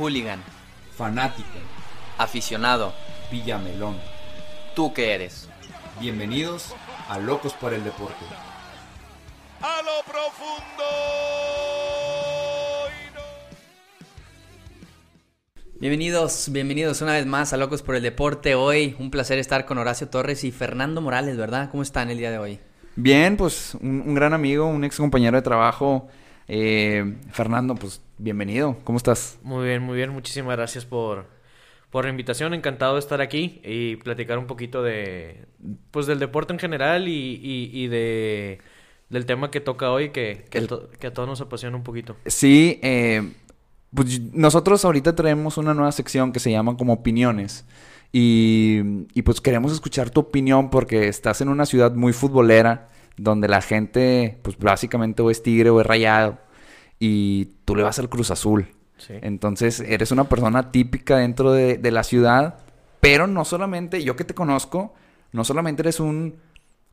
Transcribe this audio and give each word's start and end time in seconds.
Hooligan. 0.00 0.42
Fanático. 0.96 1.46
Aficionado. 2.16 2.94
Villamelón. 3.30 3.98
¿Tú 4.74 4.94
qué 4.94 5.12
eres? 5.12 5.46
Bienvenidos 6.00 6.74
a 7.06 7.18
Locos 7.18 7.52
por 7.52 7.74
el 7.74 7.84
Deporte. 7.84 8.24
A 9.60 9.82
lo 9.82 10.02
profundo. 10.10 10.84
Bienvenidos, 15.78 16.48
bienvenidos 16.50 17.02
una 17.02 17.12
vez 17.12 17.26
más 17.26 17.52
a 17.52 17.58
Locos 17.58 17.82
por 17.82 17.94
el 17.94 18.02
Deporte. 18.02 18.54
Hoy 18.54 18.96
un 18.98 19.10
placer 19.10 19.38
estar 19.38 19.66
con 19.66 19.76
Horacio 19.76 20.08
Torres 20.08 20.44
y 20.44 20.50
Fernando 20.50 21.02
Morales, 21.02 21.36
¿verdad? 21.36 21.68
¿Cómo 21.70 21.82
están 21.82 22.08
el 22.08 22.16
día 22.16 22.30
de 22.30 22.38
hoy? 22.38 22.58
Bien, 22.96 23.36
pues 23.36 23.74
un, 23.74 24.02
un 24.06 24.14
gran 24.14 24.32
amigo, 24.32 24.66
un 24.66 24.82
ex 24.82 24.96
compañero 24.96 25.36
de 25.36 25.42
trabajo. 25.42 26.08
Eh, 26.48 27.18
Fernando, 27.30 27.74
pues 27.74 28.00
bienvenido. 28.20 28.76
¿Cómo 28.84 28.96
estás? 28.98 29.38
Muy 29.42 29.66
bien, 29.66 29.82
muy 29.82 29.96
bien. 29.96 30.10
Muchísimas 30.10 30.56
gracias 30.56 30.84
por, 30.84 31.26
por 31.90 32.04
la 32.04 32.10
invitación. 32.10 32.54
Encantado 32.54 32.94
de 32.94 33.00
estar 33.00 33.20
aquí 33.20 33.60
y 33.64 33.96
platicar 33.96 34.38
un 34.38 34.46
poquito 34.46 34.82
de, 34.82 35.46
pues, 35.90 36.06
del 36.06 36.18
deporte 36.18 36.52
en 36.52 36.58
general 36.58 37.08
y, 37.08 37.40
y, 37.42 37.70
y 37.72 37.88
de, 37.88 38.58
del 39.08 39.26
tema 39.26 39.50
que 39.50 39.60
toca 39.60 39.90
hoy 39.90 40.10
que, 40.10 40.44
que, 40.50 40.58
El- 40.58 40.68
to- 40.68 40.90
que 40.90 41.06
a 41.08 41.12
todos 41.12 41.28
nos 41.28 41.40
apasiona 41.40 41.76
un 41.76 41.82
poquito. 41.82 42.16
Sí, 42.26 42.78
eh, 42.82 43.32
pues 43.94 44.20
nosotros 44.32 44.84
ahorita 44.84 45.14
traemos 45.14 45.56
una 45.58 45.74
nueva 45.74 45.92
sección 45.92 46.32
que 46.32 46.40
se 46.40 46.50
llama 46.50 46.76
como 46.76 46.92
opiniones. 46.92 47.64
Y, 48.12 48.80
y, 49.14 49.22
pues 49.22 49.40
queremos 49.40 49.72
escuchar 49.72 50.10
tu 50.10 50.18
opinión 50.18 50.68
porque 50.68 51.06
estás 51.06 51.40
en 51.42 51.48
una 51.48 51.64
ciudad 51.64 51.94
muy 51.94 52.12
futbolera 52.12 52.88
donde 53.16 53.46
la 53.46 53.60
gente 53.60 54.38
pues 54.42 54.58
básicamente 54.58 55.22
o 55.22 55.30
es 55.30 55.44
tigre 55.44 55.70
o 55.70 55.80
es 55.80 55.86
rayado 55.86 56.38
y 57.00 57.46
tú 57.64 57.74
le 57.74 57.82
vas 57.82 57.98
al 57.98 58.08
Cruz 58.08 58.30
Azul. 58.30 58.68
Sí. 58.98 59.14
Entonces 59.22 59.80
eres 59.80 60.12
una 60.12 60.28
persona 60.28 60.70
típica 60.70 61.16
dentro 61.16 61.52
de, 61.52 61.78
de 61.78 61.90
la 61.90 62.04
ciudad, 62.04 62.58
pero 63.00 63.26
no 63.26 63.44
solamente, 63.44 64.04
yo 64.04 64.14
que 64.14 64.24
te 64.24 64.34
conozco, 64.34 64.94
no 65.32 65.42
solamente 65.42 65.82
eres 65.82 65.98
un, 65.98 66.36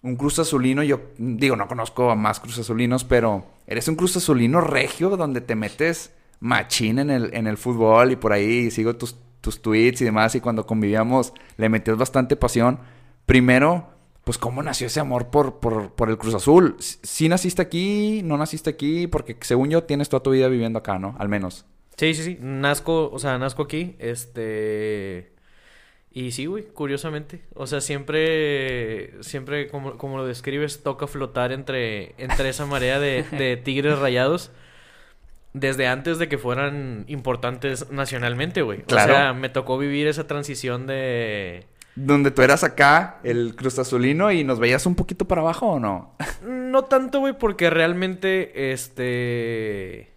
un 0.04 0.16
Cruz 0.16 0.40
Azulino, 0.40 0.84
yo 0.84 1.02
digo, 1.18 1.56
no 1.56 1.68
conozco 1.68 2.10
a 2.10 2.16
más 2.16 2.40
Cruz 2.40 2.60
Azulinos, 2.60 3.04
pero 3.04 3.46
eres 3.68 3.88
un 3.88 3.96
Cruz 3.96 4.16
Azulino 4.18 4.62
regio 4.62 5.10
donde 5.18 5.42
te 5.42 5.56
metes 5.56 6.14
machín 6.40 7.00
en 7.00 7.10
el, 7.10 7.34
en 7.34 7.48
el 7.48 7.58
fútbol 7.58 8.12
y 8.12 8.16
por 8.16 8.32
ahí 8.32 8.70
sigo 8.72 8.96
tus, 8.96 9.16
tus 9.42 9.62
tweets 9.62 10.02
y 10.02 10.06
demás 10.06 10.36
y 10.36 10.42
cuando 10.42 10.66
convivíamos 10.66 11.34
le 11.58 11.70
metías 11.70 11.98
bastante 11.98 12.36
pasión. 12.36 12.80
Primero, 13.26 13.90
pues 14.28 14.38
cómo 14.38 14.62
nació 14.62 14.88
ese 14.88 15.00
amor 15.00 15.30
por, 15.30 15.62
por, 15.62 15.94
por 15.94 16.10
el 16.10 16.18
Cruz 16.18 16.34
Azul. 16.34 16.76
Si 16.80 17.30
naciste 17.30 17.62
aquí, 17.62 18.20
no 18.26 18.36
naciste 18.36 18.70
aquí, 18.70 19.08
porque 19.08 19.38
según 19.40 19.70
yo 19.70 19.86
tienes 19.86 20.10
toda 20.10 20.22
tu 20.22 20.32
vida 20.32 20.50
viviendo 20.50 20.80
acá, 20.80 21.00
¿no? 21.00 21.16
Al 21.18 21.30
menos. 21.30 21.66
Sí, 21.96 22.14
sí, 22.14 22.24
sí. 22.24 22.38
Nazco, 22.42 23.10
o 23.10 23.20
sea, 23.20 23.38
nazco 23.38 23.64
aquí. 23.64 23.96
Este. 24.00 25.32
Y 26.12 26.34
sí, 26.34 26.46
güey, 26.46 26.66
curiosamente. 26.66 27.40
O 27.54 27.68
sea, 27.68 27.80
siempre, 27.80 29.14
siempre, 29.24 29.70
como, 29.70 29.98
como 29.98 30.18
lo 30.18 30.28
describes, 30.28 30.84
toca 30.84 31.08
flotar 31.08 31.54
entre, 31.54 32.14
entre 32.18 32.50
esa 32.50 32.66
marea 32.66 33.00
de, 33.00 33.24
de 33.32 33.56
tigres 33.64 33.98
rayados. 33.98 34.52
Desde 35.54 35.88
antes 35.88 36.20
de 36.20 36.28
que 36.28 36.38
fueran 36.38 37.06
importantes 37.08 37.92
nacionalmente, 37.92 38.62
güey. 38.62 38.82
Claro. 38.82 39.14
O 39.14 39.16
sea, 39.16 39.32
me 39.32 39.48
tocó 39.48 39.78
vivir 39.78 40.06
esa 40.08 40.28
transición 40.28 40.86
de... 40.86 41.66
Donde 42.00 42.30
tú 42.30 42.44
eras 42.44 42.64
acá, 42.64 43.20
el 43.24 43.56
Cruz 43.56 43.80
Azulino, 43.80 44.32
y 44.32 44.44
nos 44.44 44.60
veías 44.60 44.86
un 44.86 44.94
poquito 44.94 45.26
para 45.26 45.42
abajo 45.42 45.66
o 45.66 45.80
no? 45.80 46.16
No 46.46 46.84
tanto, 46.84 47.22
güey, 47.22 47.34
porque 47.34 47.72
realmente, 47.72 48.72
este... 48.72 50.12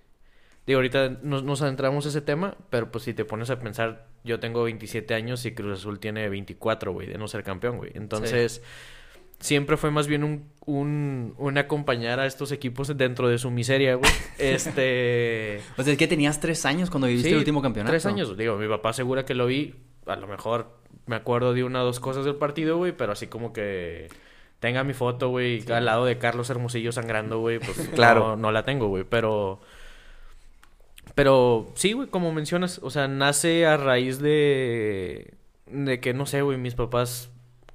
Digo, 0.66 0.78
ahorita 0.78 1.20
nos, 1.22 1.42
nos 1.42 1.62
adentramos 1.62 2.04
a 2.04 2.10
ese 2.10 2.20
tema, 2.20 2.56
pero 2.68 2.90
pues 2.90 3.04
si 3.04 3.14
te 3.14 3.24
pones 3.24 3.48
a 3.48 3.58
pensar, 3.60 4.08
yo 4.24 4.40
tengo 4.40 4.64
27 4.64 5.14
años 5.14 5.46
y 5.46 5.52
Cruz 5.52 5.78
Azul 5.78 6.00
tiene 6.00 6.28
24, 6.28 6.92
güey, 6.92 7.06
de 7.06 7.16
no 7.16 7.28
ser 7.28 7.44
campeón, 7.44 7.78
güey. 7.78 7.92
Entonces, 7.94 8.62
siempre 9.38 9.78
fue 9.78 9.90
más 9.90 10.06
bien 10.06 10.22
un, 10.22 10.50
un, 10.66 11.34
un 11.38 11.56
acompañar 11.56 12.20
a 12.20 12.26
estos 12.26 12.52
equipos 12.52 12.94
dentro 12.94 13.28
de 13.28 13.38
su 13.38 13.50
miseria, 13.50 13.94
güey. 13.94 14.10
Este... 14.38 15.60
O 15.78 15.82
sea, 15.82 15.92
es 15.92 15.98
que 15.98 16.08
tenías 16.08 16.40
tres 16.40 16.66
años 16.66 16.90
cuando 16.90 17.06
viviste 17.06 17.28
Sí, 17.28 17.32
el 17.32 17.38
último 17.38 17.62
campeonato. 17.62 17.92
Tres 17.92 18.04
años, 18.04 18.36
digo, 18.36 18.56
mi 18.58 18.68
papá 18.68 18.90
asegura 18.90 19.24
que 19.24 19.34
lo 19.34 19.46
vi. 19.46 19.76
A 20.06 20.16
lo 20.16 20.26
mejor 20.26 20.68
me 21.06 21.16
acuerdo 21.16 21.52
de 21.54 21.64
una 21.64 21.82
o 21.82 21.84
dos 21.84 22.00
cosas 22.00 22.24
del 22.24 22.36
partido, 22.36 22.76
güey, 22.76 22.92
pero 22.92 23.12
así 23.12 23.26
como 23.26 23.52
que 23.52 24.08
tenga 24.60 24.84
mi 24.84 24.92
foto, 24.92 25.28
güey, 25.28 25.64
al 25.72 25.84
lado 25.86 26.04
de 26.04 26.18
Carlos 26.18 26.50
Hermosillo 26.50 26.92
sangrando, 26.92 27.38
güey, 27.40 27.58
pues 27.58 27.88
Claro. 27.94 28.20
no, 28.20 28.36
no 28.36 28.52
la 28.52 28.64
tengo, 28.64 28.88
güey, 28.88 29.04
pero. 29.04 29.60
Pero 31.14 31.66
sí, 31.74 31.92
güey, 31.92 32.08
como 32.08 32.32
mencionas, 32.32 32.80
o 32.82 32.90
sea, 32.90 33.08
nace 33.08 33.66
a 33.66 33.76
raíz 33.76 34.20
de. 34.20 35.34
de 35.66 36.00
que 36.00 36.14
no 36.14 36.26
sé, 36.26 36.42
güey, 36.42 36.56
mis 36.58 36.74
papás 36.74 37.30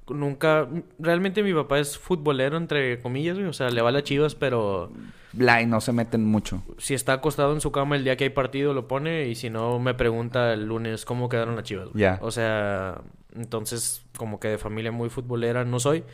nunca. 0.08 0.68
Realmente 0.98 1.42
mi 1.42 1.52
papá 1.52 1.78
es 1.78 1.98
futbolero, 1.98 2.56
entre 2.56 3.00
comillas, 3.00 3.36
güey, 3.36 3.48
o 3.48 3.52
sea, 3.52 3.70
le 3.70 3.82
va 3.82 3.88
a 3.90 3.92
las 3.92 4.04
chivas, 4.04 4.34
pero 4.34 4.90
y 5.38 5.66
no 5.66 5.80
se 5.80 5.92
meten 5.92 6.24
mucho. 6.24 6.62
si 6.78 6.94
está 6.94 7.14
acostado 7.14 7.52
en 7.52 7.60
su 7.60 7.72
cama 7.72 7.96
el 7.96 8.04
día 8.04 8.16
que 8.16 8.24
hay 8.24 8.30
partido 8.30 8.72
lo 8.72 8.88
pone 8.88 9.28
y 9.28 9.34
si 9.34 9.50
no 9.50 9.78
me 9.78 9.94
pregunta 9.94 10.52
el 10.52 10.66
lunes 10.66 11.04
cómo 11.04 11.28
quedaron 11.28 11.56
las 11.56 11.64
chivas. 11.64 11.88
Ya. 11.94 12.18
O 12.22 12.30
sea, 12.30 13.02
entonces 13.34 14.04
como 14.16 14.40
que 14.40 14.48
de 14.48 14.58
familia 14.58 14.92
muy 14.92 15.10
futbolera 15.10 15.64
no 15.64 15.78
soy, 15.78 16.04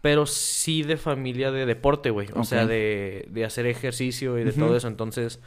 pero 0.00 0.26
sí 0.26 0.82
de 0.82 0.96
familia 0.96 1.52
de 1.52 1.66
deporte, 1.66 2.10
güey. 2.10 2.28
O 2.34 2.44
sea, 2.44 2.66
de, 2.66 3.26
de 3.30 3.44
hacer 3.44 3.66
ejercicio 3.66 4.38
y 4.38 4.44
de 4.44 4.52
todo 4.52 4.76
eso. 4.76 4.88
Entonces, 4.88 5.40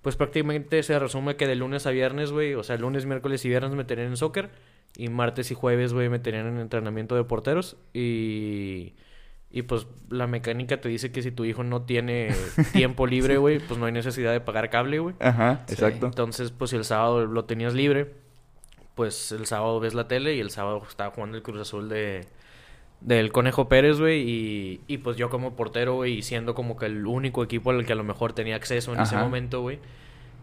pues 0.00 0.16
prácticamente 0.16 0.82
se 0.82 0.98
resume 0.98 1.36
que 1.36 1.46
de 1.46 1.56
lunes 1.56 1.86
a 1.86 1.90
viernes, 1.90 2.32
güey, 2.32 2.54
o 2.54 2.62
sea, 2.62 2.76
lunes, 2.76 3.06
miércoles 3.06 3.44
y 3.44 3.48
viernes 3.48 3.72
me 3.72 3.84
tenían 3.84 4.08
en 4.08 4.16
soccer 4.16 4.50
y 4.96 5.08
martes 5.08 5.50
y 5.50 5.54
jueves, 5.54 5.92
güey, 5.92 6.08
me 6.08 6.18
tenían 6.18 6.46
en 6.46 6.58
entrenamiento 6.58 7.14
de 7.16 7.24
porteros 7.24 7.76
y... 7.92 8.94
Y 9.54 9.60
pues 9.64 9.86
la 10.08 10.26
mecánica 10.26 10.80
te 10.80 10.88
dice 10.88 11.12
que 11.12 11.20
si 11.20 11.30
tu 11.30 11.44
hijo 11.44 11.62
no 11.62 11.82
tiene 11.82 12.30
tiempo 12.72 13.06
libre, 13.06 13.36
güey, 13.36 13.58
pues 13.58 13.78
no 13.78 13.84
hay 13.84 13.92
necesidad 13.92 14.32
de 14.32 14.40
pagar 14.40 14.70
cable, 14.70 14.98
güey. 14.98 15.14
Ajá, 15.20 15.64
Sí. 15.66 15.74
exacto. 15.74 16.06
Entonces, 16.06 16.52
pues 16.52 16.70
si 16.70 16.76
el 16.76 16.84
sábado 16.86 17.26
lo 17.26 17.44
tenías 17.44 17.74
libre, 17.74 18.14
pues 18.94 19.30
el 19.30 19.44
sábado 19.44 19.78
ves 19.78 19.92
la 19.92 20.08
tele 20.08 20.34
y 20.34 20.40
el 20.40 20.50
sábado 20.50 20.82
estaba 20.88 21.10
jugando 21.10 21.36
el 21.36 21.42
Cruz 21.42 21.60
Azul 21.60 21.90
de 21.90 22.26
del 23.02 23.30
Conejo 23.32 23.68
Pérez, 23.68 23.98
güey, 23.98 24.22
y, 24.26 24.80
y 24.86 24.98
pues 24.98 25.16
yo 25.18 25.28
como 25.28 25.54
portero, 25.54 25.96
güey, 25.96 26.14
y 26.18 26.22
siendo 26.22 26.54
como 26.54 26.76
que 26.78 26.86
el 26.86 27.04
único 27.06 27.42
equipo 27.44 27.72
al 27.72 27.84
que 27.84 27.92
a 27.92 27.96
lo 27.96 28.04
mejor 28.04 28.32
tenía 28.32 28.56
acceso 28.56 28.94
en 28.94 29.00
ese 29.00 29.16
momento, 29.16 29.60
güey. 29.60 29.80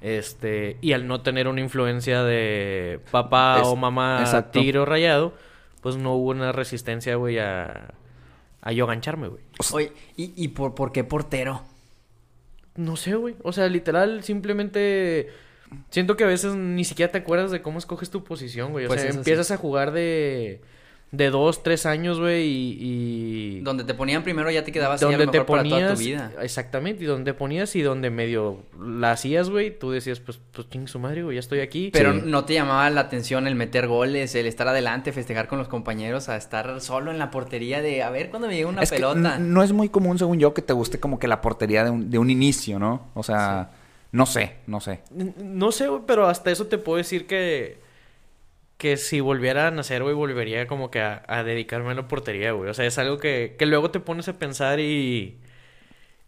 Este, 0.01 0.77
y 0.81 0.93
al 0.93 1.07
no 1.07 1.21
tener 1.21 1.47
una 1.47 1.59
influencia 1.61 2.23
de 2.23 2.99
papá 3.11 3.59
Es- 3.61 3.67
o 3.67 3.75
mamá 3.75 4.19
exacto. 4.21 4.59
tigre 4.59 4.79
o 4.79 4.85
rayado, 4.85 5.33
pues 5.81 5.97
no 5.97 6.13
hubo 6.15 6.29
una 6.29 6.51
resistencia, 6.51 7.15
güey, 7.15 7.37
a, 7.39 7.93
a 8.61 8.71
yo 8.71 8.87
gancharme, 8.87 9.27
güey. 9.27 9.41
Oye, 9.73 9.91
¿y, 10.15 10.33
y 10.41 10.49
por, 10.49 10.73
por 10.75 10.91
qué 10.91 11.03
portero? 11.03 11.63
No 12.75 12.95
sé, 12.95 13.15
güey. 13.15 13.35
O 13.43 13.51
sea, 13.51 13.67
literal, 13.67 14.23
simplemente 14.23 15.27
siento 15.89 16.15
que 16.15 16.23
a 16.23 16.27
veces 16.27 16.55
ni 16.55 16.85
siquiera 16.85 17.11
te 17.11 17.17
acuerdas 17.17 17.51
de 17.51 17.61
cómo 17.61 17.77
escoges 17.77 18.09
tu 18.09 18.23
posición, 18.23 18.71
güey. 18.71 18.85
O 18.85 18.87
Pues 18.87 19.01
sea, 19.01 19.11
sí. 19.11 19.17
empiezas 19.17 19.51
a 19.51 19.57
jugar 19.57 19.91
de 19.91 20.61
de 21.11 21.31
dos, 21.31 21.63
tres 21.63 21.87
años, 21.87 22.19
güey, 22.19 22.43
y, 22.47 22.77
y 23.57 23.59
Donde 23.61 23.83
te 23.83 23.95
ponían 23.95 24.21
primero 24.23 24.51
ya 24.51 24.63
te 24.63 24.71
quedabas 24.71 25.01
ahí 25.01 25.07
a 25.07 25.17
donde 25.17 25.25
te 25.31 25.39
mejor 25.39 25.45
para 25.47 25.63
toda 25.63 25.75
ponías, 25.75 25.93
tu 25.97 26.05
vida. 26.05 26.31
exactamente, 26.41 27.03
y 27.03 27.07
donde 27.07 27.33
ponías 27.33 27.75
y 27.75 27.81
donde 27.81 28.11
medio 28.11 28.59
la 28.79 29.13
hacías, 29.13 29.49
güey, 29.49 29.75
tú 29.77 29.89
decías, 29.89 30.19
pues, 30.19 30.39
pues 30.51 30.69
ching 30.69 30.87
su 30.87 30.99
madre, 30.99 31.23
güey, 31.23 31.35
ya 31.35 31.39
estoy 31.39 31.61
aquí. 31.61 31.89
Pero 31.91 32.13
Sí. 32.13 32.21
no 32.25 32.45
te 32.45 32.53
llamaba 32.53 32.87
la 32.91 33.01
atención 33.01 33.47
el 33.47 33.55
meter 33.55 33.87
goles, 33.87 34.35
el 34.35 34.45
estar 34.45 34.67
adelante, 34.67 35.11
festejar 35.11 35.47
con 35.47 35.57
los 35.57 35.67
compañeros, 35.67 36.29
a 36.29 36.37
estar 36.37 36.79
solo 36.79 37.09
en 37.11 37.17
la 37.17 37.31
portería 37.31 37.81
de 37.81 38.03
a 38.03 38.11
ver 38.11 38.29
cuándo 38.29 38.47
me 38.47 38.55
llega 38.55 38.69
una 38.69 38.83
Es 38.83 38.91
pelota. 38.91 39.39
no 39.39 39.63
es 39.63 39.73
muy 39.73 39.89
común, 39.89 40.19
según 40.19 40.37
yo, 40.39 40.53
que 40.53 40.61
te 40.61 40.73
guste 40.73 40.99
como 40.99 41.17
que 41.17 41.27
la 41.27 41.41
portería 41.41 41.83
de 41.83 41.89
un, 41.89 42.11
de 42.11 42.19
un 42.19 42.29
inicio, 42.29 42.77
¿no? 42.77 43.07
O 43.15 43.23
sea, 43.23 43.71
no 44.11 44.25
sé, 44.27 44.57
no 44.67 44.79
sé. 44.79 45.01
No 45.43 45.71
sé, 45.71 45.87
güey, 45.87 46.01
pero 46.05 46.27
hasta 46.27 46.51
eso 46.51 46.67
te 46.67 46.77
puedo 46.77 46.97
decir 46.97 47.25
que 47.25 47.77
que 48.79 48.97
si 48.97 49.19
volviera 49.19 49.67
a 49.67 49.71
nacer, 49.71 50.01
güey, 50.01 50.15
volvería 50.15 50.65
como 50.65 50.89
que 50.89 51.01
a, 51.01 51.21
a 51.27 51.43
dedicarme 51.43 51.91
a 51.91 51.93
la 51.93 52.07
portería, 52.07 52.53
güey. 52.53 52.71
O 52.71 52.73
sea, 52.73 52.85
es 52.87 52.97
algo 52.97 53.19
que, 53.19 53.55
que 53.59 53.67
luego 53.67 53.91
te 53.91 53.99
pones 53.99 54.27
a 54.27 54.39
pensar 54.39 54.79
y... 54.79 55.37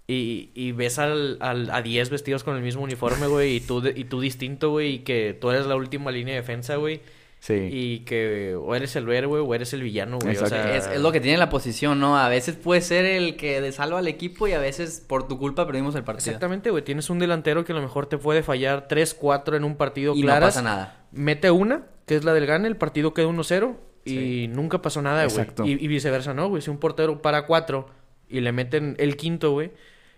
Y, 0.08 0.50
y 0.56 0.74
ves 0.74 1.00
al, 1.00 1.38
al, 1.40 1.70
a 1.70 1.82
10 1.82 2.10
vestidos 2.10 2.44
con 2.44 2.58
el 2.58 2.62
mismo 2.62 2.82
uniforme, 2.84 3.28
güey, 3.28 3.56
y 3.58 3.60
tú, 3.62 3.80
de- 3.80 3.94
y 3.96 4.04
tú 4.04 4.20
distinto, 4.20 4.72
güey, 4.72 4.96
y 4.96 5.00
que 5.00 5.38
tú 5.40 5.50
eres 5.52 5.66
la 5.68 5.76
última 5.78 6.12
línea 6.12 6.34
de 6.34 6.42
defensa, 6.42 6.76
güey, 6.76 7.00
Sí. 7.40 7.70
y 7.72 8.00
que 8.00 8.56
o 8.56 8.76
eres 8.76 8.96
el 8.98 9.10
héroe, 9.10 9.40
o 9.40 9.56
eres 9.56 9.72
el 9.74 9.82
villano, 9.84 10.20
güey, 10.20 10.36
o 10.38 10.46
sea... 10.48 10.76
Es, 10.76 10.86
es 10.88 11.00
lo 11.00 11.12
que 11.14 11.22
tiene 11.22 11.38
la 11.38 11.50
posición, 11.50 12.00
¿no? 12.02 12.18
A 12.20 12.28
veces 12.28 12.56
puede 12.58 12.82
ser 12.82 13.06
el 13.06 13.38
que 13.38 13.72
salva 13.72 14.00
al 14.00 14.08
equipo 14.08 14.48
y 14.50 14.52
a 14.52 14.60
veces 14.60 15.04
por 15.08 15.28
tu 15.30 15.40
culpa 15.40 15.66
perdimos 15.66 15.96
el 15.96 16.04
partido. 16.04 16.32
Exactamente, 16.32 16.72
güey, 16.72 16.84
tienes 16.84 17.10
un 17.10 17.18
delantero 17.20 17.64
que 17.64 17.72
a 17.72 17.76
lo 17.76 17.82
mejor 17.82 18.08
te 18.08 18.18
puede 18.18 18.44
fallar 18.44 18.88
3, 18.90 19.14
4 19.14 19.56
en 19.56 19.64
un 19.64 19.76
partido 19.78 20.14
Y 20.14 20.24
no 20.24 20.40
pasa 20.40 20.62
nada. 20.62 21.06
mete 21.14 21.50
una, 21.52 21.86
que 22.12 22.18
es 22.18 22.26
la 22.26 22.34
del 22.34 22.46
gane, 22.46 22.68
el 22.68 22.76
partido 22.76 23.14
queda 23.14 23.28
1-0 23.28 23.74
y 24.04 24.50
nunca 24.50 24.82
pasó 24.82 25.02
nada, 25.02 25.26
güey. 25.28 25.48
Y, 25.64 25.86
y 25.86 25.88
viceversa, 25.88 26.34
¿no, 26.34 26.50
güey? 26.50 26.62
Si 26.62 26.70
un 26.70 26.78
portero 26.78 27.22
para 27.22 27.46
cuatro 27.46 27.88
y 28.28 28.42
le 28.42 28.52
meten 28.52 28.98
el 29.00 29.16
quinto, 29.16 29.52
güey, 29.54 29.72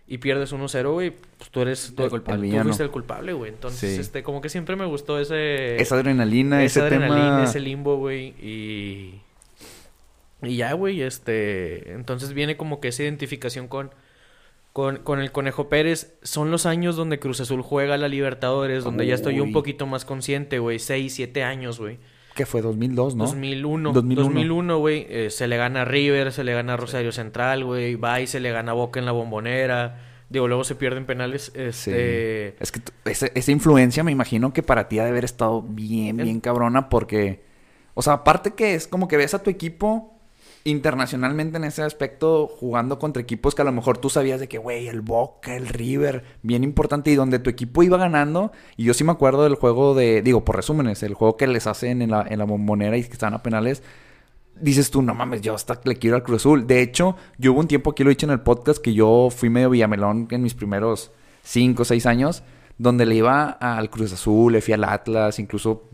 y 0.07 0.17
pierdes 0.17 0.51
1-0, 0.53 0.91
güey, 0.91 1.11
pues 1.37 1.51
tú 1.51 1.61
eres 1.61 1.93
tú, 1.95 2.03
El 2.05 2.09
culpable. 2.09 2.49
tú 2.49 2.63
fuiste 2.63 2.81
el 2.81 2.89
culpable, 2.89 3.33
güey. 3.33 3.51
Entonces, 3.51 3.93
Sí. 3.93 4.01
este, 4.01 4.23
como 4.23 4.41
que 4.41 4.49
siempre 4.49 4.75
me 4.75 4.85
gustó 4.85 5.19
ese... 5.19 5.75
Esa 5.79 5.93
adrenalina, 5.93 6.63
esa 6.63 6.79
ese 6.79 6.87
adrenalina, 6.87 7.27
tema. 7.29 7.43
ese 7.43 7.59
limbo, 7.59 7.97
güey. 7.97 8.29
Y. 8.41 9.21
Y 10.41 10.55
ya, 10.57 10.73
güey, 10.73 11.03
este. 11.03 11.91
Entonces 11.93 12.33
viene 12.33 12.57
como 12.57 12.79
que 12.81 12.87
esa 12.87 13.03
identificación 13.03 13.67
con. 13.67 13.91
Con, 14.73 14.97
con 14.97 15.19
el 15.21 15.31
Conejo 15.31 15.69
Pérez. 15.69 16.15
Son 16.23 16.49
los 16.51 16.65
años 16.65 16.95
donde 16.95 17.19
Cruz 17.19 17.39
Azul 17.39 17.61
juega 17.61 17.93
a 17.93 17.97
la 17.97 18.07
Libertadores, 18.07 18.83
donde 18.83 19.05
ya 19.05 19.13
estoy 19.15 19.39
un 19.39 19.51
poquito 19.53 19.85
más 19.85 20.03
consciente, 20.03 20.57
güey. 20.59 20.79
6, 20.79 21.13
7 21.13 21.43
años, 21.43 21.79
güey. 21.79 21.99
Que 22.35 22.47
fue 22.47 22.63
2002, 22.63 23.15
¿no? 23.15 23.25
2001. 23.25 23.93
2001. 23.93 24.23
2001, 24.29 24.77
güey. 24.79 25.05
eh, 25.07 25.29
se 25.29 25.47
le 25.47 25.57
gana 25.57 25.83
a 25.83 25.85
River, 25.85 26.31
se 26.31 26.43
le 26.43 26.53
gana 26.55 26.73
a 26.73 26.77
Rosario 26.77 27.11
Central, 27.11 27.63
güey. 27.63 27.93
Va 27.95 28.19
y 28.21 28.25
se 28.27 28.39
le 28.39 28.51
gana 28.51 28.71
a 28.71 28.73
Boca 28.73 28.99
en 28.99 29.05
la 29.05 29.11
bombonera. 29.11 30.01
Digo, 30.29 30.47
luego 30.47 30.63
se 30.63 30.73
pierden 30.73 31.05
penales. 31.05 31.51
Sí. 31.53 31.61
Este. 31.61 32.55
Es 32.59 32.71
que 32.71 32.81
ese- 33.05 33.31
esa 33.35 33.51
influencia 33.51 34.03
me 34.03 34.11
imagino 34.11 34.51
que 34.51 34.63
para 34.63 34.89
ti 34.89 34.97
ha 34.97 35.03
de 35.03 35.09
haber 35.11 35.25
estado 35.25 35.61
bien, 35.61 36.19
En- 36.19 36.25
bien 36.25 36.39
cabrona 36.39 36.89
porque... 36.89 37.43
O 37.93 38.01
sea, 38.01 38.13
aparte 38.13 38.55
que 38.55 38.73
es 38.73 38.87
como 38.87 39.07
que 39.07 39.17
ves 39.17 39.35
a 39.35 39.43
tu 39.43 39.51
equipo 39.51 40.12
internacionalmente 40.65 41.57
en 41.57 41.65
ese 41.65 41.83
aspecto 41.83 42.47
jugando 42.47 42.97
contra 42.97 43.21
equipos 43.21 43.53
que 43.53 43.61
a 43.61 43.65
lo 43.65 43.71
mejor 43.71 43.97
tú 43.97 44.09
sabías 44.09 44.39
de 44.39 44.47
que, 44.47 44.57
güey, 44.57 44.87
el 44.87 45.01
Boca, 45.01 45.55
el 45.55 45.67
River, 45.67 46.23
bien 46.41 46.63
importante 46.63 47.11
y 47.11 47.15
donde 47.15 47.39
tu 47.39 47.49
equipo 47.49 47.83
iba 47.83 47.97
ganando. 47.97 48.51
Y 48.77 48.85
yo 48.85 48.93
sí 48.93 49.03
me 49.03 49.11
acuerdo 49.11 49.43
del 49.43 49.55
juego 49.55 49.93
de, 49.93 50.21
digo, 50.21 50.45
por 50.45 50.55
resúmenes, 50.55 51.03
el 51.03 51.15
juego 51.15 51.35
que 51.35 51.47
les 51.47 51.67
hacen 51.67 52.01
en 52.01 52.11
la, 52.11 52.25
en 52.27 52.39
la 52.39 52.45
bombonera 52.45 52.97
y 52.97 53.03
que 53.03 53.13
están 53.13 53.33
a 53.33 53.43
penales. 53.43 53.83
Dices 54.59 54.89
tú, 54.91 55.01
no 55.01 55.13
mames, 55.13 55.41
yo 55.41 55.53
hasta 55.53 55.79
le 55.83 55.97
quiero 55.97 56.15
al 56.15 56.23
Cruz 56.23 56.41
Azul. 56.41 56.65
De 56.65 56.81
hecho, 56.81 57.17
yo 57.37 57.51
hubo 57.51 57.59
un 57.59 57.67
tiempo, 57.67 57.91
aquí 57.91 58.03
lo 58.03 58.09
he 58.09 58.13
dicho 58.13 58.27
en 58.27 58.31
el 58.31 58.41
podcast, 58.41 58.81
que 58.81 58.93
yo 58.93 59.29
fui 59.35 59.49
medio 59.49 59.69
Villamelón 59.69 60.27
en 60.31 60.43
mis 60.43 60.53
primeros 60.53 61.11
5 61.43 61.81
o 61.81 61.85
6 61.85 62.05
años, 62.05 62.43
donde 62.77 63.05
le 63.05 63.15
iba 63.15 63.49
al 63.49 63.89
Cruz 63.89 64.13
Azul, 64.13 64.53
le 64.53 64.61
fui 64.61 64.73
al 64.73 64.83
Atlas, 64.85 65.39
incluso 65.39 65.89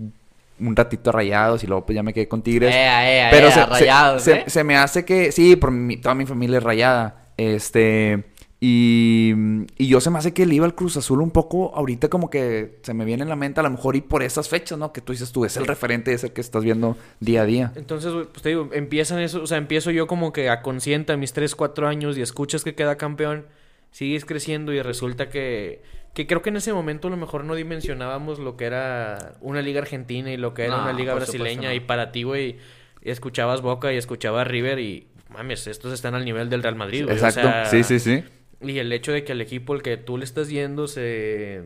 un 0.60 0.76
ratito 0.76 1.10
a 1.10 1.14
Rayados 1.14 1.64
y 1.64 1.68
luego 1.68 1.86
pues 1.86 1.96
ya 1.96 2.04
me 2.04 2.14
quedé 2.14 2.28
con 2.28 2.42
Tigres. 2.42 2.74
Ea, 2.74 3.12
ea, 3.26 3.30
Pero 3.32 3.48
ea, 3.48 3.54
se, 3.54 3.60
se- 3.62 3.66
rayados, 3.68 4.24
se- 4.24 4.34
¿eh? 4.34 4.44
se 4.48 4.64
me 4.64 4.78
hace 4.78 5.06
que, 5.06 5.32
sí, 5.32 5.56
por 5.56 5.72
mi- 5.72 5.98
toda 5.98 6.16
mi 6.16 6.26
familia 6.26 6.58
es 6.58 6.64
rayada. 6.64 7.30
Este, 7.38 8.26
y, 8.62 9.34
y 9.78 9.88
yo 9.88 10.02
se 10.02 10.10
me 10.10 10.20
hace 10.20 10.34
que 10.34 10.46
le 10.46 10.56
iba 10.56 10.66
al 10.66 10.76
Cruz 10.76 10.98
Azul 10.98 11.22
un 11.22 11.32
poco 11.32 11.74
ahorita 11.74 12.10
como 12.10 12.30
que 12.30 12.80
se 12.84 12.94
me 12.94 13.06
viene 13.06 13.24
en 13.24 13.30
la 13.30 13.38
mente 13.38 13.62
a 13.62 13.64
lo 13.64 13.70
mejor 13.70 13.96
y 13.96 14.02
por 14.02 14.22
esas 14.22 14.50
fechas, 14.50 14.78
¿no? 14.78 14.92
Que 14.92 15.00
tú 15.00 15.14
dices 15.14 15.32
tú, 15.32 15.46
es 15.46 15.56
el 15.56 15.66
referente, 15.66 16.12
es 16.12 16.24
el 16.26 16.34
que 16.34 16.42
estás 16.42 16.64
viendo 16.66 16.98
día 17.22 17.44
a 17.44 17.46
día. 17.46 17.72
Entonces, 17.78 18.12
güey, 18.12 18.26
pues 18.26 18.42
te 18.42 18.50
digo, 18.50 18.70
empiezan 18.74 19.20
eso, 19.20 19.42
o 19.42 19.48
sea, 19.48 19.58
empiezo 19.58 19.92
yo 19.92 20.08
como 20.08 20.34
que 20.34 20.50
a 20.50 20.62
consciente 20.62 21.14
a 21.14 21.18
mis 21.18 21.32
3, 21.32 21.56
4 21.56 21.88
años 21.88 22.18
y 22.18 22.22
escuchas 22.22 22.64
que 22.66 22.76
queda 22.76 22.98
campeón, 22.98 23.46
sigues 23.92 24.26
creciendo 24.26 24.72
y 24.74 24.82
resulta 24.82 25.30
que, 25.30 25.82
que 26.14 26.28
creo 26.28 26.42
que 26.42 26.50
en 26.50 26.58
ese 26.58 26.74
momento 26.74 27.08
a 27.08 27.12
lo 27.12 27.18
mejor 27.18 27.44
no 27.44 27.56
dimensionábamos 27.56 28.40
lo 28.40 28.56
que 28.58 28.66
era 28.66 29.34
una 29.42 29.62
liga 29.62 29.82
argentina 29.82 30.32
y 30.32 30.38
lo 30.38 30.54
que 30.54 30.64
era 30.66 30.78
No, 30.78 30.84
una 30.84 30.94
liga 30.94 31.14
brasileña 31.14 31.70
no. 31.70 31.76
y 31.76 31.80
para 31.80 32.12
ti, 32.12 32.24
güey, 32.24 32.58
escuchabas 33.02 33.62
Boca 33.62 33.92
y 33.94 33.98
escuchabas 33.98 34.48
River 34.48 34.80
y 34.80 35.08
mames, 35.30 35.68
estos 35.68 35.94
están 35.94 36.16
al 36.16 36.26
nivel 36.26 36.50
del 36.50 36.64
Real 36.64 36.76
Madrid, 36.76 37.04
güey. 37.06 37.14
o 37.14 37.18
Exacto, 37.18 37.42
sea, 37.42 37.66
sí, 37.66 37.84
sí, 37.84 38.00
sí. 38.00 38.24
Y 38.62 38.78
el 38.80 38.92
hecho 38.92 39.12
de 39.14 39.24
que 39.24 39.32
al 39.32 39.42
equipo 39.42 39.74
al 39.74 39.82
que 39.82 39.96
tú 39.98 40.18
le 40.18 40.26
estás 40.26 40.50
yendo 40.50 40.88
se... 40.88 41.62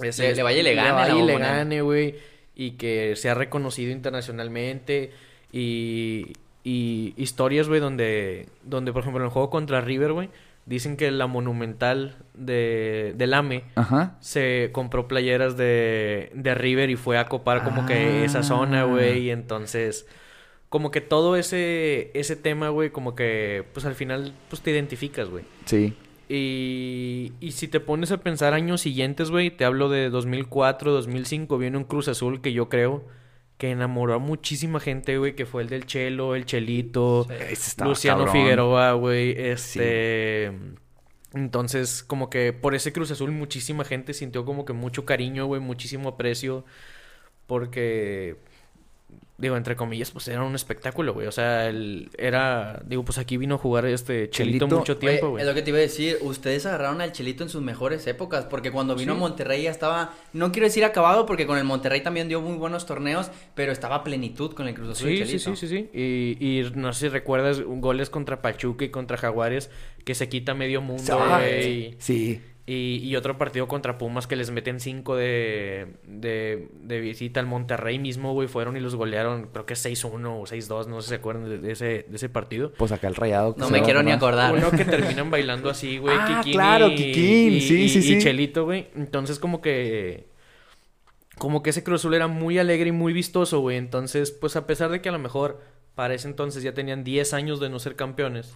Le- 0.00 0.34
le 0.34 0.42
vaya 0.42 0.60
y 0.60 0.62
le 0.62 0.74
gane 0.74 0.92
vaya 0.92 1.14
y 1.16 1.22
le 1.22 1.38
gane, 1.38 1.80
güey. 1.82 2.14
Y 2.54 2.72
que 2.72 3.16
sea 3.16 3.34
reconocido 3.34 3.90
internacionalmente. 3.90 5.10
Y, 5.52 6.34
y 6.64 7.14
historias, 7.16 7.68
güey, 7.68 7.80
donde, 7.80 8.46
donde, 8.62 8.92
por 8.92 9.02
ejemplo, 9.02 9.20
en 9.22 9.26
el 9.26 9.32
juego 9.32 9.48
contra 9.50 9.80
River, 9.80 10.12
güey, 10.12 10.28
dicen 10.68 10.96
que 10.96 11.10
la 11.10 11.26
monumental 11.26 12.16
de, 12.34 13.14
del 13.16 13.34
AME 13.34 13.64
Ajá. 13.74 14.16
se 14.20 14.68
compró 14.72 15.08
playeras 15.08 15.56
de, 15.56 16.30
de 16.34 16.54
River 16.54 16.90
y 16.90 16.96
fue 16.96 17.18
a 17.18 17.26
copar 17.26 17.64
como 17.64 17.86
que 17.86 18.24
esa 18.24 18.42
zona, 18.42 18.82
Ah. 18.82 18.84
güey. 18.84 19.18
Y 19.26 19.30
entonces, 19.30 20.06
como 20.68 20.90
que 20.90 21.00
todo 21.00 21.36
ese, 21.36 22.10
ese 22.14 22.36
tema, 22.36 22.68
güey, 22.68 22.90
como 22.90 23.14
que, 23.14 23.64
pues 23.72 23.86
al 23.86 23.94
final, 23.94 24.34
pues 24.50 24.60
te 24.62 24.70
identificas, 24.70 25.28
güey. 25.30 25.44
Sí. 25.64 25.94
Y, 26.28 27.32
y 27.40 27.52
si 27.52 27.68
te 27.68 27.80
pones 27.80 28.12
a 28.12 28.18
pensar 28.18 28.52
años 28.52 28.82
siguientes, 28.82 29.30
güey, 29.30 29.50
te 29.50 29.64
hablo 29.64 29.88
de 29.88 30.10
2004, 30.10 30.92
2005, 30.92 31.56
viene 31.56 31.78
un 31.78 31.84
Cruz 31.84 32.06
Azul 32.08 32.42
que 32.42 32.52
yo 32.52 32.68
creo 32.68 33.02
que 33.58 33.70
enamoró 33.70 34.14
a 34.14 34.18
muchísima 34.18 34.80
gente, 34.80 35.18
güey, 35.18 35.34
que 35.34 35.44
fue 35.44 35.62
el 35.62 35.68
del 35.68 35.84
Chelo, 35.84 36.34
el 36.34 36.46
Chelito, 36.46 37.26
Ese 37.30 37.52
estaba 37.52 37.90
Luciano 37.90 38.24
cabrón. 38.24 38.42
Figueroa, 38.42 38.92
güey, 38.92 39.34
este... 39.36 40.52
Entonces, 41.34 42.02
como 42.02 42.30
que 42.30 42.54
por 42.54 42.74
ese 42.74 42.92
Cruz 42.92 43.10
Azul 43.10 43.32
muchísima 43.32 43.84
gente 43.84 44.14
sintió 44.14 44.46
como 44.46 44.64
que 44.64 44.72
mucho 44.72 45.04
cariño, 45.04 45.44
güey, 45.44 45.60
muchísimo 45.60 46.08
aprecio, 46.08 46.64
porque, 47.46 48.36
digo, 49.38 49.56
entre 49.56 49.76
comillas, 49.76 50.10
pues 50.10 50.26
era 50.28 50.42
un 50.42 50.54
espectáculo, 50.54 51.14
güey, 51.14 51.26
o 51.28 51.32
sea, 51.32 51.68
el, 51.68 52.10
era, 52.18 52.82
digo, 52.84 53.04
pues 53.04 53.18
aquí 53.18 53.36
vino 53.36 53.54
a 53.54 53.58
jugar 53.58 53.86
este 53.86 54.28
Chelito, 54.30 54.66
Chelito, 54.66 54.78
mucho 54.78 54.96
tiempo, 54.98 55.30
Güey. 55.30 55.42
Es 55.42 55.48
lo 55.48 55.54
que 55.54 55.62
te 55.62 55.70
iba 55.70 55.78
a 55.78 55.82
decir. 55.82 56.18
Ustedes 56.22 56.66
agarraron 56.66 57.00
al 57.00 57.12
Chelito 57.12 57.44
en 57.44 57.48
sus 57.48 57.62
mejores 57.62 58.06
épocas. 58.08 58.44
Porque 58.46 58.70
cuando 58.72 58.94
vino 58.96 59.12
Sí. 59.14 59.16
a 59.16 59.20
Monterrey 59.20 59.62
ya 59.62 59.70
estaba. 59.70 60.12
No 60.32 60.50
quiero 60.52 60.66
decir 60.66 60.84
acabado, 60.84 61.24
porque 61.24 61.46
con 61.46 61.56
el 61.56 61.64
Monterrey 61.64 62.02
también 62.02 62.28
dio 62.28 62.40
muy 62.40 62.56
buenos 62.56 62.84
torneos. 62.84 63.30
Pero 63.54 63.70
estaba 63.72 63.94
a 63.96 64.04
plenitud 64.04 64.52
con 64.54 64.66
el 64.68 64.74
Cruz 64.74 64.90
Azul. 64.90 65.10
y 65.10 65.18
Sí, 65.18 65.24
sí, 65.24 65.38
Chelito. 65.38 65.56
sí, 65.56 65.66
sí, 65.68 65.88
sí. 65.92 65.98
Y, 65.98 66.58
y 66.60 66.70
no 66.74 66.92
sé 66.92 67.00
si 67.06 67.08
recuerdas 67.08 67.60
goles 67.62 68.10
contra 68.10 68.42
Pachuca 68.42 68.84
y 68.84 68.90
contra 68.90 69.16
Jaguares 69.16 69.70
que 70.04 70.14
se 70.14 70.28
quita 70.28 70.54
medio 70.54 70.82
mundo, 70.82 71.16
güey. 71.36 71.94
Sí. 71.98 72.40
Y, 72.70 73.00
y 73.02 73.16
otro 73.16 73.38
partido 73.38 73.66
contra 73.66 73.96
Pumas 73.96 74.26
que 74.26 74.36
les 74.36 74.50
meten 74.50 74.78
cinco 74.78 75.16
de, 75.16 75.94
de, 76.06 76.68
de 76.82 77.00
visita 77.00 77.40
al 77.40 77.46
Monterrey 77.46 77.98
mismo, 77.98 78.34
güey. 78.34 78.46
Fueron 78.46 78.76
y 78.76 78.80
los 78.80 78.94
golearon, 78.94 79.46
creo 79.50 79.64
que 79.64 79.72
6-1 79.72 80.26
o 80.26 80.42
6-2, 80.44 80.86
no 80.86 81.00
sé 81.00 81.06
si 81.06 81.08
se 81.08 81.14
acuerdan 81.14 81.48
de, 81.48 81.56
de 81.58 81.72
ese, 81.72 82.04
de 82.06 82.16
ese 82.16 82.28
partido. 82.28 82.72
Pues 82.74 82.92
acá 82.92 83.08
el 83.08 83.14
rayado. 83.14 83.54
No 83.56 83.70
me 83.70 83.80
quiero 83.80 84.02
ni 84.02 84.12
acordar. 84.12 84.52
Uno 84.52 84.70
que 84.70 84.84
terminan 84.84 85.30
bailando 85.30 85.70
así, 85.70 85.96
güey. 85.96 86.14
Ah, 86.20 86.40
Kikín 86.42 86.52
claro, 86.52 86.88
y- 86.88 86.94
Kikín, 86.96 87.52
y- 87.54 87.60
sí, 87.62 87.82
y- 87.84 87.88
sí, 87.88 87.98
y 88.00 88.02
sí. 88.02 88.18
Chelito, 88.18 88.64
güey. 88.66 88.88
Entonces, 88.94 89.38
como 89.38 89.62
que. 89.62 90.28
Como 91.38 91.62
que 91.62 91.70
ese 91.70 91.84
Cruz 91.84 92.00
Azul 92.02 92.14
era 92.14 92.26
muy 92.26 92.58
alegre 92.58 92.88
y 92.88 92.92
muy 92.92 93.12
vistoso, 93.12 93.60
güey. 93.60 93.76
Entonces, 93.78 94.30
pues 94.32 94.56
a 94.56 94.66
pesar 94.66 94.90
de 94.90 95.00
que 95.00 95.08
a 95.08 95.12
lo 95.12 95.18
mejor 95.18 95.60
para 95.94 96.12
ese 96.12 96.28
entonces 96.28 96.62
ya 96.62 96.74
tenían 96.74 97.04
10 97.04 97.32
años 97.32 97.60
de 97.60 97.70
no 97.70 97.78
ser 97.78 97.96
campeones. 97.96 98.52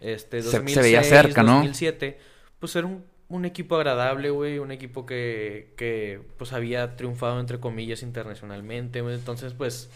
Este, 0.00 0.42
Se- 0.42 0.50
se 0.50 0.56
2006, 0.58 0.84
veía 0.84 1.02
cerca, 1.02 1.42
¿no? 1.42 1.54
2007. 1.54 2.18
Pues 2.60 2.76
era 2.76 2.86
un, 2.86 3.04
un 3.28 3.44
equipo 3.44 3.76
agradable, 3.76 4.30
güey. 4.30 4.58
Un 4.58 4.70
equipo 4.72 5.04
que, 5.06 5.72
que, 5.76 6.20
pues 6.38 6.52
había 6.52 6.96
triunfado, 6.96 7.40
entre 7.40 7.58
comillas, 7.60 8.02
internacionalmente, 8.02 9.00
güey. 9.00 9.14
Entonces, 9.14 9.52
pues. 9.54 9.90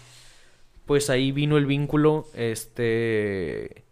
Pues 0.86 1.08
ahí 1.08 1.30
vino 1.30 1.56
el 1.56 1.66
vínculo, 1.66 2.26
este 2.34 3.84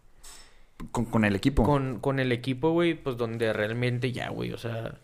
Con, 0.91 1.05
con 1.05 1.23
el 1.23 1.33
equipo. 1.35 1.63
con, 1.63 1.99
con 1.99 2.19
el 2.19 2.33
equipo, 2.33 2.71
güey, 2.71 2.93
pues 2.93 3.15
donde 3.15 3.53
realmente 3.53 4.11
ya, 4.11 4.29
güey, 4.29 4.51
o 4.51 4.57
sea, 4.57 4.95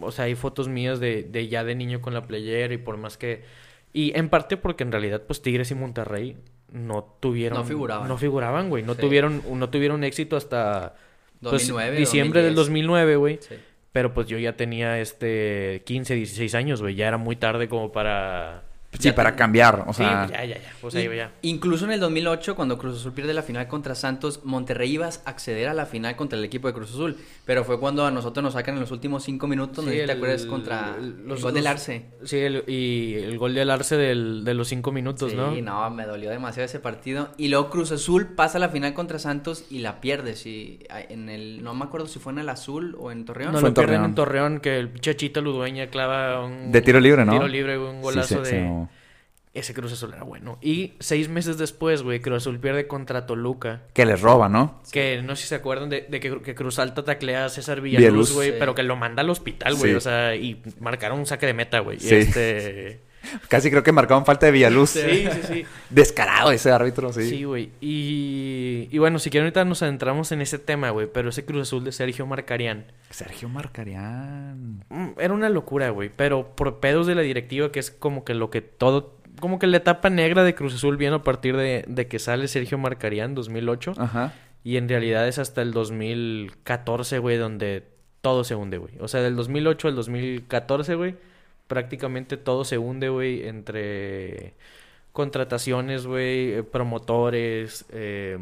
o 0.00 0.12
sea, 0.12 0.26
hay 0.26 0.36
fotos 0.36 0.68
mías 0.68 1.00
de, 1.00 1.24
de 1.24 1.48
ya 1.48 1.64
de 1.64 1.74
niño 1.74 2.00
con 2.00 2.14
la 2.14 2.26
playera 2.28 2.72
y 2.74 2.78
por 2.78 2.96
más 2.96 3.16
que, 3.16 3.42
y 3.92 4.16
en 4.16 4.28
parte 4.28 4.56
porque 4.56 4.84
en 4.84 4.92
realidad, 4.92 5.22
pues 5.26 5.42
Tigres 5.42 5.70
y 5.72 5.74
Monterrey 5.74 6.36
no 6.70 7.02
tuvieron, 7.18 7.58
No 7.58 7.64
figuraban. 7.64 8.06
no 8.06 8.16
figuraban, 8.16 8.68
güey, 8.68 8.84
no 8.84 8.94
Sí. 8.94 9.00
tuvieron, 9.00 9.42
no 9.58 9.70
tuvieron 9.70 10.04
éxito 10.04 10.36
hasta 10.36 10.94
pues, 11.40 11.52
2009, 11.68 11.96
diciembre 11.96 12.42
del 12.42 12.54
2010. 12.54 12.86
2009, 12.88 13.16
güey, 13.16 13.38
Sí. 13.40 13.54
pero 13.92 14.12
pues 14.14 14.26
yo 14.28 14.38
ya 14.38 14.56
tenía 14.56 15.00
este 15.00 15.82
15, 15.86 16.14
16 16.14 16.54
años, 16.54 16.80
güey, 16.82 16.94
ya 16.94 17.08
era 17.08 17.16
muy 17.18 17.36
tarde 17.36 17.68
como 17.68 17.90
para, 17.92 18.64
Sí, 18.98 19.12
para 19.12 19.36
cambiar. 19.36 19.84
O 19.86 19.92
sea, 19.92 20.26
sí, 20.26 20.32
ya, 20.32 20.44
ya, 20.44 20.56
ya, 20.58 20.72
pues 20.80 20.94
ahí 20.94 21.04
In- 21.04 21.12
ya. 21.14 21.30
Incluso 21.42 21.84
en 21.84 21.92
el 21.92 22.00
2008, 22.00 22.56
cuando 22.56 22.78
Cruz 22.78 22.96
Azul 22.98 23.12
pierde 23.12 23.34
la 23.34 23.42
final 23.42 23.68
contra 23.68 23.94
Santos, 23.94 24.40
Monterrey 24.44 24.90
iba 24.90 25.06
a 25.06 25.10
acceder 25.26 25.68
a 25.68 25.74
la 25.74 25.84
final 25.86 26.16
contra 26.16 26.38
el 26.38 26.44
equipo 26.44 26.66
de 26.68 26.74
Cruz 26.74 26.90
Azul. 26.90 27.16
Pero 27.44 27.64
fue 27.64 27.78
cuando 27.78 28.04
a 28.06 28.10
nosotros 28.10 28.42
nos 28.42 28.54
sacan 28.54 28.74
en 28.74 28.80
los 28.80 28.90
últimos 28.90 29.22
cinco 29.22 29.46
minutos, 29.46 29.84
no 29.84 29.90
sé 29.90 30.00
si 30.00 30.06
te 30.06 30.12
el- 30.12 30.16
acuerdas, 30.16 30.46
contra 30.46 30.96
el- 30.98 31.04
el 31.04 31.28
los- 31.28 31.42
gol 31.42 31.52
del 31.54 31.66
Arce. 31.66 32.06
Sí, 32.24 32.38
el- 32.38 32.64
y 32.66 33.14
el 33.14 33.38
gol 33.38 33.54
del 33.54 33.70
Arce 33.70 33.96
del, 33.96 34.42
de 34.44 34.54
los 34.54 34.66
cinco 34.68 34.90
minutos, 34.90 35.30
Sí, 35.30 35.36
¿no? 35.36 35.52
no, 35.54 35.90
me 35.90 36.04
dolió 36.06 36.30
demasiado 36.30 36.64
ese 36.64 36.80
partido. 36.80 37.28
Y 37.36 37.48
luego 37.48 37.68
Cruz 37.70 37.92
Azul 37.92 38.28
pasa 38.34 38.56
a 38.58 38.60
la 38.60 38.70
final 38.70 38.94
contra 38.94 39.18
Santos 39.18 39.64
y 39.70 39.78
la 39.80 40.00
pierde. 40.00 40.34
Sí, 40.34 40.80
en 41.10 41.28
el, 41.28 41.62
no 41.62 41.74
me 41.74 41.84
acuerdo 41.84 42.06
si 42.08 42.18
fue 42.18 42.32
en 42.32 42.38
el 42.38 42.48
Azul 42.48 42.96
o 42.98 43.12
en 43.12 43.26
Torreón. 43.26 43.52
No, 43.52 43.58
Fue 43.58 43.62
lo 43.62 43.68
en 43.68 43.74
pierden 43.74 43.94
Torreón. 43.96 44.10
en 44.10 44.14
Torreón, 44.14 44.60
que 44.60 44.78
el 44.78 44.98
Chachita 45.00 45.40
Ludueña 45.42 45.88
clava 45.88 46.44
un... 46.44 46.72
De 46.72 46.80
tiro 46.80 46.98
libre, 46.98 47.24
¿no? 47.24 47.32
Tiro 47.32 47.46
libre, 47.46 47.78
un 47.78 47.96
sí, 47.96 48.02
golazo 48.02 48.42
de... 48.42 48.87
Ese 49.58 49.74
Cruz 49.74 49.92
Azul 49.92 50.12
era 50.14 50.22
bueno. 50.22 50.58
Y 50.62 50.94
seis 51.00 51.28
meses 51.28 51.58
después, 51.58 52.02
güey, 52.02 52.20
Cruz 52.20 52.38
Azul 52.38 52.58
pierde 52.58 52.86
contra 52.86 53.26
Toluca. 53.26 53.82
que 53.92 54.06
les 54.06 54.20
roba, 54.20 54.48
¿no? 54.48 54.80
Que 54.92 55.20
no 55.22 55.36
sé 55.36 55.42
si 55.42 55.48
se 55.48 55.54
acuerdan 55.56 55.88
de, 55.90 56.06
de 56.08 56.20
que, 56.20 56.40
que 56.42 56.54
Cruz 56.54 56.78
Alta 56.78 57.04
taclea 57.04 57.46
a 57.46 57.48
César 57.48 57.80
Villaluz, 57.80 58.32
güey, 58.32 58.50
Sí. 58.50 58.56
pero 58.58 58.74
que 58.74 58.82
lo 58.82 58.96
manda 58.96 59.22
al 59.22 59.30
hospital, 59.30 59.74
güey. 59.74 59.92
Sí. 59.92 59.96
O 59.96 60.00
sea, 60.00 60.34
y 60.36 60.62
marcaron 60.80 61.18
un 61.18 61.26
saque 61.26 61.46
de 61.46 61.54
meta, 61.54 61.80
güey. 61.80 61.98
Sí. 62.00 62.14
Este... 62.14 63.00
Casi 63.48 63.68
creo 63.68 63.82
que 63.82 63.90
marcaban 63.92 64.24
falta 64.24 64.46
de 64.46 64.52
Villaluz. 64.52 64.90
Sí, 64.90 65.00
sí, 65.30 65.40
sí. 65.46 65.64
Descarado 65.90 66.52
ese 66.52 66.70
árbitro, 66.70 67.12
sí. 67.12 67.28
Sí, 67.28 67.44
güey. 67.44 67.70
Y, 67.80 68.88
y 68.90 68.98
bueno, 68.98 69.18
si 69.18 69.28
quieren 69.28 69.46
ahorita 69.46 69.64
nos 69.64 69.82
adentramos 69.82 70.30
en 70.32 70.40
ese 70.40 70.58
tema, 70.58 70.90
güey. 70.90 71.08
Pero 71.12 71.28
ese 71.30 71.44
Cruz 71.44 71.62
Azul 71.62 71.84
de 71.84 71.92
Sergio 71.92 72.26
Marcarián. 72.26 72.86
Sergio 73.10 73.48
Marcarián. 73.48 74.84
mm, 74.88 75.08
Era 75.18 75.34
una 75.34 75.48
locura, 75.48 75.90
güey. 75.90 76.10
Pero 76.14 76.54
por 76.54 76.78
pedos 76.80 77.06
de 77.06 77.16
la 77.16 77.22
directiva, 77.22 77.72
que 77.72 77.80
es 77.80 77.90
como 77.90 78.24
que 78.24 78.34
lo 78.34 78.50
que 78.50 78.60
todo... 78.62 79.17
Como 79.40 79.58
que 79.58 79.66
la 79.66 79.76
etapa 79.78 80.10
negra 80.10 80.44
de 80.44 80.54
Cruz 80.54 80.74
Azul 80.74 80.96
viene 80.96 81.16
a 81.16 81.22
partir 81.22 81.56
de, 81.56 81.84
de 81.86 82.08
que 82.08 82.18
sale 82.18 82.48
Sergio 82.48 82.78
Marcarián, 82.78 83.34
2008. 83.34 83.94
Ajá. 83.98 84.32
Y 84.64 84.76
en 84.76 84.88
realidad 84.88 85.26
es 85.28 85.38
hasta 85.38 85.62
el 85.62 85.72
2014, 85.72 87.18
güey, 87.18 87.36
donde 87.36 87.84
todo 88.20 88.44
se 88.44 88.54
hunde, 88.54 88.78
güey. 88.78 88.94
O 89.00 89.08
sea, 89.08 89.22
del 89.22 89.36
2008 89.36 89.88
al 89.88 89.94
2014, 89.94 90.94
güey, 90.94 91.16
prácticamente 91.66 92.36
todo 92.36 92.64
se 92.64 92.78
hunde, 92.78 93.08
güey, 93.08 93.46
entre 93.46 94.54
contrataciones, 95.12 96.06
güey, 96.06 96.52
eh, 96.52 96.62
promotores, 96.62 97.86
eh, 97.90 98.38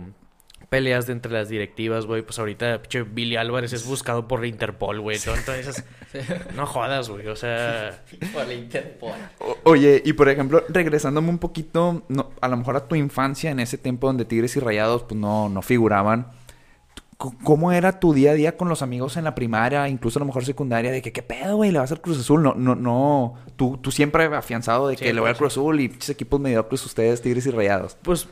peleas 0.68 1.06
de 1.06 1.12
entre 1.12 1.32
las 1.32 1.49
directivas, 1.49 2.06
güey. 2.06 2.23
Pues 2.23 2.38
ahorita, 2.38 2.82
pinche 2.82 3.02
Billy 3.02 3.37
Álvarez 3.37 3.73
es 3.73 3.87
buscado 3.87 4.26
por 4.28 4.44
Interpol, 4.44 5.00
güey. 5.00 5.16
esas... 5.16 5.85
No 6.54 6.66
jodas, 6.66 7.08
güey. 7.08 7.26
O 7.28 7.37
sea... 7.37 8.02
Por 8.32 8.46
la 8.46 8.54
Interpol. 8.54 9.12
O- 9.38 9.56
Oye, 9.64 10.02
y 10.04 10.12
por 10.14 10.28
ejemplo, 10.28 10.64
regresándome 10.68 11.28
un 11.28 11.38
poquito, 11.38 12.02
no, 12.08 12.30
a 12.40 12.49
lo 12.49 12.56
mejor 12.56 12.76
a 12.76 12.88
tu 12.88 12.94
infancia, 12.94 13.50
en 13.50 13.61
ese 13.61 13.78
tiempo 13.78 14.06
donde 14.06 14.25
Tigres 14.25 14.56
y 14.56 14.61
Rayados 14.61 15.02
pues 15.04 15.18
no, 15.20 15.49
no 15.49 15.62
figuraban. 15.62 16.28
¿Cómo 17.18 17.73
era 17.73 17.99
tu 17.99 18.12
día 18.12 18.32
a 18.32 18.35
día 18.35 18.58
con 18.58 18.68
los 18.68 18.82
amigos 18.82 19.16
en 19.16 19.25
la 19.25 19.35
primaria, 19.35 19.88
incluso 19.88 20.18
a 20.18 20.20
lo 20.20 20.26
mejor 20.26 20.44
secundaria, 20.44 20.90
de 20.92 21.00
que 21.00 21.12
qué 21.12 21.23
pedo, 21.23 21.56
güey, 21.56 21.70
le 21.70 21.78
vas 21.78 21.90
al 21.90 22.02
Cruz 22.02 22.18
Azul? 22.20 22.42
No, 22.42 22.54
no, 22.54 22.75
no. 22.75 23.35
Tú, 23.56 23.78
tú 23.80 23.90
siempre 23.90 24.25
afianzado 24.26 24.88
de 24.88 24.96
que 24.96 25.06
Sí, 25.06 25.12
le 25.14 25.20
voy 25.20 25.28
al 25.30 25.35
pues, 25.35 25.38
Cruz 25.38 25.52
Azul 25.54 25.80
y 25.80 25.90
equipos 26.08 26.38
mediocres 26.40 26.85
ustedes, 26.85 27.23
Tigres 27.23 27.46
y 27.46 27.50
Rayados. 27.50 27.96
Pues... 28.02 28.28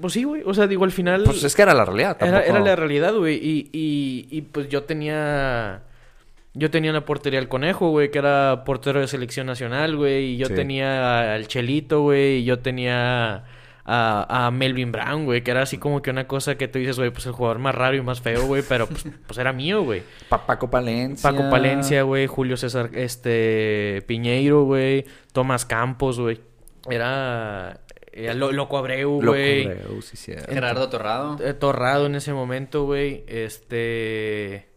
Pues 0.00 0.12
sí, 0.14 0.24
güey. 0.24 0.42
O 0.46 0.54
sea, 0.54 0.66
digo, 0.66 0.84
al 0.84 0.92
final... 0.92 1.22
Pues 1.24 1.42
es 1.44 1.54
que 1.54 1.62
era 1.62 1.74
la 1.74 1.84
realidad. 1.84 2.16
Tampoco- 2.16 2.42
era 2.42 2.60
la 2.60 2.76
realidad, 2.76 3.14
güey. 3.14 3.36
Y, 3.36 3.68
y, 3.72 4.26
y 4.30 4.42
pues 4.42 4.68
yo 4.68 4.84
tenía. 4.84 5.82
Yo 6.54 6.68
tenía 6.70 6.90
en 6.90 6.94
la 6.96 7.04
portería 7.04 7.38
al 7.38 7.48
conejo, 7.48 7.90
güey, 7.90 8.10
que 8.10 8.18
era 8.18 8.64
portero 8.64 8.98
de 9.00 9.06
selección 9.06 9.46
nacional, 9.46 9.96
güey. 9.96 10.32
Y 10.32 10.36
yo 10.36 10.46
Sí. 10.46 10.54
tenía 10.54 11.34
al 11.34 11.46
Chelito, 11.46 12.02
güey. 12.02 12.38
Y 12.38 12.44
yo 12.44 12.58
tenía 12.58 13.44
a, 13.84 14.46
a 14.46 14.50
Melvin 14.50 14.90
Brown, 14.90 15.24
güey, 15.26 15.42
que 15.44 15.52
era 15.52 15.62
así 15.62 15.78
como 15.78 16.02
que 16.02 16.10
una 16.10 16.26
cosa 16.26 16.56
que 16.56 16.66
tú 16.66 16.78
dices, 16.80 16.96
güey, 16.98 17.10
pues 17.10 17.24
el 17.26 17.32
jugador 17.32 17.58
más 17.60 17.74
raro 17.74 17.96
y 17.96 18.00
más 18.02 18.20
feo, 18.20 18.46
güey. 18.46 18.62
Pero 18.68 18.88
pues, 18.88 19.04
pues 19.26 19.38
era 19.38 19.52
mío, 19.52 19.82
güey. 19.84 20.02
Pa- 20.28 20.44
Paco 20.44 20.68
Palencia. 20.70 21.30
Paco 21.30 21.48
Palencia, 21.50 22.02
güey. 22.02 22.26
Julio 22.26 22.56
César 22.56 22.90
este, 22.94 24.02
Piñeiro, 24.08 24.64
güey. 24.64 25.04
Tomás 25.32 25.64
Campos, 25.64 26.18
güey. 26.18 26.40
Era. 26.88 27.78
Era 28.12 28.34
Lo- 28.34 28.52
Loco 28.52 28.76
Abreu, 28.78 29.20
Loco 29.22 29.32
güey. 29.36 29.66
Abreu, 29.66 30.02
sí, 30.02 30.16
cierto. 30.16 30.52
Gerardo 30.52 30.88
Torrado. 30.88 31.38
eh, 31.44 31.54
Torrado 31.54 32.06
en 32.06 32.14
ese 32.14 32.32
momento, 32.32 32.84
güey. 32.84 33.24
Este. 33.28 34.68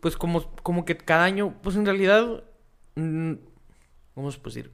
Pues 0.00 0.16
como, 0.16 0.50
como 0.62 0.84
que 0.84 0.96
cada 0.96 1.24
año, 1.24 1.54
pues 1.62 1.76
en 1.76 1.84
realidad. 1.86 2.44
mm, 2.94 3.32
¿Cómo 4.14 4.30
se 4.32 4.38
puede 4.38 4.56
decir? 4.56 4.72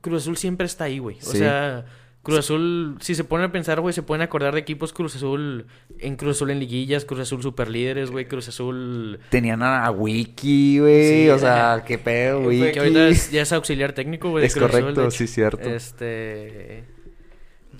Cruz 0.00 0.22
Azul 0.22 0.36
siempre 0.36 0.66
está 0.66 0.84
ahí, 0.84 0.98
güey. 0.98 1.18
O 1.18 1.30
Sí. 1.30 1.38
sea, 1.38 1.84
Cruz 2.22 2.38
Azul, 2.38 2.96
si 3.00 3.14
se 3.14 3.24
ponen 3.24 3.46
a 3.48 3.52
pensar, 3.52 3.80
güey, 3.80 3.92
se 3.94 4.02
pueden 4.02 4.22
acordar 4.22 4.54
de 4.54 4.60
equipos 4.60 4.92
Cruz 4.92 5.16
Azul 5.16 5.66
en 5.98 6.16
Cruz 6.16 6.36
Azul 6.36 6.50
en 6.50 6.58
liguillas, 6.60 7.04
Cruz 7.04 7.20
Azul 7.20 7.42
superlíderes, 7.42 8.10
güey, 8.10 8.26
Cruz 8.26 8.48
Azul. 8.48 9.20
Tenían 9.30 9.62
a 9.62 9.90
Wiki, 9.90 10.78
güey. 10.80 11.08
Sí, 11.24 11.28
o 11.30 11.38
sea, 11.38 11.82
qué 11.86 11.98
pedo, 11.98 12.40
eh, 12.42 12.46
Wiki. 12.46 12.72
Que 12.72 12.78
ahorita 12.80 13.08
es- 13.08 13.30
ya 13.30 13.42
es 13.42 13.52
auxiliar 13.52 13.92
técnico, 13.92 14.30
güey. 14.30 14.44
Es 14.46 14.54
Cruz 14.54 14.70
correcto, 14.70 15.10
sí, 15.10 15.26
cierto. 15.26 15.68
Este. 15.68 16.84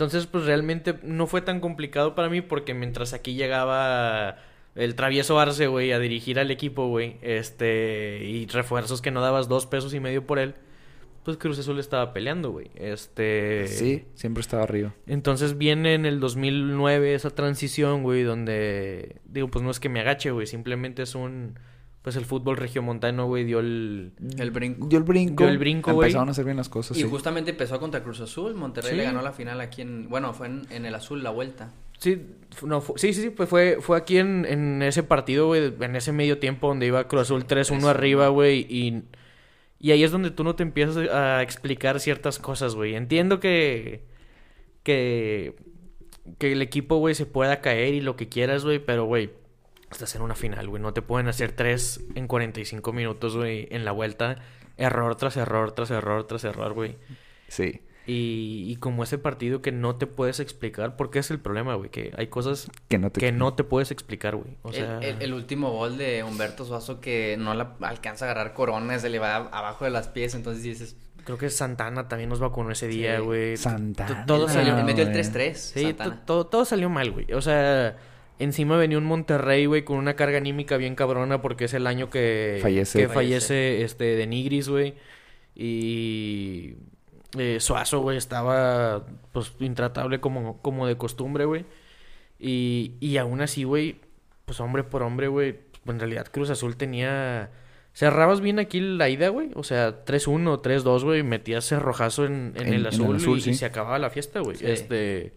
Entonces, 0.00 0.26
pues 0.26 0.46
realmente 0.46 0.94
no 1.02 1.26
fue 1.26 1.42
tan 1.42 1.60
complicado 1.60 2.14
para 2.14 2.30
mí 2.30 2.40
porque 2.40 2.72
mientras 2.72 3.12
aquí 3.12 3.34
llegaba 3.34 4.38
el 4.74 4.94
travieso 4.94 5.38
Arce, 5.38 5.66
güey, 5.66 5.92
a 5.92 5.98
dirigir 5.98 6.38
al 6.38 6.50
equipo, 6.50 6.88
güey, 6.88 7.18
este, 7.20 8.24
y 8.24 8.46
refuerzos 8.46 9.02
que 9.02 9.10
no 9.10 9.20
dabas 9.20 9.46
dos 9.46 9.66
pesos 9.66 9.92
y 9.92 10.00
medio 10.00 10.26
por 10.26 10.38
él, 10.38 10.54
pues 11.22 11.36
Cruz 11.36 11.58
Azul 11.58 11.78
estaba 11.78 12.14
peleando, 12.14 12.50
güey. 12.50 12.70
Este. 12.76 13.68
Sí, 13.68 14.06
siempre 14.14 14.40
estaba 14.40 14.62
arriba. 14.62 14.94
Entonces 15.06 15.58
viene 15.58 15.92
en 15.92 16.06
el 16.06 16.18
2009 16.18 17.14
esa 17.14 17.28
transición, 17.28 18.02
güey, 18.02 18.22
donde, 18.22 19.16
digo, 19.26 19.48
pues 19.48 19.62
no 19.62 19.70
es 19.70 19.80
que 19.80 19.90
me 19.90 20.00
agache, 20.00 20.30
güey, 20.30 20.46
simplemente 20.46 21.02
es 21.02 21.14
un, 21.14 21.58
pues 22.02 22.16
el 22.16 22.24
fútbol 22.24 22.56
regiomontano, 22.56 23.26
güey, 23.26 23.44
dio 23.44 23.60
el... 23.60 24.12
El 24.38 24.50
brinco. 24.50 24.86
Dio 24.88 24.98
el 24.98 25.04
brinco. 25.04 25.42
Dio 25.44 25.52
el 25.52 25.58
brinco, 25.58 25.92
güey. 25.92 26.06
Empezaron 26.08 26.28
a 26.28 26.30
hacer 26.32 26.44
bien 26.46 26.56
las 26.56 26.68
cosas, 26.68 26.96
Y 26.96 27.02
sí. 27.02 27.08
justamente 27.08 27.50
empezó 27.50 27.78
contra 27.78 28.02
Cruz 28.02 28.20
Azul. 28.20 28.54
Monterrey 28.54 28.92
Sí. 28.92 28.96
le 28.96 29.04
ganó 29.04 29.20
la 29.22 29.32
final 29.32 29.60
aquí 29.60 29.82
en. 29.82 30.08
Bueno, 30.08 30.32
fue 30.32 30.46
en, 30.46 30.66
en 30.70 30.86
el 30.86 30.94
azul 30.94 31.22
la 31.22 31.30
vuelta. 31.30 31.72
No, 32.62 32.80
sí, 32.96 33.12
sí, 33.12 33.20
sí, 33.22 33.28
pues 33.28 33.46
fue, 33.50 33.76
fue 33.82 33.98
aquí 33.98 34.16
en, 34.16 34.46
en 34.46 34.80
ese 34.82 35.02
partido, 35.02 35.48
güey, 35.48 35.74
en 35.80 35.94
ese 35.96 36.12
medio 36.12 36.38
tiempo 36.38 36.68
donde 36.68 36.86
iba 36.86 37.06
Cruz 37.06 37.22
Azul 37.22 37.46
3-1 37.46 37.84
arriba, 37.84 38.28
güey, 38.28 38.60
y, 38.70 39.02
y 39.78 39.90
ahí 39.90 40.02
es 40.02 40.10
donde 40.10 40.30
tú 40.30 40.42
no 40.42 40.54
te 40.56 40.62
empiezas 40.62 40.96
a 41.10 41.42
explicar 41.42 42.00
ciertas 42.00 42.38
cosas, 42.38 42.74
güey. 42.74 42.94
Entiendo 42.94 43.38
que, 43.38 44.04
que, 44.82 45.54
que 46.38 46.52
el 46.52 46.62
equipo, 46.62 46.96
güey, 46.96 47.14
se 47.14 47.26
pueda 47.26 47.60
caer 47.60 47.92
y 47.92 48.00
lo 48.00 48.16
que 48.16 48.30
quieras, 48.30 48.64
güey, 48.64 48.78
pero, 48.78 49.04
güey, 49.04 49.28
estás 49.90 50.14
en 50.14 50.22
una 50.22 50.34
final, 50.34 50.68
güey, 50.68 50.82
no 50.82 50.92
te 50.92 51.02
pueden 51.02 51.28
hacer 51.28 51.52
tres 51.52 52.00
en 52.14 52.26
45 52.26 52.92
minutos, 52.92 53.36
güey, 53.36 53.68
en 53.70 53.84
la 53.84 53.92
vuelta, 53.92 54.36
error 54.76 55.16
tras 55.16 55.36
error, 55.36 55.72
tras 55.72 55.90
error, 55.90 56.26
tras 56.26 56.44
error, 56.44 56.72
güey. 56.72 56.96
Sí. 57.48 57.82
Y, 58.06 58.64
y 58.68 58.76
como 58.76 59.04
ese 59.04 59.18
partido 59.18 59.62
que 59.62 59.72
no 59.72 59.94
te 59.96 60.06
puedes 60.06 60.40
explicar, 60.40 60.96
porque 60.96 61.18
es 61.20 61.30
el 61.30 61.38
problema, 61.38 61.74
güey, 61.74 61.90
que 61.90 62.12
hay 62.16 62.26
cosas 62.28 62.68
Que 62.88 62.98
no 62.98 63.10
te... 63.10 63.20
que 63.20 63.30
no 63.30 63.54
te 63.54 63.62
puedes 63.62 63.90
explicar, 63.92 64.34
güey. 64.36 64.56
O 64.62 64.70
El- 64.70 64.74
sea, 64.74 64.98
el, 64.98 65.22
el 65.22 65.34
último 65.34 65.70
gol 65.70 65.96
de 65.98 66.24
Humberto 66.24 66.64
Suazo 66.64 67.00
que 67.00 67.36
no 67.38 67.54
la 67.54 67.76
alcanza 67.82 68.24
a 68.26 68.30
agarrar 68.30 68.54
corona, 68.54 68.98
se 68.98 69.10
le 69.10 69.18
va 69.18 69.36
abajo 69.36 69.84
de 69.84 69.90
las 69.92 70.08
pies. 70.08 70.34
Entonces 70.34 70.62
dices. 70.64 70.96
creo 71.24 71.36
que 71.38 71.50
Santana 71.50 72.08
también 72.08 72.30
nos 72.30 72.40
vacunó 72.40 72.72
ese 72.72 72.88
día, 72.88 73.18
Sí. 73.18 73.22
güey. 73.22 73.56
Santana, 73.56 74.24
Todo 74.26 74.48
salió, 74.48 74.74
metió 74.82 75.04
el 75.04 75.10
güey. 75.10 75.22
3-3. 75.22 75.54
sí, 75.54 75.94
todo 76.24 76.64
salió 76.64 76.88
mal, 76.88 77.10
güey. 77.12 77.32
O 77.34 77.40
sea, 77.42 77.96
encima 78.40 78.76
venía 78.76 78.98
un 78.98 79.04
Monterrey, 79.04 79.66
güey, 79.66 79.84
con 79.84 79.96
una 79.98 80.16
carga 80.16 80.38
anímica 80.38 80.76
bien 80.76 80.94
cabrona 80.96 81.40
porque 81.40 81.66
es 81.66 81.74
el 81.74 81.86
año 81.86 82.10
que 82.10 82.58
Fallece. 82.60 82.98
que 82.98 83.08
fallece 83.08 83.82
este 83.84 84.04
de 84.16 84.26
Nigris, 84.26 84.68
güey. 84.68 84.94
Y 85.54 86.74
eh, 87.38 87.58
Suazo, 87.60 88.00
güey, 88.00 88.16
estaba 88.16 89.06
pues 89.32 89.52
intratable 89.60 90.20
como, 90.20 90.60
como 90.62 90.86
de 90.86 90.96
costumbre, 90.96 91.44
güey. 91.44 91.64
Y, 92.38 92.92
y 93.00 93.16
aún 93.18 93.40
así, 93.40 93.64
güey, 93.64 93.96
pues 94.46 94.58
hombre 94.60 94.82
por 94.84 95.02
hombre, 95.02 95.28
güey, 95.28 95.58
en 95.86 95.98
realidad 96.00 96.26
Cruz 96.30 96.50
Azul 96.50 96.76
tenía... 96.76 97.50
Cerrabas 97.92 98.40
bien 98.40 98.58
aquí 98.60 98.80
la 98.80 99.08
ida, 99.08 99.28
güey. 99.28 99.50
O 99.56 99.64
sea, 99.64 100.04
3-1, 100.04 100.62
3-2, 100.62 101.02
güey. 101.02 101.22
Metías 101.24 101.66
cerrojazo 101.68 102.24
en, 102.24 102.52
en, 102.54 102.62
En- 102.62 102.66
en 102.68 102.74
el 102.74 102.80
el 102.82 102.86
azul, 102.86 103.16
azul, 103.16 103.38
y, 103.38 103.40
sí. 103.42 103.50
y 103.50 103.54
se 103.54 103.66
acababa 103.66 103.98
la 103.98 104.10
fiesta, 104.10 104.40
güey. 104.40 104.56
Sí. 104.56 104.64
Este... 104.66 105.32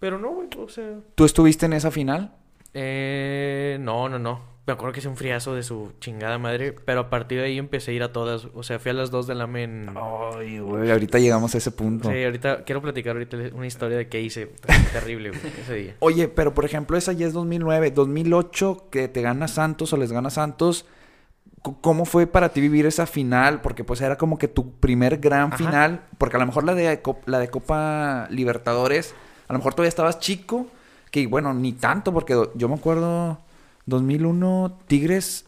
Pero 0.00 0.18
no, 0.18 0.30
güey, 0.30 0.48
o 0.58 0.68
sea... 0.68 0.98
¿Tú 1.14 1.24
estuviste 1.24 1.66
en 1.66 1.74
esa 1.74 1.90
final? 1.90 2.34
Eh, 2.74 3.78
no, 3.80 4.08
no, 4.08 4.18
no. 4.18 4.50
Me 4.66 4.74
acuerdo 4.74 4.92
que 4.92 5.00
hice 5.00 5.08
un 5.08 5.16
friazo 5.16 5.54
de 5.54 5.62
su 5.62 5.92
chingada 6.00 6.38
madre. 6.38 6.72
Pero 6.72 7.00
a 7.00 7.10
partir 7.10 7.38
de 7.38 7.46
ahí 7.46 7.58
empecé 7.58 7.90
a 7.90 7.94
ir 7.94 8.02
a 8.02 8.12
todas. 8.12 8.46
O 8.54 8.62
sea, 8.62 8.78
fui 8.78 8.90
a 8.90 8.94
las 8.94 9.10
2 9.10 9.26
de 9.26 9.34
la 9.34 9.46
men. 9.46 9.90
Ay, 9.96 10.60
güey, 10.60 10.90
ahorita 10.90 11.18
llegamos 11.18 11.54
a 11.54 11.58
ese 11.58 11.72
punto. 11.72 12.10
Sí, 12.10 12.24
ahorita 12.24 12.64
quiero 12.64 12.80
platicar 12.80 13.16
ahorita 13.16 13.36
una 13.52 13.66
historia 13.66 13.96
de 13.96 14.08
qué 14.08 14.20
hice. 14.20 14.46
Terrible, 14.92 15.30
güey, 15.30 15.42
ese 15.60 15.74
día. 15.74 15.96
Oye, 15.98 16.28
pero 16.28 16.54
por 16.54 16.64
ejemplo, 16.64 16.96
esa 16.96 17.12
ya 17.12 17.26
es 17.26 17.32
2009. 17.32 17.90
2008, 17.90 18.88
que 18.90 19.08
te 19.08 19.22
gana 19.22 19.48
Santos 19.48 19.92
o 19.92 19.96
les 19.96 20.12
gana 20.12 20.30
Santos. 20.30 20.86
¿Cómo 21.62 22.04
fue 22.06 22.26
para 22.26 22.50
ti 22.50 22.60
vivir 22.60 22.86
esa 22.86 23.06
final? 23.06 23.60
Porque 23.60 23.82
pues 23.84 24.00
era 24.00 24.16
como 24.16 24.38
que 24.38 24.48
tu 24.48 24.72
primer 24.78 25.18
gran 25.18 25.48
Ajá. 25.48 25.56
final. 25.56 26.02
Porque 26.16 26.36
a 26.36 26.40
lo 26.40 26.46
mejor 26.46 26.64
la 26.64 26.74
de, 26.74 27.02
la 27.26 27.38
de 27.38 27.48
Copa 27.48 28.28
Libertadores, 28.30 29.14
a 29.50 29.52
lo 29.52 29.58
mejor 29.58 29.74
todavía 29.74 29.88
estabas 29.88 30.20
chico. 30.20 30.68
Que 31.10 31.26
bueno, 31.26 31.52
ni 31.52 31.72
tanto, 31.72 32.12
porque 32.12 32.40
yo 32.54 32.68
me 32.68 32.76
acuerdo 32.76 33.38
2001, 33.86 34.78
Tigres... 34.86 35.44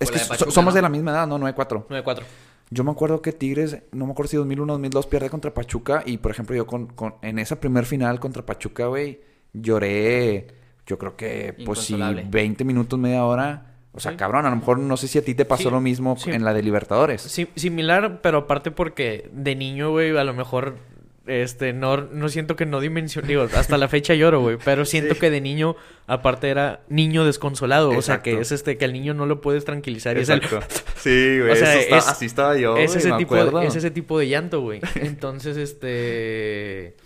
Es 0.00 0.10
que 0.10 0.18
de 0.18 0.24
Pachuca, 0.24 0.50
somos 0.50 0.72
¿no? 0.72 0.76
de 0.76 0.82
la 0.82 0.88
misma 0.88 1.10
edad, 1.12 1.26
¿no? 1.26 1.38
9-4. 1.38 1.86
9-4. 1.88 2.22
Yo 2.70 2.84
me 2.84 2.90
acuerdo 2.90 3.20
que 3.22 3.32
Tigres, 3.32 3.78
no 3.92 4.06
me 4.06 4.12
acuerdo 4.12 4.30
si 4.30 4.36
2001 4.38 4.72
o 4.72 4.76
2002 4.76 5.06
pierde 5.06 5.30
contra 5.30 5.52
Pachuca. 5.52 6.02
Y 6.06 6.16
por 6.18 6.30
ejemplo, 6.32 6.56
yo 6.56 6.66
con, 6.66 6.86
con- 6.86 7.14
en 7.22 7.38
esa 7.38 7.60
primer 7.60 7.84
final 7.86 8.18
contra 8.18 8.44
Pachuca, 8.44 8.86
güey, 8.86 9.20
lloré. 9.52 10.48
Yo 10.86 10.98
creo 10.98 11.16
que, 11.16 11.54
pues 11.64 11.80
sí, 11.80 11.94
Inconsolable. 11.94 12.26
20 12.30 12.64
minutos, 12.64 12.98
media 12.98 13.24
hora. 13.24 13.66
O 13.92 14.00
sea, 14.00 14.12
Sí. 14.12 14.16
cabrón, 14.16 14.44
a 14.46 14.50
lo 14.50 14.56
mejor 14.56 14.78
no 14.78 14.96
sé 14.96 15.06
si 15.06 15.18
a 15.18 15.24
ti 15.24 15.34
te 15.34 15.44
pasó 15.44 15.64
Sí, 15.64 15.70
lo 15.70 15.80
mismo 15.80 16.16
sí. 16.16 16.30
en 16.30 16.44
la 16.44 16.52
de 16.52 16.62
Libertadores. 16.62 17.22
Similar, 17.54 18.20
pero 18.22 18.38
aparte 18.38 18.70
porque 18.72 19.30
de 19.32 19.54
niño, 19.54 19.90
güey, 19.92 20.16
a 20.16 20.24
lo 20.24 20.34
mejor. 20.34 20.76
Este, 21.26 21.72
no, 21.72 21.96
no 21.96 22.28
siento 22.28 22.54
que 22.54 22.66
no 22.66 22.80
dimensioné. 22.80 23.34
Hasta 23.40 23.78
la 23.78 23.88
fecha 23.88 24.12
lloro, 24.14 24.40
güey. 24.42 24.58
Pero 24.62 24.84
siento 24.84 25.14
que 25.16 25.30
de 25.30 25.40
niño, 25.40 25.74
aparte 26.06 26.50
era 26.50 26.80
niño 26.88 27.24
desconsolado. 27.24 27.90
O 27.90 28.02
sea, 28.02 28.20
que 28.20 28.40
es 28.40 28.52
este, 28.52 28.76
que 28.76 28.84
al 28.84 28.92
niño 28.92 29.14
no 29.14 29.24
lo 29.24 29.40
puedes 29.40 29.64
tranquilizar. 29.64 30.16
Y. 30.16 30.20
Exacto. 30.20 30.60
Sí, 30.96 31.38
güey. 31.38 31.50
O 31.52 31.56
sea, 31.56 31.74
está- 31.78 31.98
es- 31.98 32.08
así 32.08 32.24
estaba 32.26 32.56
yo, 32.56 32.76
es, 32.78 32.94
ese 32.96 33.10
me 33.10 33.18
tipo 33.18 33.34
acuerdo. 33.34 33.60
de, 33.60 33.66
es 33.66 33.76
ese 33.76 33.90
tipo 33.90 34.18
de 34.18 34.28
llanto, 34.28 34.60
güey. 34.62 34.80
Entonces, 34.94 35.56
este... 35.58 36.96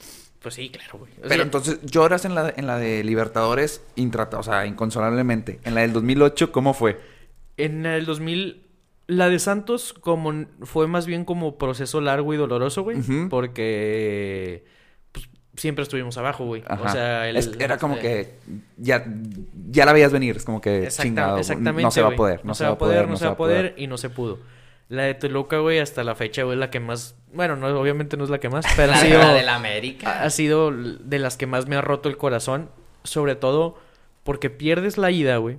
Pues 0.41 0.55
sí, 0.55 0.71
claro, 0.71 0.99
güey. 1.01 1.11
O 1.19 1.23
Pero 1.23 1.35
sea, 1.35 1.43
entonces, 1.43 1.81
lloras 1.83 2.25
en 2.25 2.35
la, 2.37 2.53
en 2.57 2.67
la 2.69 2.79
de 2.79 3.03
Libertadores 3.03 3.83
intrata, 3.97 4.39
o 4.39 4.43
sea, 4.45 4.67
inconsolablemente. 4.67 5.59
En 5.65 5.75
la 5.75 5.81
del 5.81 5.93
2008, 5.93 6.53
¿cómo 6.53 6.75
fue? 6.75 7.01
En 7.57 7.85
el 7.87 8.07
2000, 8.07 8.63
la 9.09 9.29
de 9.29 9.39
Santos 9.41 9.93
como 9.93 10.45
fue 10.63 10.87
más 10.87 11.07
bien 11.07 11.25
como 11.25 11.59
proceso 11.59 12.01
largo 12.01 12.33
y 12.35 12.37
doloroso, 12.37 12.83
güey. 12.85 12.99
Porque 13.29 14.65
pues, 15.13 15.29
siempre 15.57 15.83
estuvimos 15.83 16.17
abajo, 16.19 16.45
güey. 16.45 16.63
Ajá. 16.67 16.83
O 16.85 16.89
sea, 16.91 17.29
el- 17.29 17.37
Es- 17.37 17.51
era 17.59 17.79
como 17.79 17.97
eh, 17.97 18.01
que 18.01 18.35
ya, 18.77 19.05
ya 19.71 19.85
la 19.87 19.93
veías 19.93 20.13
venir. 20.13 20.37
Es 20.37 20.45
como 20.45 20.61
que 20.61 20.85
exacta- 20.85 21.03
chingado. 21.03 21.39
exactamente, 21.39 21.83
no 21.83 21.91
se 21.91 22.03
va 22.03 22.09
a 22.09 22.17
poder. 22.17 22.45
No, 22.45 22.55
se 22.55 22.65
va 22.65 22.71
a 22.71 22.79
poder, 22.79 23.09
no 23.09 23.17
se 23.17 23.25
va 23.27 23.33
a 23.33 23.37
poder 23.37 23.75
y 23.77 23.87
no 23.87 23.97
se 23.99 24.11
pudo. 24.11 24.39
La 24.91 25.03
de 25.03 25.15
Toluca, 25.15 25.59
güey, 25.59 25.81
hasta 25.81 26.03
la 26.05 26.15
fecha, 26.15 26.45
güey, 26.45 26.57
la 26.57 26.71
que 26.71 26.81
más... 26.81 27.15
Bueno, 27.35 27.57
no, 27.57 27.67
obviamente 27.79 28.17
no 28.17 28.25
es 28.25 28.31
la 28.31 28.39
que 28.41 28.49
más, 28.49 28.65
pero 28.75 28.93
ha 28.93 28.97
La, 28.97 29.01
sido... 29.03 29.19
la 29.19 29.35
del 29.35 29.49
América. 29.51 30.23
ha 30.23 30.31
sido 30.31 30.71
de 30.73 31.19
las 31.19 31.37
que 31.37 31.47
más 31.47 31.67
me 31.67 31.77
ha 31.77 31.83
roto 31.83 32.09
el 32.09 32.17
corazón. 32.17 32.71
Sobre 33.05 33.37
todo 33.37 33.79
porque 34.25 34.49
pierdes 34.51 34.97
la 34.99 35.11
ida, 35.11 35.37
güey. 35.39 35.59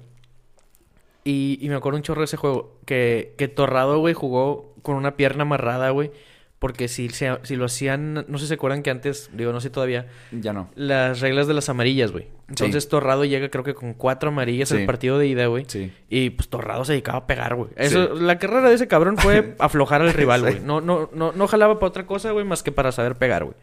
Y, 1.29 1.57
y 1.61 1.69
me 1.69 1.75
acuerdo 1.75 1.97
un 1.97 2.03
chorro 2.03 2.21
de 2.21 2.25
ese 2.25 2.37
juego. 2.37 2.79
Que, 2.85 3.33
que 3.37 3.47
Torrado, 3.47 3.99
güey, 3.99 4.13
jugó 4.13 4.73
con 4.81 4.95
una 4.95 5.15
pierna 5.15 5.43
amarrada, 5.43 5.89
güey. 5.91 6.11
Porque 6.59 6.89
si, 6.89 7.07
se- 7.09 7.37
si 7.43 7.55
lo 7.55 7.63
hacían... 7.65 8.25
No 8.27 8.37
sé 8.37 8.39
si 8.43 8.47
se 8.49 8.53
acuerdan 8.55 8.83
que 8.83 8.89
antes, 8.89 9.29
digo, 9.33 9.53
no 9.53 9.61
sé 9.61 9.69
todavía... 9.69 10.07
Ya 10.31 10.51
no. 10.51 10.69
Las 10.75 11.21
reglas 11.21 11.47
de 11.47 11.53
las 11.53 11.69
amarillas, 11.69 12.11
güey. 12.11 12.27
Entonces 12.49 12.89
Torrado 12.89 13.23
llega 13.23 13.47
creo 13.49 13.63
que 13.63 13.73
con 13.73 13.93
cuatro 13.93 14.27
amarillas 14.29 14.67
Sí. 14.67 14.75
al 14.77 14.85
partido 14.85 15.17
de 15.17 15.27
ida, 15.27 15.45
güey. 15.45 15.63
Sí. 15.69 15.93
Y 16.09 16.31
pues 16.31 16.49
Torrado 16.49 16.83
se 16.83 16.91
dedicaba 16.93 17.19
a 17.19 17.27
pegar, 17.27 17.55
güey. 17.55 17.69
Eso, 17.77 18.13
la 18.15 18.39
carrera 18.39 18.67
de 18.67 18.75
ese 18.75 18.89
cabrón 18.89 19.15
fue 19.17 19.55
aflojar 19.59 20.01
al 20.01 20.11
rival, 20.13 20.41
güey. 20.41 20.59
No, 20.59 20.81
no, 20.81 21.09
no, 21.13 21.31
no 21.31 21.47
jalaba 21.47 21.79
para 21.79 21.87
otra 21.91 22.05
cosa, 22.05 22.31
güey, 22.31 22.43
más 22.43 22.61
que 22.61 22.73
para 22.73 22.91
saber 22.91 23.15
pegar, 23.15 23.45
güey. 23.45 23.55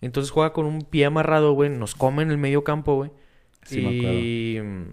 Entonces 0.00 0.32
juega 0.32 0.52
con 0.52 0.66
un 0.66 0.80
pie 0.82 1.04
amarrado, 1.04 1.52
güey. 1.52 1.70
Nos 1.70 1.94
come 1.94 2.24
en 2.24 2.32
el 2.32 2.38
medio 2.38 2.64
campo, 2.64 2.96
güey. 2.96 3.12
Sí, 3.64 3.80
me 3.82 3.92
y 3.92 4.60
mm, 4.60 4.84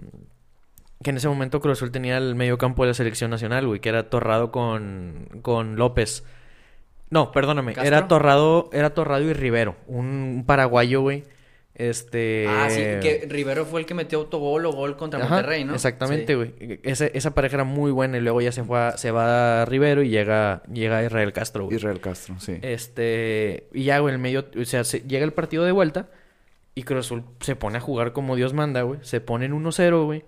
que 1.04 1.10
en 1.12 1.18
ese 1.18 1.28
momento 1.30 1.60
Cruz 1.62 1.78
Azul 1.78 1.92
tenía 1.92 2.18
el 2.18 2.36
medio 2.36 2.58
campo 2.58 2.84
de 2.84 2.90
la 2.90 2.94
selección 2.94 3.32
nacional, 3.32 3.66
güey, 3.68 3.80
que 3.80 3.90
era 3.90 4.10
Torrado 4.10 4.52
con, 4.52 5.28
con 5.42 5.76
López. 5.78 6.24
No, 7.10 7.32
perdóname, 7.32 7.74
¿Castro? 7.74 7.88
era 7.88 8.08
Torrado, 8.08 8.70
era 8.74 8.94
Torrado 8.94 9.24
y 9.24 9.34
Rivero, 9.34 9.76
un, 9.88 10.06
un 10.06 10.44
paraguayo, 10.46 11.02
güey. 11.02 11.24
Este 11.76 12.46
Ah, 12.50 12.68
sí, 12.70 12.82
que 13.02 13.26
Rivero 13.30 13.64
fue 13.66 13.80
el 13.80 13.86
que 13.86 13.94
metió 13.94 14.20
autogol 14.20 14.66
o 14.66 14.74
gol 14.74 14.98
contra 14.98 15.20
Ajá, 15.24 15.36
Monterrey, 15.36 15.64
¿no? 15.64 15.74
Exactamente, 15.76 16.34
Sí. 16.34 16.34
güey. 16.36 16.80
Ese- 16.84 17.12
Esa 17.14 17.34
pareja 17.34 17.56
era 17.56 17.64
muy 17.64 17.92
buena 17.92 18.18
y 18.18 18.22
luego 18.22 18.42
ya 18.42 18.52
se 18.52 18.66
fue 18.66 18.78
a- 18.80 18.98
se 18.98 19.12
va 19.12 19.62
a 19.62 19.66
Rivero 19.66 20.04
y 20.04 20.10
llega, 20.10 20.62
llega 20.72 21.02
Israel 21.06 21.32
Castro, 21.32 21.64
güey. 21.66 21.78
Israel 21.78 22.02
Castro, 22.02 22.36
sí. 22.40 22.58
Este, 22.62 23.70
y 23.74 23.86
ya, 23.86 24.00
güey, 24.00 24.12
en 24.14 24.16
el 24.16 24.22
medio, 24.22 24.46
o 24.60 24.66
sea, 24.66 24.84
se- 24.84 25.02
llega 25.08 25.24
el 25.24 25.32
partido 25.32 25.64
de 25.64 25.72
vuelta 25.72 26.10
y 26.76 26.84
Cruz 26.84 27.06
Azul 27.06 27.24
se 27.40 27.56
pone 27.56 27.78
a 27.78 27.82
jugar 27.82 28.12
como 28.12 28.36
Dios 28.36 28.54
manda, 28.54 28.82
güey. 28.82 29.00
Se 29.04 29.22
pone 29.22 29.46
en 29.46 29.54
1-0, 29.54 30.04
güey. 30.04 30.26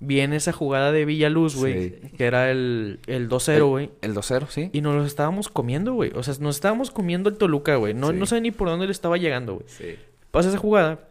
Viene 0.00 0.36
esa 0.36 0.52
jugada 0.52 0.92
de 0.92 1.04
Villaluz, 1.04 1.56
güey, 1.56 1.90
Sí. 1.90 2.08
que 2.16 2.24
era 2.26 2.50
el, 2.52 3.00
el 3.06 3.28
2-0, 3.28 3.66
güey. 3.68 3.90
El 4.00 4.14
2-0, 4.14 4.46
sí. 4.48 4.70
Y 4.72 4.80
nos 4.80 4.94
los 4.94 5.06
estábamos 5.06 5.48
comiendo, 5.48 5.92
güey. 5.94 6.12
O 6.14 6.22
sea, 6.22 6.34
nos 6.40 6.54
estábamos 6.56 6.90
comiendo 6.92 7.28
el 7.28 7.36
Toluca, 7.36 7.74
güey. 7.76 7.94
No, 7.94 8.10
Sí. 8.10 8.16
no 8.16 8.26
sé 8.26 8.40
ni 8.40 8.50
por 8.52 8.68
dónde 8.68 8.86
le 8.86 8.92
estaba 8.92 9.16
llegando, 9.16 9.54
güey. 9.54 9.66
Sí. 9.68 9.96
Pasa 10.30 10.50
esa 10.50 10.58
jugada 10.58 11.08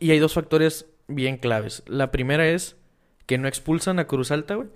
y 0.00 0.10
hay 0.10 0.18
dos 0.18 0.34
factores 0.34 0.86
bien 1.06 1.36
claves. 1.36 1.84
La 1.86 2.10
primera 2.10 2.48
es 2.48 2.76
que 3.26 3.38
no 3.38 3.46
expulsan 3.48 3.98
a 4.00 4.06
Cruz 4.06 4.30
Alta, 4.32 4.56
güey. 4.56 4.68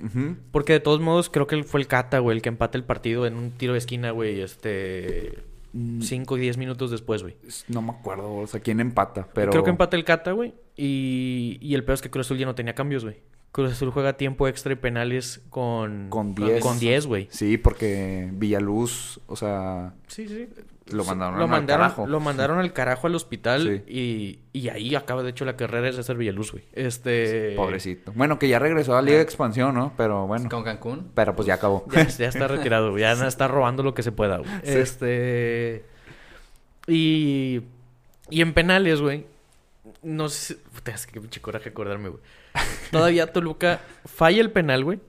Porque 0.53 0.73
de 0.75 0.81
todos 0.81 1.01
modos 1.01 1.29
creo 1.31 1.47
que 1.49 1.63
fue 1.65 1.81
el 1.81 1.87
Cata, 1.89 2.19
güey, 2.21 2.37
el 2.37 2.43
que 2.43 2.49
empata 2.51 2.79
el 2.79 2.85
partido 2.85 3.27
en 3.27 3.35
un 3.37 3.51
tiro 3.53 3.73
de 3.73 3.79
esquina, 3.81 4.11
güey, 4.13 4.41
este... 4.41 5.39
Mm, 5.73 6.01
5 6.03 6.37
y 6.37 6.41
10 6.41 6.57
minutos 6.57 6.91
después, 6.91 7.23
güey. 7.23 7.37
No 7.69 7.81
me 7.81 7.91
acuerdo, 7.93 8.33
o 8.35 8.47
sea, 8.49 8.59
quién 8.61 8.81
empata, 8.81 9.29
pero... 9.33 9.53
Creo 9.53 9.63
que 9.63 9.71
empata 9.71 9.97
el 9.97 10.05
Cata, 10.05 10.33
güey. 10.33 10.53
Y, 10.77 11.59
y 11.61 11.75
el 11.75 11.85
peor 11.85 11.95
es 11.95 12.03
que 12.03 12.11
Cruz 12.11 12.27
Azul 12.27 12.39
ya 12.39 12.47
no 12.47 12.57
tenía 12.57 12.75
cambios, 12.75 13.05
güey. 13.05 13.19
Cruz 13.53 13.73
Azul 13.73 13.91
juega 13.91 14.17
tiempo 14.17 14.47
extra 14.47 14.73
y 14.73 14.77
penales 14.77 15.43
con... 15.51 16.09
Con 16.09 16.35
10. 16.37 16.63
Con 16.63 16.79
10, 16.79 17.07
güey. 17.07 17.29
Sí, 17.31 17.59
porque 17.59 18.29
Villaluz, 18.33 19.19
o 19.27 19.35
sea, 19.35 19.95
Sí, 20.07 20.29
sí. 20.29 20.49
lo 20.87 21.05
mandaron 21.05 21.37
lo 21.39 21.45
al 21.47 21.51
mandaron, 21.51 21.83
carajo. 21.89 22.07
Lo 22.07 22.21
mandaron 22.21 22.59
al 22.61 22.73
carajo 22.73 23.09
al 23.09 23.15
hospital 23.17 23.83
y, 23.89 24.39
y 24.53 24.69
ahí 24.69 24.95
acaba, 24.95 25.25
de 25.25 25.31
hecho, 25.31 25.45
la 25.45 25.57
carrera 25.57 25.87
de 25.87 25.95
César 25.95 26.17
Villaluz, 26.17 26.53
güey. 26.53 26.63
Este... 26.75 27.55
Pobrecito. 27.57 28.13
Bueno, 28.15 28.39
que 28.39 28.47
ya 28.49 28.61
regresó 28.61 28.97
a 28.97 29.03
Liga 29.03 29.17
de 29.17 29.25
Expansión, 29.25 29.75
¿no? 29.75 29.95
Pero 29.97 30.29
bueno. 30.29 30.49
Con 30.49 30.63
Cancún. 30.63 31.11
Pero 31.15 31.35
pues 31.35 31.47
ya 31.47 31.55
acabó. 31.55 31.85
Ya, 31.91 32.07
ya 32.07 32.29
está 32.29 32.47
retirado, 32.49 32.91
güey. 32.93 33.03
Ya 33.03 33.13
está 33.27 33.49
robando 33.49 33.83
lo 33.83 33.95
que 33.95 34.05
se 34.05 34.13
pueda, 34.13 34.39
güey. 34.39 34.51
Sí. 34.63 34.79
Este. 34.79 35.85
Y. 36.87 37.63
Y 38.31 38.41
en 38.43 38.55
penales, 38.55 39.01
güey. 39.01 39.27
No 40.03 40.29
sé. 40.29 40.55
si- 40.55 40.61
Puta, 40.73 40.93
es 40.93 41.07
que 41.07 41.21
pinche 41.21 41.41
coraje 41.41 41.71
acordarme, 41.71 42.09
güey. 42.11 42.23
Todavía 42.91 43.27
Toluca 43.33 43.81
falla 44.05 44.41
el 44.41 44.51
penal, 44.51 44.85
güey. 44.85 45.01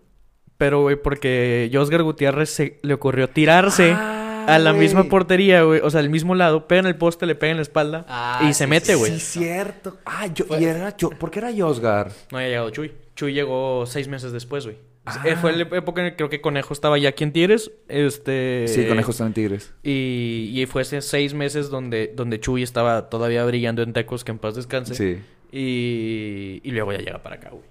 Pero, 0.58 0.82
güey, 0.82 0.96
porque 0.96 1.70
Josgar 1.74 2.04
Gutiérrez 2.04 2.50
se 2.52 2.80
le 2.84 2.94
ocurrió 2.94 3.28
tirarse 3.28 3.94
Ah, 3.96 4.46
a 4.48 4.60
la 4.60 4.72
güey. 4.72 4.84
misma 4.84 5.06
portería, 5.06 5.64
güey. 5.64 5.82
O 5.84 5.90
sea, 5.90 6.02
al 6.02 6.10
mismo 6.12 6.36
lado. 6.36 6.68
Pega 6.68 6.82
en 6.82 6.86
el 6.88 6.96
poste, 6.96 7.26
le 7.26 7.34
pega 7.34 7.52
en 7.52 7.58
la 7.58 7.64
espalda. 7.64 8.06
Ah, 8.08 8.42
y 8.48 8.54
se 8.54 8.66
sí, 8.66 8.70
mete, 8.70 8.94
güey. 8.96 9.14
Sí, 9.20 9.40
cierto. 9.40 9.98
Ah, 10.06 10.28
yo, 10.28 10.46
y 10.60 10.64
era 10.66 10.96
yo, 10.98 11.10
¿por 11.10 11.32
qué 11.32 11.40
era 11.40 11.50
Josgar? 11.56 12.12
No 12.32 12.38
había 12.38 12.50
llegado 12.50 12.70
Chuy. 12.70 12.92
Chuy 13.16 13.34
llegó 13.34 13.86
seis 13.88 14.08
meses 14.08 14.32
después, 14.32 14.66
güey. 14.66 14.78
Ah. 15.06 15.24
Eh, 15.26 15.36
Fue 15.36 15.52
la 15.52 15.64
época 15.64 16.04
en 16.06 16.12
que 16.12 16.16
creo 16.16 16.30
que 16.30 16.42
Conejo 16.42 16.74
estaba 16.76 16.96
ya 17.00 17.10
aquí 17.10 17.24
en 17.24 17.34
Tigres. 17.34 17.72
Este... 17.88 18.66
Sí, 18.68 18.86
Conejos 18.86 19.16
están 19.16 19.28
en 19.28 19.34
Tigres. 19.34 19.74
Y, 19.82 20.52
y 20.54 20.66
fue 20.68 20.84
hace 20.84 21.02
seis 21.02 21.34
meses 21.34 21.72
donde, 21.72 22.14
donde 22.16 22.40
Chuy 22.40 22.62
estaba 22.62 23.10
todavía 23.10 23.44
brillando 23.46 23.82
en 23.82 23.94
Tecos, 23.94 24.24
que 24.24 24.32
en 24.32 24.38
paz 24.38 24.54
descanse. 24.54 24.94
Sí. 24.94 25.20
Y, 25.52 26.62
y 26.64 26.72
luego 26.72 26.92
ya 26.94 27.00
llega 27.00 27.22
para 27.22 27.36
acá, 27.36 27.50
güey. 27.50 27.64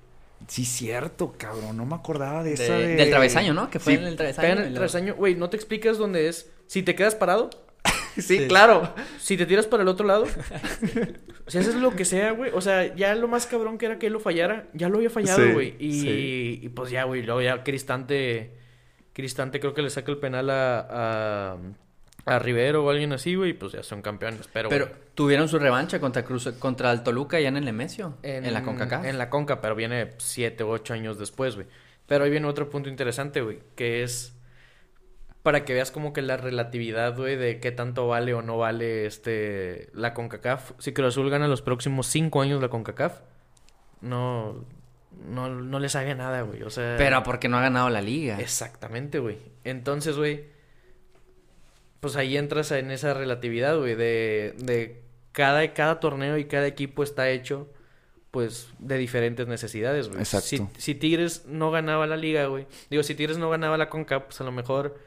Sí, 0.46 0.64
cierto, 0.64 1.34
cabrón. 1.38 1.76
No 1.76 1.86
me 1.86 1.94
acordaba 1.94 2.42
de 2.42 2.54
De- 2.54 2.64
esa 2.64 2.74
de... 2.74 2.96
Del 2.96 3.10
travesaño, 3.10 3.54
¿no? 3.54 3.70
Que 3.70 3.78
fue 3.78 3.94
Sí, 3.94 3.98
en 4.00 4.06
el 4.06 4.16
travesaño. 4.16 4.46
En 4.48 4.52
el 4.52 4.58
luego- 4.64 4.74
travesaño. 4.74 5.14
Güey, 5.14 5.34
no 5.34 5.48
te 5.50 5.56
explicas 5.56 5.98
dónde 5.98 6.28
es. 6.28 6.50
Si 6.66 6.82
te 6.82 6.94
quedas 6.94 7.14
parado, 7.14 7.50
Sí, 8.18 8.46
claro. 8.48 8.92
si 9.18 9.36
te 9.36 9.46
tiras 9.46 9.66
para 9.66 9.82
el 9.82 9.88
otro 9.88 10.06
lado, 10.06 10.26
si 11.46 11.58
haces 11.58 11.74
lo 11.76 11.94
que 11.94 12.04
sea, 12.04 12.32
güey. 12.32 12.50
O 12.54 12.60
sea, 12.60 12.94
ya 12.94 13.14
lo 13.14 13.28
más 13.28 13.46
cabrón 13.46 13.78
que 13.78 13.86
era 13.86 13.98
que 13.98 14.06
él 14.08 14.12
lo 14.12 14.20
fallara, 14.20 14.66
ya 14.74 14.88
lo 14.88 14.96
había 14.96 15.10
fallado, 15.10 15.42
Sí, 15.44 15.52
güey. 15.52 15.74
y, 15.78 16.00
sí. 16.00 16.60
y 16.62 16.68
pues 16.70 16.90
ya, 16.90 17.04
güey. 17.04 17.22
Luego 17.22 17.40
ya 17.42 17.62
Cristante, 17.62 18.52
Cristante 19.12 19.60
creo 19.60 19.74
que 19.74 19.82
le 19.82 19.90
saca 19.90 20.10
el 20.10 20.18
penal 20.18 20.50
a, 20.50 20.86
a, 20.90 21.56
a 22.24 22.38
Rivero 22.38 22.84
o 22.84 22.90
alguien 22.90 23.12
así, 23.12 23.34
güey. 23.34 23.52
Pues 23.52 23.72
ya 23.72 23.82
son 23.82 24.02
campeones. 24.02 24.48
Pero, 24.52 24.68
Pero 24.68 24.86
güey, 24.86 24.98
tuvieron 25.14 25.48
su 25.48 25.58
revancha 25.58 26.00
contra 26.00 26.24
Cruz, 26.24 26.48
contra 26.58 26.92
el 26.92 27.02
Toluca 27.02 27.40
ya 27.40 27.48
en 27.48 27.56
el 27.56 27.64
Nemesio. 27.64 28.18
En, 28.22 28.52
la 28.52 28.62
CONCACAF. 28.62 29.04
En 29.04 29.18
la 29.18 29.30
Conca, 29.30 29.60
pero 29.60 29.74
viene 29.74 30.10
siete 30.18 30.64
u 30.64 30.68
ocho 30.68 30.94
años 30.94 31.18
después, 31.18 31.54
güey. 31.54 31.66
Pero 32.06 32.24
ahí 32.24 32.30
viene 32.30 32.46
otro 32.48 32.68
punto 32.70 32.88
interesante, 32.88 33.40
güey, 33.40 33.60
que 33.76 34.02
es 34.02 34.34
para 35.42 35.64
que 35.64 35.72
veas 35.72 35.90
como 35.90 36.12
que 36.12 36.22
la 36.22 36.36
relatividad, 36.36 37.16
güey, 37.16 37.36
de 37.36 37.60
qué 37.60 37.72
tanto 37.72 38.08
vale 38.08 38.34
o 38.34 38.42
no 38.42 38.58
vale 38.58 39.06
este 39.06 39.88
la 39.94 40.12
CONCACAF. 40.12 40.72
Si 40.78 40.92
Cruz 40.92 41.08
Azul 41.08 41.30
gana 41.30 41.48
los 41.48 41.62
próximos 41.62 42.06
cinco 42.06 42.42
años 42.42 42.60
la 42.60 42.68
CONCACAF, 42.68 43.20
no, 44.00 44.64
no, 45.26 45.48
no 45.48 45.78
le 45.78 45.88
sabe 45.88 46.14
nada, 46.14 46.42
güey. 46.42 46.62
O 46.62 46.70
sea, 46.70 46.96
Pero 46.98 47.22
porque 47.22 47.48
no 47.48 47.58
ha 47.58 47.62
ganado 47.62 47.88
la 47.90 48.02
liga. 48.02 48.38
Exactamente, 48.40 49.18
güey. 49.18 49.38
Entonces, 49.64 50.16
güey, 50.16 50.44
pues 52.00 52.16
ahí 52.16 52.36
entras 52.36 52.70
en 52.72 52.90
esa 52.90 53.14
relatividad, 53.14 53.78
güey, 53.78 53.94
de, 53.94 54.54
de 54.58 55.02
cada, 55.32 55.72
cada 55.74 56.00
torneo 56.00 56.38
y 56.38 56.46
cada 56.46 56.66
equipo 56.66 57.02
está 57.02 57.30
hecho, 57.30 57.68
pues, 58.30 58.68
de 58.78 58.96
diferentes 58.98 59.46
necesidades, 59.46 60.08
güey. 60.08 60.20
Exacto. 60.20 60.46
Si, 60.46 60.66
si 60.78 60.94
Tigres 60.94 61.46
no 61.46 61.70
ganaba 61.70 62.06
la 62.06 62.16
liga, 62.16 62.46
güey, 62.46 62.66
digo, 62.88 63.02
si 63.02 63.14
Tigres 63.14 63.38
no 63.38 63.50
ganaba 63.50 63.76
la 63.76 63.88
CONCACAF, 63.90 64.24
pues 64.24 64.40
a 64.40 64.44
lo 64.44 64.52
mejor, 64.52 64.98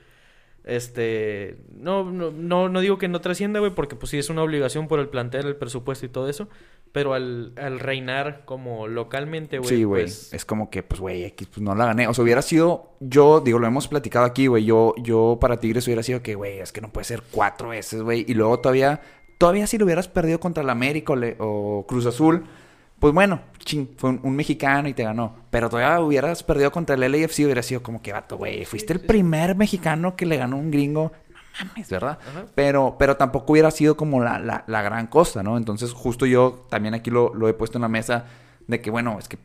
este, 0.64 1.58
no, 1.78 2.10
no, 2.12 2.32
no, 2.32 2.70
no 2.70 2.80
digo 2.82 2.98
que 2.98 3.08
no 3.08 3.22
trascienda, 3.22 3.60
güey, 3.60 3.74
porque 3.74 3.96
pues 3.96 4.10
sí 4.12 4.18
es 4.18 4.30
una 4.30 4.44
obligación 4.44 4.88
por 4.88 5.00
el 5.00 5.10
plantel, 5.10 5.46
el 5.48 5.56
presupuesto 5.56 6.06
y 6.06 6.10
todo 6.10 6.30
eso, 6.30 6.48
pero 6.92 7.14
al, 7.14 7.54
al 7.58 7.80
reinar 7.80 8.44
como 8.46 8.88
localmente, 8.88 9.58
güey, 9.58 9.70
Sí, 9.70 9.84
güey. 9.84 10.04
pues... 10.04 10.34
Es 10.34 10.46
como 10.46 10.70
que, 10.70 10.84
pues, 10.84 11.02
güey, 11.02 11.26
aquí 11.26 11.46
pues, 11.46 11.62
no 11.62 11.74
la 11.76 11.86
gané. 11.88 12.08
O 12.08 12.14
sea, 12.14 12.24
hubiera 12.24 12.42
sido... 12.42 12.92
Yo, 13.00 13.42
digo, 13.42 13.60
lo 13.60 13.68
hemos 13.68 13.88
platicado 13.88 14.26
aquí, 14.26 14.48
güey. 14.48 14.64
Yo, 14.66 14.94
yo 14.98 15.38
para 15.42 15.60
Tigres 15.60 15.86
hubiera 15.88 16.04
sido 16.04 16.22
que, 16.22 16.36
güey, 16.36 16.60
es 16.60 16.72
que 16.72 16.82
no 16.82 16.92
puede 16.92 17.06
ser 17.06 17.24
cuatro 17.32 17.70
veces, 17.70 18.02
güey. 18.02 18.26
Y 18.28 18.34
luego 18.36 18.60
todavía... 18.60 19.02
Todavía 19.40 19.66
si 19.68 19.78
lo 19.78 19.86
hubieras 19.86 20.08
perdido 20.08 20.40
contra 20.40 20.64
el 20.64 20.70
América 20.70 21.14
o, 21.14 21.16
le- 21.16 21.36
o 21.40 21.86
Cruz 21.88 22.06
Azul... 22.06 22.46
Pues 23.04 23.14
bueno, 23.14 23.42
ching, 23.60 23.98
fue 23.98 24.12
un, 24.12 24.22
un 24.24 24.34
mexicano 24.34 24.88
y 24.88 24.94
te 24.94 25.04
ganó. 25.04 25.36
Pero 25.50 25.70
todavía 25.70 26.00
hubieras 26.00 26.42
perdido 26.42 26.72
contra 26.72 26.96
el 26.96 27.02
LAFC, 27.02 27.40
hubiera 27.40 27.62
sido 27.62 27.84
como 27.84 28.02
que, 28.02 28.14
vato, 28.14 28.38
güey, 28.38 28.64
fuiste 28.64 28.94
el 28.94 29.02
primer 29.02 29.58
mexicano 29.58 30.16
que 30.16 30.26
le 30.26 30.38
ganó 30.38 30.56
un 30.56 30.72
gringo. 30.72 31.12
No 31.30 31.66
mames, 31.68 31.90
¿verdad? 31.90 32.18
Ajá. 32.26 32.46
Pero, 32.56 32.96
pero 32.98 33.18
tampoco 33.18 33.52
hubiera 33.52 33.72
sido 33.72 33.98
como 33.98 34.22
la, 34.24 34.40
la, 34.40 34.64
la 34.68 34.82
gran 34.82 35.08
cosa, 35.08 35.44
¿no? 35.44 35.58
Entonces, 35.58 35.92
justo 35.92 36.26
yo 36.26 36.66
también 36.70 36.94
aquí 36.94 37.12
lo, 37.12 37.34
lo 37.34 37.50
he 37.50 37.54
puesto 37.54 37.78
en 37.78 37.82
la 37.82 37.90
mesa 37.90 38.24
de 38.68 38.80
que, 38.80 38.90
bueno, 38.90 39.20
es 39.20 39.28
que 39.28 39.38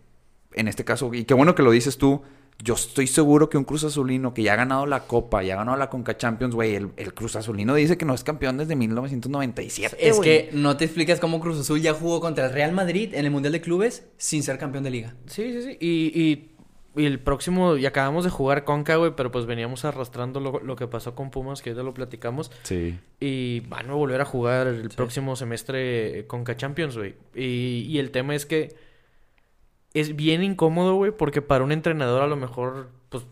en 0.52 0.68
este 0.68 0.84
caso, 0.84 1.12
y 1.12 1.24
qué 1.24 1.34
bueno 1.34 1.56
que 1.56 1.64
lo 1.64 1.72
dices 1.72 1.98
tú, 1.98 2.22
yo 2.62 2.74
estoy 2.74 3.06
seguro 3.06 3.48
que 3.48 3.56
un 3.56 3.64
Cruz 3.64 3.84
Azulino 3.84 4.34
que 4.34 4.42
ya 4.42 4.54
ha 4.54 4.56
ganado 4.56 4.84
la 4.84 5.04
Copa, 5.04 5.42
ya 5.44 5.54
ha 5.54 5.58
ganado 5.58 5.76
la 5.76 5.88
Conca 5.88 6.16
Champions, 6.16 6.54
güey, 6.54 6.74
el, 6.74 6.90
el 6.96 7.14
Cruz 7.14 7.36
Azulino 7.36 7.74
dice 7.74 7.96
que 7.96 8.04
no 8.04 8.14
es 8.14 8.24
campeón 8.24 8.58
desde 8.58 8.74
1997. 8.74 9.96
Es 10.00 10.18
que 10.18 10.50
no 10.52 10.76
te 10.76 10.84
explicas 10.84 11.20
cómo 11.20 11.38
Cruz 11.40 11.60
Azul 11.60 11.80
ya 11.80 11.94
jugó 11.94 12.20
contra 12.20 12.46
el 12.46 12.52
Real 12.52 12.72
Madrid 12.72 13.14
en 13.14 13.24
el 13.24 13.30
Mundial 13.30 13.52
de 13.52 13.60
Clubes 13.60 14.06
sin 14.16 14.42
ser 14.42 14.58
campeón 14.58 14.82
de 14.82 14.90
liga. 14.90 15.14
Sí, 15.26 15.52
sí, 15.52 15.62
sí. 15.62 15.76
Y, 15.80 16.20
y, 16.20 17.00
y 17.00 17.06
el 17.06 17.20
próximo, 17.20 17.76
y 17.76 17.86
acabamos 17.86 18.24
de 18.24 18.30
jugar 18.30 18.64
Conca, 18.64 18.96
güey, 18.96 19.12
pero 19.14 19.30
pues 19.30 19.46
veníamos 19.46 19.84
arrastrando 19.84 20.40
lo, 20.40 20.58
lo 20.58 20.74
que 20.74 20.88
pasó 20.88 21.14
con 21.14 21.30
Pumas, 21.30 21.62
que 21.62 21.72
ya 21.72 21.82
lo 21.84 21.94
platicamos. 21.94 22.50
Sí. 22.64 22.98
Y 23.20 23.60
van 23.68 23.88
a 23.88 23.92
volver 23.94 24.20
a 24.20 24.24
jugar 24.24 24.66
el 24.66 24.88
próximo 24.88 25.36
semestre 25.36 26.26
Conca 26.26 26.56
Champions, 26.56 26.96
güey. 26.96 27.14
Y, 27.36 27.86
y 27.88 27.98
el 27.98 28.10
tema 28.10 28.34
es 28.34 28.46
que 28.46 28.87
es 29.94 30.14
bien 30.16 30.42
incómodo, 30.42 30.94
güey, 30.96 31.12
porque 31.12 31.42
para 31.42 31.64
un 31.64 31.72
entrenador 31.72 32.22
a 32.22 32.26
lo 32.26 32.36
mejor, 32.36 32.90
pues, 33.08 33.24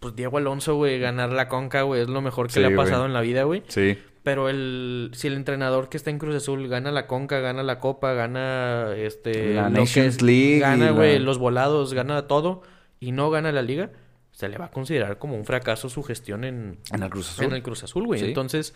pues 0.00 0.14
Diego 0.16 0.38
Alonso, 0.38 0.74
güey, 0.76 0.98
ganar 1.00 1.32
la 1.32 1.48
Conca, 1.48 1.82
güey, 1.82 2.02
es 2.02 2.08
lo 2.08 2.20
mejor 2.20 2.46
que 2.48 2.54
Sí, 2.54 2.60
le 2.60 2.66
ha 2.66 2.76
pasado 2.76 3.06
en 3.06 3.12
la 3.12 3.20
vida, 3.20 3.44
güey. 3.44 3.62
Sí. 3.68 3.98
Pero 4.22 4.48
el, 4.48 5.10
si 5.14 5.26
el 5.26 5.34
entrenador 5.34 5.88
que 5.88 5.96
está 5.96 6.10
en 6.10 6.18
Cruz 6.18 6.36
Azul 6.36 6.68
gana 6.68 6.92
la 6.92 7.08
Conca, 7.08 7.40
gana 7.40 7.62
la 7.64 7.80
Copa, 7.80 8.12
gana 8.12 8.94
este 8.96 9.54
La 9.54 9.64
que 9.64 9.70
Nations 9.70 10.16
es- 10.16 10.22
League 10.22 10.58
gana, 10.60 10.86
la- 10.86 10.90
güey, 10.92 11.18
los 11.18 11.38
volados, 11.38 11.92
gana 11.92 12.28
todo 12.28 12.62
y 13.00 13.10
no 13.10 13.30
gana 13.30 13.50
la 13.50 13.62
liga, 13.62 13.90
se 14.30 14.48
le 14.48 14.58
va 14.58 14.66
a 14.66 14.70
considerar 14.70 15.18
como 15.18 15.34
un 15.36 15.44
fracaso 15.44 15.88
su 15.88 16.04
gestión 16.04 16.44
en, 16.44 16.78
En 16.92 17.02
el 17.02 17.10
Cruz 17.10 17.30
Azul. 17.30 17.46
en 17.46 17.52
el 17.54 17.62
Cruz 17.64 17.82
Azul, 17.82 18.06
güey. 18.06 18.20
Sí. 18.20 18.26
Entonces, 18.26 18.74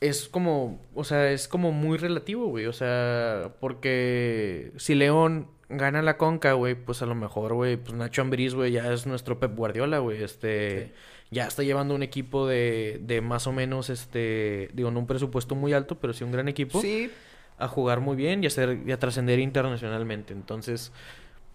es 0.00 0.28
como, 0.28 0.80
o 0.94 1.02
sea, 1.04 1.30
es 1.30 1.48
como 1.48 1.72
muy 1.72 1.98
relativo, 1.98 2.46
güey. 2.46 2.66
O 2.66 2.72
sea, 2.72 3.54
porque 3.60 4.72
si 4.76 4.94
León 4.94 5.48
gana 5.68 6.02
la 6.02 6.16
Conca, 6.16 6.52
güey, 6.52 6.74
pues 6.74 7.02
a 7.02 7.06
lo 7.06 7.14
mejor, 7.14 7.54
güey, 7.54 7.76
pues 7.76 7.94
Nacho 7.94 8.22
Ambriz, 8.22 8.54
güey, 8.54 8.72
ya 8.72 8.92
es 8.92 9.06
nuestro 9.06 9.38
Pep 9.38 9.54
Guardiola, 9.56 9.98
güey. 9.98 10.22
Este, 10.22 10.92
ya 11.30 11.46
está 11.46 11.62
llevando 11.62 11.94
un 11.94 12.02
equipo 12.02 12.46
de, 12.46 13.00
de 13.02 13.20
más 13.20 13.46
o 13.46 13.52
menos, 13.52 13.90
este, 13.90 14.70
digo, 14.74 14.90
no 14.90 15.00
un 15.00 15.06
presupuesto 15.06 15.54
muy 15.54 15.72
alto, 15.72 15.98
pero 15.98 16.12
sí 16.12 16.22
un 16.24 16.32
gran 16.32 16.48
equipo 16.48 16.80
Sí. 16.80 17.10
a 17.58 17.68
jugar 17.68 18.00
muy 18.00 18.16
bien 18.16 18.42
y 18.42 18.46
a, 18.46 18.48
hacer, 18.48 18.78
y 18.86 18.92
a 18.92 18.98
trascender 18.98 19.38
internacionalmente. 19.38 20.32
Entonces, 20.32 20.92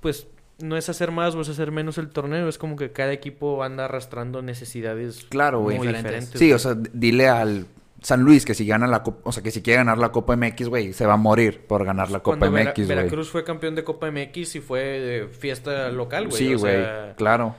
pues 0.01 0.27
no 0.61 0.75
es 0.75 0.89
hacer 0.89 1.11
más 1.11 1.35
o 1.35 1.41
es 1.41 1.47
hacer 1.49 1.71
menos 1.71 1.97
el 1.97 2.09
torneo, 2.09 2.49
es 2.49 2.57
como 2.57 2.75
que 2.75 2.91
cada 2.91 3.13
equipo 3.13 3.63
anda 3.63 3.85
arrastrando 3.85 4.41
necesidades 4.41 5.23
Claro, 5.29 5.61
güey. 5.61 5.77
muy 5.77 5.87
Diferentes. 5.87 6.31
diferentes. 6.33 6.39
Sí, 6.39 6.51
o 6.51 6.59
sea, 6.59 6.75
dile 6.93 7.29
al 7.29 7.65
San 8.01 8.21
Luis 8.21 8.45
que 8.45 8.53
si 8.53 8.65
gana 8.65 8.87
la 8.87 9.03
Copa, 9.03 9.21
o 9.29 9.31
sea, 9.31 9.43
que 9.43 9.51
si 9.51 9.61
quiere 9.61 9.77
ganar 9.77 9.97
la 9.97 10.11
Copa 10.11 10.35
MX, 10.35 10.69
güey, 10.69 10.93
se 10.93 11.05
va 11.05 11.13
a 11.13 11.17
morir 11.17 11.65
por 11.67 11.85
ganar 11.85 12.11
la 12.11 12.19
Copa 12.19 12.37
Cuando 12.37 12.57
MX, 12.57 12.75
güey. 12.75 12.87
Veracruz 12.87 13.29
fue 13.29 13.43
campeón 13.43 13.75
de 13.75 13.83
Copa 13.83 14.09
MX 14.11 14.55
y 14.55 14.59
fue 14.61 14.81
de 14.81 15.27
fiesta 15.27 15.89
local, 15.89 16.27
güey. 16.27 16.37
Sí, 16.37 16.53
güey, 16.53 16.75
sea, 16.75 17.13
claro. 17.17 17.55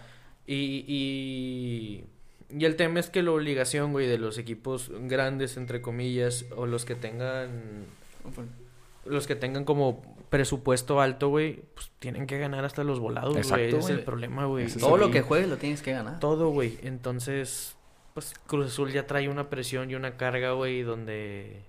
Y, 0.47 0.85
y, 0.89 2.05
y 2.57 2.65
el 2.65 2.77
tema 2.77 3.01
es 3.01 3.11
que 3.11 3.23
la 3.23 3.33
obligación, 3.33 3.93
güey, 3.93 4.07
de 4.07 4.19
los 4.19 4.39
equipos 4.39 4.91
grandes, 5.03 5.57
entre 5.57 5.81
comillas, 5.81 6.47
o 6.57 6.67
los 6.67 6.85
que 6.85 6.95
tengan 6.95 7.87
los 9.05 9.27
que 9.27 9.35
tengan 9.35 9.65
como 9.65 10.03
presupuesto 10.29 11.01
alto, 11.01 11.29
güey, 11.29 11.63
pues 11.75 11.91
tienen 11.99 12.27
que 12.27 12.39
ganar 12.39 12.65
hasta 12.65 12.85
los 12.85 13.01
volados, 13.01 13.33
güey. 13.33 13.69
Ese 13.69 13.79
es 13.79 13.89
el 13.89 14.05
problema, 14.05 14.47
güey. 14.47 14.67
Todo 14.69 14.97
lo 14.97 15.11
que 15.11 15.23
juegues 15.23 15.49
lo 15.49 15.57
tienes 15.57 15.83
que 15.83 15.93
ganar. 15.93 16.21
Todo, 16.21 16.51
güey. 16.51 16.79
Entonces, 16.83 17.77
pues 18.15 18.35
Cruz 18.47 18.67
Azul 18.67 18.93
ya 18.93 19.07
trae 19.07 19.29
una 19.29 19.49
presión 19.49 19.91
y 19.91 19.95
una 19.95 20.17
carga, 20.17 20.53
güey, 20.53 20.83
donde... 20.83 21.63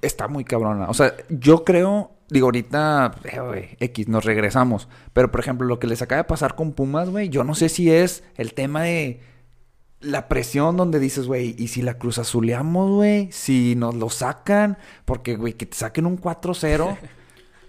Está 0.00 0.28
muy 0.28 0.44
cabrona. 0.44 0.88
O 0.88 0.94
sea, 0.94 1.14
yo 1.28 1.64
creo, 1.64 2.12
digo, 2.28 2.46
ahorita, 2.46 3.16
eh, 3.24 3.40
güey, 3.40 3.76
X, 3.80 4.08
nos 4.08 4.24
regresamos. 4.24 4.88
Pero, 5.12 5.32
por 5.32 5.40
ejemplo, 5.40 5.66
lo 5.66 5.80
que 5.80 5.88
les 5.88 6.02
acaba 6.02 6.22
de 6.22 6.28
pasar 6.28 6.54
con 6.54 6.72
Pumas, 6.72 7.10
güey, 7.10 7.28
yo 7.28 7.42
no 7.42 7.54
sé 7.54 7.68
si 7.68 7.90
es 7.90 8.22
el 8.36 8.54
tema 8.54 8.82
de 8.82 9.20
la 10.00 10.28
presión 10.28 10.76
donde 10.76 11.00
dices, 11.00 11.26
güey, 11.26 11.56
¿y 11.58 11.68
si 11.68 11.82
la 11.82 11.98
Cruz 11.98 12.18
Azuleamos, 12.18 12.90
güey? 12.90 13.30
Si 13.32 13.74
nos 13.74 13.94
lo 13.94 14.08
sacan, 14.08 14.78
porque, 15.04 15.36
güey, 15.36 15.54
que 15.54 15.66
te 15.66 15.76
saquen 15.76 16.06
un 16.06 16.20
4-0. 16.20 16.96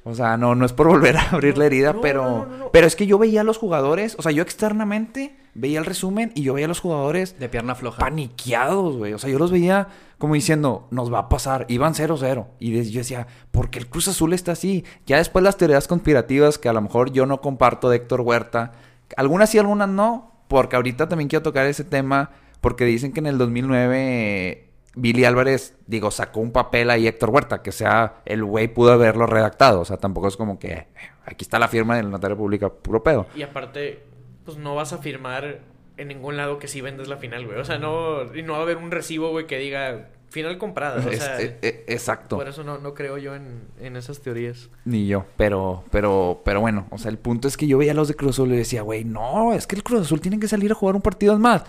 O 0.06 0.14
sea, 0.16 0.36
no, 0.38 0.54
no 0.54 0.66
es 0.66 0.74
por 0.74 0.88
volver 0.88 1.16
a 1.18 1.30
abrir 1.32 1.58
la 1.58 1.66
herida, 1.66 1.94
no, 1.94 2.02
pero... 2.02 2.46
no. 2.46 2.70
Pero 2.72 2.88
es 2.88 2.96
que 2.96 3.08
yo 3.08 3.18
veía 3.18 3.42
a 3.42 3.44
los 3.44 3.58
jugadores, 3.58 4.16
o 4.20 4.22
sea, 4.22 4.32
yo 4.32 4.44
externamente 4.44 5.38
veía 5.54 5.80
el 5.80 5.86
resumen 5.86 6.32
y 6.36 6.44
yo 6.44 6.54
veía 6.54 6.66
a 6.66 6.68
los 6.68 6.80
jugadores 6.80 7.40
De 7.40 7.48
pierna 7.48 7.76
floja. 7.76 8.00
paniqueados, 8.00 8.98
güey. 8.98 9.14
O 9.14 9.20
sea, 9.20 9.30
yo 9.30 9.40
los 9.40 9.52
veía 9.52 9.88
como 10.18 10.36
diciendo, 10.36 10.88
nos 10.90 11.12
va 11.12 11.20
a 11.20 11.30
pasar. 11.30 11.66
Iban 11.70 11.94
0-0. 11.94 12.48
Y 12.60 12.72
yo 12.92 13.00
decía, 13.00 13.28
¿por 13.52 13.70
qué 13.70 13.80
el 13.80 13.88
Cruz 13.88 14.08
Azul 14.08 14.34
está 14.34 14.54
así? 14.54 14.86
Ya 15.06 15.18
después 15.18 15.44
las 15.44 15.58
teorías 15.58 15.88
conspirativas 15.88 16.58
que 16.58 16.70
a 16.70 16.74
lo 16.74 16.82
mejor 16.82 17.12
yo 17.12 17.26
no 17.26 17.42
comparto 17.42 17.90
de 17.90 17.98
Héctor 17.98 18.22
Huerta. 18.22 18.72
Algunas 19.18 19.50
sí, 19.50 19.58
algunas 19.60 19.90
no. 19.90 20.32
Porque 20.48 20.76
ahorita 20.76 21.10
también 21.10 21.28
quiero 21.28 21.44
tocar 21.44 21.66
ese 21.66 21.84
tema. 21.84 22.32
Porque 22.62 22.86
dicen 22.86 23.12
que 23.12 23.20
en 23.20 23.26
el 23.28 23.38
2009 23.38 23.98
eh, 24.00 24.73
Billy 24.96 25.26
Álvarez, 25.26 25.76
digo, 25.88 26.12
sacó 26.12 26.40
un 26.40 26.52
papel 26.52 26.90
ahí 26.90 27.08
Héctor 27.08 27.30
Huerta. 27.30 27.62
Que 27.62 27.72
sea, 27.72 28.22
el 28.26 28.44
güey 28.44 28.68
pudo 28.68 28.92
haberlo 28.94 29.26
redactado. 29.26 29.82
O 29.82 29.86
sea, 29.86 29.98
tampoco 29.98 30.28
es 30.28 30.38
como 30.38 30.60
que 30.60 30.72
eh, 30.72 30.88
aquí 31.26 31.44
está 31.44 31.60
la 31.60 31.68
firma 31.68 31.98
del 31.98 32.10
notario 32.10 32.38
pública, 32.38 32.70
puro 32.70 33.04
pedo. 33.04 33.26
Y 33.36 33.42
aparte, 33.42 34.04
pues 34.46 34.58
no 34.58 34.76
vas 34.76 34.94
a 34.94 35.00
firmar 35.00 35.60
en 35.98 36.08
ningún 36.08 36.38
lado 36.38 36.60
que 36.60 36.68
sí 36.68 36.82
vendes 36.82 37.08
la 37.08 37.18
final, 37.18 37.46
güey. 37.46 37.60
O 37.60 37.66
sea, 37.66 37.78
no... 37.78 38.34
Y 38.36 38.44
no 38.44 38.54
va 38.54 38.60
a 38.60 38.62
haber 38.64 38.78
un 38.78 38.92
recibo, 38.92 39.30
güey, 39.30 39.48
que 39.48 39.58
diga 39.58 40.10
final 40.34 40.58
comprada. 40.58 40.98
O 41.08 41.12
sea, 41.14 41.40
eh, 41.40 41.60
eh, 41.62 41.86
exacto. 41.88 42.38
por 42.38 42.48
eso 42.48 42.64
no, 42.64 42.80
no 42.80 42.94
creo 42.94 43.18
yo 43.18 43.36
en, 43.36 43.62
en 43.80 43.96
esas 43.96 44.20
teorías. 44.20 44.70
Ni 44.84 45.08
yo, 45.08 45.26
pero, 45.38 45.84
pero, 45.92 46.42
pero 46.44 46.60
bueno, 46.60 46.88
o 46.90 46.98
sea, 46.98 47.12
el 47.12 47.20
punto 47.20 47.48
es 47.48 47.56
que 47.56 47.68
yo 47.68 47.78
veía 47.78 47.92
a 47.92 47.96
los 47.96 48.08
de 48.08 48.16
Cruz 48.16 48.32
Azul 48.32 48.52
y 48.52 48.58
decía, 48.58 48.82
güey, 48.82 49.06
no, 49.06 49.54
es 49.54 49.68
que 49.68 49.76
el 49.76 49.84
Cruz 49.84 50.02
Azul 50.02 50.20
tiene 50.20 50.40
que 50.40 50.48
salir 50.48 50.72
a 50.72 50.76
jugar 50.76 50.96
un 50.96 51.02
partido 51.02 51.38
más. 51.38 51.64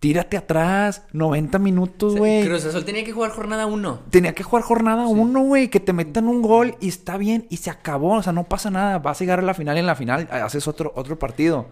Tírate 0.00 0.36
atrás, 0.36 1.02
90 1.12 1.58
minutos, 1.58 2.14
güey. 2.14 2.44
Cruz 2.44 2.64
Azul 2.64 2.84
tenía 2.84 3.04
que 3.04 3.12
jugar 3.12 3.32
jornada 3.32 3.66
1. 3.66 4.02
Tenía 4.10 4.32
que 4.32 4.44
jugar 4.44 4.62
jornada 4.62 5.08
uno, 5.08 5.40
güey, 5.40 5.68
que 5.68 5.80
te 5.80 5.92
metan 5.92 6.28
un 6.28 6.40
gol 6.40 6.76
y 6.80 6.86
está 6.88 7.16
bien 7.16 7.46
y 7.50 7.56
se 7.56 7.70
acabó, 7.70 8.14
o 8.14 8.22
sea, 8.22 8.32
no 8.32 8.44
pasa 8.44 8.70
nada, 8.70 9.00
vas 9.00 9.20
a 9.20 9.24
llegar 9.24 9.40
a 9.40 9.42
la 9.42 9.54
final 9.54 9.76
y 9.76 9.80
en 9.80 9.86
la 9.86 9.96
final 9.96 10.28
haces 10.30 10.68
otro, 10.68 10.92
otro 10.94 11.18
partido. 11.18 11.68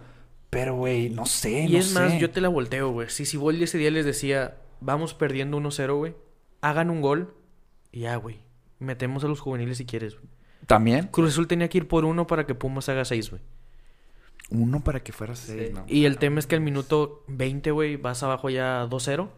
Pero, 0.50 0.74
güey, 0.74 1.08
no 1.10 1.26
sé, 1.26 1.66
Y 1.66 1.72
no 1.72 1.78
es 1.78 1.92
más, 1.92 2.18
yo 2.18 2.30
te 2.30 2.40
la 2.40 2.48
volteo, 2.48 2.90
güey. 2.90 3.10
Si 3.10 3.26
Siboldi 3.26 3.64
ese 3.64 3.78
día 3.78 3.92
les 3.92 4.04
decía, 4.04 4.56
vamos 4.80 5.14
perdiendo 5.14 5.58
1-0, 5.58 5.96
güey, 5.96 6.16
hagan 6.62 6.90
un 6.90 7.02
gol 7.02 7.34
y 7.92 8.00
ya, 8.00 8.16
güey. 8.16 8.40
Metemos 8.80 9.22
a 9.22 9.28
los 9.28 9.38
juveniles 9.38 9.78
si 9.78 9.86
quieres, 9.86 10.16
güey. 10.16 10.28
También, 10.66 11.06
Cruz 11.12 11.30
Azul 11.30 11.46
tenía 11.46 11.68
que 11.68 11.78
ir 11.78 11.86
por 11.86 12.04
uno 12.04 12.26
para 12.26 12.44
que 12.44 12.56
Pumas 12.56 12.88
haga 12.88 13.04
seis, 13.04 13.30
güey. 13.30 13.40
Uno 14.50 14.82
para 14.84 15.00
que 15.00 15.12
fuera 15.12 15.34
seis, 15.34 15.68
Sí. 15.68 15.72
¿no? 15.74 15.84
Y 15.88 16.04
el 16.04 16.18
tema 16.18 16.38
es 16.38 16.46
que 16.46 16.54
al 16.54 16.60
minuto 16.60 17.24
20, 17.28 17.70
güey, 17.72 17.96
vas 17.96 18.22
abajo 18.22 18.50
ya 18.50 18.86
2-0. 18.88 19.28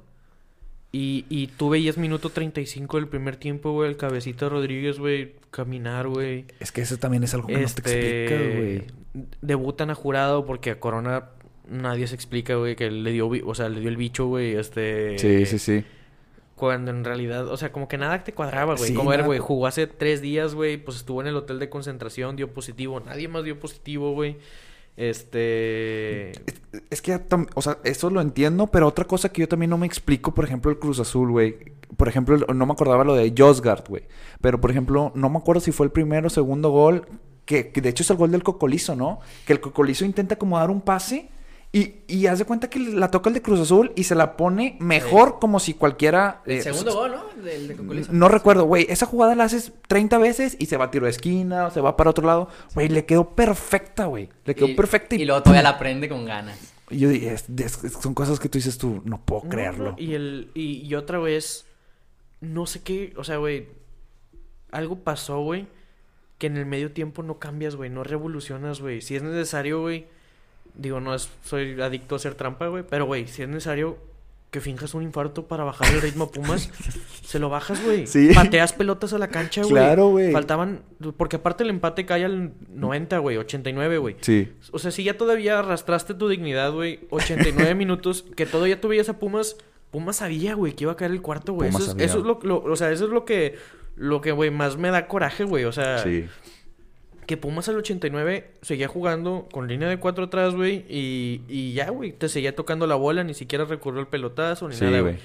Y, 0.90 1.26
y 1.28 1.48
tú 1.48 1.68
veías 1.68 1.98
minuto 1.98 2.30
35 2.30 2.96
del 2.96 3.08
primer 3.08 3.36
tiempo, 3.36 3.72
güey, 3.72 3.90
el 3.90 3.96
cabecita 3.98 4.48
Rodríguez, 4.48 4.98
güey, 4.98 5.34
caminar, 5.50 6.08
güey. 6.08 6.46
Es 6.60 6.72
que 6.72 6.80
eso 6.80 6.96
también 6.96 7.22
es 7.24 7.34
algo 7.34 7.46
que 7.48 7.54
no 7.54 7.58
te 7.58 7.64
explica, 7.64 8.36
güey. 8.36 8.76
Este, 8.76 8.92
Debutan 9.42 9.90
a 9.90 9.94
jurado 9.94 10.46
porque 10.46 10.70
a 10.70 10.80
Corona 10.80 11.30
nadie 11.68 12.06
se 12.06 12.14
explica, 12.14 12.54
güey, 12.54 12.74
que 12.74 12.90
le 12.90 13.12
dio, 13.12 13.28
o 13.28 13.54
sea, 13.54 13.68
le 13.68 13.80
dio 13.80 13.90
el 13.90 13.98
bicho, 13.98 14.26
güey, 14.26 14.54
este... 14.54 15.18
Sí, 15.18 15.44
sí, 15.44 15.58
sí. 15.58 15.84
Cuando 16.54 16.90
en 16.90 17.04
realidad, 17.04 17.48
o 17.48 17.56
sea, 17.58 17.70
como 17.70 17.86
que 17.86 17.98
nada 17.98 18.24
te 18.24 18.32
cuadraba, 18.32 18.74
güey. 18.74 18.88
Sí, 18.88 18.94
como 18.94 19.12
era, 19.12 19.24
güey, 19.24 19.38
jugó 19.38 19.66
hace 19.66 19.86
tres 19.86 20.22
días, 20.22 20.54
güey, 20.54 20.78
pues 20.78 20.96
estuvo 20.96 21.20
en 21.20 21.26
el 21.28 21.36
hotel 21.36 21.58
de 21.58 21.68
concentración, 21.68 22.34
dio 22.34 22.52
positivo. 22.54 22.98
Nadie 23.00 23.28
más 23.28 23.44
dio 23.44 23.60
positivo, 23.60 24.12
güey. 24.12 24.38
Este... 24.98 26.32
Es 26.90 27.00
que, 27.00 27.20
o 27.54 27.62
sea, 27.62 27.78
eso 27.84 28.10
lo 28.10 28.20
entiendo, 28.20 28.66
pero 28.66 28.88
otra 28.88 29.04
cosa 29.04 29.28
que 29.28 29.40
yo 29.40 29.48
también 29.48 29.70
no 29.70 29.78
me 29.78 29.86
explico, 29.86 30.34
por 30.34 30.44
ejemplo, 30.44 30.72
el 30.72 30.78
Cruz 30.80 30.98
Azul, 30.98 31.30
güey. 31.30 31.56
Por 31.96 32.08
ejemplo, 32.08 32.36
no 32.52 32.66
me 32.66 32.72
acordaba 32.72 33.04
lo 33.04 33.14
de 33.14 33.32
Josgard, 33.36 33.88
güey. 33.88 34.08
Pero, 34.40 34.60
por 34.60 34.72
ejemplo, 34.72 35.12
no 35.14 35.30
me 35.30 35.38
acuerdo 35.38 35.60
si 35.60 35.70
fue 35.70 35.86
el 35.86 35.92
primero 35.92 36.26
o 36.26 36.30
segundo 36.30 36.70
gol, 36.70 37.06
que, 37.44 37.70
que 37.70 37.80
de 37.80 37.90
hecho 37.90 38.02
es 38.02 38.10
el 38.10 38.16
gol 38.16 38.32
del 38.32 38.42
Cocolizo, 38.42 38.96
¿no? 38.96 39.20
Que 39.46 39.52
el 39.52 39.60
Cocolizo 39.60 40.04
intenta 40.04 40.36
como 40.36 40.58
dar 40.58 40.70
un 40.70 40.80
pase 40.80 41.30
y, 41.70 41.96
y 42.08 42.26
haz 42.26 42.38
de 42.38 42.46
cuenta 42.46 42.70
que 42.70 42.78
la 42.78 43.10
toca 43.10 43.28
el 43.28 43.34
de 43.34 43.42
Cruz 43.42 43.60
Azul 43.60 43.92
y 43.94 44.04
se 44.04 44.14
la 44.14 44.36
pone 44.38 44.76
mejor 44.80 45.38
como 45.38 45.60
si 45.60 45.74
cualquiera... 45.74 46.40
El 46.46 46.58
eh, 46.58 46.62
segundo 46.62 46.90
s- 46.90 46.98
gol, 46.98 47.10
¿no? 47.12 47.42
Del 47.42 47.76
Cocolizo. 47.76 48.12
No 48.12 48.28
recuerdo, 48.28 48.64
güey. 48.64 48.86
Esa 48.88 49.04
jugada 49.04 49.34
la 49.34 49.44
haces 49.44 49.72
30 49.86 50.16
veces 50.18 50.56
y 50.58 50.66
se 50.66 50.78
va 50.78 50.86
a 50.86 50.90
tiro 50.90 51.04
de 51.04 51.10
esquina 51.10 51.66
o 51.66 51.70
se 51.70 51.80
va 51.82 51.94
para 51.96 52.08
otro 52.10 52.26
lado. 52.26 52.48
Güey, 52.74 52.88
le 52.88 53.04
quedó 53.04 53.30
perfecta, 53.34 54.06
güey. 54.06 54.30
Le 54.46 54.54
quedó 54.54 54.68
Y- 54.68 54.74
perfecta 54.74 55.14
y, 55.16 55.22
Y 55.22 55.24
luego 55.26 55.42
todavía 55.42 55.62
la 55.62 55.78
prende 55.78 56.08
con 56.08 56.24
ganas. 56.24 56.58
y 56.90 56.98
yo 57.00 57.10
dije, 57.10 57.34
es- 57.34 57.44
es- 57.54 57.84
es- 57.84 57.92
son 57.92 58.14
cosas 58.14 58.40
que 58.40 58.48
tú 58.48 58.56
dices 58.56 58.78
tú, 58.78 59.02
no 59.04 59.20
puedo 59.20 59.42
No, 59.44 59.50
creerlo. 59.50 59.90
no, 59.90 59.96
Y, 59.98 60.14
el, 60.14 60.50
y, 60.54 60.86
y 60.86 60.94
otra 60.94 61.18
vez, 61.18 61.66
no 62.40 62.64
sé 62.64 62.82
qué, 62.82 63.12
o 63.18 63.24
sea, 63.24 63.36
güey, 63.36 63.68
algo 64.70 65.00
pasó, 65.00 65.40
güey, 65.42 65.66
que 66.38 66.46
en 66.46 66.56
el 66.56 66.64
medio 66.64 66.92
tiempo 66.92 67.22
no 67.22 67.38
cambias, 67.38 67.76
güey, 67.76 67.90
no 67.90 68.04
revolucionas, 68.04 68.80
güey. 68.80 69.02
Si 69.02 69.16
es 69.16 69.22
necesario, 69.22 69.82
güey, 69.82 70.06
digo, 70.78 71.00
no 71.00 71.14
es, 71.14 71.28
soy 71.44 71.78
adicto 71.80 72.14
a 72.14 72.16
hacer 72.16 72.34
trampa, 72.34 72.68
güey, 72.68 72.84
pero, 72.88 73.04
güey, 73.04 73.26
si 73.26 73.42
es 73.42 73.48
necesario, 73.48 73.98
que 74.50 74.60
finjas 74.62 74.94
un 74.94 75.02
infarto 75.02 75.46
para 75.46 75.62
bajar 75.64 75.92
el 75.92 76.00
ritmo 76.00 76.24
a 76.24 76.30
Pumas, 76.32 76.70
se 77.22 77.38
lo 77.38 77.50
bajas, 77.50 77.84
güey. 77.84 78.06
Sí. 78.06 78.30
Pateas 78.34 78.72
pelotas 78.72 79.12
a 79.12 79.18
la 79.18 79.28
cancha, 79.28 79.60
güey. 79.60 79.72
Claro, 79.74 80.08
güey. 80.08 80.32
Faltaban, 80.32 80.80
porque 81.18 81.36
aparte 81.36 81.64
el 81.64 81.70
empate 81.70 82.06
cae 82.06 82.24
al 82.24 82.52
90, 82.72 83.18
güey, 83.18 83.36
89, 83.36 83.98
güey. 83.98 84.16
Sí. 84.22 84.50
O 84.72 84.78
sea, 84.78 84.90
si 84.90 85.04
ya 85.04 85.18
todavía 85.18 85.58
arrastraste 85.58 86.14
tu 86.14 86.28
dignidad, 86.28 86.72
güey, 86.72 87.00
89 87.10 87.74
minutos, 87.74 88.24
que 88.36 88.46
todavía 88.46 88.80
tú 88.80 88.88
veías 88.88 89.10
a 89.10 89.18
Pumas, 89.18 89.56
Pumas 89.90 90.16
sabía, 90.16 90.54
güey, 90.54 90.72
que 90.72 90.84
iba 90.84 90.92
a 90.92 90.96
caer 90.96 91.10
el 91.10 91.20
cuarto, 91.20 91.52
güey. 91.52 91.68
Eso, 91.68 91.78
es, 91.78 91.94
eso 91.98 92.18
es 92.18 92.24
lo, 92.24 92.38
lo- 92.42 92.62
o 92.62 92.76
sea, 92.76 92.90
eso 92.90 93.04
es 93.04 93.10
lo 93.10 93.26
que, 93.26 93.56
lo 93.96 94.22
que, 94.22 94.32
güey, 94.32 94.50
más 94.50 94.78
me 94.78 94.90
da 94.90 95.08
coraje, 95.08 95.44
güey. 95.44 95.64
O 95.64 95.72
sea, 95.72 95.98
Sí. 95.98 96.26
Que 97.28 97.36
Pumas 97.36 97.68
al 97.68 97.76
89 97.76 98.52
seguía 98.62 98.88
jugando 98.88 99.48
con 99.52 99.68
línea 99.68 99.86
de 99.86 99.98
cuatro 99.98 100.24
atrás, 100.24 100.54
güey, 100.54 100.86
y, 100.88 101.42
y 101.46 101.74
ya, 101.74 101.90
güey, 101.90 102.12
te 102.12 102.26
seguía 102.30 102.56
tocando 102.56 102.86
la 102.86 102.94
bola, 102.94 103.22
ni 103.22 103.34
siquiera 103.34 103.66
recurrió 103.66 104.00
el 104.00 104.06
pelotazo, 104.06 104.66
ni 104.66 104.74
Sí, 104.74 104.84
nada, 104.84 105.00
güey. 105.02 105.16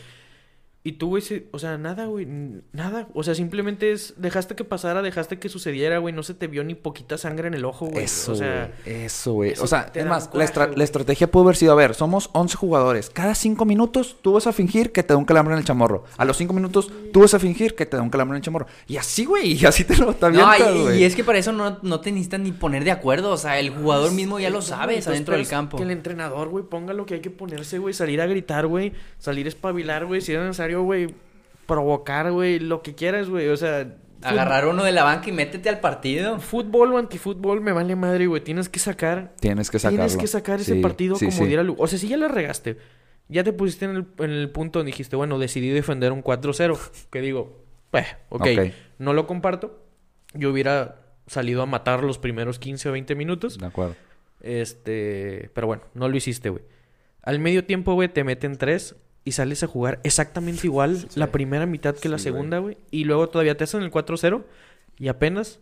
Y 0.86 0.94
tú, 0.94 1.08
güey, 1.08 1.24
o 1.52 1.60
sea, 1.60 1.78
nada, 1.78 2.08
güey, 2.08 2.28
nada. 2.74 3.08
O 3.14 3.24
sea, 3.24 3.34
simplemente 3.36 3.94
es, 3.94 4.16
dejaste 4.18 4.54
que 4.54 4.66
pasara, 4.66 5.02
dejaste 5.02 5.40
que 5.40 5.48
sucediera, 5.48 6.00
güey, 6.00 6.14
no 6.14 6.24
se 6.24 6.34
te 6.34 6.48
vio 6.48 6.64
ni 6.66 6.76
poquita 6.76 7.18
sangre 7.18 7.48
en 7.48 7.54
el 7.54 7.64
ojo, 7.64 7.86
güey. 7.86 8.04
Eso, 8.04 8.34
o 8.34 8.36
sea, 8.36 8.70
güey. 8.84 9.04
Eso, 9.06 9.32
güey. 9.32 9.52
eso 9.52 9.64
O 9.64 9.68
sea, 9.68 9.90
es 9.94 10.06
más, 10.06 10.30
la, 10.34 10.44
estra- 10.44 10.54
coraje, 10.54 10.68
güey. 10.72 10.78
la 10.80 10.84
estrategia 10.84 11.32
pudo 11.32 11.44
haber 11.44 11.56
sido, 11.56 11.72
a 11.72 11.76
ver, 11.76 11.96
somos 11.96 12.30
11 12.34 12.58
jugadores. 12.58 13.10
Cada 13.10 13.34
5 13.34 13.64
minutos 13.64 14.18
tú 14.22 14.34
vas 14.34 14.46
a 14.46 14.52
fingir 14.52 14.92
que 14.92 15.04
te 15.04 15.14
da 15.14 15.18
un 15.18 15.24
calambre 15.24 15.54
en 15.54 15.60
el 15.60 15.66
chamorro. 15.66 16.04
A 16.18 16.26
los 16.26 16.36
5 16.36 16.54
minutos 16.54 16.92
tú 17.14 17.22
vas 17.22 17.34
a 17.34 17.40
fingir 17.40 17.76
que 17.76 17.86
te 17.86 17.96
da 17.96 18.04
un 18.04 18.10
calambre 18.10 18.36
en 18.36 18.42
el 18.42 18.44
chamorro. 18.44 18.68
Y 18.86 18.98
así, 18.98 19.24
güey, 19.24 19.54
y 19.54 19.66
así 19.66 19.86
te 19.86 19.96
lo 19.96 20.14
te 20.14 20.30
No, 20.32 20.46
avientas, 20.46 20.76
y, 20.76 20.82
güey. 20.82 21.00
y 21.00 21.04
es 21.06 21.16
que 21.16 21.24
para 21.24 21.38
eso 21.40 21.54
no, 21.54 21.80
no 21.82 22.02
te 22.02 22.12
necesitas 22.12 22.42
ni 22.42 22.52
poner 22.52 22.84
de 22.84 22.92
acuerdo. 22.92 23.32
O 23.32 23.38
sea, 23.38 23.58
el 23.58 23.70
jugador 23.70 24.12
mismo 24.12 24.38
ya 24.38 24.50
lo 24.50 24.62
sabe 24.62 24.98
adentro 25.00 25.38
del 25.38 25.48
campo. 25.48 25.78
Que 25.78 25.84
el 25.84 25.92
entrenador, 25.92 26.50
güey, 26.50 26.66
ponga 26.66 26.92
lo 26.94 27.06
que 27.06 27.14
hay 27.14 27.20
que 27.22 27.30
ponerse, 27.32 27.78
güey. 27.78 27.94
Salir 27.94 28.20
a 28.20 28.26
gritar, 28.26 28.68
güey. 28.68 28.92
Salir 29.18 29.46
a 29.46 29.50
espabilar, 29.50 30.06
güey. 30.06 30.20
Si 30.20 30.34
es 30.34 30.40
necesario, 30.42 30.73
güey. 30.82 31.14
Provocar, 31.68 32.32
güey. 32.32 32.60
Lo 32.60 32.82
que 32.82 32.96
quieras, 32.96 33.30
güey. 33.30 33.48
O 33.50 33.58
sea. 33.58 33.96
Agarrar 34.22 34.68
uno 34.68 34.86
de 34.86 34.94
la 34.94 35.04
banca 35.04 35.28
y 35.30 35.34
métete 35.34 35.68
al 35.68 35.82
partido. 35.82 36.40
Fútbol 36.40 36.94
o 36.94 36.98
antifútbol 36.98 37.60
me 37.60 37.74
vale 37.74 37.96
madre, 37.98 38.26
güey. 38.28 38.42
Tienes 38.42 38.70
que 38.70 38.80
sacar. 38.80 39.34
Tienes 39.42 39.70
que 39.70 39.80
sacarlo. 39.80 39.98
Tienes 39.98 40.16
que 40.18 40.28
sacar 40.28 40.62
ese 40.62 40.76
Sí, 40.76 40.82
partido 40.82 41.18
sí, 41.18 41.26
como 41.26 41.38
sí. 41.40 41.46
diera 41.46 41.62
lu- 41.64 41.76
O 41.78 41.88
sea, 41.88 42.00
si 42.00 42.08
ya 42.08 42.16
la 42.16 42.30
regaste. 42.30 42.78
Ya 43.28 43.44
te 43.44 43.52
pusiste 43.52 43.84
en 43.86 43.92
el, 43.98 44.06
en 44.20 44.32
el 44.32 44.50
punto 44.50 44.80
donde 44.80 44.92
dijiste, 44.92 45.16
bueno, 45.18 45.40
decidí 45.40 45.70
defender 45.70 46.12
un 46.14 46.22
4-0. 46.24 46.78
Que 47.10 47.20
digo, 47.22 47.64
eh, 47.92 48.06
ok, 48.30 48.42
Ok. 48.42 48.72
no 49.00 49.12
lo 49.14 49.28
comparto. 49.28 49.84
Yo 50.34 50.52
hubiera 50.52 51.02
salido 51.28 51.62
a 51.62 51.66
matar 51.66 52.04
los 52.04 52.18
primeros 52.18 52.60
15 52.60 52.90
o 52.90 52.92
20 52.94 53.16
minutos. 53.16 53.58
De 53.58 53.66
acuerdo. 53.66 53.96
Este, 54.40 55.50
pero 55.54 55.68
bueno, 55.68 55.84
no 55.94 56.08
lo 56.08 56.16
hiciste, 56.16 56.50
güey. 56.50 56.64
Al 57.24 57.40
medio 57.40 57.66
tiempo, 57.66 57.94
güey, 57.94 58.08
te 58.10 58.24
meten 58.24 58.58
tres 58.58 58.96
y 59.26 59.32
sales 59.34 59.64
a 59.64 59.68
jugar 59.68 60.00
exactamente 60.04 60.68
igual 60.68 61.08
la 61.16 61.32
primera 61.32 61.66
mitad 61.66 61.96
que 61.96 62.10
la 62.10 62.18
segunda, 62.18 62.60
güey. 62.60 62.78
Y 62.92 63.06
luego 63.06 63.30
todavía 63.30 63.56
te 63.56 63.64
hacen 63.64 63.82
el 63.82 63.92
4-0 63.92 64.44
y 65.00 65.08
apenas 65.08 65.60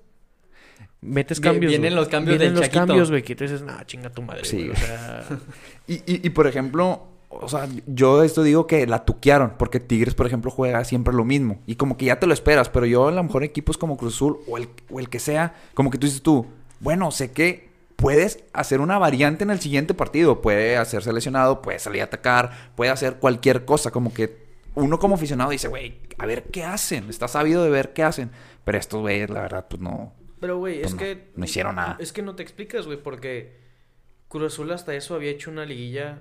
metes 1.02 1.40
cambios. 1.40 1.70
vienen 1.70 1.94
güey. 1.94 2.02
los 2.02 2.10
cambios 2.10 2.38
Vienen 2.38 2.54
del 2.56 2.62
los 2.62 2.70
Chaquito. 2.70 2.88
cambios, 2.88 3.10
güey, 3.10 3.24
que 3.24 3.36
tú 3.36 3.44
dices, 3.44 3.62
nah, 3.62 3.84
chinga 3.86 4.10
tu 4.10 4.22
madre, 4.22 4.46
Sí. 4.46 4.70
O 4.70 4.76
sea, 4.76 5.26
Y, 5.88 5.96
y, 5.96 6.26
y, 6.26 6.30
por 6.32 6.48
ejemplo, 6.48 7.08
o 7.30 7.48
sea, 7.50 7.68
yo 7.88 8.24
esto 8.24 8.44
digo 8.44 8.68
que 8.68 8.86
la 8.88 9.06
tuquearon, 9.06 9.54
porque 9.58 9.80
Tigres, 9.80 10.14
por 10.16 10.28
ejemplo, 10.28 10.52
juega 10.52 10.84
siempre 10.84 11.14
lo 11.14 11.24
mismo. 11.26 11.60
Y 11.66 11.76
como 11.76 11.98
que 11.98 12.06
ya 12.06 12.20
te 12.20 12.28
lo 12.28 12.34
esperas, 12.34 12.70
pero 12.70 12.86
yo 12.86 13.08
a 13.08 13.12
lo 13.12 13.24
mejor 13.24 13.44
equipos 13.44 13.78
como 13.78 13.98
Cruz 13.98 14.16
Azul 14.16 14.38
o 14.48 14.58
el, 14.58 14.70
o 14.90 15.00
el 15.00 15.10
que 15.10 15.20
sea, 15.20 15.56
como 15.74 15.90
que 15.92 15.98
tú 15.98 16.06
dices 16.08 16.22
tú, 16.22 16.46
bueno, 16.80 17.10
sé 17.12 17.32
que 17.32 17.71
puedes 18.02 18.44
hacer 18.52 18.82
una 18.82 18.98
variante 18.98 19.44
en 19.44 19.52
el 19.52 19.60
siguiente 19.62 19.94
partido. 19.94 20.42
Puede 20.42 20.76
hacerse 20.78 21.14
lesionado, 21.14 21.62
puede 21.62 21.80
salir 21.80 22.02
a 22.02 22.06
atacar, 22.06 22.72
puede 22.76 22.92
hacer 22.92 23.16
cualquier 23.18 23.64
cosa. 23.64 23.92
Como 23.92 24.14
que 24.14 24.46
uno 24.76 25.00
como 25.00 25.16
aficionado 25.16 25.52
dice, 25.52 25.68
güey, 25.68 26.00
a 26.18 26.26
ver 26.26 26.44
qué 26.52 26.64
hacen. 26.64 27.10
Está 27.10 27.28
sabido 27.28 27.64
de 27.64 27.70
ver 27.70 27.94
qué 27.94 28.04
hacen. 28.04 28.32
Pero 28.66 28.78
estos 28.78 29.02
güeyes, 29.02 29.30
la 29.30 29.42
verdad, 29.42 29.68
pues 29.70 29.82
no. 29.82 30.14
pero, 30.40 30.58
güey, 30.58 30.82
Pues 30.82 30.88
es 30.88 30.94
no, 30.94 31.00
que... 31.00 31.32
no 31.36 31.46
hicieron 31.46 31.76
nada. 31.76 31.98
Es 32.00 32.12
que 32.12 32.22
no 32.22 32.36
te 32.36 32.44
explicas, 32.44 32.86
güey, 32.86 33.02
porque 33.02 33.60
Cruz 34.28 34.54
Azul 34.54 34.72
hasta 34.72 34.94
eso 34.96 35.16
había 35.16 35.32
hecho 35.32 35.52
una 35.52 35.66
liguilla, 35.66 36.20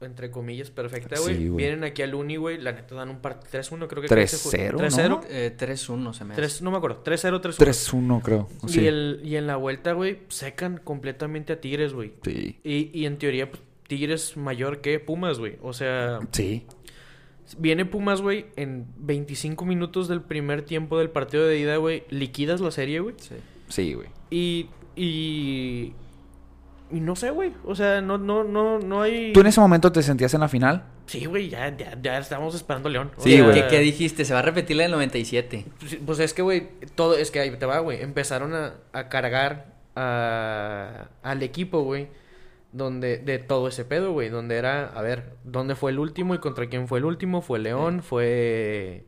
entre 0.00 0.30
comillas, 0.30 0.70
perfecta, 0.70 1.18
güey. 1.20 1.36
Sí, 1.36 1.48
güey. 1.48 1.64
Vienen 1.64 1.84
aquí 1.84 2.02
al 2.02 2.14
Uni, 2.14 2.36
güey, 2.36 2.60
la 2.60 2.72
neta 2.72 2.94
dan 2.94 3.08
un 3.08 3.20
partido 3.20 3.50
3-1, 3.62 3.86
creo 3.88 4.02
que 4.02 4.08
3-0, 4.08 4.72
¿no? 4.72 4.78
3-0. 4.78 5.24
Eh, 5.30 5.56
3-1 5.58 6.12
se 6.12 6.24
me 6.24 6.32
hace. 6.34 6.42
Tres- 6.42 6.62
no 6.62 6.70
me 6.70 6.76
acuerdo, 6.76 7.02
3-0, 7.02 7.40
3-1. 7.40 7.56
3-1, 7.56 8.22
creo. 8.22 8.48
Sí. 8.66 8.82
Y, 8.82 8.86
el, 8.86 9.20
y 9.24 9.36
en 9.36 9.46
la 9.46 9.56
vuelta, 9.56 9.92
güey, 9.92 10.18
secan 10.28 10.78
completamente 10.82 11.54
a 11.54 11.60
Tigres, 11.60 11.92
güey. 11.94 12.12
Sí. 12.24 12.58
Y, 12.62 12.90
y 12.98 13.06
en 13.06 13.16
teoría, 13.18 13.50
pues, 13.50 13.62
Tigres 13.88 14.36
mayor 14.36 14.80
que 14.80 14.98
Pumas, 15.00 15.38
güey. 15.38 15.56
O 15.62 15.72
sea, 15.72 16.20
Sí. 16.32 16.66
viene 17.56 17.84
Pumas, 17.86 18.20
güey, 18.20 18.46
en 18.56 18.84
25 18.98 19.64
minutos 19.64 20.08
del 20.08 20.20
primer 20.20 20.62
tiempo 20.62 20.98
del 20.98 21.08
partido 21.10 21.46
de 21.46 21.58
ida, 21.58 21.76
güey. 21.76 22.04
Liquidas 22.10 22.60
la 22.60 22.70
serie, 22.70 23.00
güey. 23.00 23.14
Sí. 23.18 23.34
Sí, 23.68 23.94
güey. 23.94 24.08
Y, 24.30 24.68
y... 24.94 25.94
Y 26.90 27.00
no 27.00 27.16
sé, 27.16 27.30
güey. 27.30 27.52
O 27.64 27.74
sea, 27.74 28.00
no, 28.00 28.16
no, 28.16 28.44
no, 28.44 28.78
no 28.78 29.02
hay... 29.02 29.32
¿Tú 29.32 29.40
en 29.40 29.46
ese 29.48 29.60
momento 29.60 29.90
te 29.90 30.02
sentías 30.02 30.32
en 30.34 30.40
la 30.40 30.48
final? 30.48 30.84
Sí, 31.06 31.24
güey, 31.24 31.48
ya, 31.48 31.76
ya, 31.76 31.98
ya 32.00 32.18
estamos 32.18 32.54
esperando 32.54 32.88
a 32.88 32.92
León. 32.92 33.10
O 33.16 33.22
Sí, 33.22 33.32
sea, 33.32 33.42
güey. 33.44 33.54
¿Qué, 33.62 33.66
qué 33.68 33.78
dijiste? 33.80 34.24
Se 34.24 34.32
va 34.32 34.38
a 34.38 34.42
repetir 34.42 34.76
la 34.76 34.84
del 34.84 34.92
97. 34.92 35.66
Pues, 35.80 35.98
Pues 36.06 36.18
es 36.20 36.32
que, 36.32 36.42
güey, 36.42 36.68
todo, 36.94 37.16
es 37.16 37.30
que 37.30 37.40
ahí 37.40 37.50
te 37.56 37.66
va, 37.66 37.80
güey. 37.80 38.00
Empezaron 38.02 38.54
a, 38.54 38.74
a 38.92 39.08
cargar 39.08 39.74
a- 39.96 41.08
al 41.22 41.42
equipo, 41.42 41.82
güey. 41.82 42.08
Donde, 42.72 43.18
de 43.18 43.38
todo 43.38 43.68
ese 43.68 43.84
pedo, 43.84 44.12
güey. 44.12 44.28
Donde 44.28 44.56
era, 44.56 44.86
a 44.86 45.02
ver, 45.02 45.32
¿dónde 45.44 45.74
fue 45.74 45.90
el 45.90 45.98
último 45.98 46.34
y 46.34 46.38
contra 46.38 46.66
quién 46.68 46.88
fue 46.88 46.98
el 46.98 47.04
último? 47.04 47.40
Fue 47.42 47.58
León, 47.58 48.02
fue. 48.02 49.04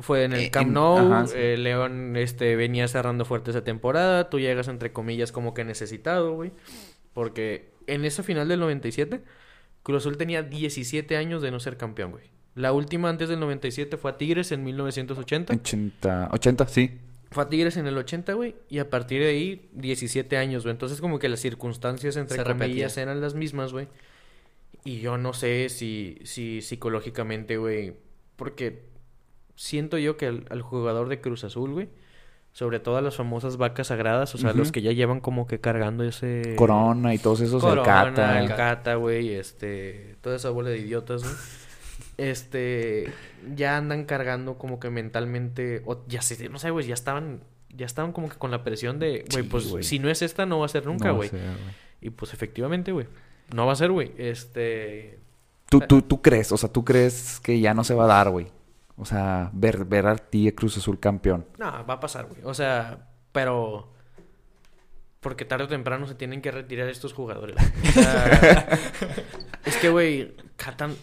Fue 0.00 0.24
en 0.24 0.32
el 0.32 0.40
Eh, 0.40 0.50
Camp 0.50 0.72
Nou. 0.72 1.26
sí. 1.28 1.34
eh, 1.36 1.56
León 1.56 2.16
este, 2.16 2.56
venía 2.56 2.88
cerrando 2.88 3.24
fuerte 3.24 3.50
esa 3.52 3.62
temporada. 3.62 4.28
Tú 4.28 4.40
llegas, 4.40 4.66
entre 4.68 4.92
comillas, 4.92 5.30
como 5.32 5.54
que 5.54 5.64
necesitado, 5.64 6.32
güey. 6.34 6.52
Porque 7.14 7.70
en 7.86 8.04
esa 8.04 8.22
final 8.22 8.48
del 8.48 8.60
97, 8.60 9.22
Cruz 9.82 10.02
Azul 10.02 10.18
tenía 10.18 10.42
17 10.42 11.16
años 11.16 11.40
de 11.40 11.50
no 11.50 11.60
ser 11.60 11.76
campeón, 11.76 12.10
güey. 12.10 12.24
La 12.54 12.72
última 12.72 13.08
antes 13.08 13.28
del 13.28 13.40
97 13.40 13.96
fue 13.96 14.12
a 14.12 14.16
Tigres 14.16 14.52
en 14.52 14.62
1980. 14.62 15.54
80, 15.54 16.28
80, 16.32 16.68
sí. 16.68 17.00
Fue 17.30 17.42
a 17.42 17.48
Tigres 17.48 17.76
en 17.76 17.86
el 17.86 17.96
80, 17.98 18.32
güey. 18.34 18.54
Y 18.68 18.78
a 18.78 18.90
partir 18.90 19.22
de 19.22 19.28
ahí, 19.28 19.68
17 19.72 20.36
años, 20.36 20.62
güey. 20.62 20.72
Entonces, 20.72 21.00
como 21.00 21.18
que 21.18 21.28
las 21.28 21.40
circunstancias, 21.40 22.16
entre 22.16 22.36
Se 22.36 22.44
comillas, 22.44 22.96
eran 22.96 23.20
las 23.20 23.34
mismas, 23.34 23.72
güey. 23.72 23.88
Y 24.84 25.00
yo 25.00 25.18
no 25.18 25.32
sé 25.32 25.68
si, 25.68 26.18
si 26.22 26.60
psicológicamente, 26.62 27.56
güey. 27.56 27.94
Porque 28.36 28.84
siento 29.56 29.98
yo 29.98 30.16
que 30.16 30.26
al, 30.26 30.46
al 30.50 30.62
jugador 30.62 31.08
de 31.08 31.20
Cruz 31.20 31.42
Azul, 31.42 31.72
güey. 31.72 31.88
Sobre 32.54 32.78
todo 32.78 32.96
a 32.96 33.02
las 33.02 33.16
famosas 33.16 33.56
vacas 33.56 33.88
sagradas, 33.88 34.32
o 34.36 34.38
sea, 34.38 34.52
los 34.52 34.70
que 34.70 34.80
ya 34.80 34.92
llevan 34.92 35.18
como 35.18 35.48
que 35.48 35.58
cargando 35.60 36.04
ese... 36.04 36.54
Corona 36.56 37.12
y 37.12 37.18
todos 37.18 37.40
esos, 37.40 37.54
el 37.64 37.68
Corona, 37.68 37.82
Cata. 37.84 38.40
el 38.40 38.48
Cata, 38.48 38.94
güey, 38.94 39.34
este, 39.34 40.14
toda 40.20 40.36
esa 40.36 40.50
bola 40.50 40.70
de 40.70 40.78
idiotas, 40.78 41.24
güey. 41.24 41.34
Este, 42.16 43.12
ya 43.56 43.76
andan 43.76 44.04
cargando 44.04 44.56
como 44.56 44.78
que 44.78 44.88
mentalmente, 44.88 45.82
o 45.84 46.04
ya 46.06 46.22
sé, 46.22 46.48
no 46.48 46.60
sé, 46.60 46.70
güey, 46.70 46.86
ya 46.86 46.94
estaban, 46.94 47.40
ya 47.70 47.86
estaban 47.86 48.12
como 48.12 48.28
que 48.28 48.36
con 48.36 48.52
la 48.52 48.62
presión 48.62 49.00
de, 49.00 49.24
güey, 49.32 49.42
Sí, 49.42 49.48
pues 49.50 49.86
si 49.86 49.98
no 49.98 50.08
es 50.08 50.22
esta, 50.22 50.46
no 50.46 50.60
va 50.60 50.66
a 50.66 50.68
ser 50.68 50.86
nunca, 50.86 51.08
No 51.08 51.16
güey. 51.16 51.30
sé, 51.30 51.38
y 52.00 52.10
pues 52.10 52.32
efectivamente, 52.32 52.92
güey, 52.92 53.08
no 53.52 53.66
va 53.66 53.72
a 53.72 53.76
ser, 53.76 53.90
güey. 53.90 54.12
Este, 54.16 55.18
¿Tú, 55.68 55.80
tú, 55.80 56.02
tú 56.02 56.22
crees, 56.22 56.52
o 56.52 56.56
sea, 56.56 56.68
tú 56.70 56.84
crees 56.84 57.40
que 57.40 57.58
ya 57.58 57.74
no 57.74 57.82
se 57.82 57.94
va 57.94 58.04
a 58.04 58.08
dar, 58.08 58.30
güey. 58.30 58.46
O 58.96 59.04
sea, 59.04 59.50
ver, 59.52 59.84
ver 59.84 60.06
a 60.06 60.16
ti 60.16 60.50
Cruz 60.52 60.76
Azul 60.76 61.00
campeón. 61.00 61.46
no, 61.58 61.86
va 61.86 61.94
a 61.94 62.00
pasar, 62.00 62.26
güey. 62.26 62.40
O 62.44 62.54
sea, 62.54 63.08
pero 63.32 63.92
porque 65.24 65.46
tarde 65.46 65.64
o 65.64 65.68
temprano 65.68 66.06
se 66.06 66.14
tienen 66.14 66.42
que 66.42 66.50
retirar 66.50 66.88
estos 66.88 67.14
jugadores. 67.14 67.56
O 67.56 67.92
sea, 67.92 68.78
es 69.64 69.76
que, 69.78 69.88
güey, 69.88 70.34
Catan. 70.56 70.94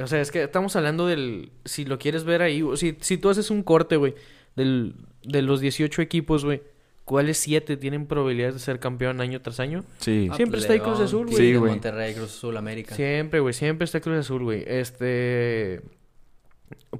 O 0.00 0.06
sea, 0.06 0.20
es 0.20 0.30
que 0.30 0.44
estamos 0.44 0.76
hablando 0.76 1.06
del. 1.06 1.52
Si 1.64 1.84
lo 1.84 1.98
quieres 1.98 2.24
ver 2.24 2.40
ahí, 2.40 2.64
si, 2.76 2.96
si 3.00 3.18
tú 3.18 3.30
haces 3.30 3.50
un 3.50 3.62
corte, 3.62 3.96
güey, 3.96 4.14
del, 4.54 4.94
de 5.22 5.42
los 5.42 5.60
18 5.60 6.00
equipos, 6.02 6.44
güey, 6.44 6.62
¿cuáles 7.10 7.38
7 7.38 7.76
tienen 7.76 8.06
probabilidades 8.06 8.54
de 8.54 8.60
ser 8.60 8.78
campeón 8.78 9.20
año 9.20 9.42
tras 9.42 9.58
año? 9.58 9.82
Sí. 9.98 10.28
Ah, 10.30 10.36
Siempre 10.36 10.58
pues, 10.58 10.62
está 10.62 10.74
ahí 10.74 10.78
Cruz 10.78 11.00
Azul, 11.00 11.26
güey. 11.26 11.36
Sí, 11.36 11.54
güey. 11.56 11.72
Monterrey, 11.72 12.14
Cruz 12.14 12.30
Azul, 12.36 12.56
América. 12.56 12.94
Siempre, 12.94 13.40
güey, 13.40 13.52
siempre 13.52 13.84
está 13.84 14.00
Cruz 14.00 14.18
Azul, 14.18 14.44
güey. 14.44 14.62
Este. 14.64 15.80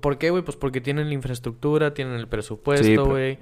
¿Por 0.00 0.18
qué, 0.18 0.30
güey? 0.30 0.42
Pues 0.42 0.56
porque 0.56 0.80
tienen 0.80 1.06
la 1.06 1.14
infraestructura, 1.14 1.94
tienen 1.94 2.14
el 2.14 2.22
Sí, 2.22 2.26
presupuesto, 2.26 2.84
pero- 2.88 3.04
güey. 3.06 3.38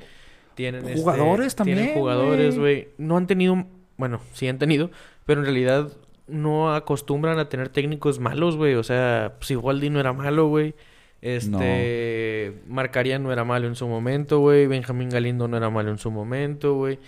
Tienen 0.56 0.86
este, 0.86 1.00
Jugadores 1.00 1.56
también, 1.56 1.78
Tienen 1.78 1.94
jugadores, 1.94 2.58
güey. 2.58 2.88
No 2.98 3.16
han 3.16 3.26
tenido. 3.26 3.64
Bueno, 3.96 4.20
sí 4.34 4.46
han 4.46 4.58
tenido, 4.58 4.90
pero 5.24 5.40
en 5.40 5.46
realidad 5.46 5.90
no 6.26 6.74
acostumbran 6.74 7.38
a 7.38 7.48
tener 7.48 7.70
técnicos 7.70 8.18
malos, 8.18 8.56
güey. 8.58 8.74
O 8.74 8.82
sea, 8.82 9.36
si 9.40 9.56
Waldi 9.56 9.88
no 9.88 10.00
era 10.00 10.12
malo, 10.12 10.48
güey. 10.48 10.74
Este. 11.20 12.54
Marcaría 12.68 13.18
no 13.18 13.32
era 13.32 13.44
malo 13.44 13.66
en 13.66 13.74
su 13.74 13.86
momento, 13.88 14.38
güey. 14.40 14.66
Benjamín 14.66 15.08
Galindo 15.10 15.48
no 15.48 15.56
era 15.56 15.70
malo 15.70 15.90
en 15.90 15.98
su 15.98 16.10
momento, 16.10 16.74
güey. 16.74 16.98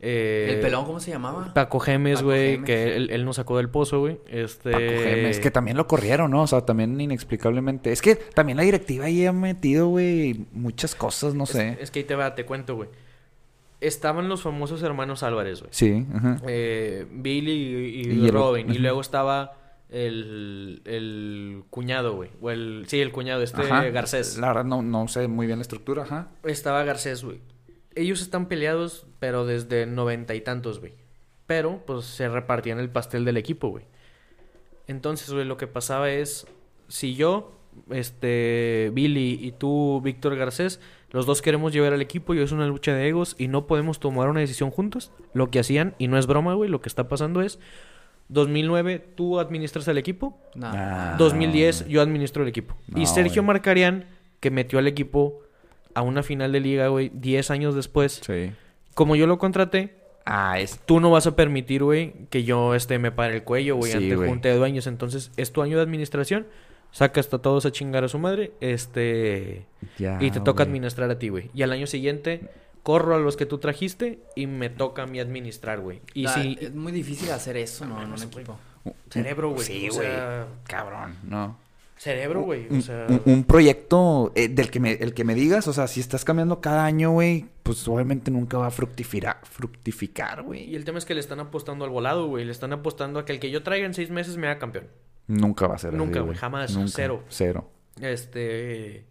Eh, 0.00 0.48
¿El 0.50 0.60
pelón 0.60 0.84
cómo 0.84 1.00
se 1.00 1.10
llamaba? 1.12 1.54
Paco 1.54 1.80
Gemes, 1.80 2.22
güey, 2.22 2.62
que 2.62 2.94
él, 2.96 3.08
él 3.10 3.24
nos 3.24 3.36
sacó 3.36 3.56
del 3.56 3.70
pozo, 3.70 4.00
güey. 4.00 4.18
Este... 4.28 4.70
Paco 4.70 4.84
Gemes, 4.84 5.38
que 5.38 5.50
también 5.50 5.78
lo 5.78 5.86
corrieron, 5.86 6.30
¿no? 6.30 6.42
O 6.42 6.46
sea, 6.46 6.60
también 6.66 7.00
inexplicablemente. 7.00 7.90
Es 7.90 8.02
que 8.02 8.16
también 8.16 8.58
la 8.58 8.64
directiva 8.64 9.06
ahí 9.06 9.24
ha 9.24 9.32
metido, 9.32 9.88
güey, 9.88 10.44
muchas 10.52 10.94
cosas, 10.94 11.34
no 11.34 11.44
Es- 11.44 11.50
sé. 11.50 11.78
Es, 11.80 11.90
que 11.90 12.00
ahí 12.00 12.04
te 12.04 12.16
va, 12.16 12.34
te 12.34 12.44
cuento, 12.44 12.76
güey. 12.76 12.90
Estaban 13.80 14.28
los 14.28 14.42
famosos 14.42 14.82
hermanos 14.82 15.22
Álvarez, 15.22 15.60
güey. 15.60 15.70
Sí, 15.72 16.06
ajá. 16.14 16.36
Eh, 16.46 17.06
Billy 17.10 17.52
y, 17.52 18.00
y 18.12 18.12
Y 18.24 18.26
el- 18.26 18.32
Robin. 18.32 18.70
Y 18.70 18.78
luego 18.78 19.00
estaba 19.00 19.52
el, 19.94 20.82
el 20.84 21.62
cuñado, 21.70 22.16
güey. 22.16 22.30
O 22.40 22.50
el, 22.50 22.84
sí, 22.88 23.00
el 23.00 23.12
cuñado, 23.12 23.42
este 23.42 23.62
Ajá. 23.62 23.84
Garcés. 23.90 24.36
La 24.38 24.48
verdad 24.48 24.64
no, 24.64 24.82
no 24.82 25.06
sé 25.08 25.28
muy 25.28 25.46
bien 25.46 25.58
la 25.58 25.62
estructura, 25.62 26.02
ajá. 26.02 26.28
Estaba 26.42 26.82
Garcés, 26.84 27.22
güey. 27.22 27.40
Ellos 27.94 28.20
están 28.20 28.46
peleados, 28.46 29.06
pero 29.20 29.46
desde 29.46 29.86
noventa 29.86 30.34
y 30.34 30.40
tantos, 30.40 30.80
güey. 30.80 30.94
Pero, 31.46 31.82
pues, 31.86 32.06
se 32.06 32.28
repartían 32.28 32.80
el 32.80 32.90
pastel 32.90 33.24
del 33.24 33.36
equipo, 33.36 33.68
güey. 33.68 33.84
Entonces, 34.88 35.30
güey, 35.32 35.44
lo 35.44 35.56
que 35.56 35.68
pasaba 35.68 36.10
es... 36.10 36.46
Si 36.88 37.14
yo, 37.14 37.52
este... 37.90 38.90
Billy 38.92 39.38
y 39.40 39.52
tú, 39.52 40.00
Víctor 40.02 40.36
Garcés... 40.36 40.80
Los 41.10 41.26
dos 41.26 41.42
queremos 41.42 41.72
llevar 41.72 41.92
al 41.92 42.02
equipo 42.02 42.34
y 42.34 42.40
es 42.40 42.50
una 42.50 42.66
lucha 42.66 42.92
de 42.92 43.06
egos 43.06 43.36
y 43.38 43.46
no 43.46 43.68
podemos 43.68 44.00
tomar 44.00 44.28
una 44.28 44.40
decisión 44.40 44.72
juntos. 44.72 45.12
Lo 45.32 45.48
que 45.48 45.60
hacían, 45.60 45.94
y 45.96 46.08
no 46.08 46.18
es 46.18 46.26
broma, 46.26 46.54
güey, 46.54 46.68
lo 46.68 46.80
que 46.80 46.88
está 46.88 47.06
pasando 47.06 47.40
es... 47.40 47.60
2009, 48.28 48.98
tú 49.14 49.38
administras 49.38 49.86
el 49.88 49.98
equipo. 49.98 50.38
No. 50.54 50.68
Ah, 50.72 51.14
2010 51.18 51.86
yo 51.88 52.00
administro 52.02 52.42
el 52.42 52.48
equipo. 52.48 52.74
y 52.94 53.06
Sergio 53.06 53.42
güey. 53.42 53.46
Marcarian, 53.48 54.06
que 54.40 54.50
metió 54.50 54.78
al 54.78 54.86
equipo 54.86 55.40
a 55.94 56.02
una 56.02 56.22
final 56.22 56.52
de 56.52 56.60
liga, 56.60 56.88
güey, 56.88 57.10
10 57.14 57.50
años 57.50 57.74
después. 57.74 58.20
Sí. 58.24 58.52
Como 58.94 59.16
yo 59.16 59.26
lo 59.26 59.38
contraté, 59.38 59.96
Ah, 60.26 60.58
es... 60.58 60.80
tú 60.86 61.00
no 61.00 61.10
vas 61.10 61.26
a 61.26 61.36
permitir, 61.36 61.82
güey, 61.84 62.14
que 62.30 62.44
yo 62.44 62.74
este, 62.74 62.98
me 62.98 63.12
pare 63.12 63.34
el 63.36 63.42
cuello, 63.44 63.76
güey, 63.76 63.92
Sí, 63.92 63.98
ante 63.98 64.16
güey. 64.16 64.28
junta 64.28 64.48
de 64.48 64.56
dueños. 64.56 64.86
Entonces, 64.86 65.30
es 65.36 65.52
tu 65.52 65.60
año 65.62 65.76
de 65.76 65.82
administración. 65.82 66.46
Sacas 66.92 67.32
a 67.34 67.38
todos 67.38 67.66
a 67.66 67.72
chingar 67.72 68.04
a 68.04 68.08
su 68.08 68.18
madre. 68.18 68.52
Este. 68.60 69.66
Ya, 69.98 70.16
y 70.22 70.30
te 70.30 70.38
toca 70.40 70.62
güey. 70.64 70.68
administrar 70.68 71.10
a 71.10 71.18
ti, 71.18 71.28
güey. 71.28 71.50
Y 71.52 71.62
al 71.62 71.72
año 71.72 71.86
siguiente, 71.86 72.48
corro 72.84 73.16
a 73.16 73.18
los 73.18 73.36
que 73.36 73.46
tú 73.46 73.58
trajiste 73.58 74.20
y 74.36 74.46
me 74.46 74.70
toca 74.70 75.02
a 75.02 75.06
mí 75.06 75.18
administrar, 75.18 75.80
güey. 75.80 76.00
Y 76.14 76.28
si. 76.28 76.56
Es 76.60 76.72
muy 76.74 76.92
difícil 76.92 77.32
hacer 77.32 77.56
eso, 77.56 77.84
¿no? 77.84 77.96
En 77.96 78.04
un 78.04 78.10
mames, 78.10 78.22
equipo. 78.22 78.56
Cerebro, 79.10 79.50
güey. 79.50 79.64
Sí, 79.66 79.88
güey. 79.88 80.06
sea, 80.06 80.46
Cabrón, 80.68 81.16
no. 81.24 81.56
cerebro, 81.96 82.42
güey. 82.42 82.66
O 82.70 82.74
Un, 82.74 82.82
sea. 82.82 83.06
un- 83.08 83.22
un 83.24 83.44
proyecto 83.44 84.30
eh, 84.34 84.48
del 84.48 84.70
que 84.70 84.78
me, 84.78 84.92
el 84.92 85.14
que 85.14 85.24
me 85.24 85.34
digas, 85.34 85.66
o 85.68 85.72
sea, 85.72 85.88
si 85.88 86.00
estás 86.00 86.24
cambiando 86.24 86.60
cada 86.60 86.84
año, 86.84 87.10
güey, 87.12 87.46
pues 87.62 87.88
obviamente 87.88 88.30
nunca 88.30 88.58
va 88.58 88.66
a 88.66 88.70
fructificar, 88.70 89.38
fructificar, 89.44 90.40
Y 90.40 90.42
güey. 90.42 90.76
el 90.76 90.84
tema 90.84 90.98
es 90.98 91.06
que 91.06 91.14
le 91.14 91.20
están 91.20 91.40
apostando 91.40 91.84
al 91.86 91.90
volado, 91.90 92.26
güey. 92.28 92.44
Le 92.44 92.52
están 92.52 92.72
apostando 92.74 93.18
a 93.18 93.24
que 93.24 93.32
el 93.32 93.40
que 93.40 93.50
yo 93.50 93.62
traiga 93.62 93.86
en 93.86 93.94
seis 93.94 94.10
meses 94.10 94.36
me 94.36 94.46
haga 94.48 94.58
campeón. 94.58 94.88
Nunca 95.26 95.66
va 95.66 95.76
a 95.76 95.78
ser 95.78 95.94
Nunca, 95.94 96.20
güey, 96.20 96.36
jamás, 96.36 96.76
cero. 96.88 97.22
Cero. 97.30 97.70
Este. 97.98 99.06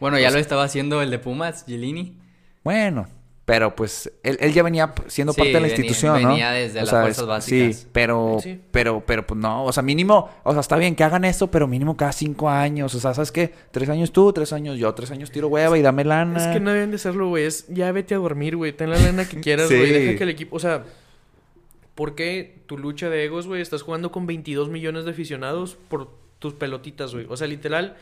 Bueno, 0.00 0.18
ya 0.18 0.30
lo 0.30 0.38
estaba 0.38 0.64
haciendo 0.64 1.00
el 1.02 1.10
de 1.10 1.18
Pumas, 1.20 1.64
Gilini. 1.66 2.18
Bueno, 2.66 3.06
pero 3.44 3.76
pues 3.76 4.10
él, 4.24 4.36
él 4.40 4.52
ya 4.52 4.62
venía 4.64 4.92
siendo 5.06 5.32
Sí, 5.32 5.38
parte 5.38 5.48
de 5.52 5.54
la 5.54 5.60
venía- 5.68 5.76
institución, 5.76 6.20
¿no? 6.22 6.28
venía 6.30 6.50
desde 6.50 6.78
O 6.78 6.82
las 6.82 6.90
sea, 6.90 7.00
fuerzas 7.02 7.22
es- 7.22 7.28
básicas. 7.28 7.76
Sí, 7.76 7.86
pero, 7.92 8.38
Sí. 8.42 8.60
pero, 8.72 9.02
pero 9.06 9.24
pues 9.26 9.40
no, 9.40 9.64
o 9.64 9.72
sea, 9.72 9.82
mínimo, 9.84 10.28
o 10.42 10.50
sea, 10.52 10.60
está 10.60 10.76
bien 10.76 10.96
que 10.96 11.04
hagan 11.04 11.24
esto, 11.24 11.48
pero 11.48 11.68
mínimo 11.68 11.96
cada 11.96 12.10
cinco 12.12 12.50
años, 12.50 12.92
o 12.94 12.98
sea, 13.00 13.14
¿sabes 13.14 13.30
qué? 13.30 13.52
Tres 13.70 13.88
años 13.88 14.10
tú, 14.10 14.32
tres 14.32 14.52
años 14.52 14.78
yo, 14.78 14.92
tres 14.94 15.12
años 15.12 15.30
tiro 15.30 15.46
hueva 15.48 15.78
y 15.78 15.82
dame 15.82 16.04
lana. 16.04 16.38
Es 16.38 16.46
que 16.52 16.58
no 16.60 16.72
deben 16.72 16.90
de 16.90 16.98
serlo, 16.98 17.28
güey. 17.28 17.44
Es 17.44 17.66
ya 17.68 17.92
vete 17.92 18.14
a 18.16 18.18
dormir, 18.18 18.56
güey. 18.56 18.72
Ten 18.72 18.90
la 18.90 18.98
lana 18.98 19.28
que 19.28 19.40
quieras, 19.40 19.68
Sí. 19.68 19.76
güey. 19.76 19.92
Deja 19.92 20.18
que 20.18 20.24
el 20.24 20.30
equipo. 20.30 20.56
O 20.56 20.58
sea, 20.58 20.82
¿por 21.94 22.14
qué 22.16 22.58
tu 22.66 22.76
lucha 22.78 23.08
de 23.10 23.24
egos, 23.24 23.46
güey? 23.46 23.62
Estás 23.62 23.82
jugando 23.82 24.10
con 24.10 24.26
22 24.26 24.68
millones 24.70 25.04
de 25.04 25.12
aficionados 25.12 25.76
por 25.88 26.08
tus 26.40 26.54
pelotitas, 26.54 27.14
güey. 27.14 27.26
O 27.28 27.36
sea, 27.36 27.46
literal. 27.46 27.96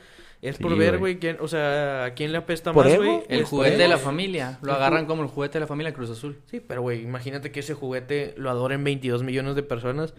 Es 0.45 0.59
por 0.59 0.73
Sí, 0.73 0.79
ver, 0.79 0.99
güey. 0.99 1.19
quién, 1.19 1.39
o 1.41 1.49
sea, 1.49 2.05
a 2.05 2.11
quién 2.15 2.31
le 2.31 2.39
apesta 2.39 2.73
¿Por 2.73 2.85
más, 2.87 2.97
güey. 2.99 3.23
El 3.29 3.45
juguete 3.45 3.79
de 3.79 3.89
la 3.89 3.97
familia. 3.99 4.59
Lo 4.63 4.75
agarran 4.75 5.07
como 5.07 5.23
el 5.23 5.29
juguete 5.29 5.55
de 5.55 5.61
la 5.61 5.67
familia 5.67 5.95
Cruz 5.95 6.11
Azul. 6.11 6.39
Sí, 6.51 6.61
pero 6.61 6.83
güey, 6.83 7.03
imagínate 7.03 7.51
que 7.51 7.61
ese 7.61 7.73
juguete 7.75 8.35
lo 8.37 8.51
adoren 8.51 8.85
22 8.85 9.23
millones 9.23 9.55
de 9.57 9.63
personas. 9.63 10.13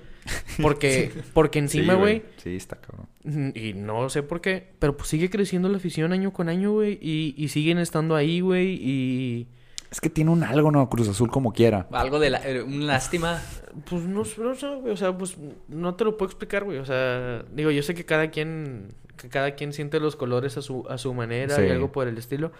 Porque, 0.61 1.11
porque 1.33 1.59
encima, 1.59 1.93
güey, 1.93 2.23
Sí, 2.38 2.55
está 2.55 2.77
cabrón. 2.77 3.07
Mm, 3.23 3.49
Y 3.53 3.73
no 3.73 4.09
sé 4.09 4.23
por 4.23 4.41
qué, 4.41 4.71
pero 4.79 4.97
pues 4.97 5.09
sigue 5.09 5.29
creciendo 5.29 5.69
la 5.69 5.77
afición 5.77 6.11
año 6.11 6.33
con 6.33 6.49
año, 6.49 6.71
güey. 6.73 6.97
Y, 7.01 7.35
y 7.38 7.47
siguen 7.49 7.77
estando 7.77 8.15
ahí, 8.15 8.39
güey. 8.39 8.73
Y 8.81 9.47
Es 9.91 10.01
que 10.01 10.09
tiene 10.09 10.31
un 10.31 10.43
algo, 10.43 10.71
¿no? 10.71 10.89
Cruz 10.89 11.07
Azul 11.07 11.29
como 11.29 11.53
quiera. 11.53 11.88
Algo 11.91 12.19
de 12.19 12.31
la, 12.31 12.38
eh, 12.49 12.63
una 12.63 12.85
lástima. 12.85 13.39
pues 13.88 14.01
no, 14.03 14.25
sé, 14.25 14.41
no 14.41 14.55
sé, 14.55 14.67
güey. 14.75 14.91
O 14.91 14.97
sea, 14.97 15.15
pues 15.15 15.38
no 15.67 15.93
te 15.93 16.03
lo 16.03 16.17
puedo 16.17 16.31
explicar, 16.31 16.63
güey. 16.63 16.79
O 16.79 16.85
sea, 16.85 17.43
digo, 17.53 17.69
yo 17.69 17.83
sé 17.83 17.93
que 17.93 18.05
cada 18.05 18.31
quien, 18.31 18.88
que 19.17 19.30
cada 19.30 19.51
quien 19.56 19.73
siente 19.73 19.99
los 19.99 20.15
colores 20.15 20.58
a 20.58 20.62
su, 20.62 20.86
a 20.89 20.97
su 20.97 21.13
manera 21.13 21.65
y 21.65 21.69
algo 21.69 21.91
por 21.91 22.08
el 22.08 22.17
estilo. 22.17 22.51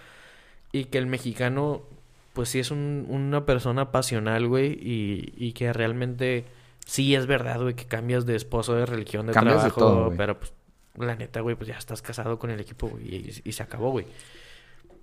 Y 0.72 0.86
que 0.86 0.98
el 0.98 1.08
mexicano, 1.08 1.84
pues 2.34 2.50
sí 2.50 2.60
es 2.60 2.72
un- 2.72 3.06
una 3.10 3.46
persona 3.46 3.92
pasional, 3.92 4.48
güey. 4.48 4.74
Y, 4.74 5.34
y 5.38 5.54
que 5.54 5.72
realmente 5.74 6.46
sí 6.86 7.16
es 7.16 7.26
verdad, 7.28 7.62
güey, 7.62 7.76
que 7.76 7.86
cambias 7.86 8.26
de 8.26 8.36
esposo, 8.36 8.76
de 8.76 8.86
religión, 8.86 9.28
de 9.28 9.34
Cambias 9.34 9.64
de 9.64 9.70
trabajo. 9.72 9.80
todo, 10.10 10.14
pero 10.18 10.38
pues, 10.40 10.54
la 10.98 11.16
neta, 11.16 11.42
güey, 11.42 11.56
pues 11.56 11.68
ya 11.70 11.78
estás 11.78 12.02
casado 12.02 12.38
con 12.40 12.50
el 12.52 12.60
equipo, 12.60 12.88
güey. 12.88 13.04
Y, 13.16 13.42
y 13.44 13.52
se 13.54 13.64
acabó, 13.64 13.92
güey. 13.92 14.06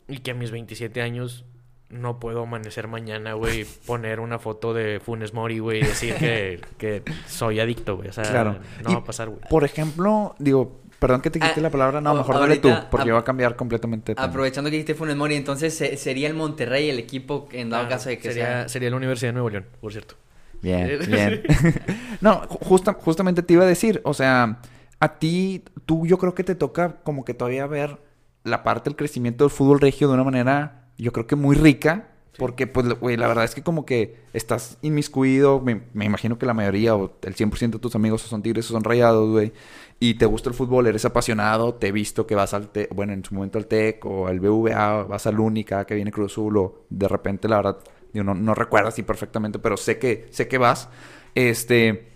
Y 0.08 0.18
que 0.18 0.32
a 0.32 0.34
mis 0.34 0.50
27 0.50 1.00
años 1.00 1.44
no 1.88 2.18
puedo 2.18 2.42
amanecer 2.44 2.88
mañana, 2.88 3.34
güey, 3.34 3.64
poner 3.86 4.20
una 4.20 4.38
foto 4.38 4.72
de 4.74 4.98
Funes 5.00 5.34
Mori, 5.34 5.58
güey, 5.58 5.80
y 5.80 5.84
decir 5.84 6.14
que, 6.16 6.60
que 6.78 7.02
soy 7.28 7.60
adicto, 7.60 7.96
güey. 7.96 8.08
O 8.08 8.12
sea, 8.12 8.24
Claro. 8.24 8.56
no 8.82 8.90
Y, 8.90 8.94
va 8.94 9.00
a 9.00 9.04
pasar, 9.04 9.28
güey. 9.28 9.40
Por 9.50 9.64
ejemplo, 9.64 10.34
digo, 10.38 10.80
perdón 11.02 11.20
que 11.20 11.28
te 11.30 11.38
quite 11.38 11.52
Ah, 11.58 11.62
la 11.62 11.70
palabra, 11.70 12.00
no, 12.00 12.14
mejor 12.14 12.38
dale 12.38 12.56
tú, 12.56 12.70
porque 12.90 13.10
va 13.12 13.18
a 13.18 13.24
cambiar 13.24 13.56
completamente. 13.56 14.14
Aprovechando 14.16 14.70
que 14.70 14.76
dijiste 14.76 14.94
Funes 14.94 15.16
Mori, 15.16 15.34
entonces 15.34 15.74
se- 15.76 15.96
sería 15.98 16.28
el 16.28 16.34
Monterrey 16.34 16.88
el 16.88 16.98
equipo 16.98 17.48
en 17.52 17.68
dado 17.70 17.84
Ah, 17.84 17.88
caso 17.88 18.08
de 18.08 18.16
que 18.18 18.28
sería, 18.28 18.46
sea. 18.46 18.68
sería 18.68 18.88
la 18.90 18.96
Universidad 18.96 19.28
de 19.28 19.32
Nuevo 19.34 19.50
León, 19.50 19.66
por 19.80 19.92
cierto. 19.92 20.14
Bien, 20.62 20.98
bien. 21.08 21.42
no, 22.20 22.42
ju- 22.48 22.58
justa- 22.60 22.94
justamente 22.94 23.42
te 23.42 23.52
iba 23.54 23.64
a 23.64 23.66
decir, 23.66 24.00
o 24.04 24.14
sea, 24.14 24.60
a 25.00 25.18
ti, 25.18 25.64
tú 25.84 26.06
yo 26.06 26.16
creo 26.18 26.34
que 26.34 26.44
te 26.44 26.54
toca 26.54 26.96
como 27.02 27.24
que 27.24 27.34
todavía 27.34 27.66
ver 27.66 27.98
la 28.44 28.62
parte 28.62 28.88
del 28.88 28.96
crecimiento 28.96 29.44
del 29.44 29.50
fútbol 29.50 29.80
regio 29.80 30.08
de 30.08 30.14
una 30.14 30.24
manera, 30.24 30.86
yo 30.98 31.12
creo 31.12 31.26
que 31.26 31.36
muy 31.36 31.56
rica, 31.56 32.08
porque 32.38 32.66
pues, 32.66 32.88
güey, 32.98 33.16
la 33.18 33.26
verdad 33.28 33.44
es 33.44 33.54
que 33.54 33.62
como 33.62 33.84
que 33.84 34.16
estás 34.32 34.78
inmiscuido, 34.82 35.60
me, 35.60 35.82
me 35.92 36.06
imagino 36.06 36.38
que 36.38 36.46
la 36.46 36.54
mayoría 36.54 36.94
o 36.96 37.12
el 37.22 37.34
100% 37.34 37.72
de 37.72 37.78
tus 37.78 37.94
amigos 37.94 38.22
son 38.22 38.42
tigres 38.42 38.70
o 38.70 38.72
son 38.72 38.82
rayados, 38.84 39.30
güey, 39.30 39.52
y 40.00 40.14
te 40.14 40.26
gusta 40.26 40.48
el 40.48 40.54
fútbol, 40.54 40.86
eres 40.86 41.04
apasionado, 41.04 41.74
te 41.74 41.88
he 41.88 41.92
visto 41.92 42.26
que 42.26 42.34
vas 42.34 42.54
al 42.54 42.68
TEC, 42.68 42.94
bueno, 42.94 43.12
en 43.12 43.24
su 43.24 43.34
momento 43.34 43.58
al 43.58 43.66
TEC 43.66 44.04
o 44.04 44.26
al 44.26 44.40
BVA, 44.40 45.04
vas 45.04 45.26
al 45.26 45.38
Única, 45.38 45.84
que 45.84 45.94
viene 45.94 46.10
Cruz 46.10 46.32
Azul, 46.32 46.56
o 46.56 46.84
de 46.90 47.08
repente, 47.08 47.48
la 47.48 47.56
verdad, 47.56 47.78
yo 48.12 48.24
no, 48.24 48.34
no 48.34 48.54
recuerdo 48.54 48.88
así 48.88 49.02
perfectamente, 49.02 49.58
pero 49.58 49.76
sé 49.76 49.98
que, 49.98 50.26
sé 50.30 50.48
que 50.48 50.58
vas, 50.58 50.88
este, 51.34 52.08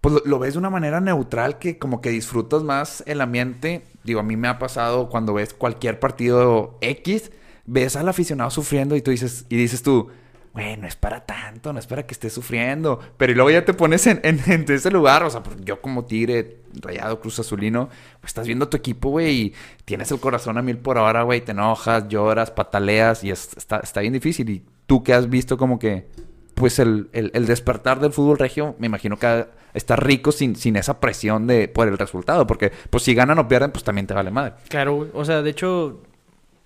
pues 0.00 0.14
lo, 0.14 0.22
lo 0.24 0.38
ves 0.38 0.54
de 0.54 0.58
una 0.58 0.70
manera 0.70 1.00
neutral 1.00 1.58
que 1.58 1.78
como 1.78 2.00
que 2.00 2.10
disfrutas 2.10 2.62
más 2.62 3.02
el 3.06 3.20
ambiente. 3.20 3.82
Digo, 4.04 4.20
a 4.20 4.22
mí 4.22 4.36
me 4.36 4.48
ha 4.48 4.58
pasado 4.58 5.08
cuando 5.08 5.34
ves 5.34 5.52
cualquier 5.52 5.98
partido 5.98 6.78
X, 6.80 7.32
ves 7.66 7.96
al 7.96 8.08
aficionado 8.08 8.50
sufriendo 8.50 8.94
y 8.96 9.02
tú 9.02 9.10
dices, 9.10 9.46
y 9.48 9.56
dices 9.56 9.82
tú, 9.82 10.08
bueno, 10.56 10.82
no 10.82 10.88
es 10.88 10.96
para 10.96 11.24
tanto, 11.26 11.72
no 11.72 11.78
es 11.78 11.86
para 11.86 12.06
que 12.06 12.14
esté 12.14 12.30
sufriendo. 12.30 12.98
Pero 13.18 13.32
y 13.32 13.34
luego 13.34 13.50
ya 13.50 13.64
te 13.64 13.74
pones 13.74 14.06
en, 14.06 14.20
en, 14.22 14.40
en 14.46 14.64
ese 14.72 14.90
lugar, 14.90 15.22
o 15.22 15.30
sea, 15.30 15.42
pues, 15.42 15.56
yo 15.64 15.82
como 15.82 16.06
tigre, 16.06 16.62
rayado, 16.80 17.20
cruz 17.20 17.38
azulino, 17.38 17.88
pues 18.20 18.30
estás 18.30 18.46
viendo 18.46 18.64
a 18.64 18.70
tu 18.70 18.76
equipo, 18.78 19.10
güey, 19.10 19.36
y 19.40 19.54
tienes 19.84 20.10
el 20.10 20.18
corazón 20.18 20.56
a 20.56 20.62
mil 20.62 20.78
por 20.78 20.96
hora, 20.98 21.22
güey, 21.22 21.42
te 21.42 21.52
enojas, 21.52 22.08
lloras, 22.08 22.50
pataleas, 22.50 23.22
y 23.22 23.30
es- 23.30 23.50
está, 23.56 24.00
bien 24.00 24.14
difícil. 24.14 24.48
Y 24.48 24.62
tú 24.86 25.02
que 25.04 25.12
has 25.12 25.28
visto 25.28 25.58
como 25.58 25.78
que 25.78 26.06
pues 26.54 26.78
el, 26.78 27.10
despertar 27.12 28.00
del 28.00 28.12
fútbol 28.12 28.38
regio, 28.38 28.76
me 28.78 28.86
imagino 28.86 29.18
que 29.18 29.46
está 29.74 29.94
rico 29.94 30.32
sin, 30.32 30.56
sin 30.56 30.76
esa 30.76 31.00
presión 31.00 31.46
de 31.46 31.68
por 31.68 31.86
el 31.86 31.98
resultado, 31.98 32.46
porque 32.46 32.72
pues 32.88 33.02
si 33.04 33.14
ganan 33.14 33.38
o 33.38 33.46
pierden, 33.46 33.72
pues 33.72 33.84
también 33.84 34.06
te 34.06 34.14
vale 34.14 34.30
madre. 34.30 34.54
Claro. 34.70 35.10
O 35.12 35.24
sea, 35.26 35.42
de 35.42 35.50
hecho, 35.50 36.00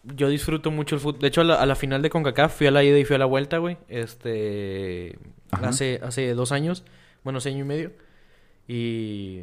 yo 0.03 0.29
disfruto 0.29 0.71
mucho 0.71 0.95
el 0.95 1.01
fútbol. 1.01 1.21
De 1.21 1.29
hecho, 1.29 1.43
a 1.43 1.45
la, 1.45 1.55
a 1.57 1.67
la 1.67 1.75
final 1.75 2.03
de 2.03 2.11
CONCACAF 2.11 2.57
fui 2.57 2.67
a 2.67 2.71
la 2.71 2.83
ida 2.83 2.99
y 2.99 3.05
fui 3.05 3.17
a 3.17 3.19
la 3.19 3.27
vuelta, 3.27 3.59
güey. 3.59 3.77
Este. 3.89 5.19
Ajá. 5.51 5.69
Hace, 5.69 6.01
hace 6.03 6.33
dos 6.35 6.53
años. 6.53 6.85
Bueno, 7.23 7.39
hace 7.39 7.51
año 7.51 7.65
y 7.65 7.69
medio. 7.69 7.93
Y. 8.67 9.43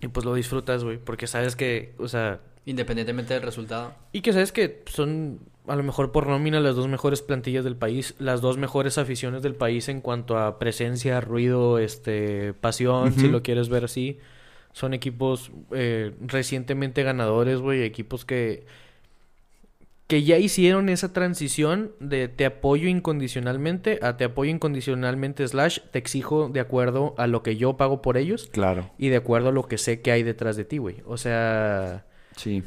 Y 0.00 0.08
pues 0.08 0.26
lo 0.26 0.34
disfrutas, 0.34 0.84
güey. 0.84 0.98
Porque 0.98 1.26
sabes 1.26 1.56
que, 1.56 1.94
o 1.98 2.08
sea. 2.08 2.40
Independientemente 2.64 3.34
del 3.34 3.42
resultado. 3.42 3.94
Y 4.12 4.22
que 4.22 4.32
sabes 4.32 4.50
que 4.50 4.82
son, 4.86 5.38
a 5.68 5.76
lo 5.76 5.84
mejor 5.84 6.10
por 6.10 6.26
nómina, 6.26 6.58
las 6.58 6.74
dos 6.74 6.88
mejores 6.88 7.22
plantillas 7.22 7.62
del 7.62 7.76
país, 7.76 8.16
las 8.18 8.40
dos 8.40 8.58
mejores 8.58 8.98
aficiones 8.98 9.42
del 9.42 9.54
país 9.54 9.88
en 9.88 10.00
cuanto 10.00 10.36
a 10.36 10.58
presencia, 10.58 11.20
ruido, 11.20 11.78
este, 11.78 12.54
pasión, 12.54 13.12
si 13.12 13.28
lo 13.28 13.42
quieres 13.44 13.68
ver 13.68 13.84
así. 13.84 14.18
Son 14.72 14.94
equipos 14.94 15.52
eh, 15.70 16.12
recientemente 16.20 17.04
ganadores, 17.04 17.60
güey, 17.60 17.84
equipos 17.84 18.24
que 18.24 18.66
que 20.06 20.22
ya 20.22 20.38
hicieron 20.38 20.88
esa 20.88 21.12
transición 21.12 21.90
de 21.98 22.28
te 22.28 22.46
apoyo 22.46 22.88
incondicionalmente 22.88 23.98
a 24.02 24.16
te 24.16 24.24
apoyo 24.24 24.50
incondicionalmente 24.52 25.46
slash 25.48 25.80
te 25.90 25.98
exijo 25.98 26.48
de 26.48 26.60
acuerdo 26.60 27.14
a 27.18 27.26
lo 27.26 27.42
que 27.42 27.56
yo 27.56 27.76
pago 27.76 28.02
por 28.02 28.16
ellos 28.16 28.48
Claro. 28.52 28.90
y 28.98 29.08
de 29.08 29.16
acuerdo 29.16 29.48
a 29.48 29.52
lo 29.52 29.66
que 29.66 29.78
sé 29.78 30.00
que 30.02 30.12
hay 30.12 30.22
detrás 30.22 30.56
de 30.56 30.64
ti, 30.64 30.78
güey. 30.78 30.96
O 31.06 31.16
sea, 31.16 32.04
Sí. 32.36 32.62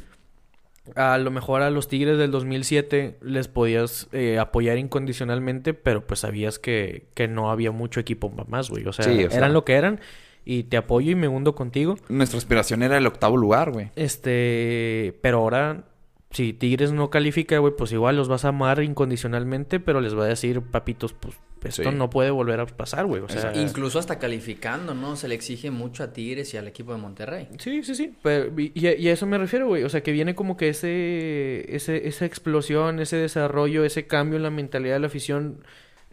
a 0.96 1.16
lo 1.16 1.30
mejor 1.30 1.62
a 1.62 1.70
los 1.70 1.88
Tigres 1.88 2.18
del 2.18 2.30
2007 2.30 3.16
les 3.22 3.48
podías 3.48 4.08
eh, 4.12 4.38
apoyar 4.38 4.76
incondicionalmente, 4.76 5.72
pero 5.72 6.06
pues 6.06 6.20
sabías 6.20 6.58
que, 6.58 7.06
que 7.14 7.26
no 7.26 7.50
había 7.50 7.70
mucho 7.70 8.00
equipo 8.00 8.28
más, 8.48 8.68
güey. 8.68 8.84
O 8.86 8.92
sea, 8.92 9.06
Sí, 9.06 9.24
o 9.24 9.30
sea- 9.30 9.38
eran 9.38 9.54
lo 9.54 9.64
que 9.64 9.74
eran 9.74 10.00
y 10.44 10.64
te 10.64 10.76
apoyo 10.76 11.10
y 11.10 11.14
me 11.14 11.28
hundo 11.28 11.54
contigo. 11.54 11.96
Nuestra 12.10 12.36
aspiración 12.38 12.82
era 12.82 12.98
el 12.98 13.06
octavo 13.06 13.36
lugar, 13.38 13.70
güey. 13.70 13.90
Este, 13.96 15.14
pero 15.22 15.38
ahora, 15.38 15.84
si 16.30 16.52
Tigres 16.52 16.92
no 16.92 17.10
califica, 17.10 17.58
güey, 17.58 17.74
pues 17.76 17.92
igual 17.92 18.16
los 18.16 18.28
vas 18.28 18.44
a 18.44 18.48
amar 18.48 18.82
incondicionalmente, 18.82 19.80
pero 19.80 20.00
les 20.00 20.16
va 20.16 20.24
a 20.24 20.28
decir, 20.28 20.60
papitos, 20.62 21.12
pues 21.12 21.34
esto 21.64 21.90
Sí. 21.90 21.96
no 21.96 22.08
puede 22.08 22.30
volver 22.30 22.58
a 22.60 22.66
pasar, 22.66 23.04
güey. 23.06 23.20
O 23.22 23.28
sea, 23.28 23.52
Incluso 23.54 23.98
hasta 23.98 24.18
calificando, 24.18 24.94
¿no? 24.94 25.16
Se 25.16 25.28
le 25.28 25.34
exige 25.34 25.70
mucho 25.70 26.02
a 26.04 26.12
Tigres 26.12 26.54
y 26.54 26.56
al 26.56 26.66
equipo 26.68 26.92
de 26.94 26.98
Monterrey. 27.00 27.48
Sí, 27.58 27.82
sí, 27.82 27.94
sí. 27.94 28.14
Pero, 28.22 28.50
y, 28.58 28.72
y 28.74 29.08
a 29.08 29.12
eso 29.12 29.26
me 29.26 29.36
refiero, 29.36 29.66
güey. 29.66 29.82
O 29.82 29.88
sea, 29.90 30.02
que 30.02 30.12
viene 30.12 30.34
como 30.34 30.56
que 30.56 30.70
ese, 30.70 31.66
ese, 31.74 32.08
esa 32.08 32.24
explosión, 32.24 32.98
ese 33.00 33.16
desarrollo, 33.16 33.84
ese 33.84 34.06
cambio 34.06 34.36
en 34.38 34.42
la 34.44 34.50
mentalidad 34.50 34.94
de 34.94 35.00
la 35.00 35.06
afición. 35.08 35.62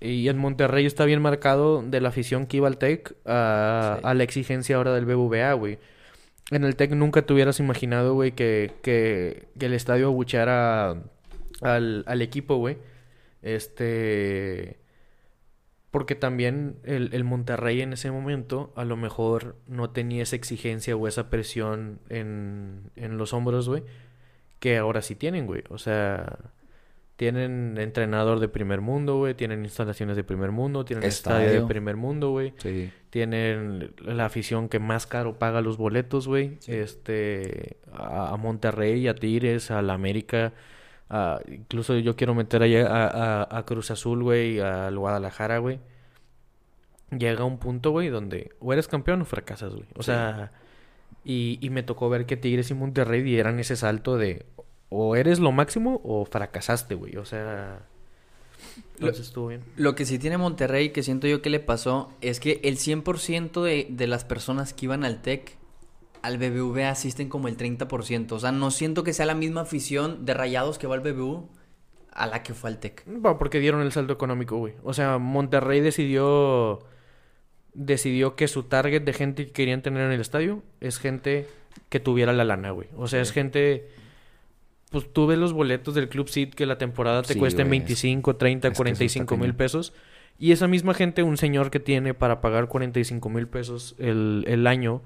Y 0.01 0.27
en 0.27 0.37
Monterrey 0.37 0.85
está 0.85 1.05
bien 1.05 1.21
marcado 1.21 1.81
de 1.81 2.01
la 2.01 2.09
afición 2.09 2.45
que 2.45 2.57
iba 2.57 2.67
al 2.67 2.77
TEC 2.77 3.15
a, 3.25 3.97
Sí. 3.99 4.01
a 4.05 4.13
la 4.15 4.23
exigencia 4.23 4.75
ahora 4.75 4.93
del 4.93 5.05
BBVA, 5.05 5.53
güey. 5.53 5.79
En 6.51 6.63
el 6.63 6.75
TEC 6.75 6.91
nunca 6.91 7.23
te 7.23 7.33
hubieras 7.33 7.59
imaginado, 7.59 8.13
güey, 8.13 8.31
que, 8.31 8.73
que, 8.81 9.47
que 9.59 9.65
el 9.65 9.73
estadio 9.73 10.07
abucheara 10.07 11.03
al, 11.61 12.03
al 12.07 12.21
equipo, 12.21 12.55
güey. 12.57 12.77
Este... 13.41 14.79
Porque 15.91 16.15
también 16.15 16.75
el, 16.83 17.09
el 17.13 17.23
Monterrey 17.23 17.81
en 17.81 17.93
ese 17.93 18.11
momento 18.11 18.71
a 18.75 18.83
lo 18.85 18.97
mejor 18.97 19.55
no 19.67 19.89
tenía 19.89 20.23
esa 20.23 20.35
exigencia 20.35 20.95
o 20.95 21.07
esa 21.07 21.29
presión 21.29 21.99
en, 22.09 22.91
en 22.95 23.17
los 23.17 23.33
hombros, 23.33 23.67
güey, 23.69 23.83
que 24.59 24.77
ahora 24.77 25.01
sí 25.01 25.15
tienen, 25.15 25.47
güey. 25.47 25.63
O 25.69 25.77
sea, 25.77 26.37
tienen 27.15 27.77
entrenador 27.79 28.39
de 28.39 28.47
primer 28.49 28.81
mundo, 28.81 29.17
güey, 29.17 29.33
tienen 29.33 29.63
instalaciones 29.63 30.17
de 30.17 30.23
primer 30.23 30.51
mundo, 30.51 30.85
tienen 30.85 31.05
estadio, 31.07 31.39
de 31.39 31.45
Estadio. 31.45 31.67
primer 31.67 31.95
mundo, 31.95 32.29
güey. 32.31 32.53
Sí. 32.57 32.91
Tienen 33.17 33.95
la 34.05 34.25
afición 34.25 34.69
que 34.69 34.77
más 34.77 35.07
caro 35.07 35.39
paga 35.39 35.59
los 35.61 35.77
boletos, 35.77 36.27
güey. 36.27 36.59
Este, 36.67 37.77
a, 37.91 38.31
a 38.33 38.37
Monterrey, 38.37 39.07
a 39.07 39.15
Tigres, 39.15 39.71
a 39.71 39.81
la 39.81 39.93
América. 39.95 40.53
a- 41.09 41.39
incluso 41.47 41.97
yo 41.97 42.15
quiero 42.15 42.35
meter 42.35 42.61
allá 42.61 42.85
a, 42.85 43.41
a- 43.41 43.57
a 43.57 43.65
Cruz 43.65 43.89
Azul, 43.89 44.21
güey, 44.21 44.59
al 44.59 44.95
Guadalajara, 44.99 45.57
güey. 45.57 45.79
Llega 47.09 47.43
un 47.43 47.57
punto, 47.57 47.89
güey, 47.89 48.09
donde 48.09 48.51
o 48.59 48.71
eres 48.71 48.87
campeón 48.87 49.23
o 49.23 49.25
fracasas, 49.25 49.73
güey. 49.73 49.87
O 49.95 50.03
Sí. 50.03 50.11
sea, 50.11 50.51
y, 51.23 51.57
y 51.59 51.71
me 51.71 51.81
tocó 51.81 52.09
ver 52.09 52.27
que 52.27 52.37
Tigres 52.37 52.69
y 52.69 52.75
Monterrey 52.75 53.23
dieran 53.23 53.59
ese 53.59 53.75
salto 53.77 54.17
de 54.17 54.45
o 54.89 55.15
eres 55.15 55.39
lo 55.39 55.51
máximo 55.51 56.01
o 56.03 56.23
fracasaste, 56.25 56.93
güey. 56.93 57.15
O 57.17 57.25
sea, 57.25 57.79
entonces 58.95 59.27
estuvo 59.27 59.47
bien. 59.47 59.61
Lo 59.75 59.95
que 59.95 60.05
sí 60.05 60.19
tiene 60.19 60.37
Monterrey, 60.37 60.89
que 60.89 61.03
siento 61.03 61.27
yo 61.27 61.41
que 61.41 61.49
le 61.49 61.59
pasó, 61.59 62.11
es 62.21 62.39
que 62.39 62.59
el 62.63 62.77
100% 62.77 63.63
de, 63.63 63.87
de 63.89 64.07
las 64.07 64.25
personas 64.25 64.73
que 64.73 64.85
iban 64.85 65.03
al 65.03 65.21
TEC, 65.21 65.55
al 66.21 66.37
BBVA 66.37 66.89
asisten 66.89 67.29
como 67.29 67.47
el 67.47 67.57
30%. 67.57 68.31
O 68.31 68.39
sea, 68.39 68.51
no 68.51 68.71
siento 68.71 69.03
que 69.03 69.13
sea 69.13 69.25
la 69.25 69.35
misma 69.35 69.61
afición 69.61 70.25
de 70.25 70.33
rayados 70.33 70.77
que 70.77 70.87
va 70.87 70.95
al 70.95 71.01
BBU 71.01 71.47
a 72.11 72.25
la 72.25 72.41
que 72.41 72.53
fue 72.53 72.71
al 72.71 72.79
TEC. 72.79 73.03
Bueno, 73.05 73.37
porque 73.37 73.59
dieron 73.59 73.81
el 73.81 73.91
saldo 73.91 74.13
económico, 74.13 74.57
güey. 74.57 74.73
O 74.83 74.93
sea, 74.93 75.19
Monterrey 75.19 75.79
decidió 75.81 76.83
decidió 77.77 78.35
que 78.35 78.47
su 78.47 78.63
target 78.63 79.03
de 79.03 79.13
gente 79.13 79.45
que 79.45 79.51
querían 79.51 79.83
tener 79.83 80.01
en 80.01 80.11
el 80.11 80.19
estadio 80.19 80.63
es 80.81 80.97
gente 80.97 81.47
que 81.89 81.99
tuviera 81.99 82.33
la 82.33 82.43
lana, 82.43 82.71
güey. 82.71 82.87
O 82.97 83.07
sea, 83.07 83.21
es 83.21 83.31
gente 83.31 83.87
pues 84.89 85.11
tú 85.11 85.27
ves 85.27 85.37
los 85.37 85.53
boletos 85.53 85.93
del 85.95 86.09
Club 86.09 86.29
Seat 86.29 86.51
que 86.53 86.65
la 86.65 86.77
temporada 86.77 87.21
te 87.23 87.33
Sí, 87.33 87.39
cuesten 87.39 87.67
güey. 87.67 87.79
25, 87.79 88.35
30, 88.35 88.67
Es 88.67 88.71
que 88.71 88.73
eso 88.73 88.77
45 88.77 89.33
está 89.35 89.43
mil 89.43 89.53
pesos. 89.55 89.93
Y 90.39 90.51
esa 90.51 90.67
misma 90.67 90.93
gente, 90.93 91.23
un 91.23 91.37
señor 91.37 91.71
que 91.71 91.79
tiene 91.79 92.13
para 92.13 92.41
pagar 92.41 92.67
45 92.67 93.29
mil 93.29 93.47
pesos 93.47 93.95
el, 93.97 94.43
el 94.47 94.67
año, 94.67 95.01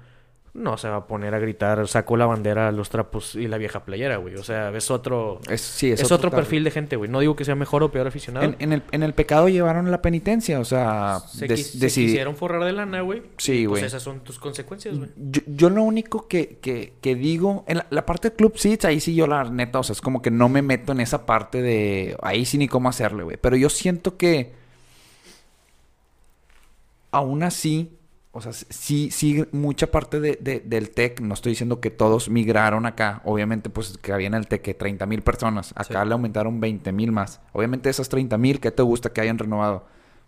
no 0.54 0.76
se 0.76 0.86
va 0.86 0.96
a 0.96 1.06
poner 1.06 1.34
a 1.34 1.38
gritar, 1.38 1.88
sacó 1.88 2.18
la 2.18 2.26
bandera, 2.26 2.70
los 2.72 2.90
trapos 2.90 3.36
y 3.36 3.48
la 3.48 3.56
vieja 3.56 3.86
playera, 3.86 4.18
güey. 4.18 4.34
O 4.36 4.44
sea, 4.44 4.68
es 4.76 4.90
otro... 4.90 5.40
Es, 5.48 5.62
sí, 5.62 5.90
Es, 5.90 6.12
otro, 6.12 6.30
perfil 6.30 6.62
de 6.62 6.70
gente, 6.70 6.96
güey. 6.96 7.10
No 7.10 7.20
digo 7.20 7.34
que 7.34 7.46
sea 7.46 7.54
mejor 7.54 7.82
o 7.82 7.90
peor 7.90 8.06
aficionado. 8.06 8.44
En, 8.44 8.56
en 8.58 8.74
el, 8.74 8.82
en 8.92 9.02
el 9.02 9.14
pecado 9.14 9.48
llevaron 9.48 9.90
la 9.90 10.02
penitencia, 10.02 10.60
o 10.60 10.64
sea, 10.66 11.20
se, 11.26 11.48
quis- 11.48 11.80
quisieron 11.80 12.36
forrar 12.36 12.64
de 12.64 12.72
lana, 12.72 13.00
güey. 13.00 13.22
Sí, 13.38 13.66
Pues 13.66 13.80
güey. 13.80 13.84
esas 13.84 14.02
son 14.02 14.20
tus 14.20 14.38
consecuencias, 14.38 14.98
güey. 14.98 15.08
Yo, 15.16 15.40
yo 15.46 15.70
lo 15.70 15.82
único 15.84 16.28
que, 16.28 16.58
que, 16.60 16.92
que 17.00 17.14
digo, 17.14 17.64
en 17.66 17.78
la, 17.78 17.86
la 17.88 18.04
parte 18.04 18.28
de 18.28 18.36
Club 18.36 18.58
Seats, 18.58 18.84
ahí 18.84 19.00
sí 19.00 19.14
yo 19.14 19.26
la 19.26 19.44
neta, 19.44 19.78
o 19.78 19.82
sea, 19.82 19.94
es 19.94 20.02
como 20.02 20.20
que 20.20 20.30
no 20.30 20.50
me 20.50 20.60
meto 20.60 20.92
en 20.92 21.00
esa 21.00 21.24
parte 21.24 21.62
de, 21.62 22.14
ahí 22.20 22.44
sí 22.44 22.58
ni 22.58 22.68
cómo 22.68 22.90
hacerle, 22.90 23.22
güey. 23.22 23.38
Pero 23.40 23.56
yo 23.56 23.70
siento 23.70 24.18
que, 24.18 24.52
aún 27.10 27.42
así, 27.42 27.90
o 28.34 28.40
sea, 28.40 28.52
sí, 28.52 29.10
sí, 29.10 29.44
mucha 29.52 29.90
parte 29.90 30.18
de, 30.18 30.38
de- 30.40 30.60
del 30.60 30.90
TEC, 30.90 31.20
no 31.20 31.34
estoy 31.34 31.50
diciendo 31.52 31.80
que 31.80 31.90
todos 31.90 32.30
migraron 32.30 32.86
acá, 32.86 33.20
obviamente 33.24 33.68
pues 33.70 33.98
que 33.98 34.12
había 34.12 34.26
en 34.28 34.34
el 34.34 34.46
TEC 34.48 34.62
que 34.62 34.74
30 34.74 35.04
mil 35.06 35.20
personas, 35.22 35.72
acá 35.76 36.02
Sí. 36.02 36.08
le 36.08 36.12
aumentaron 36.14 36.58
20 36.58 36.92
mil 36.92 37.12
más. 37.12 37.40
Obviamente 37.52 37.90
esas 37.90 38.08
30 38.08 38.38
mil, 38.38 38.58
¿qué 38.58 38.70
te 38.70 38.82
gusta 38.82 39.12
que 39.12 39.20
hayan 39.20 39.38
renovado? 39.38 39.86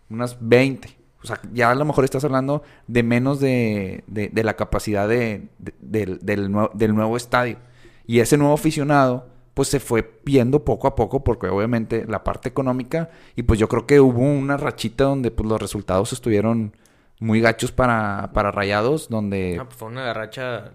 Unas 0.09 0.37
20. 0.39 0.95
O 1.23 1.27
sea, 1.27 1.39
ya 1.51 1.71
a 1.71 1.75
lo 1.75 1.83
mejor 1.85 2.03
estás 2.05 2.23
hablando 2.23 2.61
de 2.87 3.01
menos 3.01 3.39
de, 3.39 4.03
de- 4.05 4.29
de 4.29 4.43
la 4.43 4.55
capacidad 4.55 5.07
de, 5.09 5.47
de- 5.57 5.73
del, 5.81 6.19
del 6.19 6.49
nue- 6.51 6.71
del 6.73 6.93
nuevo 6.93 7.17
estadio. 7.17 7.57
Y 8.05 8.19
ese 8.19 8.37
nuevo 8.37 8.53
aficionado, 8.53 9.27
pues 9.55 9.69
se 9.69 9.79
fue 9.79 10.19
viendo 10.23 10.63
poco 10.63 10.87
a 10.87 10.95
poco, 10.95 11.23
porque 11.23 11.47
obviamente 11.47 12.05
la 12.07 12.23
parte 12.23 12.49
económica, 12.49 13.09
y 13.35 13.41
pues 13.41 13.59
yo 13.59 13.67
creo 13.67 13.87
que 13.87 13.99
hubo 13.99 14.19
una 14.21 14.57
rachita 14.57 15.05
donde 15.05 15.31
pues 15.31 15.49
los 15.49 15.59
resultados 15.59 16.13
estuvieron 16.13 16.73
muy 17.19 17.41
gachos 17.41 17.71
para, 17.71 18.31
para 18.33 18.51
Rayados, 18.51 19.09
donde... 19.09 19.57
Ah, 19.59 19.65
pues 19.65 19.75
fue 19.77 19.87
una 19.87 20.13
racha 20.13 20.73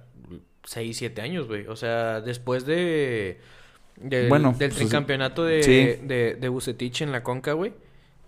6, 0.64 0.97
7 0.97 1.20
años, 1.22 1.47
güey. 1.49 1.66
O 1.66 1.76
sea, 1.76 2.20
después 2.20 2.64
de... 2.66 3.38
del- 3.97 4.28
Bueno, 4.28 4.55
del 4.59 4.70
pues, 4.70 4.78
tricampeonato 4.80 5.45
de, 5.45 5.62
sí. 5.62 6.07
de, 6.07 6.36
de 6.41 6.49
Bucetich 6.49 7.03
en 7.03 7.12
la 7.12 7.22
Conca, 7.22 7.53
güey. 7.53 7.72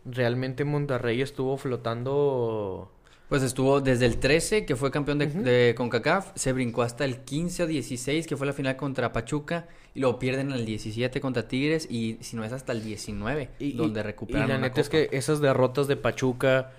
Realmente 0.04 0.64
Monterrey 0.64 1.22
estuvo 1.22 1.56
flotando... 1.56 2.90
Pues 3.28 3.42
estuvo 3.42 3.80
desde 3.80 4.04
el 4.04 4.18
13, 4.18 4.66
que 4.66 4.76
fue 4.76 4.90
campeón 4.90 5.18
de, 5.18 5.26
Ujú. 5.28 5.42
de 5.42 5.74
CONCACAF, 5.74 6.32
se 6.34 6.52
brincó 6.52 6.82
hasta 6.82 7.06
el 7.06 7.20
15 7.20 7.62
o 7.62 7.66
16, 7.66 8.26
que 8.26 8.36
fue 8.36 8.46
la 8.46 8.52
final 8.52 8.76
contra 8.76 9.10
Pachuca, 9.14 9.68
y 9.94 10.00
luego 10.00 10.18
pierden 10.18 10.52
el 10.52 10.66
17 10.66 11.18
contra 11.22 11.48
Tigres, 11.48 11.88
y 11.90 12.18
si 12.20 12.36
no 12.36 12.44
es 12.44 12.52
hasta 12.52 12.72
el 12.72 12.84
19, 12.84 13.48
Y, 13.58 13.72
donde 13.72 14.02
recuperan 14.02 14.44
Y 14.44 14.48
la 14.48 14.56
una 14.58 14.68
neta 14.68 14.82
es 14.82 14.90
que 14.90 15.08
esas 15.12 15.40
derrotas 15.40 15.86
de 15.88 15.96
Pachuca 15.96 16.72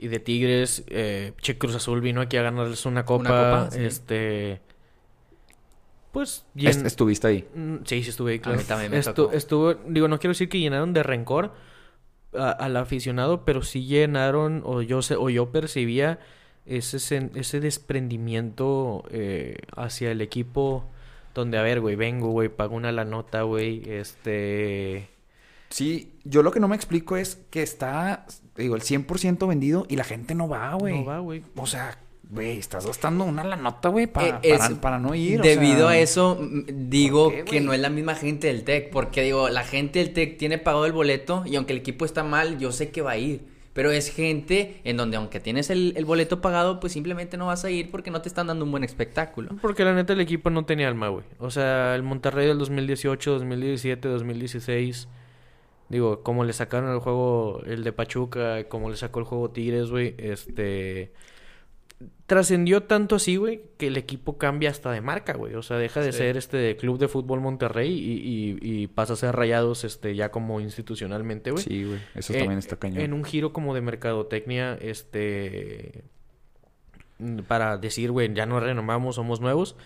y 0.00 0.08
de 0.08 0.18
Tigres, 0.18 0.82
eh, 0.88 1.32
Che 1.40 1.58
Cruz 1.58 1.74
Azul 1.74 2.00
vino 2.00 2.20
aquí 2.20 2.36
a 2.36 2.42
ganarles 2.42 2.84
una 2.86 3.04
copa. 3.04 3.24
copa, 3.24 3.68
sí. 3.70 3.84
Este. 3.84 4.60
Pues. 6.12 6.44
llen- 6.56 6.86
estuviste 6.86 7.26
ahí. 7.28 7.48
Mm, 7.54 7.76
Sí, 7.84 8.02
sí 8.02 8.10
estuve 8.10 8.32
ahí, 8.32 8.38
claro. 8.40 8.58
mí 8.58 8.64
también 8.64 8.90
me 8.90 8.98
Estu- 8.98 9.14
tocó. 9.14 9.32
Estuvo, 9.32 9.74
digo, 9.74 10.08
no 10.08 10.18
quiero 10.18 10.32
decir 10.32 10.48
que 10.48 10.58
llenaron 10.58 10.92
de 10.92 11.02
rencor 11.04 11.52
a- 12.36 12.50
al 12.50 12.76
aficionado, 12.76 13.44
pero 13.44 13.62
sí 13.62 13.84
llenaron, 13.86 14.62
o 14.64 14.82
yo 14.82 15.02
sé, 15.02 15.14
o 15.16 15.30
yo 15.30 15.50
percibía 15.52 16.18
ese, 16.66 17.30
ese 17.34 17.60
desprendimiento 17.60 19.04
eh, 19.10 19.56
hacia 19.76 20.10
el 20.10 20.20
equipo 20.20 20.84
donde, 21.34 21.58
a 21.58 21.62
ver, 21.62 21.80
güey, 21.80 21.94
vengo, 21.94 22.30
güey, 22.30 22.48
pago 22.48 22.74
una 22.74 22.90
la 22.92 23.04
nota, 23.04 23.42
güey, 23.42 23.82
este... 23.88 25.08
Sí, 25.68 26.12
yo 26.24 26.42
lo 26.42 26.50
que 26.50 26.58
no 26.58 26.66
me 26.66 26.74
explico 26.74 27.16
es 27.16 27.36
que 27.50 27.62
está, 27.62 28.26
digo, 28.56 28.76
el 28.76 28.82
100% 28.82 29.46
vendido 29.48 29.86
y 29.88 29.96
la 29.96 30.04
gente 30.04 30.34
no 30.34 30.48
va, 30.48 30.74
güey. 30.74 30.98
No 31.00 31.04
va, 31.06 31.18
güey. 31.20 31.42
O 31.56 31.66
sea, 31.66 31.98
güey, 32.28 32.58
estás 32.58 32.86
gastando 32.86 33.24
una 33.24 33.42
la 33.44 33.56
nota, 33.56 33.88
güey, 33.88 34.06
pa- 34.06 34.40
Eh, 34.42 34.56
para, 34.58 34.80
para 34.80 34.98
no 34.98 35.14
ir. 35.14 35.40
o 35.40 35.42
Debido 35.42 35.88
sea, 35.88 35.90
a 35.90 35.98
eso, 35.98 36.38
digo 36.68 37.24
¿por 37.24 37.34
qué, 37.34 37.44
que 37.44 37.60
no 37.60 37.72
es 37.72 37.80
la 37.80 37.90
misma 37.90 38.14
gente 38.14 38.46
del 38.46 38.62
TEC, 38.64 38.90
porque 38.90 39.22
digo, 39.22 39.48
la 39.48 39.64
gente 39.64 39.98
del 39.98 40.12
TEC 40.12 40.38
tiene 40.38 40.58
pagado 40.58 40.86
el 40.86 40.92
boleto 40.92 41.42
y 41.46 41.56
aunque 41.56 41.72
el 41.72 41.78
equipo 41.80 42.04
está 42.04 42.22
mal, 42.22 42.58
yo 42.58 42.72
sé 42.72 42.90
que 42.90 43.02
va 43.02 43.12
a 43.12 43.16
ir. 43.18 43.48
Pero 43.72 43.92
es 43.92 44.12
gente 44.12 44.80
en 44.82 44.96
donde 44.96 45.16
aunque 45.16 45.38
tienes 45.38 45.70
el, 45.70 45.94
el 45.96 46.04
boleto 46.04 46.40
pagado, 46.40 46.80
pues 46.80 46.92
simplemente 46.92 47.36
no 47.36 47.46
vas 47.46 47.64
a 47.64 47.70
ir 47.70 47.88
porque 47.92 48.10
no 48.10 48.20
te 48.20 48.28
están 48.28 48.48
dando 48.48 48.64
un 48.64 48.72
buen 48.72 48.82
espectáculo. 48.82 49.50
Porque 49.62 49.84
la 49.84 49.94
neta 49.94 50.12
el 50.12 50.20
equipo 50.20 50.50
no 50.50 50.64
tenía 50.64 50.88
alma, 50.88 51.06
güey. 51.08 51.24
O 51.38 51.52
sea, 51.52 51.94
el 51.94 52.02
Monterrey 52.02 52.48
del 52.48 52.58
2018, 52.58 53.30
2017, 53.30 54.08
2016. 54.08 55.08
Digo, 55.90 56.22
como 56.22 56.44
le 56.44 56.52
sacaron 56.54 56.90
el 56.92 57.00
juego 57.00 57.60
el 57.66 57.84
de 57.84 57.92
Pachuca, 57.92 58.64
como 58.68 58.88
le 58.88 58.96
sacó 58.96 59.18
el 59.20 59.26
juego 59.26 59.50
Tigres, 59.50 59.90
güey. 59.90 60.14
Este. 60.16 61.12
trascendió 62.24 62.84
tanto 62.84 63.16
así, 63.16 63.36
güey, 63.36 63.60
que 63.76 63.88
el 63.88 63.96
equipo 63.98 64.38
cambia 64.38 64.70
hasta 64.70 64.90
de 64.92 65.00
marca, 65.02 65.34
güey. 65.34 65.54
O 65.56 65.62
sea, 65.62 65.76
deja 65.76 66.00
de 66.00 66.12
Sí. 66.12 66.18
ser 66.18 66.36
este 66.38 66.74
Club 66.78 66.96
de 66.98 67.08
Fútbol 67.08 67.40
Monterrey 67.40 67.90
y, 67.92 68.56
y- 68.62 68.82
y 68.82 68.86
pasa 68.86 69.12
a 69.12 69.16
ser 69.16 69.34
Rayados 69.36 69.84
este, 69.84 70.14
ya 70.14 70.30
como 70.30 70.60
institucionalmente, 70.60 71.50
güey. 71.50 71.62
Sí, 71.62 71.84
güey. 71.84 71.98
Eso 72.14 72.32
Eh, 72.32 72.38
también 72.38 72.58
está 72.58 72.76
cañón. 72.76 73.00
En 73.02 73.12
un 73.12 73.24
giro 73.24 73.52
como 73.52 73.74
de 73.74 73.80
mercadotecnia, 73.82 74.78
este. 74.80 76.04
Para 77.48 77.76
decir, 77.76 78.10
güey, 78.12 78.32
ya 78.32 78.46
nos 78.46 78.62
renomamos, 78.62 79.16
somos 79.16 79.40
nuevos. 79.42 79.76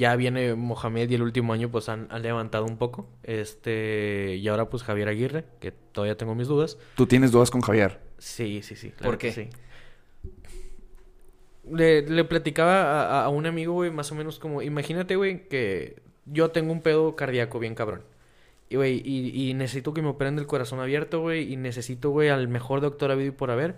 Ya 0.00 0.16
viene 0.16 0.54
Mohamed 0.54 1.10
y 1.10 1.14
el 1.14 1.20
último 1.20 1.52
año, 1.52 1.70
pues 1.70 1.90
han, 1.90 2.06
han 2.10 2.22
levantado 2.22 2.64
un 2.64 2.78
poco. 2.78 3.06
Este. 3.22 4.36
Y 4.36 4.48
ahora, 4.48 4.70
pues 4.70 4.82
Javier 4.82 5.08
Aguirre, 5.08 5.44
que 5.60 5.72
todavía 5.72 6.16
tengo 6.16 6.34
mis 6.34 6.48
dudas. 6.48 6.78
Tú 6.94 7.06
tienes 7.06 7.32
dudas 7.32 7.50
con 7.50 7.60
Javier. 7.60 8.00
Sí, 8.16 8.62
sí, 8.62 8.76
sí. 8.76 8.94
¿Por 9.02 9.18
qué? 9.18 9.30
sí. 9.30 9.50
Le, 11.70 12.00
le 12.00 12.24
platicaba 12.24 13.20
a, 13.20 13.24
a 13.26 13.28
un 13.28 13.44
amigo, 13.44 13.74
güey, 13.74 13.90
más 13.90 14.10
o 14.10 14.14
menos 14.14 14.38
como, 14.38 14.62
imagínate, 14.62 15.16
güey, 15.16 15.46
que 15.48 16.00
yo 16.24 16.50
tengo 16.50 16.72
un 16.72 16.80
pedo 16.80 17.14
cardíaco 17.14 17.58
bien 17.58 17.74
cabrón. 17.74 18.00
Y, 18.70 18.76
güey, 18.76 19.02
y, 19.04 19.50
y 19.50 19.52
necesito 19.52 19.92
que 19.92 20.00
me 20.00 20.08
operen 20.08 20.36
del 20.36 20.46
corazón 20.46 20.80
abierto, 20.80 21.20
güey, 21.20 21.52
y 21.52 21.56
necesito, 21.58 22.08
güey, 22.08 22.30
al 22.30 22.48
mejor 22.48 22.80
doctor 22.80 23.10
habido 23.10 23.28
y 23.28 23.32
por 23.32 23.50
haber. 23.50 23.76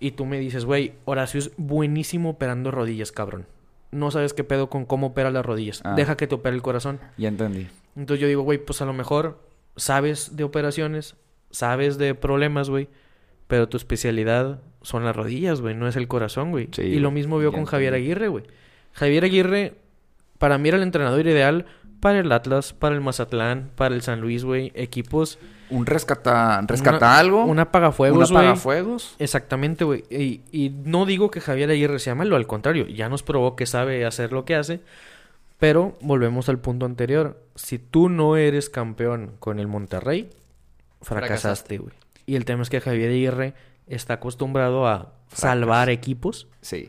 Y 0.00 0.10
tú 0.10 0.26
me 0.26 0.40
dices, 0.40 0.64
güey, 0.64 0.94
Horacio 1.04 1.38
es 1.38 1.52
buenísimo 1.56 2.30
operando 2.30 2.72
rodillas, 2.72 3.12
cabrón. 3.12 3.46
No 3.90 4.10
sabes 4.10 4.34
qué 4.34 4.44
pedo 4.44 4.70
con 4.70 4.84
cómo 4.84 5.08
opera 5.08 5.30
las 5.30 5.44
rodillas. 5.44 5.80
Ah. 5.84 5.94
Deja 5.94 6.16
que 6.16 6.26
te 6.26 6.34
opere 6.34 6.54
el 6.54 6.62
corazón. 6.62 7.00
Ya 7.16 7.28
entendí. 7.28 7.68
Entonces 7.96 8.20
yo 8.20 8.28
digo, 8.28 8.42
güey, 8.42 8.58
pues 8.58 8.80
a 8.82 8.84
lo 8.84 8.92
mejor 8.92 9.40
sabes 9.76 10.36
de 10.36 10.44
operaciones, 10.44 11.16
sabes 11.50 11.98
de 11.98 12.14
problemas, 12.14 12.70
güey, 12.70 12.88
pero 13.46 13.68
tu 13.68 13.76
especialidad 13.76 14.60
son 14.82 15.04
las 15.04 15.16
rodillas, 15.16 15.60
güey, 15.60 15.74
no 15.74 15.88
es 15.88 15.96
el 15.96 16.08
corazón, 16.08 16.50
güey. 16.50 16.68
Sí, 16.72 16.82
y 16.82 16.98
lo 17.00 17.10
mismo 17.10 17.42
ya 17.42 17.50
con 17.50 17.64
Javier. 17.64 17.94
Aguirre, 17.94 18.28
güey. 18.28 18.44
Javier 18.92 19.24
Aguirre, 19.24 19.74
para 20.38 20.58
mí 20.58 20.68
era 20.68 20.78
el 20.78 20.84
entrenador 20.84 21.26
ideal 21.26 21.66
para 22.00 22.18
el 22.20 22.32
Atlas, 22.32 22.72
para 22.72 22.94
el 22.94 23.00
Mazatlán, 23.00 23.70
para 23.76 23.94
el 23.94 24.02
San 24.02 24.20
Luis, 24.20 24.44
güey. 24.44 24.72
Equipos. 24.74 25.38
¿Un 25.70 25.86
rescata, 25.86 26.60
rescata 26.66 26.96
una- 27.06 27.18
algo? 27.18 27.44
Un 27.44 27.58
apagafuegos, 27.60 28.30
¿Un 28.30 28.36
güey. 28.36 28.46
apagafuegos? 28.46 29.14
Exactamente, 29.18 29.84
güey. 29.84 30.04
Y, 30.10 30.40
y 30.50 30.70
no 30.84 31.06
digo 31.06 31.30
que 31.30 31.40
Javier 31.40 31.70
Aguirre 31.70 31.98
sea 32.00 32.14
malo, 32.14 32.34
al 32.36 32.46
contrario, 32.46 32.86
ya 32.88 33.08
nos 33.08 33.22
probó 33.22 33.54
que 33.54 33.66
sabe 33.66 34.04
hacer 34.04 34.32
lo 34.32 34.44
que 34.44 34.56
hace. 34.56 34.80
Pero 35.58 35.96
volvemos 36.00 36.48
al 36.48 36.58
punto 36.58 36.86
anterior. 36.86 37.40
Si 37.54 37.78
tú 37.78 38.08
no 38.08 38.36
eres 38.36 38.70
campeón 38.70 39.32
con 39.38 39.58
el 39.60 39.66
Monterrey, 39.68 40.30
fracasaste, 41.02 41.78
güey. 41.78 41.94
Y 42.26 42.36
el 42.36 42.44
tema 42.44 42.62
es 42.62 42.70
que 42.70 42.80
Javier 42.80 43.10
Aguirre 43.10 43.54
está 43.86 44.14
acostumbrado 44.14 44.86
a 44.86 45.12
salvar 45.32 45.90
equipos, 45.90 46.48
Sí. 46.60 46.88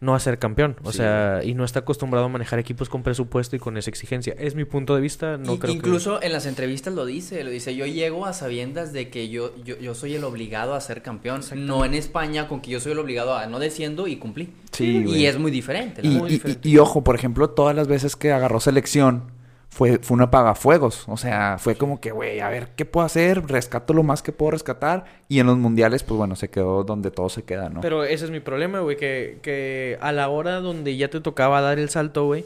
No 0.00 0.14
a 0.14 0.20
ser 0.20 0.38
campeón. 0.38 0.76
O 0.84 0.92
Sí. 0.92 0.98
sea, 0.98 1.40
y 1.42 1.54
no 1.54 1.64
está 1.64 1.80
acostumbrado 1.80 2.26
a 2.26 2.28
manejar 2.28 2.58
equipos 2.58 2.88
con 2.88 3.02
presupuesto 3.02 3.56
y 3.56 3.58
con 3.58 3.76
esa 3.76 3.90
exigencia. 3.90 4.34
Es 4.38 4.54
mi 4.54 4.64
punto 4.64 4.94
de 4.94 5.00
vista. 5.00 5.36
No 5.38 5.54
Y- 5.54 5.58
creo 5.58 5.72
que- 5.72 5.78
incluso 5.78 6.22
en 6.22 6.32
las 6.32 6.46
entrevistas 6.46 6.94
lo 6.94 7.04
dice, 7.04 7.42
lo 7.42 7.50
dice, 7.50 7.74
yo 7.74 7.84
llego 7.86 8.24
a 8.26 8.32
sabiendas 8.32 8.92
de 8.92 9.08
que 9.10 9.28
yo, 9.28 9.52
yo, 9.64 9.76
yo 9.78 9.94
soy 9.94 10.14
el 10.14 10.22
obligado 10.24 10.74
a 10.74 10.80
ser 10.80 11.02
campeón, 11.02 11.40
no 11.56 11.84
en 11.84 11.94
España 11.94 12.46
con 12.46 12.60
que 12.60 12.70
yo 12.70 12.80
soy 12.80 12.92
el 12.92 12.98
obligado 13.00 13.34
a 13.36 13.46
no 13.46 13.58
desciendo 13.58 14.06
y 14.06 14.16
cumplí. 14.16 14.50
Sí, 14.72 15.02
güey. 15.02 15.22
y 15.22 15.26
es 15.26 15.38
muy 15.38 15.50
diferente. 15.50 16.02
y 16.62 16.78
ojo, 16.78 17.02
por 17.02 17.16
ejemplo, 17.16 17.50
todas 17.50 17.74
las 17.74 17.88
veces 17.88 18.14
que 18.14 18.30
agarró 18.32 18.60
selección 18.60 19.24
fue, 19.68 19.98
fue 19.98 20.16
un 20.16 20.22
apagafuegos. 20.22 21.04
O 21.08 21.16
sea, 21.16 21.56
fue 21.58 21.76
como 21.76 22.00
que, 22.00 22.10
güey, 22.10 22.40
a 22.40 22.48
ver, 22.48 22.68
¿qué 22.76 22.84
puedo 22.84 23.04
hacer? 23.06 23.46
Rescato 23.46 23.92
lo 23.94 24.02
más 24.02 24.22
que 24.22 24.32
puedo 24.32 24.50
rescatar. 24.52 25.04
Y 25.28 25.38
en 25.40 25.46
los 25.46 25.56
mundiales, 25.58 26.02
pues 26.02 26.16
bueno, 26.18 26.36
se 26.36 26.48
quedó 26.50 26.84
donde 26.84 27.10
todo 27.10 27.28
se 27.28 27.42
queda, 27.44 27.68
¿no? 27.68 27.80
Pero 27.80 28.04
ese 28.04 28.24
es 28.24 28.30
mi 28.30 28.40
problema, 28.40 28.80
güey, 28.80 28.96
que, 28.96 29.38
que 29.42 29.98
a 30.00 30.12
la 30.12 30.28
hora 30.28 30.60
donde 30.60 30.96
ya 30.96 31.08
te 31.10 31.20
tocaba 31.20 31.60
dar 31.60 31.78
el 31.78 31.90
salto, 31.90 32.24
güey, 32.26 32.44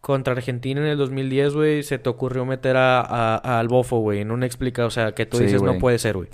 contra 0.00 0.34
Argentina 0.34 0.80
en 0.80 0.86
el 0.86 0.96
2010, 0.98 1.54
güey, 1.54 1.82
se 1.82 1.98
te 1.98 2.08
ocurrió 2.08 2.44
meter 2.44 2.76
a, 2.76 3.00
a- 3.00 3.36
a 3.42 3.58
al 3.58 3.66
bofo, 3.68 3.98
güey, 3.98 4.20
en 4.20 4.30
una 4.30 4.46
explica, 4.46 4.86
o 4.86 4.90
sea, 4.90 5.12
que 5.12 5.26
tú 5.26 5.38
dices 5.38 5.62
no 5.62 5.78
puede 5.78 5.98
ser, 5.98 6.16
güey. 6.16 6.28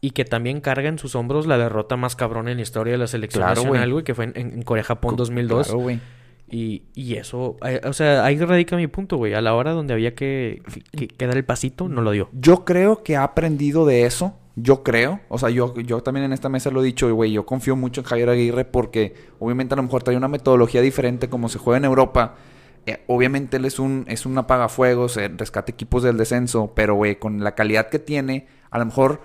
Y 0.00 0.10
que 0.12 0.24
también 0.24 0.60
carga 0.60 0.88
en 0.88 0.98
sus 0.98 1.14
hombros 1.14 1.46
la 1.46 1.58
derrota 1.58 1.96
más 1.96 2.16
cabrón 2.16 2.48
en 2.48 2.56
la 2.56 2.62
historia 2.62 2.92
de 2.92 2.98
la 2.98 3.06
selección 3.06 3.42
Claro, 3.44 3.56
nacional, 3.62 3.82
güey. 3.82 3.92
güey, 3.92 4.04
que 4.04 4.14
fue 4.14 4.24
en, 4.24 4.32
en 4.34 4.62
Corea-Japón 4.62 5.14
2002. 5.14 5.66
Claro, 5.68 5.78
güey. 5.80 6.00
Y, 6.52 6.82
y 6.94 7.14
eso, 7.14 7.56
eh, 7.64 7.80
o 7.82 7.94
sea, 7.94 8.26
ahí 8.26 8.36
radica 8.36 8.76
mi 8.76 8.86
punto, 8.86 9.16
güey. 9.16 9.32
A 9.32 9.40
la 9.40 9.54
hora 9.54 9.72
donde 9.72 9.94
había 9.94 10.14
que, 10.14 10.62
dar 11.18 11.34
el 11.34 11.46
pasito, 11.46 11.88
no 11.88 12.02
lo 12.02 12.10
dio. 12.10 12.28
Yo 12.32 12.66
creo 12.66 13.02
que 13.02 13.16
ha 13.16 13.24
aprendido 13.24 13.86
de 13.86 14.04
eso. 14.04 14.34
Yo 14.54 14.82
creo. 14.82 15.20
O 15.30 15.38
sea, 15.38 15.48
yo, 15.48 15.74
yo 15.80 16.02
también 16.02 16.26
en 16.26 16.34
esta 16.34 16.50
mesa 16.50 16.70
lo 16.70 16.82
he 16.82 16.84
dicho, 16.84 17.12
güey. 17.14 17.32
Yo 17.32 17.46
confío 17.46 17.74
mucho 17.74 18.02
en 18.02 18.06
Javier 18.06 18.28
Aguirre 18.28 18.66
porque 18.66 19.14
obviamente 19.38 19.72
a 19.72 19.78
lo 19.78 19.82
mejor 19.82 20.02
trae 20.02 20.14
una 20.14 20.28
metodología 20.28 20.82
diferente 20.82 21.30
como 21.30 21.48
se 21.48 21.58
juega 21.58 21.78
en 21.78 21.86
Europa. 21.86 22.34
Eh, 22.84 23.02
obviamente 23.06 23.56
él 23.56 23.64
es 23.64 23.78
un, 23.78 24.04
es 24.06 24.26
un 24.26 24.36
apagafuegos, 24.36 25.16
eh, 25.16 25.28
rescata 25.34 25.72
equipos 25.72 26.02
del 26.02 26.18
descenso, 26.18 26.72
pero 26.74 26.96
güey, 26.96 27.16
con 27.16 27.42
la 27.42 27.54
calidad 27.54 27.88
que 27.88 27.98
tiene, 27.98 28.46
a 28.70 28.78
lo 28.78 28.84
mejor 28.84 29.22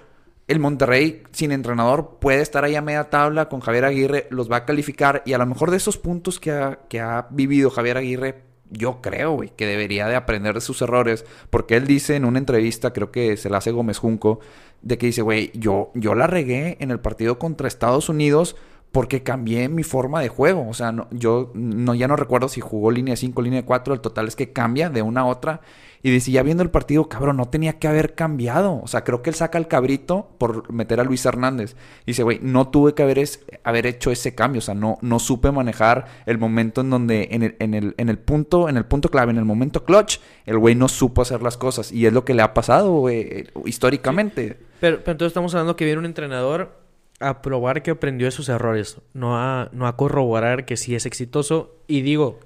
el 0.48 0.60
Monterrey 0.60 1.24
sin 1.32 1.52
entrenador 1.52 2.18
puede 2.20 2.41
estar 2.41 2.64
ahí 2.64 2.76
a 2.76 2.82
media 2.82 3.10
tabla 3.10 3.50
con 3.50 3.60
Javier 3.60 3.86
Aguirre, 3.86 4.28
los 4.30 4.50
va 4.52 4.58
a 4.58 4.66
calificar 4.66 5.24
y 5.26 5.34
a 5.34 5.38
lo 5.38 5.45
mejor 5.45 5.72
de 5.72 5.78
esos 5.78 5.98
puntos 5.98 6.39
que 6.39 6.52
ha, 6.52 6.80
que 6.89 7.00
ha 7.00 7.28
vivido 7.32 7.70
Javier 7.70 7.98
Aguirre, 7.98 8.43
yo 8.70 9.02
creo, 9.02 9.39
que 9.56 9.66
debería 9.66 10.08
de 10.08 10.16
aprender 10.16 10.56
de 10.56 10.62
sus 10.62 10.82
errores, 10.82 11.26
porque 11.50 11.76
él 11.76 11.88
dice 11.88 12.16
en 12.16 12.26
una 12.26 12.39
entrevista, 12.39 12.93
creo 12.93 13.12
que 13.12 13.38
se 13.38 13.50
la 13.50 13.58
hace 13.58 13.72
Gómez 13.72 13.98
Junco, 13.98 14.39
de 14.82 14.98
que 14.98 15.08
dice, 15.08 15.22
güey, 15.22 15.52
yo, 15.54 15.91
yo 15.95 16.16
la 16.16 16.28
regué 16.28 16.78
en 16.80 16.91
el 16.91 17.00
partido 17.00 17.39
contra 17.39 17.68
Estados 17.68 18.10
Unidos 18.10 18.56
porque 18.91 19.24
cambié 19.24 19.70
mi 19.70 19.84
forma 19.84 20.22
de 20.22 20.30
juego. 20.30 20.68
O 20.68 20.74
sea, 20.74 20.91
no, 20.91 21.08
yo 21.12 21.52
no, 21.54 21.93
ya 21.93 22.08
no 22.08 22.16
recuerdo 22.16 22.48
si 22.50 22.62
jugó 22.62 22.91
línea 22.91 23.16
5, 23.16 23.41
línea 23.41 23.66
4. 23.66 23.93
El 23.93 24.02
total 24.02 24.28
es 24.28 24.36
que 24.36 24.54
cambia 24.54 24.89
de 24.89 25.02
una 25.02 25.22
a 25.22 25.26
otra. 25.26 25.62
Y 26.04 26.12
dice, 26.12 26.32
ya 26.32 26.43
viendo 26.43 26.64
el 26.64 26.70
partido, 26.70 27.10
cabrón, 27.10 27.38
no 27.38 27.48
tenía 27.50 27.80
que 27.80 27.88
haber 27.88 28.14
cambiado. 28.16 28.80
O 28.84 28.88
sea, 28.88 29.04
creo 29.04 29.22
que 29.22 29.30
él 29.32 29.36
saca 29.36 29.58
el 29.58 29.68
cabrito 29.68 30.30
por 30.38 30.72
meter 30.72 31.00
a 31.00 31.04
Luis 31.04 31.26
Hernández. 31.26 31.76
Dice, 32.06 32.24
güey, 32.24 32.39
no 32.41 32.70
tuve 32.70 32.93
que 32.93 33.04
haber, 33.04 33.20
es- 33.20 33.43
haber 33.64 33.88
hecho 33.88 34.12
ese 34.12 34.36
cambio. 34.36 34.60
O 34.60 34.62
sea, 34.62 34.76
no, 34.76 34.98
no 35.02 35.20
supe 35.20 35.52
manejar 35.52 36.06
el 36.26 36.38
momento 36.38 36.82
en 36.82 36.89
donde, 36.91 37.28
en 37.32 37.43
el, 37.43 37.56
en 37.60 37.74
el, 37.74 37.95
en 37.98 38.10
el 38.10 38.20
punto, 38.20 38.70
en 38.70 38.78
el 38.78 38.86
punto 38.86 39.10
clave, 39.10 39.32
en 39.32 39.38
el 39.38 39.45
momento 39.45 39.84
clutch, 39.84 40.20
el 40.45 40.58
güey 40.60 40.76
no 40.76 40.88
supo 40.88 41.24
hacer 41.24 41.41
las 41.41 41.58
cosas. 41.58 41.91
Y 41.91 42.06
es 42.06 42.14
lo 42.14 42.24
que 42.24 42.34
le 42.34 42.41
ha 42.43 42.54
pasado, 42.54 42.91
güey, 43.00 43.48
históricamente. 43.66 44.58
Pero, 44.80 44.98
pero 45.00 45.12
entonces 45.14 45.32
estamos 45.32 45.54
hablando 45.56 45.76
que 45.76 45.86
viene 45.86 46.00
un 46.00 46.06
entrenador 46.06 46.78
a 47.20 47.41
probar 47.41 47.82
que 47.82 47.91
aprendió 47.91 48.28
de 48.28 48.32
sus 48.32 48.48
errores, 48.50 48.98
no 49.14 49.38
a, 49.38 49.70
no 49.72 49.88
a 49.88 49.95
corroborar 49.98 50.66
que 50.66 50.78
sí 50.78 50.93
es 50.95 51.06
exitoso. 51.06 51.76
Y 51.88 52.02
digo, 52.02 52.39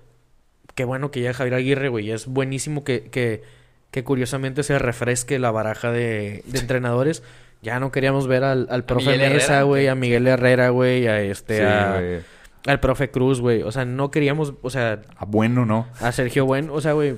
qué 0.81 0.85
bueno 0.85 1.11
que 1.11 1.21
ya 1.21 1.31
Javier 1.31 1.53
Aguirre, 1.53 1.89
güey, 1.89 2.09
es 2.09 2.25
buenísimo 2.25 2.83
que, 2.83 3.03
que, 3.03 3.43
que 3.91 4.03
curiosamente 4.03 4.63
se 4.63 4.79
refresque 4.79 5.37
la 5.37 5.51
baraja 5.51 5.91
de, 5.91 6.41
de 6.47 6.57
entrenadores. 6.59 7.21
Ya 7.61 7.79
no 7.79 7.91
queríamos 7.91 8.25
ver 8.25 8.43
al, 8.43 8.65
al 8.71 8.83
profe 8.83 9.15
Mesa, 9.19 9.61
güey, 9.61 9.87
a 9.87 9.93
Miguel 9.93 10.25
Herrera, 10.25 10.69
güey, 10.69 11.05
a 11.05 11.21
este, 11.21 11.57
Sí, 11.57 11.61
a- 11.63 11.97
güey. 11.99 12.19
al 12.65 12.79
profe 12.79 13.11
Cruz, 13.11 13.39
güey. 13.41 13.61
O 13.61 13.71
sea, 13.71 13.85
no 13.85 14.09
queríamos, 14.09 14.55
o 14.63 14.69
sea, 14.71 15.03
Ah, 15.17 15.25
bueno, 15.27 15.67
¿no? 15.67 15.85
a 15.99 16.11
Sergio 16.11 16.47
Buen, 16.47 16.71
o 16.71 16.81
sea, 16.81 16.93
güey, 16.93 17.17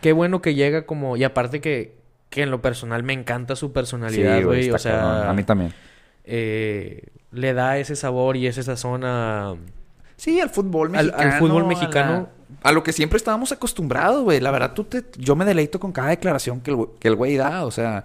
qué 0.00 0.12
bueno 0.14 0.40
que 0.40 0.54
llega 0.54 0.86
como, 0.86 1.18
y 1.18 1.24
aparte 1.24 1.60
que, 1.60 1.96
que 2.30 2.40
en 2.42 2.50
lo 2.50 2.62
personal 2.62 3.02
me 3.02 3.12
encanta 3.12 3.56
su 3.56 3.74
personalidad, 3.74 4.38
Sí, 4.38 4.44
güey, 4.44 4.70
o 4.70 4.78
sea. 4.78 5.28
A 5.28 5.34
mí 5.34 5.44
también. 5.44 5.74
eh, 6.24 7.08
le 7.30 7.52
da 7.52 7.76
ese 7.76 7.94
sabor 7.94 8.38
y 8.38 8.46
esa 8.46 8.62
sazón 8.62 9.02
a... 9.04 9.54
Sí, 10.22 10.40
al 10.40 10.50
fútbol 10.50 10.94
Al- 10.94 11.06
mexicano. 11.06 11.32
al 11.32 11.38
fútbol 11.40 11.62
a 11.64 11.66
mexicano. 11.66 12.12
la- 12.62 12.68
A, 12.68 12.70
lo 12.70 12.84
que 12.84 12.92
siempre 12.92 13.16
estábamos 13.16 13.50
acostumbrados, 13.50 14.22
güey. 14.22 14.38
La 14.38 14.52
verdad, 14.52 14.72
tú 14.72 14.84
te, 14.84 15.02
yo 15.18 15.34
me 15.34 15.44
deleito 15.44 15.80
con 15.80 15.90
cada 15.90 16.10
declaración 16.10 16.60
que 16.60 16.70
el, 16.70 16.76
güey- 16.76 16.90
que 17.00 17.08
el 17.08 17.16
güey 17.16 17.36
da. 17.36 17.64
O 17.64 17.72
sea, 17.72 18.04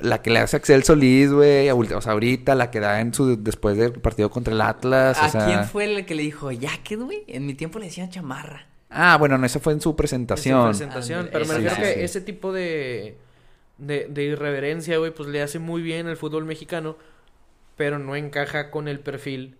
la 0.00 0.20
que 0.20 0.30
le 0.30 0.40
hace 0.40 0.56
Axel 0.56 0.82
Solís, 0.82 1.30
güey. 1.32 1.70
O 1.70 2.00
sea, 2.00 2.10
ahorita, 2.14 2.56
la 2.56 2.72
que 2.72 2.80
da 2.80 3.00
en 3.00 3.14
su 3.14 3.40
después 3.40 3.76
del 3.76 3.92
partido 3.92 4.30
contra 4.30 4.52
el 4.52 4.60
Atlas. 4.60 5.16
¿A 5.22 5.26
o 5.26 5.28
sea... 5.30 5.46
quién 5.46 5.64
fue 5.64 5.84
el 5.84 6.04
que 6.06 6.16
le 6.16 6.24
dijo 6.24 6.50
jacket, 6.50 6.98
güey? 6.98 7.22
En 7.28 7.46
mi 7.46 7.54
tiempo 7.54 7.78
le 7.78 7.84
decían 7.86 8.10
chamarra. 8.10 8.66
Ah, 8.90 9.16
bueno, 9.16 9.38
no, 9.38 9.46
eso 9.46 9.60
fue 9.60 9.74
en 9.74 9.80
su 9.80 9.90
en 9.90 9.92
su 9.92 9.96
presentación. 9.96 10.66
presentación. 10.70 11.28
Pero 11.30 11.46
me 11.46 11.54
refiero 11.54 11.76
sí, 11.76 11.80
que 11.82 11.94
sí. 11.94 12.00
ese 12.00 12.20
tipo 12.20 12.52
de, 12.52 13.16
de, 13.76 14.08
de 14.10 14.22
irreverencia, 14.24 14.98
güey, 14.98 15.14
pues 15.14 15.28
le 15.28 15.40
hace 15.40 15.60
muy 15.60 15.82
bien 15.82 16.08
al 16.08 16.16
fútbol 16.16 16.46
mexicano, 16.46 16.96
pero 17.76 18.00
no 18.00 18.16
encaja 18.16 18.72
con 18.72 18.88
el 18.88 18.98
perfil 18.98 19.56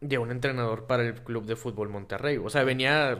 de 0.00 0.18
un 0.18 0.30
entrenador 0.30 0.86
para 0.86 1.02
el 1.04 1.14
Club 1.14 1.46
de 1.46 1.56
Fútbol 1.56 1.88
Monterrey. 1.88 2.36
O 2.36 2.50
sea, 2.50 2.64
venía 2.64 3.18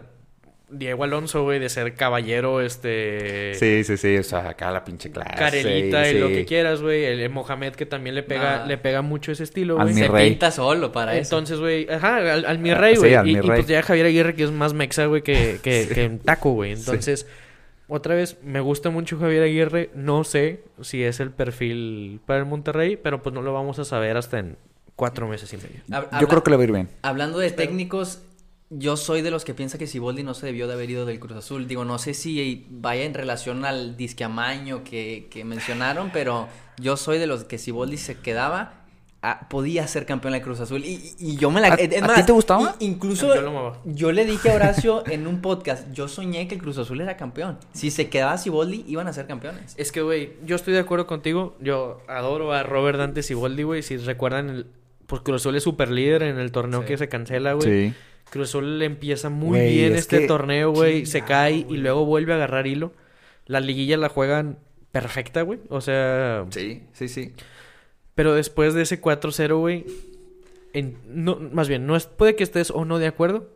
Diego 0.68 1.05
Alonso, 1.05 1.45
güey, 1.45 1.59
de 1.61 1.68
ser 1.68 1.95
caballero, 1.95 2.61
este... 2.61 3.55
Sí, 3.55 3.85
sí, 3.85 3.97
sí. 3.97 4.16
O 4.18 4.22
sea, 4.22 4.49
acá 4.51 4.70
la 4.72 4.85
pinche 4.85 5.11
clase. 5.11 5.35
Carelita 5.37 6.09
y 6.09 6.12
sí. 6.14 6.18
lo 6.18 6.29
que 6.29 6.45
quieras, 6.45 6.83
güey. 6.83 7.05
El, 7.05 7.31
Mohamed 7.31 7.74
que 7.74 7.87
también 7.87 8.14
le 8.14 8.22
pega, 8.24 8.64
Ah. 8.64 8.66
le 8.66 8.77
pega 8.77 9.01
mucho 9.03 9.33
ese 9.33 9.45
estilo, 9.45 9.79
Al 9.79 9.85
güey. 9.93 9.95
Se 10.05 10.09
rey. 10.09 10.31
pinta 10.31 10.51
solo 10.51 10.91
para 10.93 11.12
eso. 11.16 11.37
Entonces, 11.37 11.61
güey, 11.61 11.89
ajá, 11.89 12.16
al, 12.33 12.45
al 12.45 12.59
mi 12.59 12.70
Ah, 12.70 12.74
rey, 12.79 12.95
sí, 12.97 13.01
güey. 13.01 13.14
al 13.14 13.29
y, 13.29 13.37
pues 13.41 13.66
ya 13.66 13.83
Javier 13.83 14.07
Aguirre, 14.07 14.35
que 14.35 14.43
es 14.45 14.51
más 14.51 14.74
mexa, 14.74 15.07
güey, 15.07 15.22
que, 15.22 15.59
que, 15.62 15.89
que 15.93 16.05
en 16.05 16.18
taco, 16.18 16.51
güey. 16.53 16.72
Entonces, 16.72 17.29
otra 17.89 18.16
vez, 18.16 18.37
me 18.43 18.59
gusta 18.61 18.91
mucho 18.91 19.18
Javier 19.18 19.45
Aguirre. 19.45 19.91
No 19.95 20.24
sé 20.24 20.64
si 20.83 21.05
es 21.05 21.20
el 21.20 21.31
perfil 21.31 22.20
para 22.27 22.41
el 22.41 22.47
Monterrey, 22.47 22.97
pero 22.97 23.22
pues 23.22 23.33
no 23.33 23.41
lo 23.41 23.53
vamos 23.53 23.79
a 23.79 23.85
saber 23.85 24.16
hasta 24.16 24.41
en 24.41 24.57
cuatro 24.97 25.29
meses 25.29 25.53
y 25.53 25.57
medio. 25.59 25.81
Yo 26.21 26.27
creo 26.29 26.43
que 26.43 26.51
le 26.51 26.57
va 26.57 26.63
a 26.63 26.65
ir 26.65 26.73
bien. 26.73 26.89
Hablando 27.03 27.39
de 27.39 27.51
técnicos, 27.51 28.21
yo 28.71 28.97
soy 28.97 29.23
de 29.23 29.31
los 29.31 29.45
que 29.45 29.55
piensa 29.55 29.79
que 29.79 29.87
Siboldi 29.87 30.23
no 30.25 30.35
se 30.35 30.47
debió 30.47 30.67
de 30.67 30.73
haber 30.75 30.91
ido 30.91 31.07
del 31.07 31.21
Cruz 31.21 31.37
Azul. 31.39 31.69
Digo, 31.69 31.85
no 31.85 31.99
sé 31.99 32.15
si 32.15 32.67
vaya 32.71 33.05
en 33.05 33.15
relación 33.15 33.65
al 33.65 33.97
disque 33.97 34.25
amaño 34.25 34.83
que, 34.83 35.29
que 35.31 35.45
mencionaron, 35.45 36.11
pero 36.13 36.49
yo 36.79 36.97
soy 36.97 37.19
de 37.19 37.27
los 37.29 37.45
que 37.45 37.59
Siboldi 37.59 37.97
se 37.97 38.19
quedaba, 38.19 38.83
podía 39.51 39.87
ser 39.89 40.07
campeón 40.07 40.33
del 40.35 40.43
Cruz 40.43 40.61
Azul. 40.61 40.85
Y, 40.85 41.15
y- 41.19 41.37
yo 41.37 41.51
me 41.51 41.61
la... 41.61 41.69
¿A- 41.69 41.75
es 41.75 42.03
a 42.03 42.07
más, 42.07 42.17
ti 42.17 42.23
te 42.27 42.33
gustaba? 42.33 42.75
i- 42.81 42.85
incluso 42.87 43.35
Yo 43.35 43.41
lo 43.43 43.77
yo 43.85 44.13
le 44.13 44.25
dije 44.25 44.51
a 44.51 44.55
Horacio 44.55 45.05
en 45.07 45.27
un 45.27 45.41
podcast, 45.43 45.91
yo 45.93 46.09
soñé 46.09 46.47
que 46.49 46.55
el 46.57 46.61
Cruz 46.63 46.79
Azul 46.79 47.01
era 47.01 47.17
campeón. 47.17 47.59
Si 47.73 47.91
se 47.91 48.09
quedaba 48.09 48.37
Siboldi, 48.39 48.85
iban 48.89 49.07
a 49.09 49.13
ser 49.13 49.27
campeones. 49.27 49.75
Es 49.77 49.93
que, 49.93 50.01
güey, 50.03 50.33
yo 50.45 50.57
estoy 50.57 50.75
de 50.75 50.81
acuerdo 50.81 51.07
contigo. 51.07 51.57
Yo 51.61 52.01
adoro 52.09 52.53
a 52.53 52.63
Robert 52.63 52.99
Dante 52.99 53.23
Siboldi, 53.23 53.63
güey. 53.63 53.83
Si 53.83 53.97
recuerdan, 53.97 54.49
el... 54.51 54.67
pues 55.07 55.23
Cruz 55.23 55.43
Azul 55.43 55.57
es 55.57 55.63
super 55.63 55.91
líder 55.91 56.23
en 56.23 56.39
el 56.39 56.51
torneo 56.53 56.81
Sí. 56.83 56.87
que 56.89 56.97
se 56.99 57.09
cancela, 57.09 57.53
güey. 57.55 57.91
Sí. 57.91 57.95
Cruz 58.31 58.49
Azul 58.49 58.83
empieza 58.83 59.29
muy 59.31 59.61
bien 59.61 59.93
es 59.93 60.01
este 60.01 60.21
que- 60.21 60.27
torneo, 60.27 60.73
güey. 60.73 61.07
Se 61.07 61.23
cae 61.23 61.65
y 61.69 61.77
luego 61.77 62.05
vuelve 62.05 62.33
a 62.33 62.37
agarrar 62.37 62.67
hilo. 62.67 62.93
La 63.47 63.61
liguilla 63.61 63.97
la 63.97 64.09
juegan 64.09 64.59
perfecta, 64.91 65.43
güey. 65.43 65.61
O 65.69 65.81
sea, 65.81 66.45
Sí, 66.51 66.83
sí, 66.93 67.09
sí. 67.09 67.33
pero 68.15 68.35
después 68.35 68.75
de 68.75 68.83
ese 68.83 69.01
4-0, 69.01 69.59
güey. 69.59 69.85
en- 70.73 70.97
No, 71.09 71.37
más 71.53 71.69
bien, 71.69 71.87
no 71.87 71.97
es, 71.97 72.07
puede 72.07 72.37
que 72.37 72.43
estés 72.45 72.71
o 72.71 72.85
no 72.85 72.99
de 72.99 73.07
acuerdo. 73.07 73.49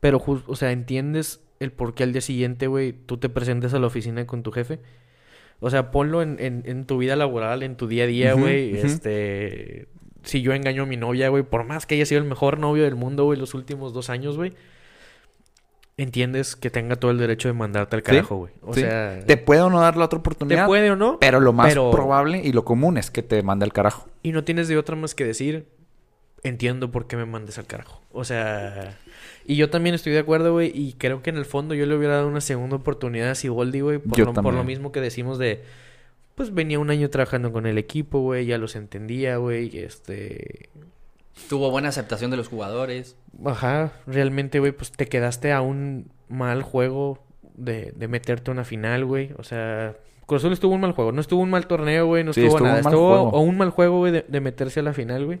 Pero, 0.00 0.18
jus- 0.18 0.42
o 0.46 0.56
sea, 0.56 0.72
entiendes 0.72 1.40
el 1.60 1.70
por 1.70 1.94
qué 1.94 2.02
al 2.04 2.12
día 2.12 2.20
siguiente, 2.22 2.66
güey, 2.66 2.92
tú 2.92 3.18
te 3.18 3.28
presentes 3.28 3.74
a 3.74 3.78
la 3.78 3.86
oficina 3.88 4.26
con 4.26 4.42
tu 4.42 4.52
jefe. 4.52 4.78
O 5.60 5.68
sea, 5.70 5.90
ponlo 5.90 6.22
en, 6.22 6.38
en, 6.40 6.62
en 6.66 6.86
tu 6.86 6.98
vida 6.98 7.14
laboral, 7.14 7.62
en 7.62 7.76
tu 7.76 7.86
día 7.88 8.04
a 8.04 8.06
día, 8.06 8.32
güey. 8.34 8.74
Este. 8.76 9.86
Si 10.24 10.40
yo 10.42 10.52
engaño 10.52 10.84
a 10.84 10.86
mi 10.86 10.96
novia, 10.96 11.28
güey, 11.28 11.42
por 11.42 11.64
más 11.64 11.86
que 11.86 11.94
haya 11.96 12.06
sido 12.06 12.20
el 12.20 12.28
mejor 12.28 12.58
novio 12.58 12.84
del 12.84 12.94
mundo, 12.96 13.24
güey, 13.24 13.38
los 13.38 13.54
últimos 13.54 13.92
dos 13.92 14.08
años, 14.10 14.36
güey. 14.36 14.52
Entiendes 15.98 16.56
que 16.56 16.70
tenga 16.70 16.96
todo 16.96 17.10
el 17.10 17.18
derecho 17.18 17.48
de 17.48 17.54
mandarte 17.54 17.96
al 17.96 18.02
carajo, 18.02 18.36
güey. 18.36 18.52
O 18.62 18.72
Sí. 18.72 18.80
sea, 18.80 19.20
Te 19.26 19.36
puede 19.36 19.60
o 19.60 19.68
no 19.68 19.78
dar 19.80 19.96
la 19.96 20.06
otra 20.06 20.16
te 20.18 20.20
oportunidad. 20.20 20.66
puede 20.66 20.90
o 20.90 20.96
no, 20.96 21.18
Pero 21.20 21.38
lo 21.38 21.52
más 21.52 21.68
pero- 21.68 21.90
probable 21.90 22.40
y 22.42 22.52
lo 22.52 22.64
común 22.64 22.96
es 22.96 23.10
que 23.10 23.22
te 23.22 23.42
mande 23.42 23.64
al 23.66 23.72
carajo. 23.74 24.08
Y 24.22 24.32
no 24.32 24.42
tienes 24.42 24.68
de 24.68 24.78
otra 24.78 24.96
más 24.96 25.14
que 25.14 25.24
decir, 25.26 25.66
entiendo 26.42 26.90
por 26.90 27.06
qué 27.06 27.16
me 27.16 27.26
mandes 27.26 27.58
al 27.58 27.66
carajo. 27.66 28.00
O 28.10 28.24
sea, 28.24 28.96
y 29.44 29.56
yo 29.56 29.68
también 29.68 29.94
estoy 29.94 30.12
de 30.14 30.20
acuerdo, 30.20 30.52
güey, 30.52 30.72
y 30.74 30.94
creo 30.94 31.22
que 31.22 31.28
en 31.30 31.36
el 31.36 31.44
fondo 31.44 31.74
yo 31.74 31.84
le 31.84 31.94
hubiera 31.94 32.14
dado 32.16 32.28
una 32.28 32.40
segunda 32.40 32.76
oportunidad 32.76 33.30
a 33.30 33.34
Siboldi, 33.34 33.80
güey, 33.80 33.98
por, 33.98 34.16
Yo 34.16 34.24
lo, 34.24 34.32
por 34.32 34.54
lo 34.54 34.64
mismo 34.64 34.92
que 34.92 35.00
decimos 35.02 35.38
de, 35.38 35.62
pues 36.34 36.52
venía 36.54 36.78
un 36.78 36.90
año 36.90 37.10
trabajando 37.10 37.52
con 37.52 37.66
el 37.66 37.78
equipo, 37.78 38.20
güey, 38.20 38.46
ya 38.46 38.58
los 38.58 38.76
entendía, 38.76 39.36
güey, 39.36 39.76
este... 39.78 40.70
Tuvo 41.48 41.70
buena 41.70 41.88
aceptación 41.88 42.30
de 42.30 42.36
los 42.36 42.48
jugadores. 42.48 43.16
Ajá, 43.44 43.92
realmente, 44.06 44.58
güey, 44.60 44.72
pues 44.72 44.92
te 44.92 45.06
quedaste 45.06 45.52
a 45.52 45.62
un 45.62 46.10
mal 46.28 46.62
juego 46.62 47.18
de, 47.54 47.92
de 47.96 48.08
meterte 48.08 48.50
a 48.50 48.52
una 48.54 48.64
final, 48.64 49.04
güey. 49.06 49.30
O 49.38 49.42
sea, 49.42 49.96
Cruz 50.26 50.42
Azul 50.42 50.52
estuvo 50.52 50.74
un 50.74 50.82
mal 50.82 50.92
juego. 50.92 51.10
No 51.10 51.20
estuvo 51.22 51.40
un 51.40 51.48
mal 51.50 51.66
torneo, 51.66 52.06
güey. 52.06 52.22
No 52.22 52.32
Sí, 52.34 52.42
estuvo, 52.42 52.58
estuvo 52.58 52.66
nada. 52.68 52.78
un 52.80 52.84
mal 52.84 52.92
estuvo 52.92 53.08
juego. 53.08 53.28
o 53.30 53.40
un 53.40 53.56
mal 53.56 53.70
juego, 53.70 53.98
güey, 53.98 54.12
de, 54.12 54.24
de 54.28 54.40
meterse 54.40 54.80
a 54.80 54.82
la 54.82 54.92
final, 54.92 55.24
güey. 55.24 55.40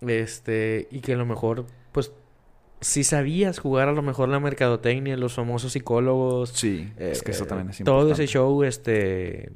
Este, 0.00 0.88
y 0.90 1.00
que 1.00 1.12
a 1.14 1.16
lo 1.16 1.24
mejor, 1.24 1.66
pues, 1.92 2.12
si 2.80 3.04
sabías 3.04 3.58
jugar 3.60 3.88
a 3.88 3.92
lo 3.92 4.02
mejor 4.02 4.28
la 4.28 4.40
mercadotecnia, 4.40 5.16
los 5.16 5.34
famosos 5.34 5.72
psicólogos. 5.72 6.50
Sí, 6.50 6.92
es 6.98 7.22
que 7.22 7.30
eso 7.30 7.44
eh, 7.44 7.46
también 7.46 7.70
es 7.70 7.78
Todo 7.78 8.00
importante. 8.00 8.24
ese 8.24 8.32
show, 8.32 8.62
este. 8.64 9.52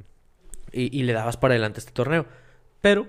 Y, 0.71 0.97
y 0.97 1.03
le 1.03 1.13
dabas 1.13 1.37
para 1.37 1.53
adelante 1.53 1.79
este 1.79 1.91
torneo. 1.91 2.25
Pero, 2.81 3.07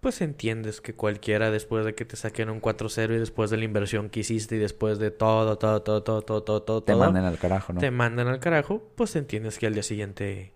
pues 0.00 0.20
entiendes 0.20 0.80
que 0.80 0.94
cualquiera 0.94 1.50
después 1.50 1.84
de 1.84 1.94
que 1.94 2.04
te 2.04 2.16
saquen 2.16 2.50
un 2.50 2.60
4-0 2.60 3.16
y 3.16 3.18
después 3.18 3.50
de 3.50 3.56
la 3.56 3.64
inversión 3.64 4.08
que 4.08 4.20
hiciste 4.20 4.56
y 4.56 4.58
después 4.58 4.98
de 4.98 5.10
todo, 5.10 5.58
todo, 5.58 5.82
todo, 5.82 6.02
todo, 6.02 6.22
todo, 6.22 6.42
todo, 6.42 6.62
todo, 6.62 6.82
Te 6.82 6.92
todo, 6.92 7.04
manden 7.04 7.24
al 7.24 7.38
carajo, 7.38 7.72
¿no? 7.72 7.80
te 7.80 7.90
mandan 7.90 8.28
al 8.28 8.38
carajo, 8.38 8.82
pues 8.94 9.16
entiendes 9.16 9.58
que 9.58 9.66
al 9.66 9.74
día 9.74 9.82
siguiente 9.82 10.52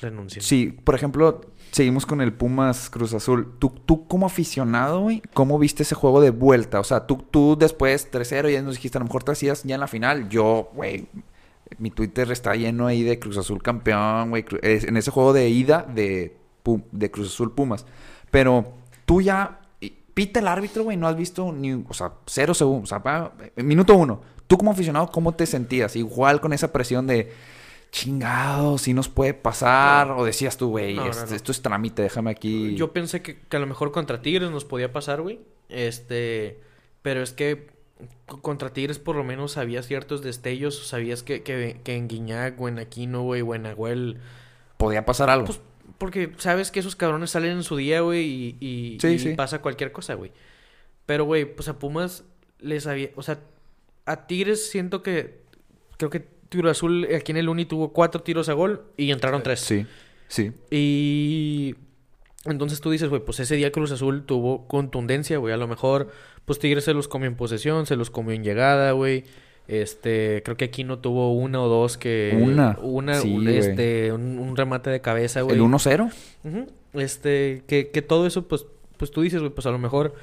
renuncien. 0.00 0.42
Sí, 0.42 0.68
por 0.84 0.94
ejemplo, 0.94 1.40
seguimos 1.72 2.06
con 2.06 2.20
el 2.20 2.32
Pumas 2.32 2.90
Cruz 2.90 3.14
Azul. 3.14 3.56
Tú, 3.58 3.74
tú 3.84 4.06
como 4.06 4.26
aficionado, 4.26 5.00
güey, 5.00 5.22
¿cómo 5.34 5.58
viste 5.58 5.82
ese 5.82 5.94
juego 5.94 6.20
de 6.20 6.30
vuelta? 6.30 6.80
O 6.80 6.84
sea, 6.84 7.06
tú, 7.06 7.24
tú 7.30 7.56
después 7.58 8.10
3-0 8.10 8.52
ya 8.52 8.62
nos 8.62 8.76
dijiste, 8.76 8.98
a 8.98 9.00
lo 9.00 9.06
mejor 9.06 9.24
te 9.24 9.32
hacías 9.32 9.64
ya 9.64 9.74
en 9.74 9.80
la 9.80 9.88
final. 9.88 10.28
Yo, 10.28 10.70
güey, 10.74 11.08
mi 11.78 11.90
Twitter 11.90 12.30
está 12.32 12.54
lleno 12.54 12.86
ahí 12.86 13.02
de 13.02 13.18
Cruz 13.18 13.36
Azul 13.36 13.62
campeón, 13.62 14.30
güey. 14.30 14.44
En 14.62 14.96
ese 14.96 15.10
juego 15.10 15.32
de 15.32 15.48
ida 15.48 15.86
de, 15.92 16.36
de 16.92 17.10
Cruz 17.10 17.28
Azul 17.28 17.54
Pumas. 17.54 17.84
Pero 18.30 18.74
tú 19.06 19.20
ya, 19.20 19.60
pita 20.14 20.40
el 20.40 20.48
árbitro, 20.48 20.84
güey, 20.84 20.96
no 20.96 21.06
has 21.08 21.16
visto 21.16 21.52
ni, 21.52 21.72
o 21.72 21.94
sea, 21.94 22.12
cero 22.26 22.52
segundos, 22.54 22.84
o 22.84 22.90
sea, 22.90 23.02
pa- 23.02 23.32
en 23.56 23.66
minuto 23.66 23.94
uno. 23.94 24.20
Tú 24.46 24.56
como 24.58 24.70
aficionado, 24.70 25.08
¿cómo 25.10 25.34
te 25.34 25.46
sentías? 25.46 25.94
Igual 25.96 26.40
con 26.40 26.52
esa 26.52 26.72
presión 26.72 27.06
de 27.06 27.32
chingado, 27.90 28.78
si 28.78 28.92
nos 28.94 29.08
puede 29.08 29.34
pasar. 29.34 30.10
O 30.12 30.24
decías 30.24 30.56
tú, 30.56 30.68
güey, 30.70 30.94
No, 30.94 31.04
no, 31.04 31.10
es- 31.10 31.28
no. 31.30 31.36
esto 31.36 31.52
es 31.52 31.62
trámite, 31.62 32.02
déjame 32.02 32.30
aquí. 32.30 32.74
Yo 32.74 32.92
pensé 32.92 33.22
que, 33.22 33.38
que 33.40 33.56
a 33.56 33.60
lo 33.60 33.66
mejor 33.66 33.92
contra 33.92 34.20
Tigres 34.22 34.50
nos 34.50 34.64
podía 34.64 34.92
pasar, 34.92 35.20
güey. 35.22 35.40
Este, 35.68 36.60
pero 37.02 37.22
es 37.22 37.32
que 37.32 37.68
contra 38.42 38.72
Tigres 38.72 38.98
por 38.98 39.16
lo 39.16 39.24
menos 39.24 39.52
sabías 39.52 39.86
ciertos 39.86 40.22
destellos, 40.22 40.86
sabías 40.86 41.22
que, 41.22 41.42
que, 41.42 41.80
que 41.82 41.94
en 41.96 42.08
Guiñac 42.08 42.60
o 42.60 42.68
en 42.68 42.78
Aquino, 42.78 43.22
güey, 43.22 43.42
o 43.42 43.54
en 43.54 43.66
Agüel, 43.66 44.18
Podía 44.76 45.04
pasar 45.04 45.28
algo. 45.30 45.46
Pues, 45.46 45.60
porque 45.98 46.32
sabes 46.38 46.70
que 46.70 46.78
esos 46.80 46.94
cabrones 46.94 47.30
salen 47.30 47.50
en 47.52 47.62
su 47.64 47.76
día, 47.76 48.00
güey, 48.02 48.24
y, 48.24 48.56
y- 48.60 48.98
Sí, 49.00 49.08
y 49.08 49.18
sí. 49.18 49.34
pasa 49.34 49.60
cualquier 49.60 49.90
cosa, 49.90 50.14
güey. 50.14 50.30
Pero, 51.06 51.24
güey, 51.24 51.44
pues 51.44 51.66
a 51.68 51.78
Pumas 51.78 52.22
les 52.60 52.86
había... 52.86 53.10
O 53.16 53.22
sea, 53.22 53.40
a 54.06 54.26
Tigres 54.28 54.70
siento 54.70 55.02
que... 55.02 55.40
Creo 55.96 56.10
que 56.10 56.20
Tiro 56.20 56.70
Azul 56.70 57.08
aquí 57.16 57.32
en 57.32 57.38
el 57.38 57.48
Uni 57.48 57.64
tuvo 57.64 57.92
cuatro 57.92 58.22
tiros 58.22 58.48
a 58.48 58.52
gol 58.52 58.84
y 58.96 59.10
entraron 59.10 59.42
tres. 59.42 59.58
sí, 59.60 59.84
sí. 60.28 60.52
Y... 60.70 61.74
Entonces 62.44 62.80
tú 62.80 62.90
dices, 62.92 63.08
güey, 63.08 63.24
pues 63.24 63.40
ese 63.40 63.56
día 63.56 63.72
Cruz 63.72 63.90
Azul 63.90 64.24
tuvo 64.24 64.68
contundencia, 64.68 65.38
güey. 65.38 65.52
A 65.52 65.56
lo 65.56 65.66
mejor, 65.66 66.12
pues 66.48 66.58
Tigres 66.58 66.82
se 66.82 66.92
los 66.94 67.06
comió 67.06 67.28
en 67.28 67.36
posesión, 67.36 67.86
se 67.86 67.94
los 67.94 68.10
comió 68.10 68.32
en 68.34 68.42
llegada, 68.42 68.90
güey. 68.90 69.22
Este, 69.68 70.42
creo 70.44 70.56
que 70.56 70.64
aquí 70.64 70.82
no 70.82 70.98
tuvo 70.98 71.32
una 71.34 71.60
o 71.62 71.68
dos 71.68 71.96
que... 71.98 72.36
Una. 72.42 72.76
Una, 72.82 73.14
Sí, 73.20 73.36
un- 73.36 73.46
este, 73.48 74.10
un, 74.12 74.38
un 74.40 74.56
remate 74.56 74.90
de 74.90 75.00
cabeza, 75.00 75.42
güey. 75.42 75.54
El 75.56 75.62
1-0. 75.62 76.10
Ujú. 76.44 76.66
Este, 76.94 77.62
que, 77.68 77.90
que 77.90 78.02
todo 78.02 78.26
eso, 78.26 78.48
pues, 78.48 78.64
pues 78.96 79.10
tú 79.12 79.20
dices, 79.22 79.40
güey, 79.40 79.52
pues 79.52 79.66
a 79.66 79.70
lo 79.70 79.78
mejor. 79.78 80.14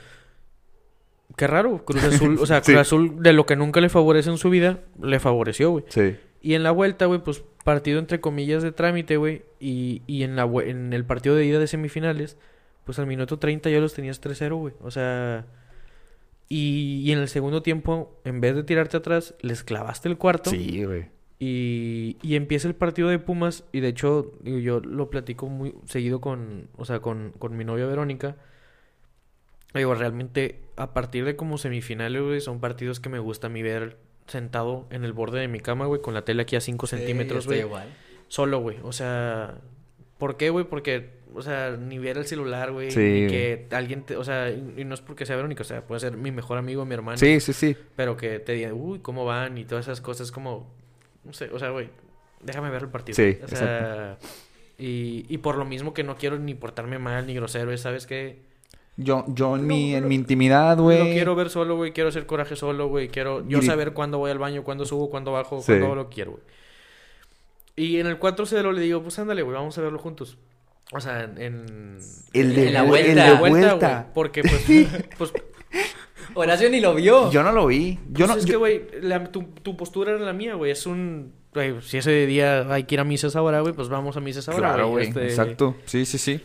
Qué 1.38 1.48
raro, 1.48 1.84
Cruz 1.86 2.04
Azul, 2.04 2.38
o 2.42 2.46
sea, 2.46 2.64
Sí. 2.64 2.72
Cruz 2.72 2.82
Azul 2.82 3.22
de 3.22 3.34
lo 3.34 3.46
que 3.46 3.56
nunca 3.56 3.82
le 3.82 3.90
favorece 3.90 4.30
en 4.30 4.38
su 4.38 4.50
vida, 4.50 4.80
le 5.02 5.20
favoreció, 5.20 5.72
güey. 5.72 5.86
Sí. 5.90 6.16
Y 6.42 6.54
en 6.54 6.64
la 6.64 6.72
vuelta, 6.72 7.06
güey, 7.06 7.20
pues 7.24 7.44
partido 7.64 8.00
entre 8.00 8.20
comillas 8.22 8.62
de 8.64 8.72
trámite, 8.72 9.18
güey. 9.18 9.44
Y, 9.60 10.02
y 10.08 10.24
en, 10.24 10.36
la, 10.36 10.44
en 10.64 10.94
el 10.94 11.04
partido 11.06 11.36
de 11.36 11.46
ida 11.46 11.60
de 11.60 11.68
semifinales, 11.68 12.38
pues 12.84 13.00
al 13.00 13.08
minuto 13.08 13.40
30 13.40 13.70
ya 13.70 13.80
los 13.80 13.94
tenías 13.94 14.22
3-0, 14.22 14.56
güey. 14.58 14.74
O 14.82 14.92
sea. 14.92 15.46
Y, 16.48 17.02
y 17.04 17.12
en 17.12 17.20
el 17.20 17.28
segundo 17.28 17.62
tiempo, 17.64 18.20
en 18.24 18.40
vez 18.42 18.56
de 18.56 18.64
tirarte 18.64 18.98
atrás, 18.98 19.34
les 19.42 19.64
clavaste 19.64 20.08
el 20.10 20.18
cuarto. 20.18 20.50
Sí, 20.52 20.84
güey. 20.84 21.08
Y, 21.40 22.18
y 22.22 22.36
empieza 22.36 22.68
el 22.68 22.76
partido 22.76 23.10
de 23.10 23.20
Pumas. 23.20 23.64
Y 23.72 23.80
de 23.80 23.90
hecho, 23.90 24.32
digo, 24.42 24.60
yo 24.60 24.80
lo 24.80 25.10
platico 25.10 25.48
muy 25.48 25.74
seguido 25.86 26.22
con, 26.22 26.70
o 26.78 26.86
sea, 26.86 27.00
con, 27.00 27.34
con 27.40 27.58
mi 27.58 27.66
novia 27.66 27.86
Verónica. 27.88 28.36
Digo, 29.74 29.94
realmente, 29.96 30.62
a 30.78 30.94
partir 30.94 31.26
de 31.26 31.36
como 31.36 31.58
semifinales, 31.58 32.22
güey, 32.22 32.40
son 32.42 32.60
partidos 32.62 33.00
que 33.00 33.10
me 33.10 33.20
gusta 33.20 33.48
a 33.48 33.50
mí 33.50 33.62
ver 33.62 33.98
sentado 34.28 34.88
en 34.90 35.04
el 35.04 35.12
borde 35.14 35.42
de 35.42 35.48
mi 35.48 35.60
cama, 35.60 35.86
güey, 35.86 36.02
con 36.02 36.14
la 36.14 36.24
tele 36.24 36.44
aquí 36.44 36.56
a 36.56 36.62
5 36.62 36.88
centímetros, 36.88 37.44
Sí, 37.44 37.50
güey. 37.50 37.60
igual. 37.62 37.90
Solo, 38.30 38.60
güey. 38.60 38.78
O 38.84 38.94
sea, 38.94 39.58
¿por 40.18 40.38
qué, 40.38 40.50
güey? 40.50 40.66
Porque, 40.66 41.10
o 41.34 41.42
sea, 41.42 41.72
ni 41.78 41.98
ver 41.98 42.18
el 42.18 42.26
celular, 42.26 42.72
güey. 42.72 42.92
Sí, 42.92 43.00
ni 43.00 43.28
que 43.28 43.68
alguien, 43.72 44.04
te- 44.04 44.16
o 44.18 44.24
sea, 44.24 44.50
y 44.50 44.84
no 44.86 44.94
es 44.94 45.02
porque 45.02 45.26
sea 45.26 45.36
Verónica, 45.36 45.62
o 45.62 45.66
sea, 45.66 45.82
puede 45.82 46.00
ser 46.00 46.18
mi 46.18 46.32
mejor 46.32 46.58
amigo, 46.58 46.86
mi 46.86 46.94
hermano. 46.94 47.18
Sí, 47.18 47.40
sí, 47.40 47.54
sí. 47.54 47.76
Pero 47.96 48.16
que 48.18 48.40
te 48.40 48.54
digan, 48.54 48.74
uy, 48.74 49.00
¿cómo 49.00 49.26
van? 49.26 49.58
Y 49.58 49.66
todas 49.66 49.86
esas 49.86 50.02
cosas, 50.02 50.32
como, 50.32 50.68
no 51.24 51.34
sé, 51.34 51.50
o 51.52 51.60
sea, 51.60 51.70
güey, 51.70 51.90
déjame 52.42 52.70
ver 52.70 52.84
el 52.84 52.90
partido. 52.90 53.16
Sí, 53.16 53.38
o 53.44 53.48
sea, 53.48 54.18
y, 54.78 55.26
y 55.30 55.38
por 55.40 55.58
lo 55.58 55.66
mismo 55.66 55.94
que 55.94 56.04
no 56.04 56.16
quiero 56.16 56.38
ni 56.38 56.54
portarme 56.54 57.00
mal 57.00 57.26
ni 57.28 57.34
grosero. 57.34 57.76
¿sabes 57.78 58.06
qué? 58.06 58.40
Yo, 58.98 59.26
yo 59.28 59.56
en, 59.58 59.64
No, 59.64 59.68
mi, 59.68 59.94
en 59.96 60.08
mi 60.08 60.16
intimidad, 60.16 60.78
güey. 60.78 61.00
Lo 61.00 61.06
quiero 61.06 61.36
ver 61.36 61.50
solo, 61.50 61.76
güey, 61.76 61.92
quiero 61.92 62.08
hacer 62.10 62.26
coraje 62.26 62.56
solo, 62.56 62.88
güey, 62.88 63.10
quiero 63.10 63.46
yo 63.48 63.62
saber 63.62 63.92
cuándo 63.92 64.20
voy 64.20 64.32
al 64.32 64.40
baño, 64.40 64.64
cuándo 64.64 64.86
subo, 64.86 65.10
cuándo 65.10 65.34
bajo, 65.34 65.60
Sí. 65.62 65.74
cuándo 65.74 65.96
lo 65.96 66.10
quiero, 66.10 66.32
güey. 66.32 66.44
Y 67.76 68.00
en 68.00 68.08
el 68.08 68.20
4-0 68.20 68.72
le 68.74 68.82
digo, 68.82 69.02
pues 69.04 69.20
ándale, 69.20 69.42
güey, 69.42 69.56
vamos 69.56 69.78
a 69.78 69.82
verlo 69.82 70.00
juntos. 70.00 70.38
O 70.94 71.00
sea, 71.00 71.24
en... 71.24 71.98
El 72.34 72.56
de 72.56 72.68
En 72.68 72.74
la 72.74 72.84
vu- 72.84 72.88
vuelta. 72.90 73.12
el 73.12 73.18
en 73.18 73.24
de 73.26 73.32
la 73.34 73.40
vuelta, 73.40 73.68
vuelta. 73.70 74.00
güey, 74.02 74.14
porque 74.14 74.42
pues, 74.44 74.66
pues 75.18 75.34
Horacio 76.36 76.70
ni 76.70 76.80
lo 76.80 76.94
vio. 76.96 77.32
Yo 77.32 77.44
no 77.44 77.52
lo 77.52 77.68
vi. 77.68 78.00
Yo 78.10 78.26
Pues 78.26 78.30
no. 78.30 78.36
es 78.36 78.46
yo- 78.46 78.52
que, 78.52 78.58
güey, 78.58 78.82
la- 79.02 79.24
tu, 79.32 79.44
tu 79.64 79.76
postura 79.76 80.12
era 80.14 80.20
la 80.24 80.34
mía, 80.34 80.54
güey. 80.56 80.72
Es 80.72 80.86
un... 80.86 81.34
güey, 81.54 81.82
si 81.82 81.98
ese 81.98 82.26
día 82.26 82.72
hay 82.74 82.84
que 82.84 82.96
ir 82.96 83.00
a 83.02 83.04
misas 83.04 83.36
ahora, 83.36 83.62
güey, 83.62 83.74
pues 83.74 83.90
vamos 83.90 84.16
a 84.18 84.20
misas 84.20 84.48
ahora, 84.50 84.70
Claro, 84.70 84.90
güey. 84.90 85.08
Este, 85.08 85.26
Exacto. 85.26 85.76
Sí, 85.86 86.06
sí, 86.06 86.18
sí. 86.18 86.42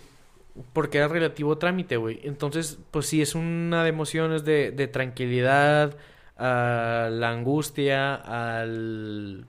porque 0.72 0.98
era 0.98 1.08
relativo 1.08 1.58
trámite, 1.58 1.96
güey. 1.96 2.20
Entonces, 2.24 2.78
pues 2.90 3.06
sí, 3.06 3.20
es 3.22 3.34
una 3.34 3.82
de 3.84 3.90
emociones 3.90 4.44
de, 4.44 4.70
de 4.72 4.88
tranquilidad, 4.88 5.96
a 6.36 7.08
la 7.10 7.30
angustia, 7.30 8.14
al... 8.14 9.46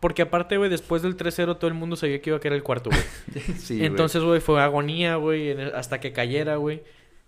Porque 0.00 0.22
aparte, 0.22 0.56
güey, 0.56 0.70
después 0.70 1.02
del 1.02 1.16
3-0 1.16 1.58
todo 1.58 1.68
el 1.68 1.74
mundo 1.74 1.94
sabía 1.94 2.22
que 2.22 2.30
iba 2.30 2.38
a 2.38 2.40
caer 2.40 2.54
el 2.54 2.62
cuarto, 2.62 2.90
güey. 2.90 3.42
Sí. 3.58 3.84
Entonces, 3.84 4.22
güey, 4.22 4.40
fue 4.40 4.60
agonía, 4.60 5.16
güey, 5.16 5.52
hasta 5.72 6.00
que 6.00 6.12
cayera, 6.12 6.56
güey. 6.56 6.82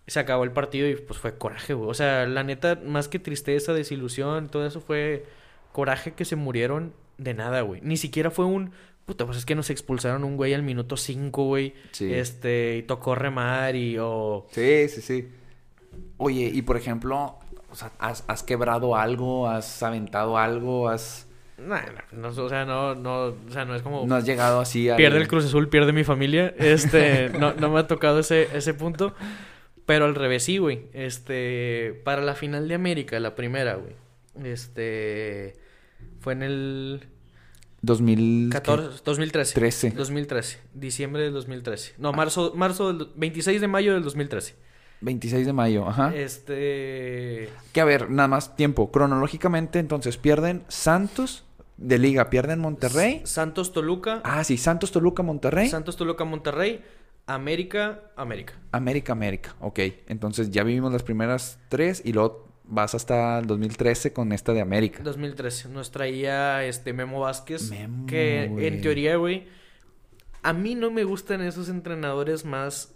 Se 0.07 0.19
acabó 0.19 0.43
el 0.45 0.51
partido 0.51 0.89
y 0.89 0.97
pues 0.97 1.19
fue 1.19 1.37
coraje, 1.37 1.75
güey. 1.75 1.89
O 1.89 1.95
sea, 1.95 2.27
la 2.27 2.43
neta, 2.43 2.81
más 2.85 3.09
que 3.09 3.19
tristeza, 3.19 3.73
desilusión, 3.75 4.49
todo 4.49 4.67
eso 4.67 4.81
fue 4.81 5.27
coraje 5.71 6.13
que 6.13 6.25
se 6.25 6.35
murieron 6.35 6.95
de 7.19 7.35
nada, 7.35 7.61
güey. 7.61 7.81
Ni 7.83 7.97
siquiera 7.97 8.31
fue 8.31 8.47
un... 8.47 8.73
Puta, 9.05 9.27
pues 9.27 9.37
es 9.37 9.45
que 9.45 9.55
nos 9.55 9.69
expulsaron 9.69 10.25
un 10.25 10.37
güey 10.37 10.55
al 10.55 10.63
minuto 10.63 10.97
5, 10.97 11.45
güey. 11.45 11.75
Sí. 11.91 12.13
Este, 12.13 12.77
y 12.79 12.83
tocó 12.85 13.15
remar 13.15 13.77
y 13.77 13.99
o... 13.99 14.47
Sí, 14.51 14.89
sí, 14.89 15.01
sí. 15.03 15.29
Oye, 16.17 16.51
y 16.53 16.63
por 16.63 16.77
ejemplo, 16.77 17.37
o 17.71 17.75
sea, 17.75 17.93
¿has, 17.99 18.25
has 18.29 18.43
quebrado 18.43 18.97
algo? 18.97 19.49
¿Has 19.49 19.83
aventado 19.83 20.39
algo? 20.39 20.89
¿Has... 20.89 21.27
Nah, 21.67 21.83
no, 22.13 22.31
no, 22.33 22.43
o 22.43 22.49
sea, 22.49 22.65
no, 22.65 22.95
no, 22.95 23.25
o 23.27 23.51
sea, 23.51 23.65
no 23.65 23.75
es 23.75 23.83
como... 23.83 24.07
¿No 24.07 24.15
has 24.17 24.25
llegado 24.25 24.61
así 24.61 24.89
a... 24.89 24.97
Pierde 24.97 25.19
el 25.19 25.29
Cruz 25.29 25.45
Azul, 25.45 25.69
pierde 25.69 25.93
mi 25.93 26.05
familia. 26.05 26.55
Este, 26.59 27.29
no, 27.39 27.55
no 27.55 27.71
me 27.71 27.81
ha 27.81 27.87
tocado 27.87 28.19
ese, 28.19 28.49
ese 28.55 28.75
punto. 28.75 29.15
Pero 29.87 30.05
al 30.05 30.15
revés, 30.15 30.45
sí, 30.45 30.59
güey. 30.59 30.87
Este, 30.93 32.01
para 32.05 32.23
la 32.23 32.35
final 32.35 32.69
de 32.69 32.75
América, 32.75 33.19
la 33.21 33.35
primera, 33.35 33.75
güey. 33.75 33.95
Este, 34.45 35.57
fue 36.21 36.33
en 36.35 36.43
el 36.43 37.07
2014. 37.83 38.51
14, 38.51 39.03
2013. 39.05 39.55
13. 39.55 39.91
2013. 39.91 40.59
Diciembre 40.75 41.23
del 41.23 41.33
2013. 41.33 41.95
No, 41.99 42.13
marzo, 42.13 42.53
marzo 42.55 42.93
del, 42.93 43.09
26 43.17 43.61
de 43.61 43.69
mayo 43.69 43.95
del 43.95 44.05
2013. 44.05 44.55
26 45.01 45.47
de 45.47 45.53
mayo, 45.53 45.89
ajá. 45.89 46.15
Este, 46.15 47.49
Que 47.73 47.81
a 47.81 47.85
ver, 47.85 48.09
nada 48.09 48.29
más 48.29 48.55
tiempo. 48.55 48.93
Cronológicamente, 48.93 49.81
entonces, 49.81 50.17
pierden 50.17 50.63
Santos 50.69 51.45
de 51.77 51.99
Liga, 51.99 52.31
pierden 52.31 52.61
Monterrey. 52.61 53.23
Santos 53.25 53.73
Toluca, 53.73 54.21
Ah, 54.25 54.45
sí, 54.45 54.57
Santos, 54.57 54.93
Toluca, 54.93 55.23
Monterrey. 55.23 55.69
Santos 55.69 55.97
Toluca 55.97 56.25
Monterrey, 56.25 56.83
América, 57.27 58.01
América. 58.17 58.55
América, 58.73 59.13
América. 59.13 59.55
Ok, 59.61 59.79
entonces 60.09 60.51
ya 60.51 60.63
vivimos 60.65 60.93
las 60.93 61.03
primeras 61.03 61.59
tres 61.69 62.03
y 62.05 62.13
luego 62.13 62.49
vas 62.65 62.95
hasta 62.95 63.39
el 63.39 63.47
2013 63.47 64.13
con 64.13 64.33
esta 64.33 64.53
de 64.53 64.61
América. 64.61 65.03
2013. 65.03 65.69
Nos 65.69 65.91
traía 65.91 66.65
este 66.65 66.93
Memo 66.93 67.21
Vázquez. 67.21 67.71
Memo, 67.71 68.07
que 68.07 68.45
en 68.45 68.81
teoría, 68.81 69.17
güey. 69.17 69.47
A 70.43 70.53
mí 70.53 70.75
no 70.75 70.91
me 70.91 71.05
gustan 71.05 71.41
esos 71.43 71.69
entrenadores 71.69 72.45
más. 72.45 72.95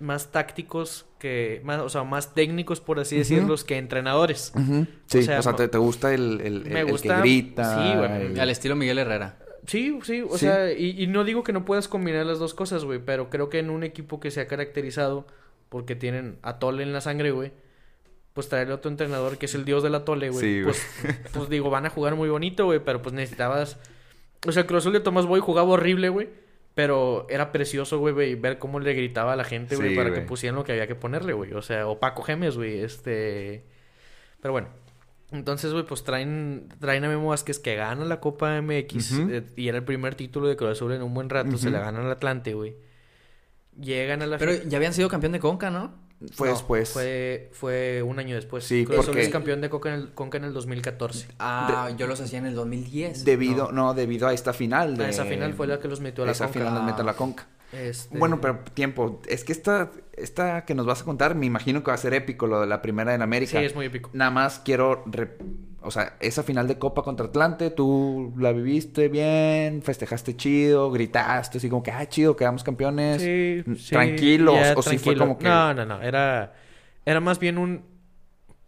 Más 0.00 0.32
tácticos 0.32 1.06
que. 1.18 1.60
Más, 1.62 1.78
o 1.80 1.88
sea, 1.88 2.02
más 2.04 2.34
técnicos, 2.34 2.80
por 2.80 2.98
así 3.00 3.14
Ujú. 3.14 3.18
decirlos, 3.20 3.64
que 3.64 3.76
entrenadores. 3.78 4.52
Sí, 5.06 5.18
o 5.18 5.22
sea, 5.22 5.42
sea, 5.42 5.54
te, 5.54 5.68
te 5.68 5.78
gusta 5.78 6.12
el, 6.14 6.40
el, 6.40 6.64
me 6.64 6.70
el- 6.80 6.86
el 6.86 6.90
gusta- 6.92 7.16
que 7.16 7.20
grita. 7.20 7.74
sí, 7.92 7.98
güey, 7.98 8.26
el- 8.32 8.40
Al 8.40 8.50
estilo 8.50 8.74
Miguel 8.76 8.98
Herrera. 8.98 9.38
Sí, 9.66 9.98
sí, 10.02 10.22
o 10.22 10.32
Sí. 10.32 10.46
sea, 10.46 10.72
y, 10.72 11.02
y 11.02 11.06
no 11.06 11.22
digo 11.22 11.44
que 11.44 11.52
no 11.52 11.64
puedas 11.66 11.86
combinar 11.86 12.24
las 12.26 12.38
dos 12.38 12.54
cosas, 12.54 12.84
güey, 12.84 12.98
pero 13.04 13.28
creo 13.28 13.50
que 13.50 13.58
en 13.58 13.68
un 13.70 13.84
equipo 13.84 14.18
que 14.18 14.30
se 14.30 14.40
ha 14.40 14.46
caracterizado 14.46 15.26
porque 15.68 15.94
tienen 15.94 16.38
atole 16.42 16.82
en 16.82 16.94
la 16.94 17.02
sangre, 17.02 17.30
güey, 17.30 17.52
pues 18.32 18.48
traerle 18.48 18.72
otro 18.72 18.90
entrenador 18.90 19.36
que 19.36 19.46
es 19.46 19.54
el 19.54 19.66
dios 19.66 19.82
del 19.82 19.94
atole, 19.94 20.30
güey. 20.30 20.40
Sí, 20.40 20.62
güey. 20.62 20.74
pues, 21.02 21.20
pues 21.34 21.48
digo, 21.50 21.68
van 21.68 21.84
a 21.84 21.90
jugar 21.90 22.16
muy 22.16 22.30
bonito, 22.30 22.64
güey, 22.64 22.80
pero 22.82 23.02
pues 23.02 23.14
necesitabas... 23.14 23.76
O 24.46 24.52
sea, 24.52 24.62
el 24.62 24.66
Cruz 24.66 24.78
Azul 24.84 24.94
de 24.94 25.00
Tomás 25.00 25.26
Boy 25.26 25.40
jugaba 25.40 25.68
horrible, 25.68 26.08
güey, 26.08 26.30
pero 26.74 27.26
era 27.28 27.52
precioso, 27.52 27.98
güey, 27.98 28.14
güey, 28.14 28.34
ver 28.34 28.58
cómo 28.58 28.80
le 28.80 28.94
gritaba 28.94 29.32
a 29.32 29.36
la 29.36 29.44
gente, 29.44 29.76
güey, 29.76 29.90
Sí, 29.90 29.96
para 29.96 30.12
que 30.12 30.20
pusieran 30.20 30.56
lo 30.56 30.64
que 30.64 30.72
había 30.72 30.86
que 30.86 30.94
ponerle, 30.94 31.32
güey. 31.32 31.52
O 31.52 31.62
sea, 31.62 31.86
o 31.86 31.98
Paco 31.98 32.22
Gemes, 32.22 32.56
güey, 32.56 32.80
este... 32.80 33.64
Pero 34.40 34.52
bueno. 34.52 34.68
Entonces, 35.32 35.72
güey, 35.72 35.84
pues 35.84 36.02
traen, 36.02 36.68
traen 36.80 37.04
a 37.04 37.08
Memo 37.08 37.28
Vázquez 37.28 37.58
que 37.60 37.76
gana 37.76 38.04
la 38.04 38.18
Copa 38.18 38.60
MX 38.60 39.12
eh, 39.30 39.46
y 39.56 39.68
era 39.68 39.78
el 39.78 39.84
primer 39.84 40.16
título 40.16 40.48
de 40.48 40.56
Cruz 40.56 40.72
Azul 40.72 40.92
en 40.92 41.02
un 41.02 41.14
buen 41.14 41.30
rato. 41.30 41.56
Se 41.56 41.70
la 41.70 41.80
ganan 41.80 42.06
al 42.06 42.12
Atlante, 42.12 42.54
güey. 42.54 42.74
Llegan 43.78 44.22
a 44.22 44.26
la 44.26 44.38
Pero 44.38 44.54
ya 44.54 44.76
habían 44.76 44.92
sido 44.92 45.08
campeón 45.08 45.32
de 45.32 45.38
Conca, 45.38 45.70
¿no? 45.70 45.94
Fue 46.32 46.48
No, 46.48 46.54
después. 46.54 46.90
Fue, 46.90 47.48
fue 47.52 48.02
un 48.02 48.18
año 48.18 48.34
después. 48.34 48.64
Sí, 48.64 48.84
Azul 48.90 49.06
porque- 49.06 49.22
es 49.22 49.28
campeón 49.30 49.62
de 49.62 49.70
Conca 49.70 49.88
en 49.94 50.00
el, 50.00 50.08
Conca 50.12 50.36
en 50.36 50.44
el 50.44 50.52
2014. 50.52 51.28
Ah, 51.38 51.90
yo 51.96 52.06
los 52.06 52.20
hacía 52.20 52.38
en 52.38 52.46
el 52.46 52.54
2010. 52.54 53.24
Debido, 53.24 53.72
no. 53.72 53.94
debido 53.94 54.28
a 54.28 54.34
esta 54.34 54.52
final. 54.52 54.96
De, 54.98 55.06
Ah, 55.06 55.08
esa 55.08 55.24
final 55.24 55.54
fue 55.54 55.66
la 55.66 55.80
que 55.80 55.88
los 55.88 56.00
metió 56.00 56.24
a 56.24 56.26
la 56.26 56.32
Esa 56.32 56.44
Conca. 56.44 56.58
final 56.60 56.74
nos 56.74 56.82
Ah, 56.82 56.86
mete 56.86 57.00
a 57.00 57.04
la 57.04 57.14
conca. 57.14 57.46
Este, 57.72 58.18
Bueno, 58.18 58.40
pero 58.40 58.58
tiempo. 58.74 59.20
Es 59.28 59.44
que 59.44 59.52
esta, 59.52 59.90
esta 60.14 60.64
que 60.64 60.74
nos 60.74 60.86
vas 60.86 61.02
a 61.02 61.04
contar, 61.04 61.34
me 61.34 61.46
imagino 61.46 61.82
que 61.84 61.90
va 61.90 61.94
a 61.94 61.98
ser 61.98 62.14
épico 62.14 62.46
lo 62.46 62.60
de 62.60 62.66
la 62.66 62.82
primera 62.82 63.14
en 63.14 63.20
Sí, 63.20 63.24
América. 63.24 63.62
es 63.62 63.74
muy 63.74 63.86
épico. 63.86 64.10
Nada 64.12 64.30
más 64.30 64.60
quiero. 64.64 65.04
re- 65.06 65.36
O 65.82 65.90
sea, 65.90 66.16
esa 66.20 66.42
final 66.42 66.68
de 66.68 66.78
Copa 66.78 67.02
contra 67.02 67.26
Atlante, 67.26 67.70
tú 67.70 68.34
la 68.38 68.52
viviste 68.52 69.08
bien, 69.08 69.82
festejaste 69.82 70.36
chido, 70.36 70.90
gritaste, 70.90 71.56
así 71.58 71.68
como 71.70 71.82
que, 71.82 71.90
ah, 71.90 72.06
chido, 72.06 72.36
quedamos 72.36 72.62
campeones. 72.64 73.22
Sí, 73.22 73.62
mm, 73.64 73.74
sí, 73.76 73.90
tranquilos, 73.90 74.56
o 74.76 74.82
si 74.82 74.98
fue 74.98 75.14
tranquilo. 75.14 75.18
como 75.20 75.38
que. 75.38 75.44
No, 75.44 75.72
no, 75.72 75.86
no. 75.86 76.02
Era, 76.02 76.52
era 77.06 77.20
más 77.20 77.38
bien 77.38 77.56
un... 77.56 77.88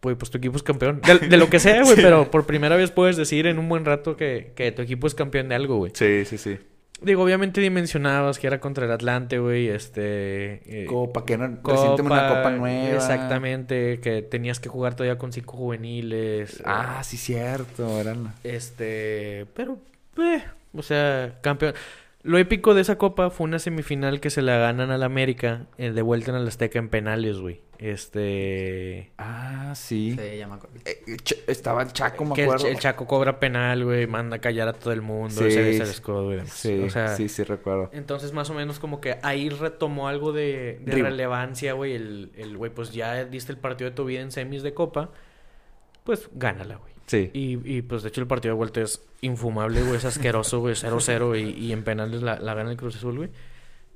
Pues, 0.00 0.16
pues 0.16 0.30
tu 0.30 0.38
equipo 0.38 0.57
es 0.57 0.62
campeón. 0.64 1.00
De, 1.07 1.28
de 1.28 1.36
lo 1.36 1.48
que 1.50 1.61
sea, 1.61 1.82
güey. 1.84 1.94
Pero 1.96 2.30
por 2.30 2.44
primera 2.46 2.76
vez 2.76 2.90
puedes 2.90 3.16
decir 3.16 3.46
en 3.46 3.59
un 3.59 3.68
buen 3.68 3.84
rato 3.84 4.16
que, 4.16 4.53
que 4.57 4.72
tu 4.72 4.82
equipo 4.82 5.07
es 5.07 5.14
campeón 5.14 5.48
de 5.48 5.55
algo, 5.55 5.76
güey. 5.76 5.92
Sí, 5.94 6.24
sí, 6.24 6.38
sí. 6.38 6.59
Digo, 7.03 7.22
obviamente 7.22 7.61
dimensionabas 7.61 8.38
que 8.38 8.46
era 8.46 8.61
contra 8.61 8.86
el 8.86 8.92
Atlante, 8.92 9.38
güey. 9.38 9.68
Este... 9.68 10.82
eh, 10.82 10.86
Copa, 10.86 11.24
que 11.24 11.34
era 11.34 11.48
recientemente 11.48 12.03
una 12.03 12.28
copa 12.28 12.50
nueva. 12.50 12.94
Exactamente. 12.94 14.00
Que 14.00 14.22
tenías 14.22 14.61
que 14.61 14.68
jugar 14.68 14.94
todavía 14.94 15.18
con 15.18 15.32
cinco 15.32 15.57
juveniles. 15.57 16.62
Ah, 16.64 17.03
sí, 17.05 17.16
cierto. 17.16 18.00
Eran... 18.00 18.34
Este, 18.44 19.46
pero, 19.55 19.78
eh, 20.18 20.42
o 20.74 20.82
sea, 20.82 21.38
campeón. 21.40 21.74
Lo 22.25 22.39
épico 22.39 22.75
de 22.75 22.83
esa 22.83 22.99
copa 22.99 23.31
fue 23.31 23.45
una 23.45 23.59
semifinal 23.59 24.20
que 24.20 24.31
se 24.31 24.43
la 24.43 24.57
ganan 24.59 24.91
al 24.93 25.03
América, 25.03 25.66
eh, 25.77 25.91
de 25.91 26.03
vuelta 26.03 26.31
en 26.31 26.37
el 26.37 26.47
Azteca 26.47 26.79
en 26.79 26.89
penales, 26.89 27.39
güey. 27.39 27.61
Este, 27.79 29.11
Ah, 29.18 29.73
sí. 29.75 30.16
Sí, 30.16 30.39
ya 30.39 30.47
me 30.47 30.55
acuerdo. 30.55 30.77
Eh, 30.85 31.03
eh, 31.07 31.16
Ch- 31.16 31.39
estaba 31.49 31.83
el 31.83 31.93
Chaco, 31.93 32.25
me 32.25 32.35
que 32.35 32.43
el, 32.43 32.49
acuerdo. 32.49 32.68
el 32.68 32.79
Chaco 32.79 33.07
cobra 33.07 33.41
penal, 33.41 33.85
güey, 33.85 34.07
manda 34.07 34.37
a 34.37 34.41
callar 34.41 34.68
a 34.68 34.73
todo 34.73 34.93
el 34.93 35.03
mundo, 35.03 35.31
Sí, 35.35 35.47
ese 35.47 35.70
es 35.70 35.81
el 35.81 35.87
sí. 35.87 35.93
escudo, 35.93 36.25
güey. 36.27 36.41
Sí, 36.47 36.79
o 36.81 36.91
sea, 36.91 37.09
sí, 37.16 37.29
sí, 37.29 37.43
recuerdo. 37.43 37.91
entonces 37.93 38.33
más 38.33 38.51
o 38.51 38.55
menos 38.55 38.79
como 38.79 39.01
que 39.01 39.18
ahí 39.23 39.49
retomó 39.49 40.07
algo 40.09 40.33
de, 40.33 40.81
relevancia, 40.87 41.73
güey. 41.73 41.95
El, 41.95 42.31
el, 42.37 42.57
güey, 42.57 42.70
pues 42.73 42.93
ya 42.93 43.25
diste 43.25 43.51
el 43.51 43.59
partido 43.59 43.91
de 43.91 43.97
tu 43.97 44.05
vida 44.05 44.20
en 44.20 44.31
semis 44.31 44.62
de 44.62 44.75
copa, 44.75 45.11
pues 46.05 46.28
gánala, 46.32 46.76
güey. 46.76 46.92
Sí. 47.07 47.30
Y, 47.34 47.76
y 47.76 47.82
pues 47.82 48.03
de 48.03 48.09
hecho 48.09 48.20
el 48.20 48.26
partido 48.26 48.55
de 48.55 48.57
vuelta 48.59 48.80
es 48.80 49.03
infumable, 49.20 49.82
güey, 49.82 49.96
es 49.96 50.05
asqueroso, 50.05 50.61
güey, 50.61 50.74
0-0 50.74 51.38
y, 51.40 51.66
y 51.66 51.72
en 51.72 51.84
penales 51.84 52.22
la, 52.22 52.38
la 52.38 52.55
gana 52.55 52.70
el 52.70 52.76
Cruz 52.76 52.96
Azul, 52.96 53.16
güey. 53.16 53.30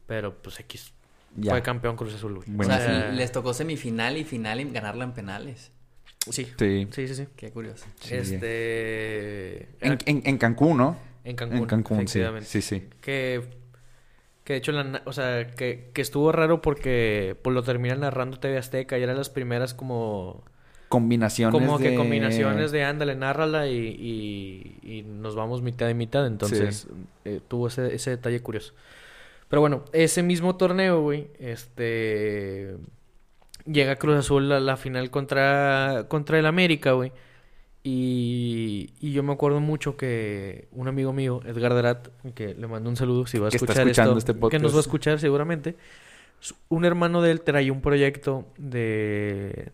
Pero 0.07 0.35
pues 0.35 0.61
X. 0.61 0.93
Ya. 1.37 1.51
Fue 1.53 1.63
campeón 1.63 1.97
Cruz 1.97 2.15
Azul, 2.15 2.35
güey. 2.37 2.49
O 2.49 2.53
Bueno, 2.53 2.75
sea, 2.77 3.11
sí. 3.11 3.17
les 3.17 3.33
tocó 3.33 3.53
semifinal 3.55 4.17
y 4.17 4.25
final 4.25 4.61
y 4.61 4.71
ganarla 4.71 5.05
en 5.05 5.13
penales. 5.13 5.73
Sí. 6.31 6.47
Sí. 6.59 6.89
Sí, 6.91 7.09
sí, 7.09 7.15
sí. 7.15 7.27
Qué 7.37 7.51
curioso. 7.53 7.87
Sí. 8.01 8.15
Este... 8.15 9.69
En, 9.81 9.99
en, 10.07 10.23
en 10.25 10.39
Cancún, 10.39 10.77
¿no? 10.79 10.97
en 11.25 11.37
Cancún. 11.37 11.59
en 11.59 11.67
Cancún, 11.67 11.97
sí. 11.99 12.03
efectivamente. 12.21 12.49
Sí, 12.49 12.63
sí. 12.63 12.89
Que... 13.01 13.43
Que 14.45 14.53
de 14.53 14.59
hecho, 14.61 14.71
la, 14.71 15.03
o 15.07 15.13
sea, 15.13 15.49
que, 15.49 15.91
que 15.93 16.01
estuvo 16.03 16.31
raro 16.31 16.63
porque 16.63 17.37
pues 17.43 17.53
lo 17.53 17.65
terminan 17.65 17.99
narrando 18.01 18.39
TV 18.39 18.59
Azteca 18.59 18.97
y 18.97 19.03
eran 19.03 19.17
las 19.17 19.29
primeras 19.29 19.75
como... 19.75 20.45
Combinaciones 21.01 21.53
Como 21.53 21.79
que 21.79 21.91
de- 21.91 21.97
combinaciones 21.97 22.71
de 22.73 22.85
ándale, 22.85 23.15
nárrala 23.17 23.67
y, 23.69 23.77
y, 24.83 24.89
y 24.99 25.03
nos 25.03 25.35
vamos 25.37 25.63
mitad 25.63 25.89
y 25.89 25.95
mitad. 25.95 26.27
Entonces 26.27 26.89
eh, 27.25 27.41
tuvo 27.49 27.69
ese, 27.69 27.95
ese 27.95 28.11
detalle 28.11 28.41
curioso. 28.41 28.73
Pero 29.49 29.61
bueno, 29.61 29.85
ese 29.93 30.23
mismo 30.23 30.57
torneo, 30.57 31.01
güey, 31.03 31.29
este. 31.39 32.77
Llega 33.65 33.97
Cruz 33.97 34.17
Azul 34.17 34.51
a 34.53 34.61
la 34.61 34.77
final 34.77 35.11
contra, 35.11 36.07
contra 36.09 36.39
el 36.39 36.47
América, 36.47 36.93
güey. 36.93 37.13
Y, 37.89 38.91
y 39.01 39.13
yo 39.13 39.23
me 39.23 39.33
acuerdo 39.33 39.61
mucho 39.61 39.97
que 39.97 40.67
un 40.73 40.89
amigo 40.89 41.13
mío, 41.13 41.41
Edgar 41.47 41.73
Derat, 41.75 42.09
que 42.35 42.55
le 42.55 42.67
mando 42.67 42.91
un 42.91 42.97
saludo 42.97 43.27
si 43.27 43.39
va 43.39 43.47
a 43.47 43.51
Que 43.51 43.59
escuchar 43.59 43.87
esto, 43.89 44.19
este 44.19 44.35
que 44.51 44.59
nos 44.59 44.73
va 44.73 44.79
a 44.79 44.81
escuchar 44.81 45.21
seguramente. 45.21 45.77
Un 46.69 46.85
hermano 46.85 47.23
de 47.23 47.31
él 47.31 47.41
traía 47.43 47.73
un 47.73 47.81
proyecto 47.81 48.47
de, 48.59 49.71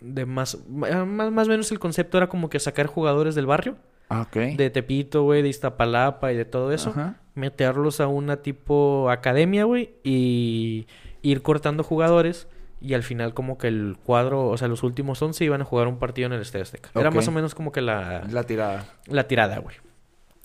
de 0.00 0.26
más, 0.26 0.58
más, 0.68 1.06
más 1.32 1.46
o 1.48 1.50
menos 1.50 1.70
el 1.72 1.78
concepto 1.78 2.16
era 2.18 2.28
como 2.28 2.48
que 2.50 2.60
sacar 2.60 2.86
jugadores 2.86 3.34
del 3.34 3.46
barrio, 3.46 3.76
Ah, 4.08 4.22
ok. 4.22 4.36
de 4.56 4.70
Tepito, 4.70 5.22
güey, 5.24 5.42
de 5.42 5.48
Iztapalapa 5.48 6.32
y 6.32 6.36
de 6.36 6.44
todo 6.44 6.72
eso, 6.72 6.90
Ajá. 6.90 7.20
meterlos 7.34 8.00
a 8.00 8.06
una 8.06 8.36
tipo 8.42 9.10
academia, 9.10 9.64
güey, 9.64 9.90
y 10.04 10.86
ir 11.22 11.42
cortando 11.42 11.82
jugadores. 11.82 12.48
Y 12.78 12.92
al 12.92 13.02
final 13.02 13.32
como 13.32 13.56
que 13.56 13.68
el 13.68 13.96
cuadro, 14.04 14.48
o 14.48 14.56
sea, 14.58 14.68
los 14.68 14.82
últimos 14.82 15.20
11 15.22 15.42
iban 15.44 15.62
a 15.62 15.64
jugar 15.64 15.88
un 15.88 15.98
partido 15.98 16.26
en 16.26 16.34
el 16.34 16.42
Estadio 16.42 16.62
Azteca. 16.64 16.90
Era 16.94 17.10
más 17.10 17.26
o 17.26 17.32
menos 17.32 17.54
como 17.54 17.72
que 17.72 17.80
la, 17.80 18.24
La 18.30 18.42
tirada. 18.44 18.84
la 19.06 19.26
tirada, 19.26 19.58
güey. 19.60 19.76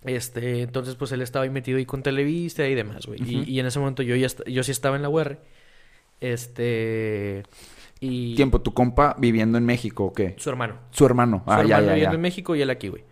Este, 0.05 0.61
entonces 0.61 0.95
pues 0.95 1.11
él 1.11 1.21
estaba 1.21 1.43
ahí 1.43 1.49
metido 1.51 1.77
ahí 1.77 1.85
con 1.85 2.01
Televisa 2.03 2.65
y 2.67 2.73
demás, 2.73 3.05
güey. 3.05 3.19
Y- 3.21 3.59
en 3.59 3.65
ese 3.65 3.79
momento 3.79 4.01
yo 4.01 4.15
ya 4.15 4.27
yo 4.47 4.63
sí 4.63 4.71
estaba 4.71 4.95
en 4.95 5.01
la 5.01 5.09
UR. 5.09 5.39
Este. 6.21 7.43
Y. 8.01 8.35
Tiempo, 8.35 8.59
tu 8.61 8.73
compa 8.73 9.15
viviendo 9.19 9.57
en 9.57 9.65
México, 9.65 10.05
¿o 10.05 10.13
qué? 10.13 10.35
Su 10.37 10.49
hermano. 10.49 10.75
Su 10.89 11.05
hermano. 11.05 11.43
Su 11.45 11.51
Ah, 11.51 11.57
ya, 11.57 11.61
hermano 11.61 11.85
ya, 11.87 11.93
viviendo 11.93 12.11
ya. 12.11 12.15
en 12.15 12.21
México 12.21 12.55
y 12.55 12.61
él 12.61 12.69
aquí, 12.69 12.89
güey. 12.89 13.03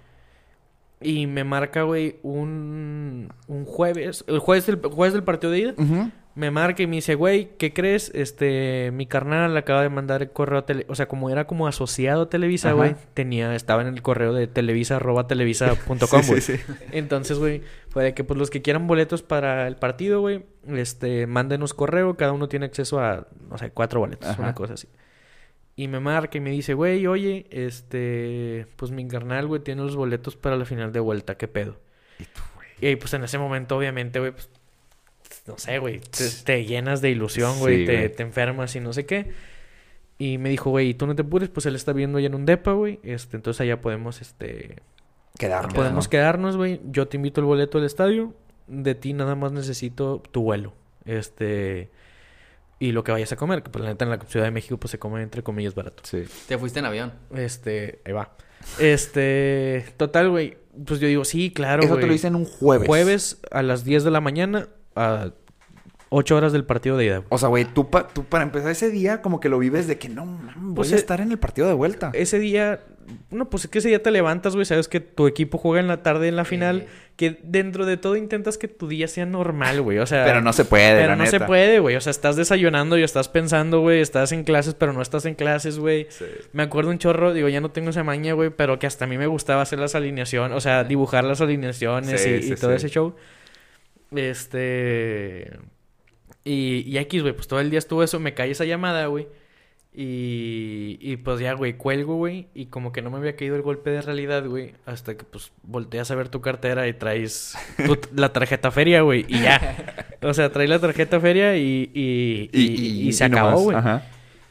Y 1.01 1.27
me 1.27 1.45
marca, 1.45 1.83
güey, 1.83 2.17
un, 2.23 3.29
un 3.47 3.63
jueves. 3.65 4.25
El 4.27 4.39
jueves 4.39 4.65
del, 4.65 4.77
jueves 4.81 5.13
del 5.13 5.23
partido 5.23 5.51
de 5.51 5.59
ida. 5.59 5.73
Ujú. 5.77 6.11
Me 6.39 6.51
marca 6.51 6.81
y 6.81 6.87
me 6.87 6.95
dice, 6.95 7.15
güey, 7.15 7.49
¿qué 7.57 7.73
crees? 7.73 8.11
Este, 8.15 8.91
mi 8.93 9.05
carnal 9.05 9.53
le 9.53 9.59
acaba 9.59 9.81
de 9.81 9.89
mandar 9.89 10.21
el 10.21 10.31
correo 10.31 10.59
a 10.59 10.65
tele... 10.65 10.85
O 10.87 10.95
sea, 10.95 11.09
como 11.09 11.29
era 11.29 11.45
como 11.47 11.67
asociado 11.67 12.21
a 12.21 12.29
Televisa, 12.29 12.69
Ajá. 12.69 12.77
güey, 12.77 12.95
tenía, 13.13 13.53
estaba 13.55 13.81
en 13.81 13.89
el 13.89 14.01
correo 14.01 14.31
de 14.31 14.47
televisa 14.47 14.95
arroba 14.95 15.27
televisa.com, 15.27 15.97
güey. 16.27 16.39
Sí, 16.39 16.55
sí. 16.55 16.73
Entonces, 16.93 17.39
güey, 17.39 17.61
fue 17.89 18.05
de 18.05 18.13
que 18.13 18.23
pues 18.23 18.39
los 18.39 18.49
que 18.49 18.61
quieran 18.61 18.87
boletos 18.87 19.21
para 19.21 19.67
el 19.67 19.75
partido, 19.75 20.21
güey, 20.21 20.45
este, 20.65 21.27
mándenos 21.27 21.73
correo, 21.73 22.15
cada 22.15 22.31
uno 22.31 22.47
tiene 22.47 22.67
acceso 22.67 23.01
a, 23.01 23.27
no 23.49 23.57
sé, 23.57 23.71
cuatro 23.71 23.99
boletos, 23.99 24.29
Ajá. 24.29 24.41
una 24.41 24.55
cosa 24.55 24.75
así. 24.75 24.87
Y 25.75 25.89
me 25.89 25.99
marca 25.99 26.37
y 26.37 26.41
me 26.41 26.51
dice, 26.51 26.73
güey, 26.73 27.05
oye, 27.05 27.47
este, 27.49 28.65
pues 28.77 28.91
mi 28.91 29.05
carnal, 29.09 29.45
güey, 29.47 29.61
tiene 29.61 29.81
los 29.81 29.97
boletos 29.97 30.37
para 30.37 30.55
la 30.55 30.63
final 30.63 30.93
de 30.93 31.01
vuelta, 31.01 31.35
¿qué 31.35 31.49
pedo? 31.49 31.81
Y 32.79 32.85
ahí, 32.85 32.95
pues 32.95 33.13
en 33.13 33.25
ese 33.25 33.37
momento, 33.37 33.75
obviamente, 33.75 34.19
güey, 34.19 34.31
pues, 34.31 34.49
no 35.49 35.57
sé, 35.57 35.79
güey, 35.79 35.99
te, 35.99 36.29
te 36.45 36.65
llenas 36.65 37.01
de 37.01 37.09
ilusión, 37.09 37.59
güey, 37.59 37.79
Sí, 37.79 37.85
te, 37.85 38.09
te 38.09 38.23
enfermas 38.23 38.75
y 38.75 38.79
no 38.79 38.93
sé 38.93 39.05
qué. 39.05 39.31
Y 40.17 40.37
me 40.37 40.49
dijo, 40.49 40.69
güey, 40.69 40.93
tú 40.93 41.07
no 41.07 41.15
te 41.15 41.23
apures, 41.23 41.49
pues 41.49 41.65
él 41.65 41.75
está 41.75 41.91
viendo 41.93 42.17
allá 42.17 42.27
en 42.27 42.35
un 42.35 42.45
depa, 42.45 42.71
güey, 42.71 42.99
este, 43.03 43.37
entonces 43.37 43.61
allá 43.61 43.81
podemos, 43.81 44.21
este, 44.21 44.77
Quedarnos. 45.39 45.73
Podemos 45.73 46.05
¿no? 46.05 46.09
quedarnos, 46.09 46.57
güey. 46.57 46.81
Yo 46.91 47.07
te 47.07 47.15
invito 47.15 47.39
el 47.39 47.45
boleto 47.45 47.77
al 47.77 47.85
estadio. 47.85 48.33
De 48.67 48.93
ti 48.93 49.13
nada 49.13 49.35
más 49.35 49.53
necesito 49.53 50.21
tu 50.31 50.41
vuelo. 50.41 50.73
Este. 51.05 51.89
Y 52.77 52.91
lo 52.91 53.05
que 53.05 53.13
vayas 53.13 53.31
a 53.31 53.37
comer. 53.37 53.63
Que 53.63 53.69
pues 53.69 53.83
la 53.83 53.91
neta 53.91 54.03
en 54.03 54.11
la 54.11 54.19
Ciudad 54.19 54.45
de 54.45 54.51
México 54.51 54.77
pues 54.77 54.91
se 54.91 54.99
come 54.99 55.21
entre 55.21 55.41
comillas 55.41 55.75
barato. 55.75 56.03
Sí. 56.05 56.25
Te 56.47 56.57
fuiste 56.57 56.79
en 56.79 56.85
avión. 56.85 57.13
Este. 57.33 58.01
Ahí 58.05 58.11
va. 58.11 58.35
Este. 58.79 59.85
Total, 59.95 60.29
güey. 60.29 60.57
Pues 60.85 60.99
yo 60.99 61.07
digo, 61.07 61.23
sí, 61.23 61.51
claro, 61.51 61.83
Eso 61.83 61.93
güey. 61.93 62.01
te 62.01 62.07
lo 62.07 62.13
dicen 62.13 62.35
un 62.35 62.45
jueves. 62.45 62.87
Jueves 62.87 63.39
a 63.49 63.63
las 63.63 63.85
10 63.85 64.03
de 64.03 64.11
la 64.11 64.19
mañana. 64.19 64.67
A 64.95 65.31
8 66.09 66.35
horas 66.35 66.51
del 66.53 66.63
partido 66.65 66.97
de 66.97 67.05
ida. 67.05 67.23
O 67.29 67.37
sea, 67.37 67.49
güey, 67.49 67.65
tú, 67.65 67.89
pa- 67.89 68.07
tú 68.07 68.23
para 68.25 68.43
empezar 68.43 68.71
ese 68.71 68.89
día 68.89 69.21
como 69.21 69.39
que 69.39 69.47
lo 69.49 69.59
vives 69.59 69.87
de 69.87 69.97
que 69.97 70.09
no, 70.09 70.25
mames, 70.25 70.55
voy 70.57 70.75
Pues, 70.75 70.91
a 70.91 70.95
eh, 70.95 70.99
estar 70.99 71.21
en 71.21 71.31
el 71.31 71.37
partido 71.39 71.67
de 71.67 71.73
vuelta. 71.75 72.11
Ese 72.13 72.39
día. 72.39 72.81
No, 73.31 73.49
pues 73.49 73.65
es 73.65 73.71
que 73.71 73.79
ese 73.79 73.87
día 73.87 74.03
te 74.03 74.11
levantas, 74.11 74.53
güey. 74.53 74.65
Sabes 74.65 74.87
que 74.87 74.99
tu 74.99 75.25
equipo 75.25 75.57
juega 75.57 75.79
en 75.79 75.87
la 75.87 76.03
tarde 76.03 76.27
en 76.27 76.35
la 76.35 76.45
final. 76.45 76.85
Que 77.15 77.39
dentro 77.43 77.85
de 77.87 77.97
todo 77.97 78.15
intentas 78.15 78.57
que 78.59 78.67
tu 78.67 78.87
día 78.87 79.07
sea 79.07 79.25
normal, 79.25 79.81
güey. 79.81 79.97
O 79.97 80.05
sea. 80.05 80.23
Pero 80.25 80.41
no 80.41 80.53
se 80.53 80.63
puede, 80.63 80.95
Pero 81.01 81.07
la 81.09 81.15
no 81.15 81.25
se 81.25 81.39
puede, 81.39 81.79
güey. 81.79 81.95
O 81.95 82.01
sea, 82.01 82.11
estás 82.11 82.35
desayunando 82.35 82.97
y 82.99 83.03
estás 83.03 83.27
pensando, 83.27 83.81
güey. 83.81 83.99
Estás 83.99 84.31
en 84.31 84.43
clases, 84.43 84.75
pero 84.75 84.93
no 84.93 85.01
estás 85.01 85.25
en 85.25 85.33
clases, 85.35 85.79
güey. 85.79 86.07
Me 86.53 86.63
acuerdo 86.63 86.91
un 86.91 86.99
chorro, 86.99 87.33
digo, 87.33 87.49
ya 87.49 87.61
no 87.61 87.71
tengo 87.71 87.89
esa 87.89 88.03
maña, 88.03 88.33
güey, 88.33 88.51
pero 88.51 88.77
que 88.79 88.85
hasta 88.87 89.05
a 89.05 89.07
mí 89.07 89.17
me 89.17 89.27
gustaba 89.27 89.63
hacer 89.63 89.79
las 89.79 89.95
alineaciones, 89.95 90.55
o 90.55 90.61
sea, 90.61 90.83
dibujar 90.83 91.23
las 91.23 91.41
alineaciones 91.41 92.21
Sí, 92.21 92.29
y, 92.29 92.41
sí, 92.43 92.53
y 92.53 92.55
todo 92.55 92.71
sí. 92.71 92.77
ese 92.77 92.89
show. 92.89 93.15
Este. 94.15 95.51
Y, 96.43 96.83
y 96.87 96.97
X, 96.97 97.21
güey, 97.21 97.33
pues 97.33 97.47
todo 97.47 97.59
el 97.59 97.69
día 97.69 97.79
estuvo 97.79 98.03
eso, 98.03 98.19
me 98.19 98.33
cae 98.33 98.51
esa 98.51 98.65
llamada, 98.65 99.05
güey. 99.07 99.27
Y, 99.93 100.97
y 101.01 101.17
pues 101.17 101.39
ya, 101.39 101.53
güey, 101.53 101.73
cuelgo, 101.73 102.15
güey. 102.15 102.47
Y 102.53 102.67
como 102.67 102.91
que 102.91 103.01
no 103.01 103.09
me 103.09 103.17
había 103.17 103.35
caído 103.35 103.55
el 103.55 103.63
golpe 103.63 103.89
de 103.89 104.01
realidad, 104.01 104.45
güey. 104.45 104.73
Hasta 104.85 105.17
que 105.17 105.25
pues 105.25 105.51
volteas 105.63 106.09
a 106.11 106.15
ver 106.15 106.29
tu 106.29 106.41
cartera 106.41 106.87
y 106.87 106.93
traes 106.93 107.55
tu- 107.85 107.99
la 108.15 108.31
tarjeta 108.31 108.71
feria, 108.71 109.01
güey. 109.01 109.25
Y 109.27 109.41
ya. 109.41 109.95
O 110.21 110.33
sea, 110.33 110.51
traes 110.51 110.69
la 110.69 110.79
tarjeta 110.79 111.17
feria 111.21 111.55
y, 111.55 111.89
y, 111.93 112.49
y, 112.51 113.07
y 113.07 113.13
se 113.13 113.23
acabó, 113.23 113.61
güey. 113.61 113.77
Ajá. 113.77 114.05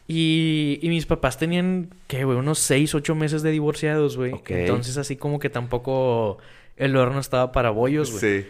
Y, 0.07 0.79
y 0.81 0.89
mis 0.89 1.05
papás 1.05 1.37
tenían, 1.37 1.91
¿qué, 2.07 2.25
güey? 2.25 2.39
Unos 2.39 2.59
seis, 2.59 2.95
ocho 2.95 3.15
meses 3.15 3.43
de 3.43 3.51
divorciados, 3.51 4.17
güey. 4.17 4.33
Ok. 4.33 4.51
Entonces 4.51 4.97
así 4.97 5.17
como 5.17 5.39
que 5.39 5.51
tampoco 5.51 6.39
el 6.79 6.97
horno 6.97 7.21
estaba 7.21 7.53
para 7.53 7.69
bollos, 7.69 8.11
güey. 8.19 8.43
Sí. 8.43 8.49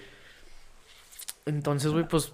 Entonces, 1.47 1.91
güey, 1.93 2.07
pues... 2.07 2.33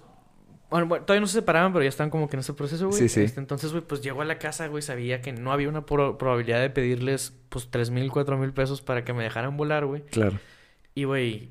Bueno, 0.69 0.87
bueno, 0.87 1.05
todavía 1.05 1.21
no 1.21 1.27
se 1.27 1.33
separaban, 1.39 1.71
pero 1.73 1.83
ya 1.83 1.89
estaban 1.89 2.09
como 2.09 2.27
que 2.27 2.35
en 2.35 2.39
ese 2.41 2.53
proceso, 2.53 2.87
güey. 2.87 2.99
Sí, 2.99 3.09
sí. 3.09 3.21
Este, 3.21 3.39
entonces, 3.39 3.71
güey, 3.71 3.83
pues 3.83 4.01
llegó 4.01 4.21
a 4.21 4.25
la 4.25 4.39
casa, 4.39 4.67
güey, 4.67 4.81
sabía 4.81 5.21
que 5.21 5.31
no 5.31 5.51
había 5.51 5.69
una 5.69 5.85
pro- 5.85 6.17
probabilidad 6.17 6.59
de 6.61 6.69
pedirles, 6.69 7.33
pues, 7.49 7.67
tres 7.69 7.91
mil, 7.91 8.11
cuatro 8.11 8.37
mil 8.37 8.51
pesos 8.51 8.81
para 8.81 9.03
que 9.05 9.13
me 9.13 9.23
dejaran 9.23 9.55
volar, 9.57 9.85
güey. 9.85 10.01
Claro. 10.03 10.39
Y, 10.95 11.03
güey, 11.03 11.49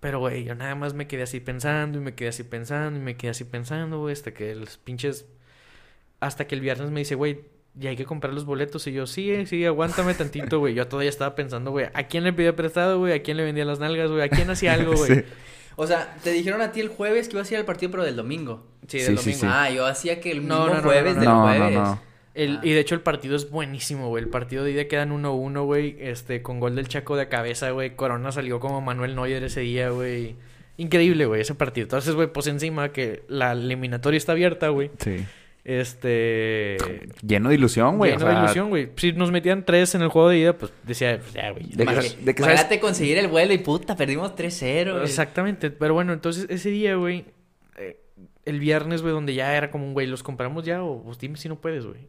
pero, 0.00 0.18
güey, 0.20 0.44
yo 0.44 0.54
nada 0.54 0.74
más 0.74 0.94
me 0.94 1.06
quedé 1.06 1.22
así 1.24 1.40
pensando 1.40 1.98
y 1.98 2.00
me 2.00 2.14
quedé 2.14 2.28
así 2.28 2.44
pensando 2.44 2.98
y 2.98 3.02
me 3.02 3.16
quedé 3.16 3.30
así 3.32 3.44
pensando, 3.44 3.98
güey, 4.00 4.12
hasta 4.12 4.32
que 4.32 4.54
los 4.54 4.78
pinches... 4.78 5.26
Hasta 6.20 6.46
que 6.46 6.54
el 6.54 6.60
viernes 6.60 6.90
me 6.90 7.00
dice, 7.00 7.16
güey, 7.16 7.40
ya 7.74 7.90
hay 7.90 7.96
que 7.96 8.04
comprar 8.04 8.32
los 8.32 8.44
boletos. 8.44 8.86
Y 8.86 8.92
yo, 8.92 9.06
sí, 9.08 9.32
eh, 9.32 9.44
sí, 9.46 9.64
aguántame 9.64 10.14
tantito, 10.14 10.60
güey. 10.60 10.72
Yo 10.74 10.86
todavía 10.86 11.08
estaba 11.10 11.34
pensando, 11.34 11.72
güey, 11.72 11.86
¿a 11.94 12.06
quién 12.06 12.22
le 12.22 12.32
pedía 12.32 12.54
prestado, 12.54 12.98
güey? 13.00 13.12
¿A 13.12 13.22
quién 13.22 13.36
le 13.38 13.42
vendía 13.42 13.64
las 13.64 13.80
nalgas, 13.80 14.08
güey? 14.10 14.22
¿A 14.22 14.28
quién 14.28 14.48
hacía 14.50 14.74
algo, 14.74 14.92
güey? 14.96 15.16
Sí. 15.16 15.24
O 15.76 15.86
sea, 15.86 16.14
te 16.22 16.30
dijeron 16.32 16.60
a 16.60 16.72
ti 16.72 16.80
el 16.80 16.88
jueves 16.88 17.28
que 17.28 17.36
ibas 17.36 17.50
a 17.50 17.54
ir 17.54 17.58
al 17.60 17.64
partido, 17.66 17.90
pero 17.90 18.04
del 18.04 18.16
domingo. 18.16 18.66
Sí, 18.88 18.98
Sí, 19.00 19.04
del 19.06 19.18
sí, 19.18 19.30
domingo. 19.32 19.40
sí. 19.40 19.46
Ah, 19.50 19.70
yo 19.70 19.86
hacía 19.86 20.20
que 20.20 20.30
el 20.32 20.46
No, 20.46 20.60
mismo 20.60 20.66
no, 20.66 20.74
no, 20.74 20.76
no, 20.76 20.82
jueves 20.82 21.14
no, 21.14 21.20
del 21.20 21.28
No, 21.28 21.34
no, 21.34 21.42
jueves. 21.58 21.74
no. 21.78 22.00
El, 22.34 22.56
Ah. 22.56 22.60
Y 22.62 22.70
de 22.72 22.80
hecho 22.80 22.94
el 22.94 23.00
partido 23.02 23.36
es 23.36 23.50
buenísimo, 23.50 24.08
güey. 24.08 24.24
El 24.24 24.30
partido 24.30 24.64
de 24.64 24.70
ida 24.72 24.86
quedan 24.88 25.12
1-1, 25.12 25.64
güey. 25.64 25.96
Este, 26.00 26.40
con 26.42 26.60
gol 26.60 26.74
del 26.76 26.88
Chaco 26.88 27.16
de 27.16 27.28
cabeza, 27.28 27.70
güey. 27.70 27.94
Corona 27.94 28.32
salió 28.32 28.58
como 28.60 28.80
Manuel 28.80 29.14
Neuer 29.14 29.44
ese 29.44 29.60
día, 29.60 29.90
güey. 29.90 30.36
Increíble, 30.78 31.26
güey, 31.26 31.42
ese 31.42 31.54
partido. 31.54 31.84
Entonces, 31.84 32.14
güey, 32.14 32.28
pues 32.32 32.46
encima 32.46 32.90
que 32.90 33.22
la 33.28 33.52
eliminatoria 33.52 34.16
está 34.16 34.32
abierta, 34.32 34.68
güey. 34.70 34.90
Sí. 34.98 35.24
Este... 35.64 36.76
Lleno 37.26 37.48
de 37.50 37.54
ilusión, 37.54 37.96
güey. 37.98 38.12
Lleno 38.12 38.24
o 38.24 38.28
sea, 38.28 38.36
de 38.38 38.44
ilusión, 38.44 38.68
güey. 38.70 38.90
Si 38.96 39.12
nos 39.12 39.30
metían 39.30 39.64
tres 39.64 39.94
en 39.94 40.02
el 40.02 40.08
juego 40.08 40.28
de 40.28 40.38
ida, 40.38 40.58
pues 40.58 40.72
decía, 40.84 41.18
pues, 41.20 41.32
ya, 41.32 41.50
güey. 41.50 41.66
De 41.68 41.84
que- 41.86 42.24
de 42.24 42.34
que 42.34 42.42
Imagínate 42.42 42.62
sabes- 42.74 42.80
conseguir 42.80 43.18
el 43.18 43.28
vuelo 43.28 43.52
y 43.52 43.58
puta, 43.58 43.96
perdimos 43.96 44.34
3-0. 44.34 44.92
güey. 44.92 45.04
Exactamente. 45.04 45.70
Pero 45.70 45.94
bueno, 45.94 46.12
entonces 46.12 46.46
ese 46.48 46.70
día, 46.70 46.96
güey, 46.96 47.24
eh, 47.78 47.98
el 48.44 48.58
viernes, 48.58 49.02
güey, 49.02 49.14
donde 49.14 49.34
ya 49.34 49.56
era 49.56 49.70
como 49.70 49.86
un, 49.86 49.92
güey, 49.94 50.06
¿los 50.06 50.22
compramos 50.22 50.64
ya? 50.64 50.82
O 50.82 51.02
pues 51.04 51.18
dime 51.18 51.36
si 51.36 51.48
no 51.48 51.60
puedes, 51.60 51.86
güey. 51.86 52.06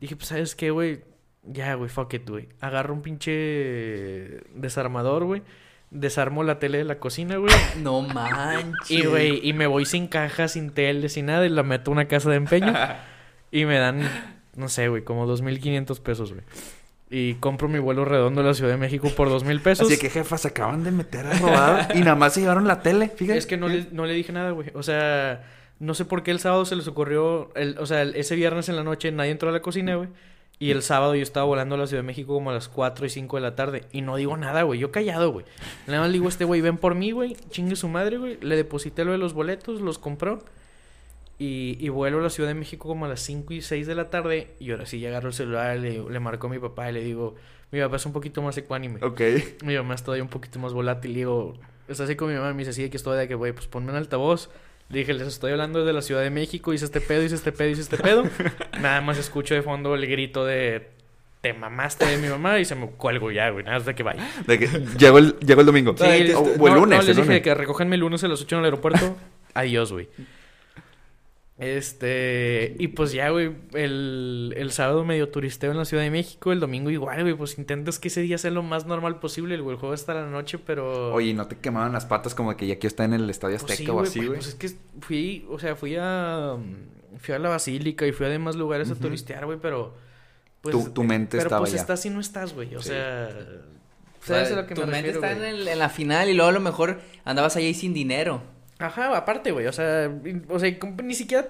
Dije, 0.00 0.16
pues, 0.16 0.28
¿sabes 0.28 0.54
qué, 0.54 0.70
güey? 0.70 1.00
Ya, 1.44 1.74
güey, 1.74 1.88
fuck 1.88 2.12
it, 2.14 2.28
güey. 2.28 2.48
Agarro 2.60 2.92
un 2.94 3.00
pinche 3.02 4.40
desarmador, 4.54 5.24
güey. 5.24 5.42
Desarmo 5.90 6.42
la 6.44 6.58
tele 6.58 6.78
de 6.78 6.84
la 6.84 6.98
cocina, 6.98 7.36
güey. 7.36 7.52
No 7.82 8.02
manches. 8.02 8.90
Y, 8.90 9.04
güey, 9.06 9.40
y 9.46 9.52
me 9.52 9.66
voy 9.66 9.86
sin 9.86 10.06
caja, 10.06 10.48
sin 10.48 10.70
tele, 10.70 11.08
sin 11.08 11.26
nada. 11.26 11.46
Y 11.46 11.48
la 11.48 11.62
meto 11.62 11.90
a 11.90 11.92
una 11.92 12.06
casa 12.08 12.28
de 12.30 12.36
empeño. 12.36 12.74
y 13.50 13.64
me 13.64 13.78
dan, 13.78 14.02
no 14.54 14.68
sé, 14.68 14.88
güey, 14.88 15.02
como 15.04 15.26
2.500 15.26 16.00
pesos, 16.00 16.32
güey. 16.32 16.44
Y 17.10 17.34
compro 17.36 17.68
mi 17.68 17.78
vuelo 17.78 18.04
redondo 18.04 18.42
a 18.42 18.44
la 18.44 18.52
Ciudad 18.52 18.70
de 18.70 18.76
México 18.76 19.08
por 19.16 19.30
2.000 19.30 19.62
pesos. 19.62 19.86
Así 19.86 19.98
que, 19.98 20.10
jefa, 20.10 20.36
se 20.36 20.48
acaban 20.48 20.84
de 20.84 20.90
meter 20.90 21.26
a 21.26 21.32
robar 21.38 21.88
y 21.96 22.00
nada 22.00 22.16
más 22.16 22.34
se 22.34 22.40
llevaron 22.42 22.66
la 22.66 22.82
tele, 22.82 23.08
fíjate. 23.08 23.38
Es 23.38 23.46
que 23.46 23.56
no 23.56 23.66
le, 23.68 23.86
no 23.92 24.04
le 24.04 24.12
dije 24.12 24.30
nada, 24.30 24.50
güey. 24.50 24.68
O 24.74 24.82
sea, 24.82 25.42
no 25.78 25.94
sé 25.94 26.04
por 26.04 26.22
qué 26.22 26.32
el 26.32 26.38
sábado 26.38 26.66
se 26.66 26.76
les 26.76 26.86
ocurrió. 26.86 27.50
El, 27.54 27.78
o 27.78 27.86
sea, 27.86 28.02
el- 28.02 28.14
ese 28.14 28.36
viernes 28.36 28.68
en 28.68 28.76
la 28.76 28.84
noche 28.84 29.10
nadie 29.10 29.30
entró 29.30 29.48
a 29.48 29.52
la 29.52 29.60
cocina, 29.62 29.94
güey. 29.96 30.10
Y 30.60 30.72
el 30.72 30.82
sábado 30.82 31.14
yo 31.14 31.22
estaba 31.22 31.46
volando 31.46 31.76
a 31.76 31.78
la 31.78 31.86
Ciudad 31.86 32.02
de 32.02 32.06
México 32.06 32.34
como 32.34 32.50
a 32.50 32.54
las 32.54 32.68
4 32.68 33.06
y 33.06 33.10
5 33.10 33.36
de 33.36 33.42
la 33.42 33.54
tarde. 33.54 33.84
Y 33.92 34.00
no 34.02 34.16
digo 34.16 34.36
nada, 34.36 34.62
güey. 34.62 34.80
Yo 34.80 34.90
callado, 34.90 35.30
güey. 35.30 35.46
Nada 35.86 36.00
más 36.00 36.08
le 36.08 36.14
digo 36.14 36.26
a 36.26 36.30
este 36.30 36.44
güey, 36.44 36.60
ven 36.60 36.78
por 36.78 36.96
mí, 36.96 37.12
güey. 37.12 37.36
Chingue 37.50 37.76
su 37.76 37.88
madre, 37.88 38.18
güey. 38.18 38.38
Le 38.40 38.56
deposité 38.56 39.04
lo 39.04 39.12
de 39.12 39.18
los 39.18 39.34
boletos, 39.34 39.80
los 39.80 39.98
compró. 39.98 40.42
Y, 41.38 41.76
y 41.78 41.88
vuelo 41.90 42.18
a 42.18 42.22
la 42.22 42.30
Ciudad 42.30 42.48
de 42.48 42.56
México 42.56 42.88
como 42.88 43.04
a 43.04 43.08
las 43.08 43.20
5 43.20 43.54
y 43.54 43.62
6 43.62 43.86
de 43.86 43.94
la 43.94 44.10
tarde. 44.10 44.54
Y 44.58 44.72
ahora 44.72 44.86
sí, 44.86 44.98
ya 44.98 45.10
agarro 45.10 45.28
el 45.28 45.34
celular, 45.34 45.78
le, 45.78 46.02
le 46.02 46.20
marco 46.20 46.48
a 46.48 46.50
mi 46.50 46.58
papá 46.58 46.90
y 46.90 46.94
le 46.94 47.04
digo, 47.04 47.36
mi 47.70 47.80
papá 47.80 47.96
es 47.96 48.06
un 48.06 48.12
poquito 48.12 48.42
más 48.42 48.56
ecuánime. 48.58 48.98
Ok. 49.04 49.20
Mi 49.64 49.76
mamá 49.76 49.94
es 49.94 50.02
todavía 50.02 50.24
un 50.24 50.30
poquito 50.30 50.58
más 50.58 50.72
volátil. 50.72 51.12
Le 51.12 51.18
digo, 51.18 51.54
está 51.86 52.02
así 52.02 52.16
con 52.16 52.30
mi 52.30 52.34
mamá. 52.34 52.52
Me 52.52 52.58
dice, 52.58 52.70
así 52.70 52.82
de 52.82 52.90
que 52.90 52.96
estoy 52.96 53.16
de 53.16 53.28
que, 53.28 53.36
güey, 53.36 53.52
pues 53.52 53.68
ponme 53.68 53.90
en 53.90 53.96
altavoz. 53.96 54.50
Le 54.90 55.00
dije, 55.00 55.12
les 55.12 55.28
estoy 55.28 55.52
hablando 55.52 55.80
desde 55.80 55.92
la 55.92 56.00
Ciudad 56.02 56.22
de 56.22 56.30
México. 56.30 56.72
Hice 56.72 56.86
este 56.86 57.00
pedo, 57.00 57.22
hice 57.22 57.34
este 57.34 57.52
pedo, 57.52 57.68
hice 57.68 57.82
este 57.82 57.98
pedo. 57.98 58.24
Nada 58.80 59.00
más 59.02 59.18
escucho 59.18 59.54
de 59.54 59.62
fondo 59.62 59.94
el 59.94 60.06
grito 60.06 60.46
de, 60.46 60.88
te 61.42 61.52
mamaste 61.52 62.06
de 62.06 62.16
mi 62.16 62.28
mamá. 62.28 62.58
Y 62.58 62.64
se 62.64 62.74
me 62.74 62.86
cuelgo 62.88 63.30
ya, 63.30 63.50
güey. 63.50 63.64
Nada 63.64 63.76
más 63.78 63.86
de 63.86 63.94
que 63.94 64.02
vaya. 64.02 64.26
De 64.46 64.58
que 64.58 64.66
llegó 64.98 65.18
el, 65.18 65.38
llegó 65.40 65.60
el 65.60 65.66
domingo. 65.66 65.94
Sí, 65.96 66.04
o, 66.04 66.06
este, 66.08 66.34
o 66.34 66.42
el 66.68 66.74
no, 66.74 66.80
lunes. 66.80 66.98
no, 66.98 67.02
les 67.02 67.08
el 67.08 67.16
dije 67.16 67.26
lunes. 67.26 67.42
que 67.42 67.54
recójanme 67.54 67.96
el 67.96 68.00
lunes 68.00 68.24
a 68.24 68.28
las 68.28 68.40
8 68.40 68.56
en 68.56 68.58
el 68.60 68.64
aeropuerto. 68.64 69.16
Adiós, 69.54 69.92
güey. 69.92 70.08
Este, 71.58 72.76
y 72.78 72.88
pues 72.88 73.12
ya, 73.12 73.30
güey, 73.30 73.52
el, 73.74 74.54
el 74.56 74.70
sábado 74.70 75.04
medio 75.04 75.28
turisteo 75.28 75.72
en 75.72 75.76
la 75.76 75.84
Ciudad 75.84 76.04
de 76.04 76.10
México, 76.10 76.52
el 76.52 76.60
domingo 76.60 76.88
igual, 76.90 77.20
güey, 77.22 77.34
pues 77.34 77.58
intentas 77.58 77.98
que 77.98 78.08
ese 78.08 78.20
día 78.20 78.38
sea 78.38 78.52
lo 78.52 78.62
más 78.62 78.86
normal 78.86 79.18
posible, 79.18 79.56
el 79.56 79.62
güey, 79.62 79.74
el 79.74 79.80
juego 79.80 79.92
está 79.94 80.12
a 80.12 80.22
la 80.22 80.26
noche, 80.30 80.58
pero... 80.58 81.12
Oye, 81.12 81.30
¿y 81.30 81.34
¿no 81.34 81.46
te 81.48 81.56
quemaban 81.58 81.92
las 81.92 82.06
patas 82.06 82.34
como 82.36 82.56
que 82.56 82.66
ya 82.68 82.74
aquí 82.74 82.86
está 82.86 83.04
en 83.04 83.12
el 83.14 83.28
Estadio 83.28 83.58
Pues 83.58 83.72
Azteca 83.72 83.90
sí, 83.90 83.90
o 83.90 84.00
así, 84.00 84.18
pues, 84.20 84.26
güey? 84.28 84.38
pues 84.38 84.48
es 84.48 84.54
que 84.54 84.70
fui, 85.00 85.46
o 85.50 85.58
sea, 85.58 85.74
fui 85.74 85.96
a, 85.98 86.56
fui 87.18 87.34
a 87.34 87.38
la 87.40 87.48
Basílica 87.48 88.06
y 88.06 88.12
fui 88.12 88.26
a 88.26 88.28
demás 88.28 88.54
lugares 88.54 88.90
a 88.90 88.94
turistear, 88.94 89.44
güey, 89.46 89.58
pero... 89.60 89.94
Pues, 90.60 90.74
Tu- 90.76 90.90
tu 90.90 91.04
mente 91.04 91.36
pero 91.38 91.42
estaba 91.48 91.60
pues 91.60 91.72
ya. 91.72 91.80
estás 91.80 92.04
y 92.06 92.10
no 92.10 92.20
estás, 92.20 92.54
güey, 92.54 92.74
o 92.76 92.80
Sí. 92.82 92.90
sea... 92.90 93.28
O 94.20 94.24
sea, 94.26 94.36
¿Sabes 94.36 94.52
a 94.52 94.56
lo 94.62 94.66
que 94.66 94.74
tu 94.74 94.80
me 94.82 94.88
mente 94.88 95.12
refiero, 95.12 95.26
está 95.26 95.36
en, 95.48 95.54
el- 95.54 95.68
en 95.68 95.78
la 95.78 95.88
final 95.88 96.28
y 96.28 96.34
luego 96.34 96.50
a 96.50 96.52
lo 96.52 96.60
mejor 96.60 97.00
andabas 97.24 97.54
ahí 97.56 97.72
sin 97.74 97.94
dinero. 97.94 98.42
Ajá, 98.78 99.16
aparte, 99.16 99.50
güey, 99.52 99.66
o 99.66 99.72
sea, 99.72 100.10
o 100.48 100.58
sea, 100.58 100.70
ni 101.02 101.14
siquiera... 101.14 101.48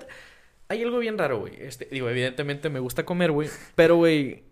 hay 0.68 0.82
algo 0.82 0.98
bien 0.98 1.18
raro, 1.18 1.40
güey. 1.40 1.54
Este, 1.58 1.86
digo, 1.90 2.08
evidentemente 2.08 2.70
me 2.70 2.80
gusta 2.80 3.04
comer, 3.04 3.32
güey. 3.32 3.48
Pero, 3.74 3.96
güey, 3.96 4.44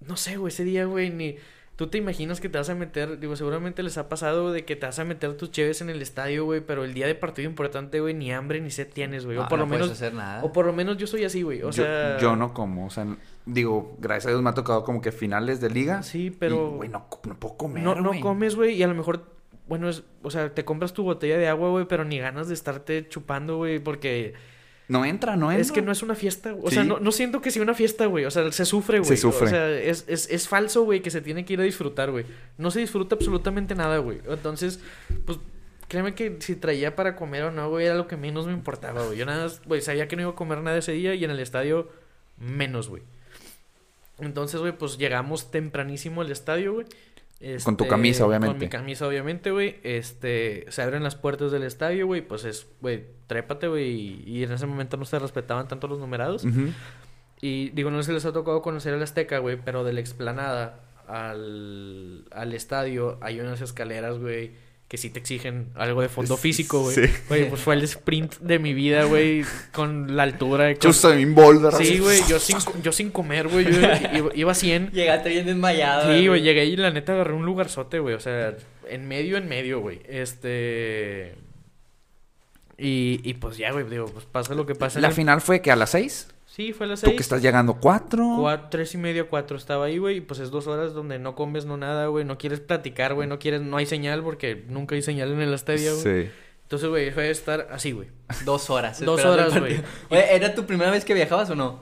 no 0.00 0.16
sé, 0.16 0.36
güey, 0.36 0.52
ese 0.52 0.64
día, 0.64 0.84
güey, 0.84 1.10
ni... 1.10 1.36
Tú 1.76 1.86
te 1.86 1.96
imaginas 1.96 2.40
que 2.40 2.48
te 2.48 2.58
vas 2.58 2.68
a 2.70 2.74
meter, 2.74 3.20
digo, 3.20 3.36
seguramente 3.36 3.84
les 3.84 3.98
ha 3.98 4.08
pasado 4.08 4.50
de 4.50 4.64
que 4.64 4.74
te 4.74 4.84
vas 4.84 4.98
a 4.98 5.04
meter 5.04 5.36
tus 5.36 5.52
cheves 5.52 5.80
en 5.80 5.90
el 5.90 6.02
estadio, 6.02 6.44
güey, 6.44 6.60
pero 6.60 6.82
el 6.82 6.92
día 6.92 7.06
de 7.06 7.14
partido 7.14 7.48
importante, 7.48 8.00
güey, 8.00 8.14
ni 8.14 8.32
hambre 8.32 8.60
ni 8.60 8.72
sed 8.72 8.88
tienes, 8.92 9.24
güey. 9.24 9.36
No, 9.36 9.44
o 9.44 9.48
por 9.48 9.60
no 9.60 9.64
lo 9.64 9.70
menos 9.70 9.88
hacer 9.88 10.12
nada. 10.12 10.42
o 10.42 10.52
por 10.52 10.66
lo 10.66 10.72
menos 10.72 10.96
yo 10.96 11.06
soy 11.06 11.22
así, 11.22 11.42
güey. 11.42 11.60
O 11.62 11.70
yo, 11.70 11.84
sea, 11.84 12.18
yo 12.18 12.34
no 12.34 12.52
como, 12.52 12.86
o 12.86 12.90
sea, 12.90 13.06
digo, 13.46 13.96
gracias 14.00 14.26
a 14.26 14.30
Dios 14.30 14.42
me 14.42 14.50
ha 14.50 14.54
tocado 14.54 14.82
como 14.82 15.00
que 15.00 15.12
finales 15.12 15.60
de 15.60 15.70
liga. 15.70 16.02
Sí, 16.02 16.36
pero 16.36 16.72
y, 16.74 16.76
güey, 16.78 16.88
no, 16.88 17.06
no 17.28 17.38
puedo 17.38 17.56
comer, 17.56 17.84
no, 17.84 17.94
no 17.94 18.08
güey. 18.08 18.20
comes, 18.20 18.56
güey, 18.56 18.74
y 18.74 18.82
a 18.82 18.88
lo 18.88 18.94
mejor, 18.96 19.37
bueno, 19.68 19.88
es, 19.88 20.02
o 20.22 20.30
sea, 20.30 20.52
te 20.54 20.64
compras 20.64 20.92
tu 20.92 21.02
botella 21.02 21.36
de 21.38 21.46
agua, 21.48 21.68
güey, 21.70 21.84
pero 21.86 22.04
ni 22.04 22.18
ganas 22.18 22.48
de 22.48 22.54
estarte 22.54 23.06
chupando, 23.08 23.58
güey, 23.58 23.78
porque 23.78 24.34
No 24.88 25.04
entra, 25.04 25.36
no 25.36 25.50
entra. 25.50 25.60
es 25.60 25.70
que 25.72 25.82
no 25.82 25.92
es 25.92 26.02
una 26.02 26.14
fiesta, 26.14 26.56
o 26.60 26.70
sea, 26.70 26.84
no 26.84 27.12
siento 27.12 27.40
que 27.40 27.50
sea 27.50 27.62
una 27.62 27.74
fiesta, 27.74 28.06
güey, 28.06 28.24
o 28.24 28.30
sea, 28.30 28.50
se 28.50 28.64
sufre, 28.64 28.98
güey. 29.00 29.08
Se 29.08 29.16
sufre. 29.18 29.46
O 29.46 29.50
sea, 29.50 29.70
es, 29.70 30.04
es, 30.08 30.28
es 30.30 30.48
falso, 30.48 30.84
güey, 30.84 31.02
que 31.02 31.10
se 31.10 31.20
tiene 31.20 31.44
que 31.44 31.52
ir 31.52 31.60
a 31.60 31.64
disfrutar, 31.64 32.10
güey. 32.10 32.24
No 32.56 32.70
se 32.70 32.80
disfruta 32.80 33.14
absolutamente 33.14 33.74
nada, 33.74 33.98
güey. 33.98 34.20
Entonces, 34.26 34.80
pues, 35.26 35.38
créeme 35.88 36.14
que 36.14 36.36
si 36.40 36.56
traía 36.56 36.96
para 36.96 37.14
comer 37.16 37.44
o 37.44 37.50
no, 37.50 37.68
güey, 37.68 37.86
era 37.86 37.94
lo 37.94 38.06
que 38.06 38.16
menos 38.16 38.46
me 38.46 38.52
importaba, 38.52 39.04
güey. 39.04 39.18
Yo 39.18 39.26
nada 39.26 39.44
más, 39.44 39.62
güey, 39.66 39.82
sabía 39.82 40.08
que 40.08 40.16
no 40.16 40.22
iba 40.22 40.30
a 40.30 40.34
comer 40.34 40.60
nada 40.62 40.78
ese 40.78 40.92
día 40.92 41.14
y 41.14 41.24
en 41.24 41.30
el 41.30 41.40
estadio, 41.40 41.90
menos, 42.38 42.88
güey. 42.88 43.02
Entonces, 44.20 44.60
güey, 44.60 44.72
pues 44.72 44.98
llegamos 44.98 45.50
tempranísimo 45.50 46.22
al 46.22 46.32
estadio, 46.32 46.74
güey. 46.74 46.86
Con 47.62 47.76
tu 47.76 47.84
Este, 47.84 47.90
camisa, 47.90 48.20
Con 48.24 48.28
obviamente. 48.30 48.58
mi 48.58 48.68
camisa, 48.68 49.06
obviamente, 49.06 49.50
güey. 49.52 49.78
Este, 49.84 50.66
se 50.68 50.82
abren 50.82 51.04
las 51.04 51.14
puertas 51.14 51.52
del 51.52 51.62
estadio, 51.62 52.06
güey. 52.06 52.20
Pues 52.20 52.44
es, 52.44 52.66
güey, 52.80 53.06
trépate, 53.28 53.68
güey. 53.68 54.22
Y, 54.26 54.42
en 54.42 54.52
ese 54.52 54.66
momento 54.66 54.96
no 54.96 55.04
se 55.04 55.18
respetaban 55.18 55.68
tanto 55.68 55.86
los 55.86 55.98
numerados. 55.98 56.44
Y 57.40 57.70
digo, 57.70 57.90
no 57.90 58.02
sé 58.02 58.08
si 58.08 58.12
les 58.14 58.24
ha 58.24 58.32
tocado 58.32 58.60
conocer 58.62 58.92
el 58.92 59.02
Azteca, 59.02 59.38
güey, 59.38 59.56
pero 59.64 59.84
de 59.84 59.92
la 59.92 60.00
explanada 60.00 60.80
al, 61.06 62.24
al 62.32 62.52
estadio 62.52 63.18
hay 63.20 63.38
unas 63.40 63.60
escaleras, 63.60 64.18
güey, 64.18 64.52
que 64.88 64.96
sí 64.96 65.10
te 65.10 65.18
exigen 65.18 65.68
algo 65.74 66.00
de 66.00 66.08
fondo 66.08 66.38
físico, 66.38 66.80
güey. 66.80 66.94
Sí. 66.94 67.12
Güey, 67.28 67.48
pues 67.50 67.60
fue 67.60 67.74
el 67.74 67.82
sprint 67.82 68.36
de 68.38 68.58
mi 68.58 68.72
vida, 68.72 69.04
güey, 69.04 69.44
con 69.72 70.16
la 70.16 70.22
altura. 70.22 70.74
Con... 70.76 70.90
Usain 70.90 71.34
Bolt, 71.34 71.60
¿verdad? 71.60 71.78
Sí, 71.78 71.98
güey, 71.98 72.20
yo 72.26 72.38
sin, 72.38 72.56
yo 72.82 72.90
sin 72.90 73.10
comer, 73.10 73.48
güey, 73.48 73.66
yo 73.66 73.80
iba, 74.34 74.52
a 74.52 74.54
100. 74.54 74.90
Llegaste 74.92 75.28
bien 75.28 75.44
desmayado. 75.44 76.10
Sí, 76.10 76.26
güey, 76.26 76.40
llegué 76.40 76.64
y 76.64 76.76
la 76.76 76.90
neta 76.90 77.12
agarré 77.12 77.34
un 77.34 77.44
lugarzote, 77.44 77.98
güey. 77.98 78.14
O 78.14 78.20
sea, 78.20 78.56
en 78.88 79.06
medio, 79.06 79.36
en 79.36 79.46
medio, 79.46 79.80
güey. 79.80 80.00
Este. 80.08 81.34
Y, 82.78 83.20
y 83.24 83.34
pues 83.34 83.58
ya, 83.58 83.72
güey, 83.72 83.84
digo, 83.90 84.06
pues 84.06 84.24
pasa 84.24 84.54
lo 84.54 84.64
que 84.64 84.74
pasa. 84.74 85.00
La 85.00 85.08
el- 85.08 85.14
final 85.14 85.42
fue 85.42 85.60
que 85.60 85.70
a 85.70 85.76
las 85.76 85.90
seis. 85.90 86.28
Sí, 86.58 86.72
fue 86.72 86.86
a 86.86 86.88
las 86.88 87.00
Tú 87.00 87.06
que 87.06 87.10
seis. 87.12 87.20
estás 87.20 87.40
llegando 87.40 87.74
cuatro. 87.74 88.34
Cuatro, 88.40 88.66
tres 88.68 88.92
y 88.92 88.98
media, 88.98 89.22
cuatro 89.28 89.56
estaba 89.56 89.84
ahí, 89.84 89.98
güey. 89.98 90.16
Y 90.16 90.20
pues 90.20 90.40
es 90.40 90.50
dos 90.50 90.66
horas 90.66 90.92
donde 90.92 91.20
no 91.20 91.36
comes, 91.36 91.66
no 91.66 91.76
nada, 91.76 92.08
güey. 92.08 92.24
No 92.24 92.36
quieres 92.36 92.58
platicar, 92.58 93.14
güey. 93.14 93.28
No 93.28 93.38
quieres, 93.38 93.62
no 93.62 93.76
hay 93.76 93.86
señal 93.86 94.24
porque 94.24 94.64
nunca 94.66 94.96
hay 94.96 95.02
señal 95.02 95.30
en 95.30 95.40
el 95.40 95.54
estadio, 95.54 95.92
güey. 95.96 96.24
Sí. 96.24 96.30
Entonces, 96.64 96.88
güey, 96.88 97.12
fue 97.12 97.30
estar 97.30 97.68
así, 97.70 97.92
güey. 97.92 98.08
Dos 98.44 98.70
horas. 98.70 98.98
Dos 99.04 99.24
horas, 99.24 99.56
güey. 99.56 99.80
Oye, 100.10 100.34
¿era 100.34 100.52
tu 100.52 100.66
primera 100.66 100.90
vez 100.90 101.04
que 101.04 101.14
viajabas 101.14 101.48
o 101.50 101.54
no? 101.54 101.78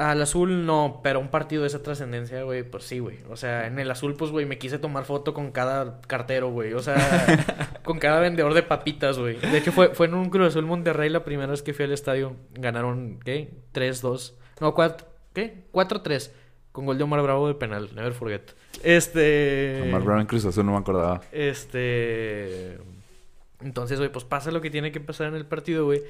Al 0.00 0.22
azul 0.22 0.64
no, 0.64 1.00
pero 1.02 1.20
un 1.20 1.28
partido 1.28 1.60
de 1.60 1.68
esa 1.68 1.82
trascendencia, 1.82 2.42
güey, 2.42 2.62
pues 2.62 2.84
sí, 2.84 3.00
güey. 3.00 3.18
O 3.28 3.36
sea, 3.36 3.66
en 3.66 3.78
el 3.78 3.90
azul, 3.90 4.14
pues, 4.14 4.30
güey, 4.30 4.46
me 4.46 4.56
quise 4.56 4.78
tomar 4.78 5.04
foto 5.04 5.34
con 5.34 5.50
cada 5.52 6.00
cartero, 6.00 6.50
güey. 6.50 6.72
O 6.72 6.80
sea, 6.80 6.96
con 7.84 7.98
cada 7.98 8.18
vendedor 8.18 8.54
de 8.54 8.62
papitas, 8.62 9.18
güey. 9.18 9.36
De 9.36 9.58
hecho, 9.58 9.72
fue, 9.72 9.90
fue 9.90 10.06
en 10.06 10.14
un 10.14 10.30
Cruz 10.30 10.48
Azul 10.48 10.64
Monterrey 10.64 11.10
la 11.10 11.22
primera 11.22 11.50
vez 11.50 11.62
que 11.62 11.74
fui 11.74 11.84
al 11.84 11.92
estadio. 11.92 12.34
Ganaron, 12.54 13.20
¿qué? 13.22 13.50
3-2. 13.74 14.32
No, 14.62 14.74
4, 14.74 15.06
¿qué? 15.34 15.64
4-3. 15.70 16.30
Con 16.72 16.86
gol 16.86 16.96
de 16.96 17.04
Omar 17.04 17.20
Bravo 17.20 17.46
de 17.46 17.54
penal. 17.54 17.90
Never 17.94 18.14
forget. 18.14 18.52
Este... 18.82 19.82
Omar 19.82 20.02
Brown 20.02 20.20
en 20.20 20.26
Cruz 20.26 20.46
Azul 20.46 20.64
no 20.64 20.72
me 20.72 20.78
acordaba. 20.78 21.20
Este. 21.30 22.78
Entonces, 23.60 23.98
güey, 23.98 24.10
pues 24.10 24.24
pasa 24.24 24.50
lo 24.50 24.62
que 24.62 24.70
tiene 24.70 24.92
que 24.92 25.00
pasar 25.00 25.26
en 25.26 25.34
el 25.34 25.44
partido, 25.44 25.84
güey. 25.84 26.00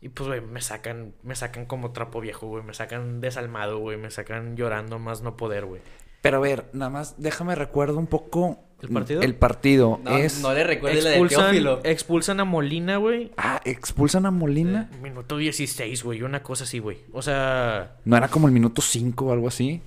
Y 0.00 0.10
pues, 0.10 0.28
güey, 0.28 0.40
me 0.40 0.60
sacan, 0.60 1.14
me 1.22 1.34
sacan 1.34 1.66
como 1.66 1.92
trapo 1.92 2.20
viejo, 2.20 2.46
güey. 2.46 2.62
Me 2.62 2.74
sacan 2.74 3.20
desalmado, 3.20 3.78
güey. 3.78 3.96
Me 3.96 4.10
sacan 4.10 4.56
llorando 4.56 4.98
más 4.98 5.22
no 5.22 5.36
poder, 5.36 5.64
güey. 5.64 5.80
Pero 6.20 6.38
a 6.38 6.40
ver, 6.40 6.66
nada 6.72 6.90
más 6.90 7.14
déjame 7.18 7.54
recuerdo 7.54 7.98
un 7.98 8.06
poco. 8.06 8.58
¿El 8.82 8.90
partido? 8.90 9.22
El 9.22 9.34
partido 9.36 10.00
No, 10.04 10.10
es. 10.18 10.42
no 10.42 10.52
le 10.52 10.62
recuerdes 10.62 11.02
la 11.02 11.10
de 11.10 11.16
Expulsan, 11.16 11.44
Teófilo. 11.52 11.80
expulsan 11.82 12.40
a 12.40 12.44
Molina, 12.44 12.98
güey. 12.98 13.32
Ah, 13.38 13.58
expulsan 13.64 14.26
a 14.26 14.30
Molina. 14.30 14.90
Minuto 15.02 15.38
16, 15.38 16.02
güey. 16.04 16.20
Una 16.22 16.42
cosa 16.42 16.64
así, 16.64 16.78
güey. 16.78 16.98
O 17.12 17.22
sea. 17.22 17.96
No 18.04 18.18
era 18.18 18.28
como 18.28 18.48
el 18.48 18.52
minuto 18.52 18.82
5 18.82 19.24
o 19.24 19.32
algo 19.32 19.48
así. 19.48 19.80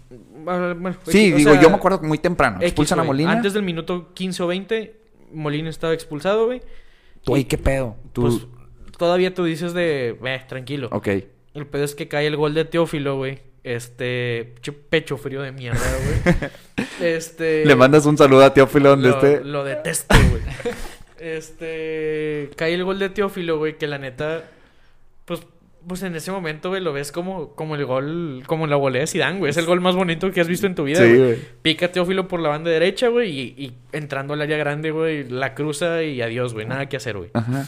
bueno, 0.44 0.96
Sí, 1.06 1.32
o 1.34 1.38
digo, 1.38 1.52
sea, 1.52 1.62
yo 1.62 1.70
me 1.70 1.76
acuerdo 1.76 2.02
muy 2.02 2.18
temprano. 2.18 2.58
X, 2.58 2.70
Expulsan 2.70 2.98
a 3.00 3.02
güey. 3.04 3.08
Molina. 3.10 3.32
Antes 3.32 3.54
del 3.54 3.62
minuto 3.64 4.12
15 4.16 4.42
o 4.44 4.48
20, 4.48 5.00
Molina 5.34 5.70
estaba 5.70 5.94
expulsado, 5.94 6.48
güey. 6.48 6.62
Tú, 7.24 7.36
ahí, 7.36 7.46
¿qué 7.46 7.60
pedo? 7.60 7.96
Tú. 8.12 8.22
Pues 8.24 8.48
todavía 9.00 9.34
tú 9.34 9.44
dices 9.46 9.74
de, 9.74 10.16
eh, 10.24 10.42
tranquilo. 10.48 10.90
ok. 10.92 11.08
El 11.56 11.66
pedo 11.66 11.84
es 11.84 11.96
que 11.96 12.08
cae 12.08 12.28
el 12.28 12.36
gol 12.36 12.54
de 12.54 12.64
Teófilo, 12.66 13.18
güey. 13.18 13.40
Este. 13.64 14.54
Pecho 14.92 15.18
frío 15.18 15.42
de 15.42 15.52
mierda, 15.52 15.82
güey. 16.06 16.36
Este. 17.02 17.66
Le 17.66 17.76
mandas 17.76 18.06
un 18.06 18.18
saludo 18.18 18.44
a 18.44 18.54
Teófilo 18.54 18.90
donde 18.90 19.10
lo, 19.10 19.16
esté. 19.16 19.44
Lo 19.44 19.64
detesto, 19.64 20.16
güey. 20.30 20.44
Este. 21.18 22.50
Cae 22.56 22.74
el 22.76 22.84
gol 22.84 23.00
de 23.00 23.10
Teófilo, 23.10 23.58
güey, 23.58 23.78
que 23.78 23.88
la 23.88 23.98
neta. 23.98 24.44
Pues. 25.26 25.42
Pues 25.88 26.04
en 26.04 26.14
ese 26.14 26.30
momento, 26.32 26.70
güey, 26.70 26.82
lo 26.82 26.92
ves 26.92 27.12
como, 27.14 27.56
como 27.56 27.76
el 27.76 27.86
gol, 27.86 28.44
como 28.48 28.68
la 28.68 28.76
volea 28.76 29.00
de 29.02 29.08
Zidane, 29.08 29.40
güey. 29.40 29.50
Es 29.50 29.56
el 29.58 29.66
gol 29.66 29.80
más 29.80 29.96
bonito 29.96 30.30
que 30.30 30.42
has 30.42 30.48
visto 30.50 30.68
en 30.68 30.76
tu 30.76 30.84
vida, 30.84 30.98
Sí, 31.00 31.06
güey. 31.08 31.18
güey. 31.18 31.38
Pica 31.62 31.90
Teófilo 31.90 32.28
por 32.28 32.42
la 32.42 32.50
banda 32.50 32.70
derecha, 32.70 33.08
güey, 33.08 33.30
y, 33.32 33.42
y 33.58 33.74
entrando 33.94 34.34
al 34.34 34.42
área 34.42 34.58
grande, 34.58 34.92
güey, 34.92 35.24
la 35.30 35.56
cruza 35.56 36.04
y 36.04 36.22
adiós, 36.22 36.54
güey. 36.54 36.66
Nada 36.68 36.90
que 36.90 36.98
hacer, 36.98 37.18
güey. 37.18 37.30
Ajá. 37.34 37.66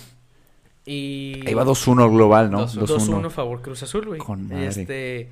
Y... 0.86 1.42
Ahí 1.48 1.54
va 1.54 1.64
2-1 1.64 2.12
global, 2.12 2.50
¿no? 2.52 2.68
2-1. 2.68 2.88
2-1 2.88 3.30
favor 3.30 3.62
Cruz 3.62 3.84
Azul, 3.84 4.06
güey. 4.06 4.20
Con 4.20 4.48
madre. 4.48 4.68
Este. 4.68 5.30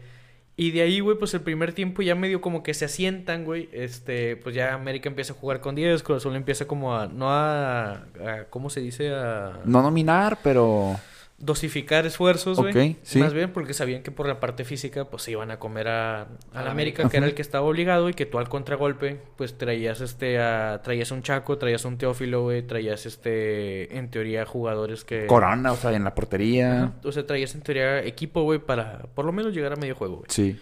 Y 0.56 0.72
de 0.72 0.82
ahí, 0.82 1.00
güey, 1.00 1.18
pues 1.18 1.34
el 1.34 1.40
primer 1.42 1.72
tiempo 1.72 2.02
ya 2.02 2.16
medio 2.16 2.42
como 2.42 2.64
que 2.64 2.74
se 2.74 2.84
asientan, 2.86 3.46
güey. 3.46 3.70
Este, 3.72 4.36
pues 4.36 4.54
ya 4.54 4.74
América 4.74 5.08
empieza 5.08 5.32
a 5.34 5.36
jugar 5.38 5.62
con 5.62 5.74
10, 5.74 6.04
Cruz 6.04 6.18
Azul 6.18 6.36
empieza 6.36 6.68
como 6.68 6.96
a. 6.96 7.08
No 7.08 7.30
a. 7.32 7.92
a- 7.94 8.46
¿Cómo 8.50 8.70
se 8.70 8.82
dice? 8.82 9.14
A. 9.14 9.62
No 9.64 9.82
nominar, 9.82 10.38
pero. 10.44 10.98
Dosificar 11.42 12.06
esfuerzos, 12.06 12.58
güey. 12.58 12.92
Ok, 12.92 12.98
sí. 13.02 13.20
Más 13.20 13.34
bien 13.34 13.54
porque 13.54 13.74
sabían 13.74 14.04
que 14.04 14.12
por 14.12 14.28
la 14.28 14.42
parte 14.42 14.66
física, 14.66 15.06
pues 15.06 15.24
se 15.24 15.32
iban 15.32 15.52
a 15.52 15.60
comer 15.60 15.88
a, 15.88 16.22
a 16.22 16.28
la 16.54 16.64
la 16.64 16.72
América, 16.72 17.08
que 17.08 17.16
era 17.16 17.26
el 17.26 17.34
que 17.34 17.42
estaba 17.42 17.66
obligado, 17.66 18.10
y 18.10 18.14
que 18.14 18.26
tú 18.26 18.40
al 18.40 18.50
contragolpe, 18.50 19.22
pues 19.38 19.58
traías 19.58 20.02
este 20.02 20.40
a. 20.40 20.82
Traías 20.84 21.12
un 21.12 21.22
Chaco, 21.24 21.58
traías 21.58 21.86
un 21.86 21.98
Teófilo, 21.98 22.44
güey. 22.44 22.62
Traías 22.64 23.06
este. 23.06 23.98
En 23.98 24.12
teoría, 24.12 24.46
jugadores 24.46 25.06
que. 25.06 25.28
Corona, 25.28 25.72
o 25.72 25.78
sea, 25.78 25.94
en 25.94 26.04
la 26.04 26.14
portería. 26.14 26.84
Ajá. 26.84 26.94
O 27.06 27.12
sea, 27.14 27.26
traías 27.26 27.56
en 27.56 27.62
teoría 27.62 28.04
equipo, 28.04 28.44
güey, 28.44 28.60
para 28.60 29.04
por 29.16 29.24
lo 29.24 29.32
menos 29.32 29.54
llegar 29.54 29.72
a 29.72 29.76
medio 29.78 29.96
juego, 29.96 30.18
güey. 30.18 30.28
Sí. 30.30 30.60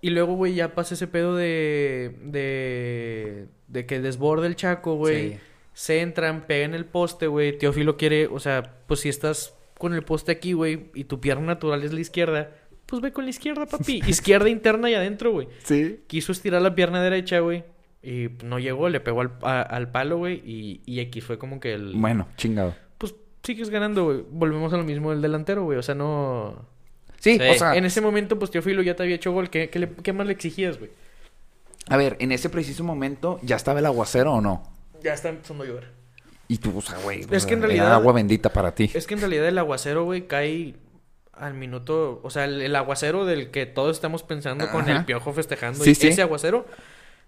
Y 0.00 0.10
luego, 0.10 0.34
güey, 0.34 0.54
ya 0.54 0.74
pasa 0.74 0.94
ese 0.94 1.08
pedo 1.08 1.34
de. 1.34 2.14
de. 2.22 3.48
de 3.66 3.86
que 3.86 4.00
desborde 4.00 4.46
el 4.46 4.54
chaco, 4.54 4.94
güey. 4.94 5.32
Sí. 5.32 5.38
Se 5.72 6.00
entran, 6.00 6.46
pegan 6.46 6.74
el 6.74 6.84
poste, 6.84 7.26
güey. 7.26 7.58
Teófilo 7.58 7.96
quiere, 7.96 8.26
o 8.26 8.38
sea, 8.40 8.78
pues 8.86 9.00
si 9.00 9.08
estás 9.08 9.57
con 9.78 9.94
el 9.94 10.02
poste 10.02 10.32
aquí, 10.32 10.52
güey, 10.52 10.90
y 10.94 11.04
tu 11.04 11.20
pierna 11.20 11.46
natural 11.46 11.82
es 11.84 11.92
la 11.92 12.00
izquierda, 12.00 12.50
pues 12.86 13.00
ve 13.02 13.12
con 13.12 13.24
la 13.24 13.30
izquierda, 13.30 13.66
papi. 13.66 14.00
izquierda 14.08 14.48
interna 14.48 14.90
y 14.90 14.94
adentro, 14.94 15.32
güey. 15.32 15.48
Sí. 15.64 16.00
Quiso 16.06 16.32
estirar 16.32 16.60
la 16.62 16.74
pierna 16.74 17.02
derecha, 17.02 17.38
güey. 17.40 17.64
Y 18.02 18.28
no 18.44 18.58
llegó, 18.58 18.88
le 18.88 19.00
pegó 19.00 19.20
al, 19.22 19.32
a- 19.42 19.62
al 19.62 19.90
palo, 19.90 20.18
güey. 20.18 20.42
Y, 20.44 20.80
y 20.86 21.00
aquí 21.00 21.20
fue 21.20 21.36
como 21.38 21.60
que 21.60 21.74
el. 21.74 21.92
Bueno, 21.94 22.28
chingado. 22.36 22.74
Pues 22.96 23.14
sigues 23.42 23.70
ganando, 23.70 24.04
güey. 24.04 24.24
Volvemos 24.30 24.72
a 24.72 24.76
lo 24.76 24.84
mismo 24.84 25.10
del 25.10 25.20
delantero, 25.20 25.64
güey. 25.64 25.78
O 25.78 25.82
sea, 25.82 25.94
no. 25.94 26.64
Sí, 27.18 27.36
Sí. 27.38 27.48
o 27.50 27.54
sea, 27.54 27.74
En 27.74 27.84
ese 27.84 28.00
momento, 28.00 28.38
pues 28.38 28.50
Teófilo 28.52 28.80
ya 28.82 28.94
te 28.94 29.02
había 29.02 29.16
hecho 29.16 29.32
gol. 29.32 29.50
¿Qué, 29.50 29.68
qué, 29.70 29.80
le- 29.80 29.90
qué 29.90 30.12
más 30.12 30.26
le 30.26 30.32
exigías, 30.32 30.78
güey? 30.78 30.90
a 31.90 31.96
ver, 31.96 32.16
en 32.20 32.32
ese 32.32 32.50
preciso 32.50 32.84
momento, 32.84 33.38
¿ya 33.42 33.56
estaba 33.56 33.78
el 33.80 33.86
aguacero 33.86 34.34
o 34.34 34.40
no? 34.42 34.62
Ya 35.02 35.14
está 35.14 35.30
empezando 35.30 35.64
a 35.64 35.66
llover. 35.66 35.88
Y 36.48 36.58
tú, 36.58 36.78
o 36.78 36.80
sea, 36.80 36.98
güey. 36.98 37.26
Es 37.30 37.46
que 37.46 37.54
en 37.54 37.62
realidad- 37.62 37.92
agua 37.92 38.12
bendita 38.12 38.50
para 38.52 38.74
ti. 38.74 38.90
Es 38.94 39.06
que 39.06 39.14
en 39.14 39.20
realidad 39.20 39.46
el 39.46 39.58
aguacero, 39.58 40.04
güey, 40.04 40.26
cae 40.26 40.74
al 41.32 41.54
minuto. 41.54 42.20
O 42.22 42.30
sea, 42.30 42.46
el, 42.46 42.60
el 42.62 42.74
aguacero 42.74 43.26
del 43.26 43.50
que 43.50 43.66
todos 43.66 43.96
estamos 43.96 44.22
pensando 44.22 44.70
con 44.70 44.88
el 44.88 45.04
piojo 45.04 45.32
festejando. 45.32 45.84
Sí, 45.84 45.90
y 45.90 45.94
sí. 45.94 46.08
Ese 46.08 46.22
aguacero 46.22 46.66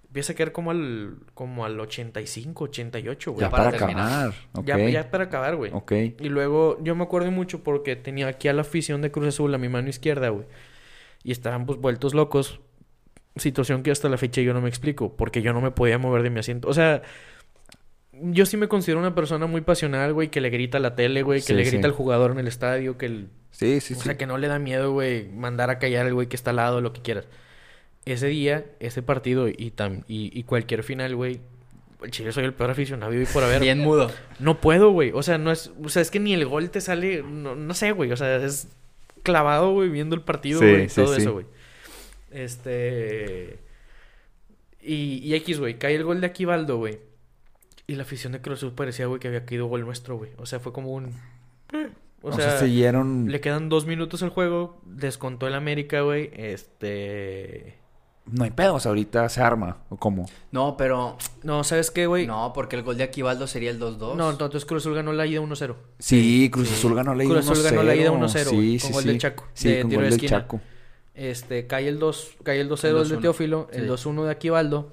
empieza 0.07 0.33
a 0.33 0.37
caer 0.37 0.51
como 0.53 0.73
al, 0.73 1.19
como 1.35 1.65
al 1.65 1.79
85, 1.79 2.65
88, 2.65 3.33
güey. 3.33 3.43
Ya 3.43 3.51
para 3.51 3.71
para, 3.71 3.77
acabar. 3.77 4.35
Ok. 4.55 4.67
Ya, 4.67 4.79
ya 4.89 5.11
para 5.11 5.25
acabar, 5.25 5.55
güey. 5.57 5.71
Ok. 5.73 5.93
Y 5.93 6.29
luego 6.29 6.79
yo 6.83 6.97
me 6.97 7.05
acuerdo 7.05 7.31
mucho 7.31 7.63
porque 7.63 7.95
tenía 7.95 8.27
aquí 8.27 8.49
a 8.49 8.53
la 8.53 8.63
afición 8.63 9.03
de 9.03 9.13
Cruz 9.13 9.29
Azul 9.29 9.55
a 9.55 9.59
mi 9.59 9.69
mano 9.69 9.89
izquierda, 9.89 10.31
güey. 10.31 10.47
Y 11.23 11.31
estaban 11.31 11.67
pues 11.67 11.79
vueltos 11.79 12.15
locos. 12.15 12.61
Situación 13.37 13.85
que 13.85 13.93
hasta 13.93 14.09
la 14.09 14.17
fecha 14.19 14.41
yo 14.41 14.53
no 14.53 14.61
me 14.61 14.69
explico. 14.69 15.15
Porque 15.15 15.43
yo 15.43 15.53
no 15.53 15.61
me 15.61 15.71
podía 15.71 15.99
mover 15.99 16.23
de 16.25 16.31
mi 16.31 16.41
asiento. 16.41 16.67
O 16.69 16.75
sea, 16.75 17.03
yo 18.23 18.47
sí 18.47 18.57
me 18.57 18.69
considero 18.69 18.99
una 19.01 19.15
persona 19.15 19.47
muy 19.47 19.61
pasional, 19.61 20.13
güey, 20.13 20.29
que 20.29 20.41
le 20.41 20.51
grita 20.51 20.79
a 20.79 20.81
la 20.81 20.95
tele, 20.95 21.23
güey, 21.23 21.41
que 21.41 21.47
Sí, 21.49 21.55
le 21.55 21.65
sí. 21.65 21.71
grita 21.73 21.87
al 21.89 21.93
jugador 21.95 22.31
en 22.33 22.39
el 22.39 22.49
estadio, 22.49 22.97
que 22.99 23.07
el... 23.07 23.29
Sí, 23.51 23.81
sí, 23.81 23.95
o 23.95 23.97
sí. 23.97 24.03
sea, 24.05 24.17
que 24.17 24.27
no 24.27 24.39
le 24.39 24.49
da 24.49 24.59
miedo, 24.59 24.93
güey, 24.93 25.29
mandar 25.29 25.71
a 25.71 25.79
callar 25.79 26.07
al 26.07 26.15
güey 26.15 26.29
que 26.29 26.37
está 26.37 26.51
al 26.51 26.57
lado, 26.57 26.81
lo 26.81 26.93
que 26.93 27.03
quieras. 27.03 27.27
Ese 28.07 28.29
día, 28.29 28.65
ese 28.81 29.03
partido 29.03 29.49
y, 29.49 29.73
tam- 29.77 30.05
y, 30.09 30.31
y 30.39 30.45
cualquier 30.45 30.83
final, 30.83 31.15
güey, 31.17 31.41
el 32.03 32.11
Chile 32.11 32.33
soy 32.33 32.45
el 32.45 32.55
peor 32.55 32.71
aficionado 32.71 33.13
y 33.13 33.27
por 33.27 33.43
haber. 33.45 33.61
Bien 33.61 33.79
mudo. 33.81 34.11
No 34.39 34.61
puedo, 34.61 34.91
güey. 34.91 35.11
O 35.13 35.23
sea, 35.23 35.37
no 35.37 35.51
es, 35.53 35.71
o 35.85 35.89
sea, 35.91 36.01
es 36.01 36.11
que 36.11 36.19
ni 36.21 36.33
el 36.33 36.47
gol 36.47 36.71
te 36.71 36.81
sale, 36.81 37.23
no, 37.23 37.55
no 37.57 37.75
sé, 37.75 37.93
güey. 37.93 38.11
O 38.13 38.17
sea, 38.17 38.37
es 38.37 38.69
clavado, 39.23 39.73
güey, 39.73 39.91
viendo 39.91 40.15
el 40.17 40.23
partido, 40.23 40.61
Sí, 40.61 40.67
güey, 40.71 40.89
sí, 40.89 40.95
todo 41.03 41.15
sí. 41.15 41.21
eso, 41.21 41.33
güey. 41.35 41.47
Este 42.31 43.59
y, 44.83 45.21
y 45.23 45.35
X, 45.35 45.59
güey, 45.59 45.79
cae 45.79 45.95
el 45.95 46.05
gol 46.05 46.21
de 46.21 46.27
Aquivaldo, 46.29 46.79
güey. 46.79 46.99
Y 47.91 47.97
la 47.97 48.05
afición 48.05 48.33
de 48.33 48.41
Cruz 48.41 48.59
Azul 48.59 48.71
parecía, 48.73 49.07
güey, 49.07 49.19
que 49.19 49.27
había 49.27 49.45
caído 49.45 49.67
gol 49.67 49.85
nuestro, 49.85 50.17
güey. 50.17 50.31
O 50.39 50.47
sea, 50.47 50.61
fue 50.61 50.73
como 50.73 50.93
un 50.93 51.07
eh, 51.73 51.89
O, 52.23 52.29
O, 52.29 52.33
sea, 52.33 52.51
sea, 52.53 52.61
siguieron... 52.61 53.27
le 53.29 53.41
quedan 53.41 53.69
dos 53.69 53.85
minutos 53.85 54.23
al 54.23 54.29
juego, 54.29 54.81
descontó 54.85 55.49
el 55.49 55.55
América, 55.57 56.03
güey. 56.03 56.31
Este 56.33 57.79
No 58.27 58.45
hay 58.45 58.53
pedos, 58.53 58.87
ahorita 58.87 59.29
se 59.29 59.41
arma. 59.41 59.79
¿O 59.89 59.97
cómo? 59.97 60.27
No, 60.53 60.77
pero. 60.77 61.17
no, 61.43 61.65
¿sabes 61.65 61.91
qué, 61.91 62.07
güey? 62.07 62.29
No, 62.29 62.53
porque 62.55 62.77
el 62.77 62.85
gol 62.85 62.97
de 62.97 63.03
Aquivaldo 63.03 63.49
sería 63.49 63.73
el 63.73 63.81
2-2. 63.81 64.15
No, 64.15 64.31
entonces 64.31 64.65
Cruz 64.65 64.85
Azul 64.85 64.95
ganó 64.95 65.13
la 65.13 65.27
ida 65.27 65.41
1-0. 65.41 65.75
Sí, 65.99 66.49
Cruz 66.53 66.69
sí. 66.69 66.75
Azul 66.75 66.95
ganó 66.95 67.13
la 67.17 67.25
ida 67.25 67.33
1-0. 67.33 67.45
Cruz 67.45 67.51
Azul 67.51 67.65
ganó 67.65 67.83
la 67.83 67.97
ida 67.97 68.13
1-0, 68.13 68.45
Sí, 68.51 68.79
sí, 68.79 68.85
con 68.87 68.93
gol 68.93 69.03
sí. 69.03 69.09
del 69.09 69.19
Chaco, 69.19 69.49
Sí, 69.53 69.69
de 69.69 69.81
con 69.81 69.91
tiro 69.91 70.01
gol 70.03 70.05
de 70.11 70.11
del 70.17 70.25
esquina. 70.25 70.41
Chaco. 70.43 70.61
Este, 71.15 71.67
cae 71.67 71.89
el 71.89 71.99
2, 71.99 72.37
cae 72.45 72.61
el 72.61 72.71
2-0 72.71 72.85
El 72.85 72.97
el 73.03 73.09
de 73.09 73.17
2-1, 73.17 73.21
Teófilo, 73.21 73.69
el 73.73 73.83
sí. 73.99 74.09
2-1 74.09 74.25
de 74.27 74.31
Aquivaldo. 74.31 74.93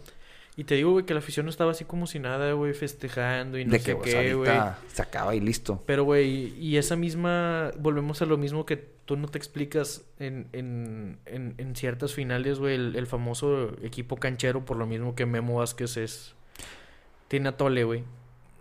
Y 0.58 0.64
te 0.64 0.74
digo, 0.74 0.92
güey, 0.92 1.06
que 1.06 1.14
la 1.14 1.20
afición 1.20 1.48
estaba 1.48 1.72
así 1.72 1.86
como 1.86 2.08
si 2.08 2.18
nada, 2.18 2.52
güey, 2.54 2.74
festejando 2.74 3.60
y 3.60 3.66
no 3.66 3.74
de 3.74 3.80
sé 3.80 3.86
que 3.86 3.96
pues, 3.96 4.14
qué, 4.14 4.34
güey. 4.34 4.52
se 4.88 5.02
acaba 5.04 5.36
y 5.36 5.40
listo. 5.40 5.84
Pero, 5.86 6.04
güey, 6.04 6.54
y 6.60 6.78
esa 6.78 6.96
misma, 6.96 7.72
volvemos 7.80 8.24
a 8.24 8.26
lo 8.26 8.38
mismo 8.38 8.66
que 8.66 8.76
tú 8.76 9.16
no 9.18 9.28
te 9.28 9.38
explicas 9.38 10.04
en, 10.18 10.48
en, 10.54 11.20
en, 11.28 11.54
en 11.60 11.76
ciertas 11.76 12.14
finales, 12.14 12.58
güey, 12.58 12.74
el, 12.74 12.96
el 12.96 13.06
famoso 13.06 13.72
equipo 13.84 14.18
canchero, 14.18 14.66
por 14.66 14.78
lo 14.78 14.88
mismo 14.88 15.14
que 15.14 15.28
Memo 15.28 15.58
Vázquez 15.60 15.96
es, 15.98 16.34
tiene 17.28 17.50
a 17.50 17.52
Tole, 17.56 17.84
güey. 17.84 18.04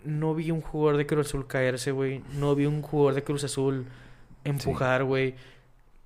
No 0.05 0.35
vi 0.35 0.51
un 0.51 0.61
jugador 0.61 0.99
de 0.99 1.07
Cruz 1.07 1.29
Azul 1.29 1.47
caerse, 1.47 1.93
güey. 1.93 2.23
No 2.35 2.55
vi 2.55 2.67
un 2.67 2.83
jugador 2.83 3.15
de 3.15 3.25
Cruz 3.25 3.43
Azul 3.43 3.87
empujar, 4.45 5.03
güey. 5.03 5.35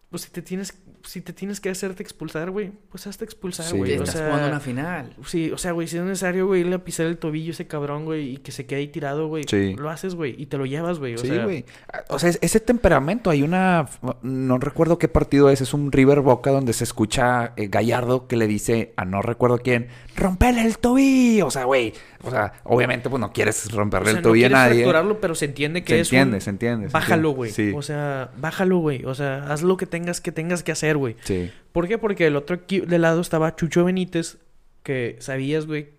Pues 0.09 0.23
si 0.23 0.31
te 0.31 0.41
tienes, 0.41 0.81
si 1.05 1.21
te 1.21 1.33
tienes 1.33 1.61
que 1.61 1.71
hacerte 1.71 2.03
expulsar, 2.03 2.51
güey, 2.51 2.73
pues 2.91 3.07
hazte 3.07 3.25
expulsar, 3.25 3.67
Sí, 3.67 3.77
güey. 3.77 3.93
Te 3.93 4.01
o 4.01 4.03
estás 4.05 4.17
sea, 4.19 4.27
jugando 4.27 4.49
una 4.49 4.61
final. 4.61 5.15
Sí, 5.27 5.51
o 5.51 5.59
sea, 5.59 5.73
güey, 5.73 5.89
si 5.89 5.97
es 5.97 6.03
necesario, 6.03 6.47
güey, 6.47 6.61
irle 6.61 6.75
a 6.77 6.85
pisar 6.85 7.07
el 7.07 7.17
tobillo 7.19 7.51
a 7.51 7.53
ese 7.53 7.67
cabrón, 7.67 8.05
güey, 8.05 8.35
y 8.35 8.37
que 8.39 8.53
se 8.53 8.67
quede 8.67 8.81
ahí 8.81 8.89
tirado, 8.89 9.27
güey. 9.29 9.45
Sí. 9.49 9.75
Lo 9.79 9.91
haces, 9.91 10.15
güey, 10.15 10.35
y 10.37 10.47
te 10.47 10.59
lo 10.59 10.67
llevas, 10.67 10.99
güey. 10.99 11.15
O 11.15 11.19
sí, 11.19 11.29
sea, 11.29 11.45
güey. 11.45 11.65
O 12.09 12.19
sea, 12.19 12.29
es- 12.31 12.39
ese 12.43 12.61
temperamento, 12.61 13.31
hay 13.31 13.43
una... 13.43 13.87
No 14.23 14.59
recuerdo 14.59 14.99
qué 14.99 15.09
partido 15.09 15.51
es, 15.51 15.61
es 15.61 15.73
un 15.75 15.91
River 15.93 16.21
Boca 16.21 16.51
donde 16.51 16.73
se 16.73 16.85
escucha 16.85 17.53
eh, 17.57 17.69
Gallardo 17.69 18.27
que 18.27 18.37
le 18.37 18.47
dice 18.47 18.93
a 18.97 19.05
no 19.05 19.23
recuerdo 19.23 19.59
quién, 19.59 19.89
rompele 20.17 20.63
el 20.65 20.79
tobillo. 20.79 21.47
O 21.47 21.51
sea, 21.51 21.65
güey, 21.65 21.93
o 22.23 22.31
sea, 22.31 22.53
obviamente 22.65 23.09
pues 23.09 23.21
no 23.21 23.33
quieres 23.33 23.67
o 23.67 23.77
romperle 23.77 24.11
sea, 24.11 24.19
el 24.19 24.23
no 24.23 24.29
tobillo 24.29 24.47
a 24.47 24.49
quieres 24.49 24.65
nadie. 24.65 24.75
fracturarlo, 24.83 25.21
pero 25.21 25.35
se 25.35 25.47
entiende 25.47 25.83
que 25.83 25.95
Se 25.95 26.01
es 26.01 26.09
entiende, 26.09 26.37
un- 26.37 26.41
se 26.43 26.51
entiende. 26.51 26.87
se 26.89 26.93
Bájalo, 26.93 27.31
entiende. 27.31 27.37
güey. 27.37 27.51
Sí, 27.53 27.73
O 27.75 27.83
sea, 27.83 28.31
bájalo, 28.39 28.79
güey. 28.79 29.05
O 29.07 29.15
sea, 29.15 29.45
haz 29.53 29.63
lo 29.63 29.77
que 29.77 29.87
tengas 29.87 30.21
que 30.21 30.33
tengas 30.33 30.63
que 30.63 30.73
hacer, 30.73 30.90
güey. 30.97 31.17
sí. 31.23 31.51
¿Por 31.73 31.87
qué? 31.87 31.99
Porque 31.99 32.27
el 32.27 32.35
otro 32.35 32.59
de 32.69 32.99
lado 32.99 33.21
estaba 33.21 33.55
Chucho 33.55 33.85
Benítez, 33.85 34.39
que 34.83 35.17
sabías, 35.21 35.67
güey, 35.67 35.91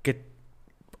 que 0.00 0.22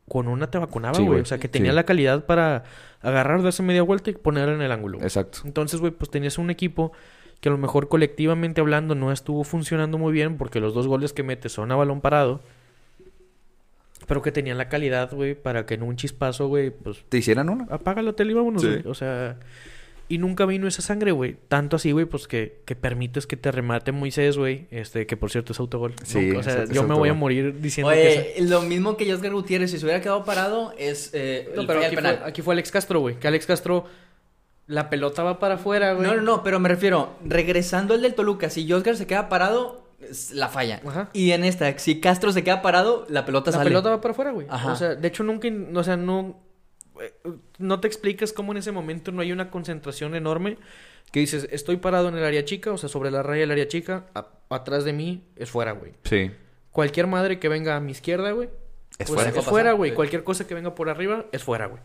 con 0.06 0.28
una 0.28 0.50
te 0.50 0.58
vacunaba, 0.58 0.98
güey. 0.98 1.20
O 1.20 1.24
sea, 1.24 1.38
que 1.38 1.48
tenía 1.48 1.70
Sí. 1.72 1.76
la 1.76 1.84
calidad 1.84 2.26
para 2.26 2.64
agarrar, 3.00 3.42
darse 3.42 3.62
media 3.62 3.82
vuelta 3.82 4.10
y 4.10 4.12
ponerla 4.12 4.54
en 4.54 4.60
el 4.60 4.70
ángulo. 4.70 4.98
Exacto. 5.00 5.38
Entonces, 5.46 5.80
güey, 5.80 5.92
pues 5.92 6.10
tenías 6.10 6.36
un 6.36 6.50
equipo 6.50 6.92
que 7.40 7.48
a 7.48 7.52
lo 7.52 7.56
mejor 7.58 7.88
colectivamente 7.88 8.60
hablando 8.60 8.94
no 8.94 9.10
estuvo 9.12 9.44
funcionando 9.44 9.96
muy 9.96 10.12
bien 10.12 10.36
porque 10.36 10.60
los 10.60 10.74
dos 10.74 10.86
goles 10.86 11.14
que 11.14 11.22
metes 11.22 11.52
son 11.52 11.72
a 11.72 11.76
balón 11.76 12.02
parado. 12.02 12.42
Pero 14.06 14.20
que 14.20 14.30
tenían 14.32 14.58
la 14.58 14.68
calidad, 14.68 15.10
güey, 15.14 15.34
para 15.34 15.64
que 15.64 15.74
en 15.74 15.82
un 15.84 15.96
chispazo, 15.96 16.48
güey, 16.48 16.70
pues 16.70 17.04
¿Te 17.08 17.18
hicieran 17.18 17.48
una? 17.48 17.64
apaga 17.70 18.02
la 18.02 18.12
tele 18.12 18.32
y 18.32 18.34
vámonos, 18.34 18.60
Sí. 18.60 18.68
güey. 18.68 18.82
O 18.86 18.94
sea, 18.94 19.38
y 20.08 20.18
nunca 20.18 20.44
vino 20.46 20.68
esa 20.68 20.82
sangre, 20.82 21.12
güey. 21.12 21.36
Tanto 21.48 21.76
así, 21.76 21.92
güey, 21.92 22.04
pues 22.06 22.26
que, 22.28 22.60
que 22.66 22.76
permites 22.76 23.26
que 23.26 23.36
te 23.36 23.50
remate 23.50 23.92
Moisés, 23.92 24.36
güey. 24.36 24.66
Este, 24.70 25.06
que 25.06 25.16
por 25.16 25.30
cierto 25.30 25.52
es 25.52 25.60
autogol. 25.60 25.94
Sí, 26.04 26.20
Nunca- 26.26 26.38
o 26.40 26.42
sea, 26.42 26.62
es- 26.64 26.70
yo 26.70 26.82
me 26.82 26.94
voy 26.94 27.08
a 27.08 27.14
morir 27.14 27.60
diciendo 27.60 27.92
que 27.92 28.12
esa- 28.12 28.20
Oye, 28.20 28.48
lo 28.48 28.62
mismo 28.62 28.96
que 28.96 29.12
Oscar 29.14 29.32
Gutiérrez, 29.32 29.70
si 29.70 29.78
se 29.78 29.84
hubiera 29.86 30.00
quedado 30.00 30.24
parado, 30.24 30.74
es. 30.78 31.10
Eh, 31.14 31.50
No, 31.54 31.62
el- 31.62 31.66
pero 31.66 31.78
el 31.80 31.86
aquí 31.86 31.94
fue, 31.96 32.02
penal. 32.02 32.22
aquí 32.26 32.42
fue 32.42 32.54
Alex 32.54 32.70
Castro, 32.70 33.00
güey. 33.00 33.14
Que 33.18 33.28
Alex 33.28 33.46
Castro, 33.46 33.86
la 34.66 34.90
pelota 34.90 35.22
va 35.22 35.38
para 35.38 35.54
afuera, 35.54 35.92
güey. 35.94 36.06
No, 36.06 36.14
no, 36.16 36.22
no, 36.22 36.42
pero 36.42 36.60
me 36.60 36.68
refiero, 36.68 37.14
regresando 37.24 37.94
el 37.94 38.02
del 38.02 38.14
Toluca, 38.14 38.50
si 38.50 38.70
Oscar 38.72 38.96
se 38.96 39.06
queda 39.06 39.28
parado, 39.28 39.82
la 40.34 40.48
falla. 40.48 40.80
Ajá. 40.86 41.10
Y 41.12 41.30
en 41.30 41.44
esta, 41.44 41.78
si 41.78 42.00
Castro 42.00 42.32
se 42.32 42.42
queda 42.44 42.60
parado, 42.60 43.06
la 43.08 43.24
pelota 43.24 43.50
La 43.50 43.58
sale. 43.58 43.70
pelota 43.70 43.90
va 43.90 44.00
para 44.00 44.12
afuera, 44.12 44.30
güey. 44.32 44.46
Ajá. 44.50 44.72
O 44.72 44.76
sea, 44.76 44.94
de 44.94 45.08
hecho 45.08 45.22
nunca, 45.24 45.48
o 45.74 45.84
sea, 45.84 45.96
no, 45.96 46.40
no 47.58 47.80
te 47.80 47.88
explicas 47.88 48.32
cómo 48.32 48.52
en 48.52 48.58
ese 48.58 48.72
momento 48.72 49.12
no 49.12 49.20
hay 49.22 49.32
una 49.32 49.50
concentración 49.50 50.14
enorme 50.14 50.56
que 51.10 51.20
dices, 51.20 51.46
estoy 51.50 51.76
parado 51.76 52.08
en 52.08 52.16
el 52.16 52.24
área 52.24 52.44
chica, 52.44 52.72
o 52.72 52.78
sea, 52.78 52.88
sobre 52.88 53.10
la 53.10 53.22
raya 53.22 53.40
del 53.42 53.50
área 53.50 53.68
chica, 53.68 54.06
a- 54.14 54.28
atrás 54.48 54.84
de 54.84 54.92
mí 54.92 55.22
es 55.36 55.50
fuera, 55.50 55.72
güey. 55.72 55.92
Sí. 56.04 56.30
Cualquier 56.70 57.06
madre 57.06 57.38
que 57.38 57.48
venga 57.48 57.76
a 57.76 57.80
mi 57.80 57.92
izquierda, 57.92 58.30
güey, 58.32 58.48
Es 58.98 59.08
pues 59.08 59.20
fuera. 59.22 59.28
es 59.38 59.44
fuera, 59.44 59.72
güey. 59.72 59.90
sí. 59.90 59.94
Cualquier 59.96 60.24
cosa 60.24 60.46
que 60.46 60.54
venga 60.54 60.74
por 60.74 60.88
arriba 60.88 61.26
es 61.32 61.42
fuera, 61.44 61.66
güey. 61.66 61.82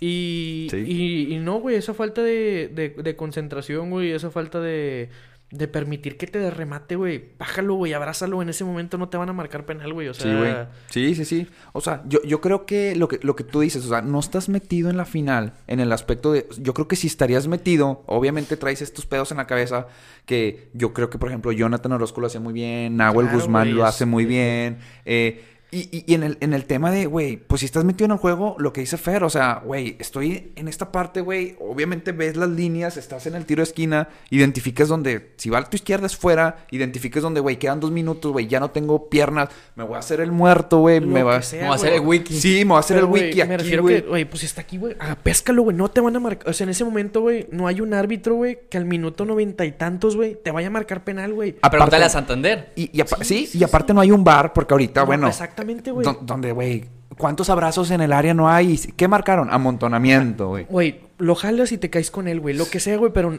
Y, 0.00 0.68
Sí. 0.70 0.76
y, 0.86 1.34
y 1.34 1.38
no, 1.38 1.58
güey, 1.60 1.76
esa 1.76 1.94
falta 1.94 2.22
de, 2.22 2.68
de, 2.72 2.90
de 2.90 3.16
concentración, 3.16 3.90
güey, 3.90 4.12
esa 4.12 4.30
falta 4.30 4.60
de, 4.60 5.08
de 5.56 5.68
permitir 5.68 6.16
que 6.16 6.26
te 6.26 6.50
remate, 6.50 6.96
güey. 6.96 7.30
Bájalo, 7.38 7.74
güey, 7.74 7.92
abrázalo. 7.92 8.42
En 8.42 8.48
ese 8.48 8.64
momento 8.64 8.98
no 8.98 9.08
te 9.08 9.16
van 9.16 9.28
a 9.28 9.32
marcar 9.32 9.64
penal, 9.64 9.92
güey. 9.92 10.08
O 10.08 10.14
sea, 10.14 10.30
Sí, 10.30 10.36
güey. 10.38 10.54
Sí, 10.90 11.14
sí, 11.14 11.24
sí. 11.24 11.46
O 11.72 11.80
sea, 11.80 12.02
yo, 12.06 12.20
yo 12.24 12.40
creo 12.40 12.66
que 12.66 12.94
lo, 12.96 13.08
que 13.08 13.18
lo 13.22 13.36
que 13.36 13.44
tú 13.44 13.60
dices, 13.60 13.84
o 13.84 13.88
sea, 13.88 14.02
no 14.02 14.20
estás 14.20 14.48
metido 14.48 14.90
en 14.90 14.96
la 14.96 15.04
final 15.04 15.54
en 15.66 15.80
el 15.80 15.92
aspecto 15.92 16.32
de... 16.32 16.46
Yo 16.58 16.74
creo 16.74 16.88
que 16.88 16.96
si 16.96 17.06
estarías 17.06 17.46
metido, 17.46 18.02
obviamente 18.06 18.56
traes 18.56 18.82
estos 18.82 19.06
pedos 19.06 19.30
en 19.30 19.36
la 19.38 19.46
cabeza 19.46 19.86
que 20.26 20.68
yo 20.74 20.92
creo 20.92 21.10
que, 21.10 21.18
por 21.18 21.28
ejemplo, 21.28 21.52
Jonathan 21.52 21.92
Orozco 21.92 22.20
lo 22.20 22.26
hace 22.26 22.38
muy 22.40 22.52
bien, 22.52 22.96
Nahuel 22.96 23.26
Claro, 23.26 23.40
Guzmán 23.40 23.74
lo 23.74 23.84
hace 23.86 24.06
muy 24.06 24.24
bien. 24.24 24.78
eh, 25.04 25.44
y, 25.74 25.88
y- 25.98 26.04
y 26.06 26.14
en, 26.14 26.22
el, 26.22 26.38
en 26.40 26.54
el 26.54 26.64
tema 26.64 26.90
de, 26.90 27.06
güey, 27.06 27.36
pues 27.36 27.60
si 27.60 27.66
estás 27.66 27.84
metido 27.84 28.06
en 28.06 28.12
el 28.12 28.18
juego, 28.18 28.56
lo 28.58 28.72
que 28.72 28.80
dice 28.80 28.96
Fer, 28.96 29.24
o 29.24 29.30
sea, 29.30 29.60
güey, 29.64 29.96
estoy 29.98 30.52
en 30.56 30.68
esta 30.68 30.92
parte, 30.92 31.20
güey, 31.20 31.56
obviamente 31.60 32.12
ves 32.12 32.36
las 32.36 32.48
líneas, 32.48 32.96
estás 32.96 33.26
en 33.26 33.34
el 33.34 33.44
tiro 33.44 33.60
de 33.60 33.64
esquina, 33.64 34.08
identificas 34.30 34.88
donde, 34.88 35.32
si 35.36 35.50
va 35.50 35.58
a 35.58 35.64
tu 35.64 35.76
izquierda 35.76 36.06
es 36.06 36.16
fuera, 36.16 36.66
identificas 36.70 37.22
donde, 37.22 37.40
güey, 37.40 37.58
quedan 37.58 37.80
dos 37.80 37.90
minutos, 37.90 38.32
güey, 38.32 38.46
ya 38.46 38.60
no 38.60 38.70
tengo 38.70 39.08
piernas, 39.08 39.48
me 39.76 39.84
voy 39.84 39.96
a 39.96 39.98
hacer 39.98 40.20
el 40.20 40.30
muerto, 40.32 40.78
güey, 40.78 41.00
me 41.00 41.22
va 41.22 41.40
sea, 41.42 41.62
Vamos 41.62 41.76
a 41.76 41.86
hacer 41.86 41.94
el 41.94 42.00
wiki. 42.06 42.34
Sí, 42.34 42.58
me 42.64 42.70
voy 42.70 42.76
a 42.76 42.80
hacer 42.80 42.96
Pero, 42.96 43.06
el 43.06 43.12
wiki 43.12 43.36
Me 43.38 43.42
aquí, 43.42 43.56
refiero 43.56 43.82
güey. 43.82 44.02
que, 44.02 44.08
güey, 44.08 44.24
pues 44.24 44.40
si 44.40 44.46
está 44.46 44.60
aquí, 44.60 44.76
güey, 44.78 44.94
ah, 45.00 45.16
péscalo, 45.22 45.62
güey. 45.62 45.76
No 45.76 45.88
te 45.90 46.00
van 46.00 46.14
a 46.16 46.20
marcar. 46.20 46.48
O 46.48 46.52
sea, 46.52 46.64
en 46.64 46.70
ese 46.70 46.84
momento, 46.84 47.20
güey, 47.22 47.46
no 47.50 47.66
hay 47.66 47.80
un 47.80 47.94
árbitro, 47.94 48.34
güey, 48.36 48.58
que 48.68 48.76
al 48.78 48.84
minuto 48.84 49.24
noventa 49.24 49.64
y 49.64 49.72
tantos, 49.72 50.16
güey, 50.16 50.36
te 50.42 50.50
vaya 50.50 50.68
a 50.68 50.70
marcar 50.70 51.04
penal, 51.04 51.32
güey. 51.32 51.56
A 51.62 51.70
preguntarle 51.70 52.04
a 52.04 52.08
Aparte- 52.08 52.12
Santander. 52.12 52.72
Y, 52.76 52.90
y 52.96 53.00
apa- 53.00 53.16
Sí, 53.22 53.24
sí, 53.24 53.46
sí, 53.46 53.58
y 53.58 53.64
aparte 53.64 53.92
no 53.94 54.00
hay 54.00 54.10
un 54.10 54.22
bar, 54.24 54.52
porque 54.52 54.74
ahorita, 54.74 55.00
No, 55.00 55.06
bueno, 55.06 55.26
Exactamente, 55.72 55.90
güey. 55.90 56.04
don- 56.04 56.26
donde, 56.26 56.52
güey, 56.52 56.84
¿cuántos 57.18 57.50
abrazos 57.50 57.90
en 57.90 58.00
el 58.00 58.12
área 58.12 58.34
no 58.34 58.48
hay? 58.48 58.78
¿Qué 58.96 59.08
marcaron? 59.08 59.48
Amontonamiento, 59.52 60.48
güey. 60.48 60.64
Güey, 60.68 61.00
lo 61.18 61.34
jalas 61.34 61.72
y 61.72 61.78
te 61.78 61.90
caes 61.90 62.10
con 62.10 62.28
él, 62.28 62.40
güey. 62.40 62.54
Lo 62.56 62.68
que 62.68 62.80
sea, 62.80 62.96
güey, 62.96 63.12
pero 63.12 63.38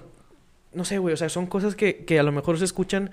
no 0.74 0.86
sé, 0.86 0.98
güey. 0.98 1.14
O 1.14 1.18
sea, 1.18 1.30
son 1.30 1.46
cosas 1.48 1.76
que, 1.76 2.06
que 2.06 2.20
a 2.20 2.24
lo 2.24 2.32
mejor 2.32 2.58
se 2.58 2.66
escuchan 2.66 3.12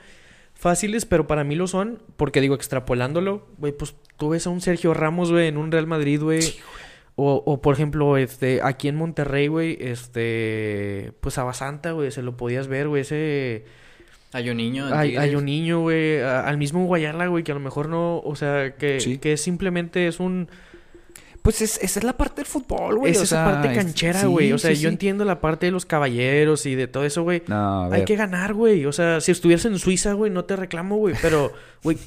fáciles, 0.55 1.05
pero 1.07 1.27
para 1.27 1.45
mí 1.45 1.55
lo 1.55 1.67
son. 1.67 2.03
Porque 2.17 2.41
digo, 2.41 2.55
extrapolándolo, 2.55 3.47
güey, 3.59 3.73
pues 3.73 3.95
tú 4.17 4.31
ves 4.31 4.47
a 4.47 4.51
un 4.51 4.61
Sergio 4.61 4.95
Ramos, 4.95 5.31
güey, 5.33 5.49
en 5.49 5.57
un 5.57 5.71
Real 5.73 5.87
Madrid, 5.87 6.21
güey. 6.23 6.41
O, 7.15 7.43
o, 7.45 7.61
por 7.61 7.75
ejemplo, 7.75 8.17
este, 8.17 8.61
aquí 8.63 8.89
en 8.89 8.97
Monterrey, 8.97 9.47
güey, 9.49 9.77
este, 9.81 11.13
pues 11.21 11.37
a 11.39 11.45
Basanta, 11.45 11.93
güey, 11.93 12.11
se 12.11 12.23
lo 12.23 12.37
podías 12.37 12.69
ver, 12.69 12.89
güey, 12.89 13.03
ese... 13.03 13.65
Hay 14.33 14.49
un 14.51 14.57
niño. 14.57 14.87
Hay, 14.95 15.17
hay 15.17 15.35
un 15.35 15.45
niño, 15.45 15.81
güey, 15.81 16.21
al 16.21 16.57
mismo 16.59 16.85
Guayala, 16.87 17.27
güey, 17.27 17.45
que 17.45 17.53
a 17.53 17.55
lo 17.55 17.61
mejor 17.61 17.89
no, 17.89 18.19
o 18.21 18.35
sea, 18.35 18.75
que, 18.77 18.99
Sí. 19.01 19.19
que 19.19 19.37
simplemente 19.37 20.07
es 20.07 20.21
un... 20.21 20.49
Pues 21.43 21.61
es, 21.61 21.79
esa 21.83 21.99
es 21.99 22.05
la 22.05 22.17
parte 22.17 22.37
del 22.37 22.47
fútbol, 22.47 22.99
güey. 22.99 23.11
es 23.13 23.19
o 23.19 23.25
esa 23.25 23.45
sea, 23.45 23.53
parte 23.53 23.75
canchera, 23.75 24.21
sí, 24.21 24.27
güey. 24.27 24.53
o 24.53 24.59
sea, 24.59 24.71
sí, 24.77 24.81
yo 24.81 24.89
sí. 24.89 24.93
entiendo 24.93 25.25
la 25.25 25.41
parte 25.41 25.67
de 25.67 25.73
los 25.73 25.85
caballeros 25.85 26.67
y 26.67 26.77
de 26.77 26.87
todo 26.87 27.05
eso, 27.05 27.25
güey. 27.25 27.43
No, 27.49 27.91
Hay 27.93 28.05
que 28.05 28.15
ganar, 28.15 28.55
güey. 28.55 28.87
O 28.87 28.93
sea, 28.93 29.21
si 29.21 29.33
estuvieras 29.33 29.65
en 29.65 29.77
Suiza, 29.81 30.13
güey, 30.13 30.31
no 30.31 30.45
te 30.45 30.55
reclamo, 30.55 30.99
güey. 30.99 31.17
Pero, 31.21 31.53
güey, 31.83 31.99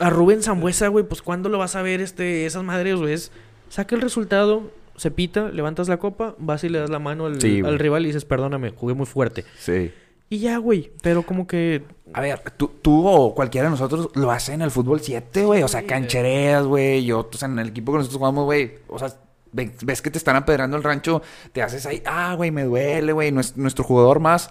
a 0.00 0.10
Rubén 0.10 0.42
Zambuesa, 0.42 0.88
güey, 0.88 1.04
pues 1.04 1.22
¿cuándo 1.22 1.48
lo 1.48 1.58
vas 1.58 1.76
a 1.76 1.82
ver 1.82 2.00
este, 2.00 2.44
esas 2.44 2.64
madres, 2.64 2.96
güey? 2.96 3.14
Es, 3.14 3.30
saca 3.68 3.94
el 3.94 4.00
resultado, 4.00 4.72
se 4.96 5.12
pita, 5.12 5.48
levantas 5.50 5.88
la 5.88 5.98
copa, 5.98 6.34
vas 6.38 6.64
y 6.64 6.68
le 6.68 6.80
das 6.80 6.90
la 6.90 6.98
mano 6.98 7.26
al, 7.26 7.34
al 7.64 7.78
rival 7.78 8.02
y 8.02 8.06
dices, 8.08 8.24
perdóname, 8.24 8.70
jugué 8.70 8.94
muy 8.94 9.06
fuerte. 9.06 9.44
Sí. 9.60 9.92
Y 10.32 10.38
ya, 10.38 10.56
güey. 10.56 10.90
Pero 11.02 11.24
como 11.24 11.46
que. 11.46 11.82
A 12.14 12.22
ver, 12.22 12.40
tú, 12.56 12.70
tú 12.80 13.06
o 13.06 13.34
cualquiera 13.34 13.66
de 13.66 13.72
nosotros 13.72 14.08
lo 14.14 14.30
hace 14.30 14.54
en 14.54 14.62
el 14.62 14.70
fútbol 14.70 15.00
7, 15.02 15.44
güey. 15.44 15.62
O 15.62 15.68
sea, 15.68 15.82
canchereas, 15.84 16.64
güey. 16.64 17.04
Yo, 17.04 17.28
o 17.30 17.36
sea, 17.36 17.48
en 17.48 17.58
el 17.58 17.68
equipo 17.68 17.92
que 17.92 17.98
nosotros 17.98 18.16
jugamos, 18.18 18.46
güey. 18.46 18.76
O 18.88 18.98
sea, 18.98 19.12
ve- 19.52 19.72
ves 19.84 20.00
que 20.00 20.10
te 20.10 20.16
están 20.16 20.36
apedrando 20.36 20.78
el 20.78 20.82
rancho, 20.84 21.20
te 21.52 21.60
haces 21.62 21.84
ahí, 21.84 22.02
ah, 22.06 22.32
güey, 22.34 22.50
me 22.50 22.64
duele, 22.64 23.12
güey. 23.12 23.30
Nues- 23.30 23.56
Nuestro, 23.56 23.84
jugador 23.84 24.20
más 24.20 24.48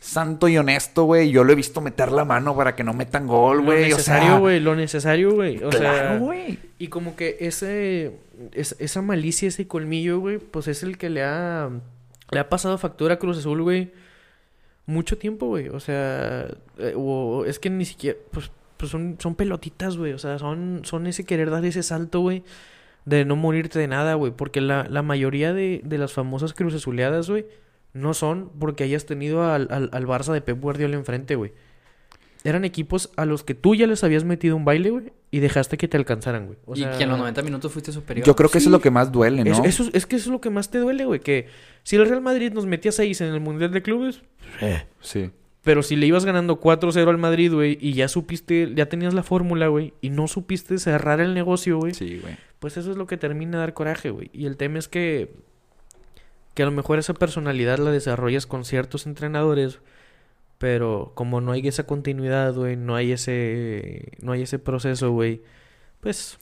santo 0.00 0.48
y 0.48 0.58
honesto, 0.58 1.04
güey. 1.04 1.30
Yo 1.30 1.44
lo 1.44 1.52
he 1.52 1.54
visto 1.54 1.80
meter 1.80 2.10
la 2.10 2.24
mano 2.24 2.56
para 2.56 2.74
que 2.74 2.82
no 2.82 2.92
metan 2.92 3.28
gol, 3.28 3.58
Lo 3.58 3.62
güey. 3.66 3.84
O 3.92 3.96
necesario, 3.96 4.28
sea, 4.28 4.38
güey. 4.38 4.58
Lo 4.58 4.74
necesario, 4.74 5.34
güey. 5.36 5.62
O 5.62 5.70
sea. 5.70 5.80
claro, 5.80 6.18
güey. 6.18 6.58
Y 6.78 6.88
como 6.88 7.14
que 7.14 7.36
ese, 7.38 8.18
es- 8.54 8.74
esa 8.80 9.02
malicia, 9.02 9.46
ese 9.46 9.68
colmillo, 9.68 10.18
güey, 10.18 10.38
pues 10.38 10.66
es 10.66 10.82
el 10.82 10.98
que 10.98 11.10
le 11.10 11.22
ha, 11.22 11.70
le 12.32 12.40
ha 12.40 12.48
pasado 12.48 12.76
factura 12.76 13.14
a 13.14 13.18
Cruz 13.20 13.38
Azul, 13.38 13.62
güey, 13.62 13.92
mucho 14.86 15.18
tiempo, 15.18 15.46
güey. 15.46 15.68
O 15.68 15.80
sea, 15.80 16.48
eh, 16.78 16.94
o- 16.96 17.44
es 17.46 17.58
que 17.58 17.70
ni 17.70 17.84
siquiera, 17.84 18.18
pues, 18.30 18.50
pues 18.76 18.90
son, 18.90 19.16
son 19.20 19.34
pelotitas, 19.34 19.96
güey. 19.96 20.12
O 20.12 20.18
sea, 20.18 20.38
son, 20.38 20.80
son 20.84 21.06
ese 21.06 21.24
querer 21.24 21.50
dar 21.50 21.64
ese 21.64 21.82
salto, 21.82 22.20
güey, 22.20 22.42
de 23.04 23.24
no 23.24 23.36
morirte 23.36 23.78
de 23.78 23.88
nada, 23.88 24.14
güey. 24.14 24.32
Porque 24.32 24.60
la, 24.60 24.86
la 24.88 25.02
mayoría 25.02 25.52
de, 25.52 25.80
de 25.84 25.98
las 25.98 26.12
famosas 26.12 26.54
Cruz 26.54 26.74
Azuleadas, 26.74 27.28
güey, 27.30 27.46
no 27.92 28.14
son 28.14 28.50
porque 28.58 28.84
hayas 28.84 29.06
tenido 29.06 29.44
al, 29.44 29.68
al, 29.70 29.90
al 29.92 30.06
Barça 30.06 30.32
de 30.32 30.40
Pep 30.40 30.60
Guardiola 30.60 30.96
enfrente, 30.96 31.34
güey. 31.36 31.52
Eran 32.44 32.64
equipos 32.64 33.10
a 33.16 33.24
los 33.24 33.44
que 33.44 33.54
tú 33.54 33.74
ya 33.76 33.86
les 33.86 34.02
habías 34.02 34.24
metido 34.24 34.56
un 34.56 34.64
baile, 34.64 34.90
güey, 34.90 35.12
y 35.30 35.38
dejaste 35.38 35.76
que 35.76 35.86
te 35.86 35.96
alcanzaran, 35.96 36.46
güey. 36.46 36.58
O 36.66 36.74
y 36.76 36.84
que 36.84 37.04
en 37.04 37.08
los 37.08 37.18
90 37.18 37.42
minutos 37.42 37.70
fuiste 37.72 37.92
superior. 37.92 38.26
Yo 38.26 38.34
creo 38.34 38.50
que 38.50 38.58
eso 38.58 38.68
es 38.68 38.72
lo 38.72 38.80
que 38.80 38.90
más 38.90 39.12
duele, 39.12 39.44
¿no? 39.44 39.50
Eso, 39.52 39.64
eso- 39.64 39.90
es 39.92 40.06
que 40.06 40.16
eso 40.16 40.30
es 40.30 40.32
lo 40.32 40.40
que 40.40 40.50
más 40.50 40.68
te 40.70 40.78
duele, 40.78 41.04
güey. 41.04 41.20
Que 41.20 41.46
si 41.84 41.94
el 41.96 42.08
Real 42.08 42.20
Madrid 42.20 42.52
nos 42.52 42.66
metía 42.66 42.90
6 42.90 43.20
en 43.20 43.28
el 43.32 43.40
Mundial 43.40 43.70
de 43.70 43.82
Clubes, 43.82 44.22
Sí. 45.00 45.30
pero 45.62 45.84
si 45.84 45.94
le 45.94 46.06
ibas 46.06 46.24
ganando 46.24 46.58
4-0 46.58 47.10
al 47.10 47.18
Madrid, 47.18 47.52
güey, 47.52 47.78
y 47.80 47.92
ya 47.92 48.08
supiste, 48.08 48.72
ya 48.74 48.86
tenías 48.86 49.14
la 49.14 49.22
fórmula, 49.22 49.68
güey, 49.68 49.94
y 50.00 50.10
no 50.10 50.26
supiste 50.26 50.78
cerrar 50.78 51.20
el 51.20 51.34
negocio, 51.34 51.78
güey, 51.78 51.94
Sí, 51.94 52.18
güey. 52.20 52.36
pues 52.58 52.76
eso 52.76 52.90
es 52.90 52.96
lo 52.96 53.06
que 53.06 53.16
termina 53.16 53.52
de 53.52 53.58
dar 53.58 53.72
coraje, 53.74 54.10
güey. 54.10 54.30
Y 54.32 54.46
el 54.46 54.56
tema 54.56 54.80
es 54.80 54.88
que, 54.88 55.32
que 56.54 56.62
a 56.64 56.66
lo 56.66 56.72
mejor 56.72 56.98
esa 56.98 57.14
personalidad 57.14 57.78
la 57.78 57.90
desarrollas 57.92 58.46
con 58.46 58.64
ciertos 58.64 59.06
entrenadores, 59.06 59.78
pero 60.62 61.12
como 61.16 61.40
no 61.40 61.52
hay 61.52 61.66
esa 61.68 61.86
continuidad, 61.86 62.54
güey, 62.54 62.76
no 62.76 62.94
hay 62.96 63.12
ese, 63.12 64.12
no 64.22 64.32
hay 64.32 64.42
ese 64.42 64.58
proceso, 64.60 65.10
güey, 65.12 65.42
pues 66.00 66.38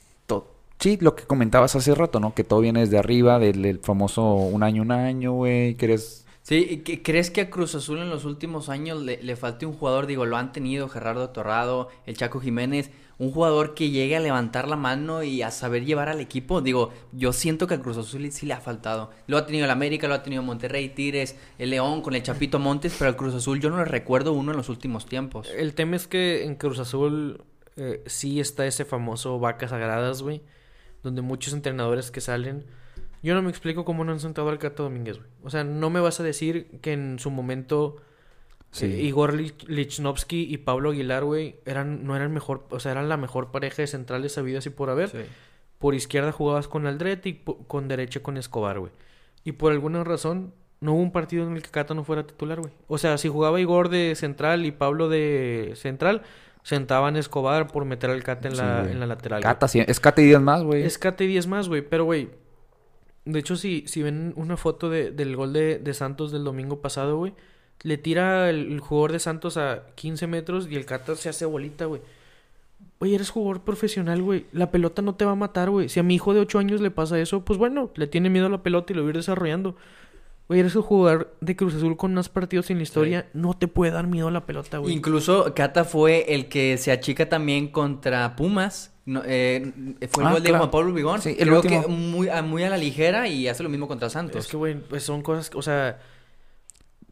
Sí, 0.78 0.96
lo 1.00 1.14
que 1.14 1.24
comentabas 1.24 1.76
hace 1.76 1.94
rato, 1.94 2.20
¿no? 2.20 2.34
Que 2.34 2.42
todo 2.42 2.60
viene 2.60 2.80
desde 2.80 2.96
arriba, 2.98 3.38
del, 3.38 3.60
del 3.62 3.80
famoso 3.80 4.32
un 4.32 4.62
año, 4.62 4.80
un 4.82 4.92
año, 4.92 5.32
güey. 5.32 5.74
Que 5.74 5.84
eres... 5.86 6.26
Sí, 6.42 6.66
¿y 6.70 6.76
qué- 6.78 7.02
¿crees 7.02 7.30
que 7.30 7.42
a 7.42 7.50
Cruz 7.50 7.74
Azul 7.74 7.98
en 7.98 8.08
los 8.08 8.24
últimos 8.24 8.70
años 8.70 9.02
le, 9.02 9.22
le 9.22 9.36
falte 9.36 9.66
un 9.66 9.74
jugador? 9.74 10.06
Digo, 10.06 10.24
lo 10.24 10.38
han 10.38 10.52
tenido 10.52 10.88
Gerardo 10.88 11.28
Torrado, 11.30 11.90
el 12.06 12.16
Chaco 12.16 12.40
Jiménez, 12.40 12.90
un 13.20 13.32
jugador 13.32 13.74
que 13.74 13.90
llegue 13.90 14.16
a 14.16 14.20
levantar 14.20 14.66
la 14.66 14.76
mano 14.76 15.22
y 15.22 15.42
a 15.42 15.50
saber 15.50 15.84
llevar 15.84 16.08
al 16.08 16.20
equipo. 16.20 16.62
Digo, 16.62 16.90
yo 17.12 17.34
siento 17.34 17.66
que 17.66 17.74
a 17.74 17.80
Cruz 17.82 17.98
Azul 17.98 18.32
sí 18.32 18.46
le 18.46 18.54
ha 18.54 18.62
faltado. 18.62 19.10
Lo 19.26 19.36
ha 19.36 19.44
tenido 19.44 19.66
el 19.66 19.70
América, 19.70 20.08
lo 20.08 20.14
ha 20.14 20.22
tenido 20.22 20.42
Monterrey, 20.42 20.88
Tigres, 20.88 21.36
el 21.58 21.68
León 21.68 22.00
con 22.00 22.14
el 22.14 22.22
Chapito 22.22 22.58
Montes, 22.58 22.96
pero 22.98 23.10
al 23.10 23.16
Cruz 23.16 23.34
Azul 23.34 23.60
yo 23.60 23.68
no 23.68 23.76
le 23.76 23.84
recuerdo 23.84 24.32
uno 24.32 24.52
en 24.52 24.56
los 24.56 24.70
últimos 24.70 25.04
tiempos. 25.04 25.50
El 25.54 25.74
tema 25.74 25.96
es 25.96 26.06
que 26.06 26.44
en 26.44 26.54
Cruz 26.54 26.78
Azul 26.78 27.44
eh, 27.76 28.02
sí 28.06 28.40
está 28.40 28.64
ese 28.64 28.86
famoso 28.86 29.38
vacas 29.38 29.68
sagradas, 29.68 30.22
güey. 30.22 30.40
Donde 31.02 31.20
muchos 31.20 31.52
entrenadores 31.52 32.10
que 32.10 32.22
salen. 32.22 32.64
Yo 33.22 33.34
no 33.34 33.42
me 33.42 33.50
explico 33.50 33.84
cómo 33.84 34.02
no 34.02 34.12
han 34.12 34.20
sentado 34.20 34.48
al 34.48 34.58
Cato 34.58 34.84
Domínguez, 34.84 35.18
güey. 35.18 35.28
O 35.42 35.50
sea, 35.50 35.62
no 35.62 35.90
me 35.90 36.00
vas 36.00 36.20
a 36.20 36.22
decir 36.22 36.78
que 36.80 36.94
en 36.94 37.18
su 37.18 37.30
momento 37.30 37.96
Sí. 38.72 38.86
eh, 38.86 39.02
Igor 39.02 39.34
Lich- 39.34 39.66
Lichnowsky 39.66 40.42
y 40.52 40.58
Pablo 40.58 40.90
Aguilar, 40.90 41.24
güey, 41.24 41.56
eran, 41.64 42.04
no 42.06 42.14
eran 42.16 42.32
mejor, 42.32 42.66
o 42.70 42.78
sea, 42.80 42.92
eran 42.92 43.08
la 43.08 43.16
mejor 43.16 43.50
pareja 43.50 43.82
de 43.82 43.86
centrales 43.88 44.32
sabidas 44.32 44.64
y 44.66 44.70
por 44.70 44.90
haber. 44.90 45.08
Sí. 45.08 45.18
Por 45.78 45.94
izquierda 45.94 46.30
jugabas 46.32 46.68
con 46.68 46.86
Aldrete 46.86 47.28
y 47.30 47.42
con 47.66 47.88
derecha 47.88 48.20
con 48.22 48.36
Escobar, 48.36 48.78
güey. 48.78 48.92
Y 49.44 49.52
por 49.52 49.72
alguna 49.72 50.04
razón 50.04 50.52
no 50.80 50.92
hubo 50.92 51.00
un 51.02 51.10
partido 51.12 51.46
en 51.46 51.56
el 51.56 51.62
que 51.62 51.70
Cata 51.70 51.94
no 51.94 52.04
fuera 52.04 52.26
titular, 52.26 52.60
güey. 52.60 52.72
O 52.86 52.98
sea, 52.98 53.18
si 53.18 53.28
jugaba 53.28 53.60
Igor 53.60 53.88
de 53.88 54.14
central 54.14 54.64
y 54.66 54.70
Pablo 54.72 55.08
de 55.08 55.72
central, 55.76 56.22
sentaban 56.62 57.16
a 57.16 57.18
Escobar 57.18 57.66
por 57.68 57.84
meter 57.86 58.10
al 58.10 58.22
Cata 58.22 58.48
en, 58.48 58.54
Sí, 58.54 58.60
la, 58.60 58.90
en 58.90 59.00
la 59.00 59.06
lateral. 59.06 59.42
Cata, 59.42 59.66
sí, 59.68 59.82
es 59.86 59.98
Cata 60.00 60.20
y 60.20 60.26
días 60.26 60.42
más, 60.42 60.62
güey. 60.62 60.82
Es 60.84 60.98
Cata 60.98 61.24
y 61.24 61.26
10 61.28 61.46
más, 61.46 61.68
güey. 61.68 61.80
Pero, 61.82 62.04
güey, 62.04 62.28
de 63.24 63.38
hecho, 63.38 63.56
si, 63.56 63.84
si 63.86 64.02
ven 64.02 64.32
una 64.36 64.56
foto 64.56 64.88
de- 64.90 65.10
del 65.10 65.34
gol 65.36 65.52
de, 65.52 65.78
de 65.78 65.94
Santos 65.94 66.30
del 66.32 66.44
domingo 66.44 66.80
pasado, 66.80 67.16
güey, 67.16 67.32
le 67.82 67.98
tira 67.98 68.50
el, 68.50 68.72
el 68.72 68.80
jugador 68.80 69.12
de 69.12 69.18
Santos 69.18 69.56
a 69.56 69.84
15 69.94 70.26
metros 70.26 70.68
y 70.70 70.76
el 70.76 70.84
Cata 70.84 71.16
se 71.16 71.28
hace 71.28 71.44
bolita, 71.46 71.86
güey. 71.86 72.02
Oye, 72.98 73.14
eres 73.14 73.30
jugador 73.30 73.62
profesional, 73.62 74.20
güey. 74.22 74.44
La 74.52 74.70
pelota 74.70 75.00
no 75.00 75.14
te 75.14 75.24
va 75.24 75.32
a 75.32 75.36
matar, 75.36 75.70
güey. 75.70 75.88
Si 75.88 75.98
a 75.98 76.02
mi 76.02 76.14
hijo 76.16 76.34
de 76.34 76.40
8 76.40 76.58
años 76.58 76.80
le 76.82 76.90
pasa 76.90 77.18
eso, 77.18 77.44
pues 77.44 77.58
bueno, 77.58 77.90
le 77.94 78.06
tiene 78.06 78.28
miedo 78.28 78.46
a 78.46 78.50
la 78.50 78.62
pelota 78.62 78.92
y 78.92 78.96
lo 78.96 79.02
va 79.02 79.08
a 79.08 79.10
ir 79.10 79.16
desarrollando. 79.16 79.76
Güey, 80.48 80.60
eres 80.60 80.74
el 80.74 80.82
jugador 80.82 81.34
de 81.40 81.56
Cruz 81.56 81.74
Azul 81.76 81.96
con 81.96 82.12
más 82.12 82.28
partidos 82.28 82.70
en 82.70 82.76
la 82.78 82.82
historia. 82.82 83.28
No 83.32 83.54
te 83.54 83.68
puede 83.68 83.92
dar 83.92 84.06
miedo 84.06 84.28
a 84.28 84.30
la 84.32 84.44
pelota, 84.44 84.78
güey. 84.78 84.92
Incluso 84.92 85.54
Cata 85.54 85.84
fue 85.84 86.34
el 86.34 86.48
que 86.48 86.76
se 86.76 86.90
achica 86.92 87.28
también 87.28 87.68
contra 87.68 88.34
Pumas. 88.36 88.92
No, 89.06 89.22
eh, 89.24 89.72
fue 90.10 90.24
el 90.24 90.28
Ah, 90.28 90.32
gol 90.32 90.42
de 90.42 90.48
claro. 90.50 90.64
Juan 90.64 90.70
Pablo 90.70 90.92
Vigón. 90.92 91.22
Sí, 91.22 91.30
el 91.38 91.48
Creo 91.48 91.60
último. 91.60 91.82
que 91.82 91.88
muy 91.88 92.28
a, 92.28 92.42
muy 92.42 92.64
a 92.64 92.68
la 92.70 92.76
ligera 92.76 93.28
y 93.28 93.48
hace 93.48 93.62
lo 93.62 93.68
mismo 93.68 93.86
contra 93.88 94.10
Santos. 94.10 94.44
Es 94.44 94.50
que, 94.50 94.56
güey, 94.56 94.74
pues 94.78 95.04
son 95.04 95.22
cosas, 95.22 95.50
o 95.54 95.62
sea, 95.62 96.00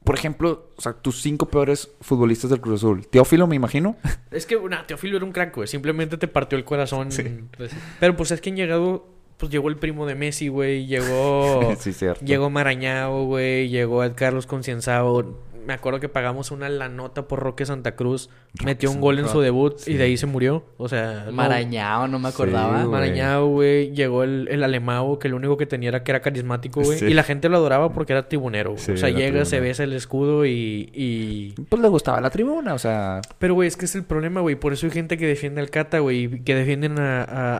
Por 0.04 0.14
ejemplo, 0.16 0.70
o 0.76 0.80
sea, 0.80 0.94
tus 0.94 1.22
cinco 1.22 1.46
peores 1.46 1.90
futbolistas 2.00 2.50
del 2.50 2.60
Cruz 2.60 2.80
Azul. 2.80 3.06
Teófilo, 3.06 3.46
me 3.46 3.56
imagino. 3.56 3.96
Es 4.30 4.46
que, 4.46 4.58
nah, 4.60 4.86
Teófilo 4.86 5.16
era 5.16 5.24
un 5.24 5.32
crack, 5.32 5.54
güey. 5.54 5.68
Simplemente 5.68 6.18
te 6.18 6.28
partió 6.28 6.58
el 6.58 6.64
corazón. 6.64 7.08
Pues, 7.56 7.72
Pero 7.98 8.16
pues 8.16 8.30
es 8.30 8.40
que 8.40 8.50
han 8.50 8.56
llegado... 8.56 9.06
Pues 9.38 9.52
llegó 9.52 9.68
el 9.68 9.76
primo 9.76 10.04
de 10.04 10.14
Messi, 10.16 10.48
güey. 10.48 10.86
Llegó... 10.86 11.74
sí, 11.78 11.92
cierto. 11.92 12.24
Llegó 12.24 12.50
Marañao, 12.50 13.24
güey. 13.24 13.68
Llegó 13.68 14.02
Carlos 14.14 14.46
Concienzao. 14.46 15.38
Me 15.68 15.74
acuerdo 15.74 16.00
que 16.00 16.08
pagamos 16.08 16.50
una 16.50 16.66
la 16.70 16.88
nota 16.88 17.28
por 17.28 17.40
Roque 17.40 17.66
Santa 17.66 17.94
Cruz. 17.94 18.30
Metió 18.64 18.90
un 18.90 19.02
gol 19.02 19.18
en 19.18 19.28
su 19.28 19.42
debut 19.42 19.76
y 19.86 19.98
de 19.98 20.04
ahí 20.04 20.16
se 20.16 20.24
murió. 20.24 20.64
O 20.78 20.88
sea... 20.88 21.24
no- 21.26 21.32
Marañao, 21.32 22.08
no 22.08 22.18
me 22.18 22.30
acordaba. 22.30 22.78
Sí, 22.80 22.86
güey. 22.86 22.90
Marañao, 22.90 23.48
güey. 23.48 23.90
Llegó 23.92 24.22
el, 24.22 24.48
el 24.50 24.64
alemao, 24.64 25.18
que 25.18 25.28
lo 25.28 25.36
único 25.36 25.58
que 25.58 25.66
tenía 25.66 25.90
era 25.90 26.02
que 26.04 26.10
era 26.10 26.20
carismático, 26.22 26.80
güey. 26.80 26.98
Sí. 26.98 27.04
Y 27.04 27.12
la 27.12 27.22
gente 27.22 27.50
lo 27.50 27.58
adoraba 27.58 27.92
porque 27.92 28.14
era 28.14 28.28
tribunero. 28.30 28.72
o 28.72 28.78
sea, 28.78 29.10
llega, 29.10 29.44
se 29.44 29.60
besa 29.60 29.84
el 29.84 29.92
escudo 29.92 30.46
y... 30.46 30.88
y... 30.94 31.52
Pues 31.68 31.82
le 31.82 31.88
gustaba 31.88 32.18
la 32.22 32.30
tribuna, 32.30 32.72
o 32.72 32.78
sea... 32.78 33.20
Pero, 33.38 33.52
güey, 33.52 33.68
es 33.68 33.76
que 33.76 33.84
es 33.84 33.94
el 33.94 34.04
problema, 34.04 34.40
güey. 34.40 34.56
Por 34.56 34.72
eso 34.72 34.86
hay 34.86 34.92
gente 34.92 35.18
que 35.18 35.26
defiende 35.26 35.60
al 35.60 35.68
Cata, 35.68 35.98
güey. 35.98 36.24
y 36.24 36.40
Que 36.44 36.54
defienden 36.54 36.98
a, 36.98 37.24
a, 37.24 37.56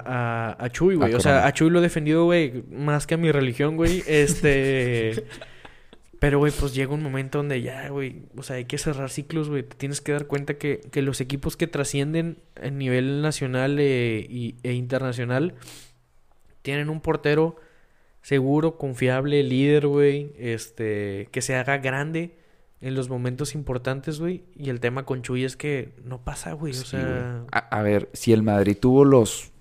a, 0.56 0.64
a 0.64 0.70
Chuy, 0.70 0.94
güey. 0.94 1.12
A 1.12 1.16
o 1.18 1.20
sea, 1.20 1.46
a 1.46 1.52
Chuy 1.52 1.68
lo 1.68 1.80
he 1.80 1.82
defendido, 1.82 2.24
güey, 2.24 2.64
más 2.72 3.06
que 3.06 3.12
a 3.12 3.18
mi 3.18 3.30
religión, 3.32 3.76
güey. 3.76 4.02
Este... 4.06 5.24
Pero, 6.20 6.38
güey, 6.38 6.52
pues 6.52 6.74
llega 6.74 6.92
un 6.92 7.02
momento 7.02 7.38
donde 7.38 7.62
ya, 7.62 7.88
güey, 7.90 8.22
o 8.36 8.42
sea, 8.42 8.56
hay 8.56 8.64
que 8.64 8.76
cerrar 8.78 9.08
ciclos, 9.10 9.48
güey. 9.48 9.62
Te 9.62 9.76
tienes 9.76 10.00
que 10.00 10.12
dar 10.12 10.26
cuenta 10.26 10.54
que, 10.54 10.80
que 10.90 11.00
los 11.02 11.20
equipos 11.20 11.56
que 11.56 11.68
trascienden 11.68 12.38
a 12.60 12.70
nivel 12.70 13.22
nacional 13.22 13.76
eh, 13.78 14.54
e 14.62 14.72
internacional 14.72 15.54
tienen 16.62 16.90
un 16.90 17.00
portero 17.00 17.56
seguro, 18.22 18.78
confiable, 18.78 19.42
líder, 19.44 19.86
güey, 19.86 20.32
este, 20.38 21.28
que 21.30 21.40
se 21.40 21.54
haga 21.54 21.78
grande 21.78 22.36
en 22.80 22.94
los 22.94 23.08
momentos 23.08 23.54
importantes, 23.54 24.18
güey. 24.20 24.42
Y 24.56 24.70
el 24.70 24.80
tema 24.80 25.04
con 25.04 25.22
Chuy 25.22 25.44
es 25.44 25.56
que 25.56 25.92
no 26.04 26.22
pasa, 26.24 26.52
güey. 26.52 26.72
O 26.72 26.76
Sí, 26.76 26.84
sea, 26.84 27.44
a, 27.52 27.58
a 27.58 27.82
ver, 27.82 28.08
si 28.12 28.32
el 28.32 28.42
Madrid 28.42 28.76
tuvo 28.78 29.04
los 29.04 29.52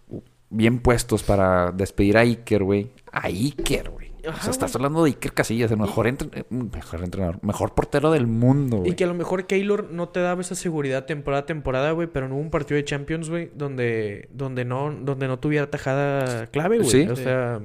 bien 0.50 0.80
puestos 0.80 1.24
para 1.24 1.72
despedir 1.72 2.18
a 2.18 2.22
Iker, 2.22 2.64
güey. 2.64 2.92
A 3.12 3.28
Iker, 3.28 3.90
güey. 3.90 4.07
O 4.28 4.32
Ajá, 4.32 4.42
sea, 4.42 4.52
estás 4.52 4.76
hablando 4.76 5.04
de 5.04 5.10
Iker 5.12 5.34
Casillas, 5.34 5.72
el 5.72 5.78
mejor, 5.78 6.08
entre- 6.08 6.42
eh, 6.42 6.44
mejor 6.50 7.04
entrenador, 7.04 7.40
mejor 7.44 7.74
portero 7.74 8.12
del 8.12 8.28
mundo, 8.28 8.78
y 8.78 8.80
güey. 8.80 8.96
que 8.96 9.04
a 9.06 9.08
lo 9.08 9.14
mejor 9.14 9.48
Keylor 9.48 9.90
no 9.92 10.10
te 10.10 10.20
daba 10.20 10.42
esa 10.42 10.56
seguridad 10.56 11.06
temporada 11.06 11.44
a 11.44 11.46
temporada, 11.46 11.92
güey, 11.92 12.08
pero 12.08 12.28
no 12.28 12.36
hubo 12.36 12.42
un 12.42 12.50
partido 12.50 12.76
de 12.76 12.84
Champions, 12.86 13.30
güey, 13.30 13.50
donde, 13.56 14.28
donde 14.32 14.66
no, 14.66 14.92
donde 14.92 15.28
no 15.28 15.40
tuviera 15.40 15.70
tajada 15.70 16.48
clave, 16.48 16.78
güey. 16.80 16.90
Sí. 16.90 17.08
O 17.10 17.16
sea. 17.16 17.60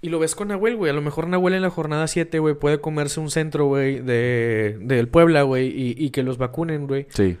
Y 0.00 0.10
lo 0.10 0.18
ves 0.18 0.34
con 0.34 0.48
Nahuel, 0.48 0.76
güey. 0.76 0.90
A 0.90 0.94
lo 0.94 1.00
mejor 1.00 1.26
Nahuel 1.28 1.54
en 1.54 1.62
la 1.62 1.70
jornada 1.70 2.06
7, 2.06 2.38
güey, 2.38 2.54
puede 2.54 2.78
comerse 2.80 3.20
un 3.20 3.30
centro, 3.30 3.66
güey, 3.66 4.00
de, 4.00 4.76
del 4.82 5.08
Puebla, 5.08 5.42
güey, 5.42 5.68
y, 5.68 5.94
y 5.96 6.10
que 6.10 6.22
los 6.22 6.36
vacunen, 6.36 6.86
güey. 6.86 7.06
Sí. 7.08 7.38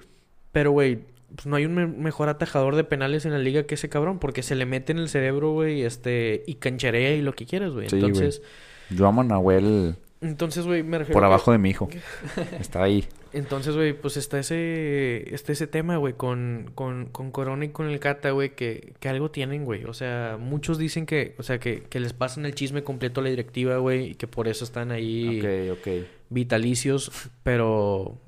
Pero, 0.50 0.70
güey, 0.70 1.00
pues 1.34 1.46
no 1.46 1.56
hay 1.56 1.64
un 1.66 1.74
me- 1.74 1.86
mejor 1.86 2.28
atajador 2.28 2.76
de 2.76 2.84
penales 2.84 3.24
en 3.26 3.32
la 3.32 3.38
liga 3.38 3.64
que 3.64 3.74
ese 3.74 3.88
cabrón, 3.88 4.18
porque 4.18 4.42
se 4.42 4.54
le 4.54 4.66
mete 4.66 4.92
en 4.92 4.98
el 4.98 5.08
cerebro, 5.08 5.52
güey, 5.52 5.82
este, 5.82 6.42
y 6.46 6.54
cancharea 6.54 7.14
y 7.14 7.22
lo 7.22 7.34
que 7.34 7.46
quieras, 7.46 7.72
güey. 7.72 7.88
Sí, 7.88 7.96
güey. 7.98 8.10
entonces, 8.10 8.42
Yo 8.90 9.06
amo 9.06 9.20
a 9.22 9.24
Nahuel 9.24 9.96
entonces, 10.20 10.64
güey, 10.64 10.82
me 10.82 10.96
refiero 10.96 11.12
por 11.14 11.22
que- 11.22 11.26
abajo 11.26 11.52
de 11.52 11.58
mi 11.58 11.68
hijo. 11.70 11.86
Está 12.60 12.82
ahí. 12.82 13.04
Entonces, 13.34 13.74
güey, 13.74 13.92
pues 13.92 14.16
está 14.16 14.38
ese, 14.38 15.34
está 15.34 15.50
ese 15.52 15.66
tema, 15.66 15.96
güey, 15.98 16.14
con, 16.14 16.70
con, 16.74 17.06
con 17.06 17.30
Corona 17.32 17.64
y 17.66 17.70
con 17.70 17.90
el 17.90 17.98
Cata, 17.98 18.30
güey, 18.30 18.54
que, 18.54 18.94
que 19.00 19.08
algo 19.10 19.30
tienen, 19.32 19.64
güey. 19.66 19.84
O 19.84 19.92
sea, 19.92 20.38
muchos 20.40 20.78
dicen 20.78 21.04
que, 21.04 21.34
o 21.36 21.42
sea, 21.42 21.58
que, 21.58 21.82
que 21.82 21.98
les 22.00 22.12
pasan 22.14 22.46
el 22.46 22.54
chisme 22.54 22.84
completo 22.84 23.20
a 23.20 23.24
la 23.24 23.30
directiva, 23.30 23.76
güey, 23.78 24.12
y 24.12 24.14
que 24.14 24.26
por 24.28 24.46
eso 24.48 24.64
están 24.64 24.92
ahí 24.92 25.40
Ok, 25.72 25.78
ok. 25.80 25.88
vitalicios, 26.30 27.10
pero... 27.42 28.18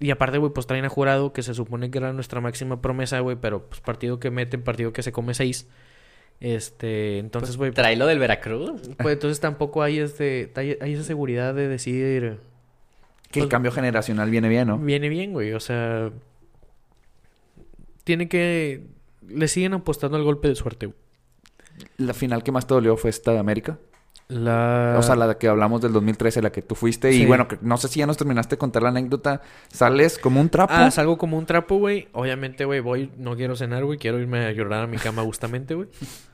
Y 0.00 0.10
aparte, 0.10 0.38
güey, 0.38 0.52
pues 0.52 0.66
traen 0.66 0.84
a 0.84 0.88
Jurado, 0.88 1.32
que 1.32 1.42
se 1.42 1.54
supone 1.54 1.90
que 1.90 1.98
era 1.98 2.12
nuestra 2.12 2.40
máxima 2.40 2.80
promesa, 2.82 3.20
güey, 3.20 3.36
pero 3.40 3.66
pues 3.68 3.80
partido 3.80 4.18
que 4.18 4.30
meten, 4.30 4.62
partido 4.62 4.92
que 4.92 5.02
se 5.02 5.12
come 5.12 5.34
seis. 5.34 5.68
Este, 6.40 7.18
entonces, 7.18 7.56
güey, 7.56 7.70
Trae 7.70 7.96
lo 7.96 8.06
del 8.06 8.18
Veracruz. 8.18 8.82
pues 8.98 9.12
entonces 9.14 9.38
tampoco 9.40 9.82
hay 9.82 10.00
este, 10.00 10.50
hay, 10.56 10.76
hay 10.80 10.94
esa 10.94 11.04
seguridad 11.04 11.54
de 11.54 11.68
decir... 11.68 12.38
Que 13.30 13.40
el 13.40 13.44
Pues- 13.46 13.50
cambio 13.50 13.72
generacional 13.72 14.30
viene 14.30 14.48
bien, 14.48 14.68
¿no? 14.68 14.78
Viene 14.78 15.08
bien, 15.08 15.32
güey. 15.32 15.52
O 15.54 15.60
sea. 15.60 16.10
Tiene 18.04 18.28
que. 18.28 18.82
Le 19.26 19.48
siguen 19.48 19.74
apostando 19.74 20.16
al 20.16 20.22
golpe 20.22 20.48
de 20.48 20.54
suerte, 20.54 20.86
güey. 20.86 20.98
La 21.96 22.14
final 22.14 22.44
que 22.44 22.52
más 22.52 22.66
te 22.68 22.74
dolió 22.74 22.96
fue 22.96 23.10
esta 23.10 23.32
de 23.32 23.38
América. 23.38 23.78
La. 24.28 24.96
O 24.98 25.02
sea, 25.02 25.16
la 25.16 25.36
que 25.36 25.48
hablamos 25.48 25.80
del 25.80 25.92
2013, 25.92 26.42
la 26.42 26.50
que 26.50 26.62
tú 26.62 26.74
fuiste. 26.74 27.12
Sí. 27.12 27.22
Y 27.22 27.26
bueno, 27.26 27.46
que 27.46 27.58
no 27.60 27.76
sé 27.76 27.88
si 27.88 28.00
ya 28.00 28.06
nos 28.06 28.16
terminaste 28.16 28.54
de 28.54 28.58
contar 28.58 28.82
la 28.82 28.88
anécdota. 28.88 29.42
Sales 29.68 30.18
como 30.18 30.40
un 30.40 30.48
trapo. 30.48 30.72
Ah, 30.74 30.90
salgo 30.90 31.18
como 31.18 31.36
un 31.36 31.46
trapo, 31.46 31.76
güey. 31.76 32.08
Obviamente, 32.12 32.64
güey, 32.64 32.80
voy, 32.80 33.10
no 33.18 33.36
quiero 33.36 33.54
cenar, 33.56 33.84
güey. 33.84 33.98
Quiero 33.98 34.18
irme 34.18 34.46
a 34.46 34.52
llorar 34.52 34.84
a 34.84 34.86
mi 34.86 34.96
cama 34.96 35.22
gustamente, 35.22 35.74
güey. 35.74 35.88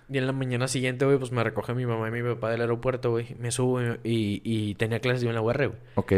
Y 0.08 0.18
en 0.18 0.26
la 0.26 0.32
mañana 0.32 0.68
siguiente, 0.68 1.04
güey, 1.04 1.18
pues 1.18 1.32
me 1.32 1.42
recoge 1.42 1.74
mi 1.74 1.86
mamá 1.86 2.08
y 2.08 2.10
mi 2.10 2.22
papá 2.22 2.50
del 2.50 2.60
aeropuerto, 2.60 3.10
güey. 3.10 3.34
Me 3.38 3.50
subo 3.50 3.80
y, 3.80 4.40
y 4.44 4.74
tenía 4.76 5.00
clases 5.00 5.22
yo 5.22 5.28
en 5.28 5.34
la 5.34 5.42
UR, 5.42 5.68
güey. 5.68 5.80
Ok. 5.96 6.12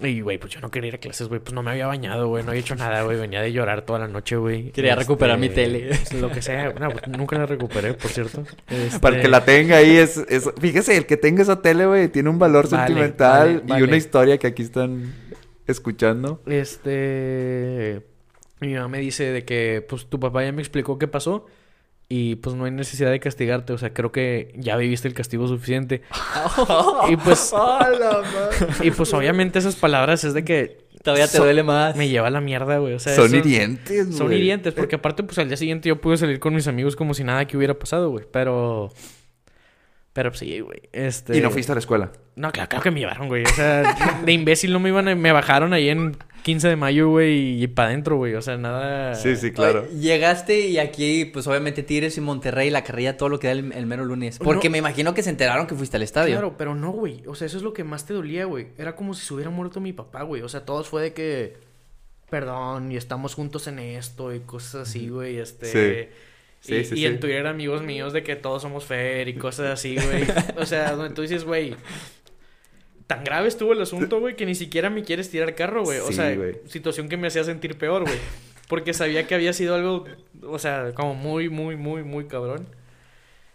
Y, 0.00 0.20
güey, 0.20 0.38
pues 0.38 0.52
yo 0.52 0.60
no 0.60 0.70
quería 0.70 0.88
ir 0.88 0.94
a 0.94 0.98
clases, 0.98 1.26
güey. 1.26 1.40
Pues 1.40 1.52
no 1.52 1.62
me 1.64 1.72
había 1.72 1.88
bañado, 1.88 2.28
güey. 2.28 2.44
No 2.44 2.50
había 2.50 2.60
hecho 2.60 2.76
nada, 2.76 3.02
güey. 3.02 3.18
Venía 3.18 3.42
de 3.42 3.52
llorar 3.52 3.82
toda 3.82 3.98
la 3.98 4.06
noche, 4.06 4.36
güey. 4.36 4.70
Quería 4.70 4.94
recuperar 4.94 5.38
mi 5.38 5.48
tele. 5.48 5.90
Lo 6.20 6.30
que 6.30 6.40
sea. 6.40 6.72
No, 6.72 6.90
pues 6.90 7.08
nunca 7.08 7.36
la 7.36 7.46
recuperé, 7.46 7.94
por 7.94 8.10
cierto. 8.10 8.44
Este, 8.68 9.00
Para 9.00 9.16
el 9.16 9.22
que 9.22 9.28
la 9.28 9.44
tenga 9.44 9.78
ahí 9.78 9.96
es, 9.96 10.16
es- 10.28 10.48
Fíjese, 10.60 10.96
el 10.96 11.06
que 11.06 11.16
tenga 11.16 11.42
esa 11.42 11.62
tele, 11.62 11.86
güey, 11.86 12.08
tiene 12.08 12.30
un 12.30 12.38
valor 12.38 12.70
Vale, 12.70 12.86
sentimental 12.86 13.62
vale, 13.66 13.80
y 13.80 13.82
una 13.82 13.96
historia 13.96 14.38
que 14.38 14.46
aquí 14.46 14.62
están 14.62 15.12
escuchando. 15.66 16.42
Este. 16.46 18.02
Mi 18.60 18.74
mamá 18.74 18.88
me 18.88 18.98
dice 18.98 19.24
de 19.32 19.44
que, 19.44 19.84
pues, 19.88 20.06
tu 20.06 20.20
papá 20.20 20.44
ya 20.44 20.52
me 20.52 20.62
explicó 20.62 20.96
qué 20.98 21.08
pasó. 21.08 21.46
Y 22.10 22.36
pues 22.36 22.56
no 22.56 22.64
hay 22.64 22.70
necesidad 22.70 23.10
de 23.10 23.20
castigarte. 23.20 23.72
O 23.74 23.78
sea, 23.78 23.92
creo 23.92 24.12
que 24.12 24.54
ya 24.56 24.76
viviste 24.76 25.08
el 25.08 25.14
castigo 25.14 25.46
suficiente. 25.46 26.02
y 27.10 27.16
pues. 27.16 27.52
y 28.82 28.90
pues 28.90 29.12
obviamente 29.12 29.58
esas 29.58 29.76
palabras 29.76 30.24
es 30.24 30.32
de 30.34 30.44
que 30.44 30.88
Todavía 31.02 31.28
te 31.28 31.38
duele 31.38 31.62
más. 31.62 31.96
me 31.96 32.08
lleva 32.08 32.28
a 32.28 32.30
la 32.30 32.40
mierda, 32.40 32.78
güey. 32.78 32.94
O 32.94 32.98
sea, 32.98 33.14
Son 33.14 33.26
eso- 33.26 33.36
hirientes, 33.36 34.16
Son 34.16 34.28
güey. 34.28 34.38
hirientes, 34.38 34.72
porque 34.74 34.96
aparte, 34.96 35.22
pues 35.22 35.38
al 35.38 35.48
día 35.48 35.56
siguiente 35.56 35.88
yo 35.88 36.00
pude 36.00 36.16
salir 36.16 36.38
con 36.40 36.54
mis 36.54 36.66
amigos 36.66 36.96
como 36.96 37.12
si 37.14 37.24
nada 37.24 37.46
que 37.46 37.56
hubiera 37.56 37.78
pasado, 37.78 38.08
güey. 38.10 38.24
Pero. 38.32 38.90
Pero 40.14 40.30
pues, 40.30 40.40
sí, 40.40 40.58
güey. 40.60 40.80
Este. 40.92 41.36
Y 41.36 41.40
no 41.40 41.50
fuiste 41.50 41.72
a 41.72 41.74
la 41.74 41.80
escuela. 41.80 42.10
No, 42.34 42.50
claro, 42.52 42.68
claro 42.70 42.82
que 42.82 42.90
me 42.90 43.00
llevaron, 43.00 43.28
güey. 43.28 43.44
O 43.44 43.48
sea, 43.54 44.16
de 44.24 44.32
imbécil 44.32 44.72
no 44.72 44.80
me 44.80 44.88
iban 44.88 45.06
a... 45.08 45.14
Me 45.14 45.30
bajaron 45.32 45.72
ahí 45.72 45.88
en 45.90 46.16
15 46.42 46.68
de 46.68 46.76
mayo, 46.76 47.10
güey, 47.10 47.62
y 47.62 47.66
para 47.66 47.88
adentro, 47.88 48.16
güey. 48.16 48.34
O 48.34 48.42
sea, 48.42 48.56
nada... 48.56 49.14
claro. 49.54 49.86
Oye, 49.88 49.98
llegaste 50.00 50.60
y 50.68 50.78
aquí, 50.78 51.24
pues 51.26 51.46
obviamente 51.46 51.82
Tigres 51.82 52.16
y 52.16 52.20
Monterrey, 52.20 52.70
la 52.70 52.84
carrilla, 52.84 53.16
todo 53.16 53.28
lo 53.28 53.38
que 53.38 53.48
da 53.48 53.52
el, 53.52 53.72
el 53.72 53.86
mero 53.86 54.04
lunes. 54.04 54.38
Porque 54.38 54.68
No. 54.68 54.72
me 54.72 54.78
imagino 54.78 55.14
que 55.14 55.22
se 55.22 55.30
enteraron 55.30 55.66
que 55.66 55.74
fuiste 55.74 55.96
al 55.96 56.02
estadio. 56.02 56.32
Claro, 56.34 56.56
pero 56.56 56.74
no, 56.74 56.90
güey. 56.90 57.22
O 57.26 57.34
sea, 57.34 57.46
eso 57.46 57.56
es 57.56 57.62
lo 57.62 57.72
que 57.72 57.84
más 57.84 58.06
te 58.06 58.14
dolía, 58.14 58.44
güey. 58.46 58.68
Era 58.78 58.96
como 58.96 59.14
si 59.14 59.26
se 59.26 59.34
hubiera 59.34 59.50
muerto 59.50 59.80
mi 59.80 59.92
papá, 59.92 60.22
güey. 60.22 60.42
O 60.42 60.48
sea, 60.48 60.64
todos 60.64 60.88
fue 60.88 61.02
de 61.02 61.12
que... 61.12 61.56
Perdón, 62.30 62.92
y 62.92 62.96
estamos 62.96 63.34
juntos 63.34 63.66
en 63.68 63.78
esto 63.78 64.34
y 64.34 64.40
cosas 64.40 64.88
así, 64.88 65.08
güey. 65.08 65.38
Este... 65.38 66.10
Sí, 66.60 66.74
y, 66.74 66.84
sí, 66.84 66.94
y 66.94 66.96
sí. 66.98 67.06
en 67.06 67.20
Twitter 67.20 67.46
amigos 67.46 67.82
míos 67.82 68.12
de 68.12 68.22
que 68.24 68.34
todos 68.34 68.62
somos 68.62 68.84
fair 68.84 69.28
y 69.28 69.34
cosas 69.34 69.66
así, 69.70 69.94
güey. 69.96 70.24
O 70.56 70.66
sea, 70.66 70.92
donde 70.92 71.14
tú 71.14 71.22
dices, 71.22 71.44
güey... 71.44 71.74
Tan 73.08 73.24
grave 73.24 73.48
estuvo 73.48 73.72
el 73.72 73.82
asunto, 73.82 74.20
güey, 74.20 74.36
que 74.36 74.46
ni 74.46 74.54
siquiera 74.54 74.88
me 74.90 75.02
quieres 75.02 75.28
tirar 75.30 75.54
carro, 75.56 75.82
güey. 75.82 75.98
O 75.98 76.06
Sí, 76.08 76.14
sea, 76.14 76.36
situación 76.66 77.08
que 77.08 77.16
me 77.16 77.26
hacía 77.26 77.42
sentir 77.42 77.76
peor, 77.76 78.02
güey. 78.04 78.18
Porque 78.68 78.94
sabía 78.94 79.26
que 79.26 79.34
había 79.34 79.52
sido 79.54 79.74
algo, 79.74 80.04
o 80.42 80.58
sea, 80.60 80.92
como 80.94 81.14
muy, 81.14 81.48
muy, 81.48 81.74
muy, 81.74 82.04
muy 82.04 82.26
cabrón. 82.26 82.66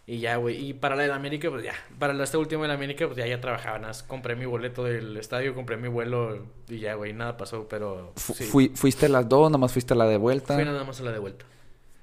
Y 0.05 0.17
ya, 0.19 0.35
güey. 0.35 0.57
Y 0.69 0.73
para 0.73 0.95
la 0.97 1.03
de 1.03 1.07
la 1.09 1.15
América, 1.15 1.49
pues 1.49 1.63
ya. 1.63 1.73
Para 1.97 2.13
la 2.13 2.25
esta 2.25 2.38
última 2.38 2.63
de 2.63 2.67
la 2.67 2.73
América, 2.73 3.05
pues 3.05 3.15
ya, 3.17 3.25
ya 3.25 3.39
trabajaba. 3.39 3.77
Nada, 3.77 3.89
más 3.89 4.03
compré 4.03 4.35
mi 4.35 4.45
boleto 4.45 4.84
del 4.84 5.15
estadio, 5.15 5.55
compré 5.55 5.77
mi 5.77 5.88
vuelo 5.88 6.45
y 6.67 6.80
ya, 6.80 6.95
güey. 6.95 7.13
Nada 7.13 7.38
pasó, 7.38 7.67
pero 7.69 8.11
Fu- 8.17 8.34
sí. 8.34 8.43
fui- 8.43 8.71
fuiste 8.75 9.05
a 9.05 9.09
las 9.09 9.30
dos, 9.30 9.49
nomás 9.49 9.71
fuiste 9.71 9.93
a 9.93 9.97
la 9.97 10.05
de 10.07 10.17
vuelta. 10.17 10.55
Fui 10.55 10.65
nada 10.65 10.84
más 10.84 10.99
a 10.99 11.03
la 11.03 11.11
de 11.11 11.19
vuelta. 11.19 11.45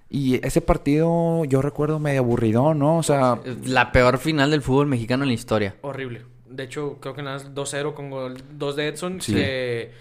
Y 0.08 0.44
ese 0.46 0.60
partido 0.62 1.44
yo 1.44 1.60
recuerdo 1.62 1.98
medio 1.98 2.20
aburrido, 2.20 2.72
¿no? 2.74 2.96
O 2.98 3.02
sea, 3.02 3.38
La 3.64 3.92
peor 3.92 4.18
final 4.18 4.50
del 4.52 4.62
fútbol 4.62 4.86
mexicano 4.86 5.24
en 5.24 5.28
la 5.28 5.34
historia. 5.34 5.74
Horrible. 5.82 6.22
De 6.50 6.64
hecho, 6.64 6.98
creo 7.00 7.14
que 7.14 7.22
nada 7.22 7.38
más 7.38 7.54
2-0 7.54 7.94
con 7.94 8.10
gol 8.10 8.42
2 8.52 8.76
de 8.76 8.88
Edson. 8.88 9.20
Sí. 9.20 9.34
Que, 9.34 9.92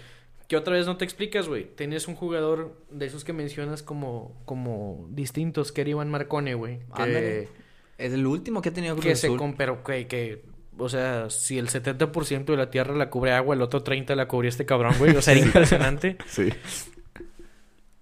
que 0.48 0.56
otra 0.56 0.74
vez 0.74 0.84
no 0.86 0.96
te 0.96 1.04
explicas, 1.04 1.48
güey. 1.48 1.64
Tienes 1.76 2.08
un 2.08 2.16
jugador 2.16 2.76
de 2.90 3.06
esos 3.06 3.22
que 3.24 3.32
mencionas 3.32 3.82
como, 3.82 4.34
como 4.44 5.06
distintos, 5.10 5.70
que 5.70 5.82
era 5.82 5.90
Iván 5.90 6.10
Marcone, 6.10 6.54
güey. 6.54 6.80
Que, 6.96 7.02
Ándale. 7.02 7.48
Es 7.98 8.12
el 8.12 8.26
último 8.26 8.60
que 8.60 8.70
ha 8.70 8.72
tenido 8.72 8.94
Cruz 8.94 9.06
que 9.06 9.14
se 9.14 9.28
Azul. 9.28 9.38
con, 9.38 9.54
pero 9.54 9.84
que, 9.84 10.06
que, 10.08 10.42
o 10.76 10.88
sea, 10.88 11.30
si 11.30 11.58
el 11.58 11.68
70% 11.68 12.46
de 12.46 12.56
la 12.56 12.70
tierra 12.70 12.96
la 12.96 13.10
cubre 13.10 13.32
agua, 13.32 13.54
el 13.54 13.62
otro 13.62 13.84
30% 13.84 14.14
la 14.16 14.26
cubría 14.26 14.48
este 14.48 14.66
cabrón, 14.66 14.94
güey. 14.98 15.14
O 15.14 15.22
sea, 15.22 15.34
era 15.34 15.46
impresionante. 15.46 16.16
sí. 16.26 16.48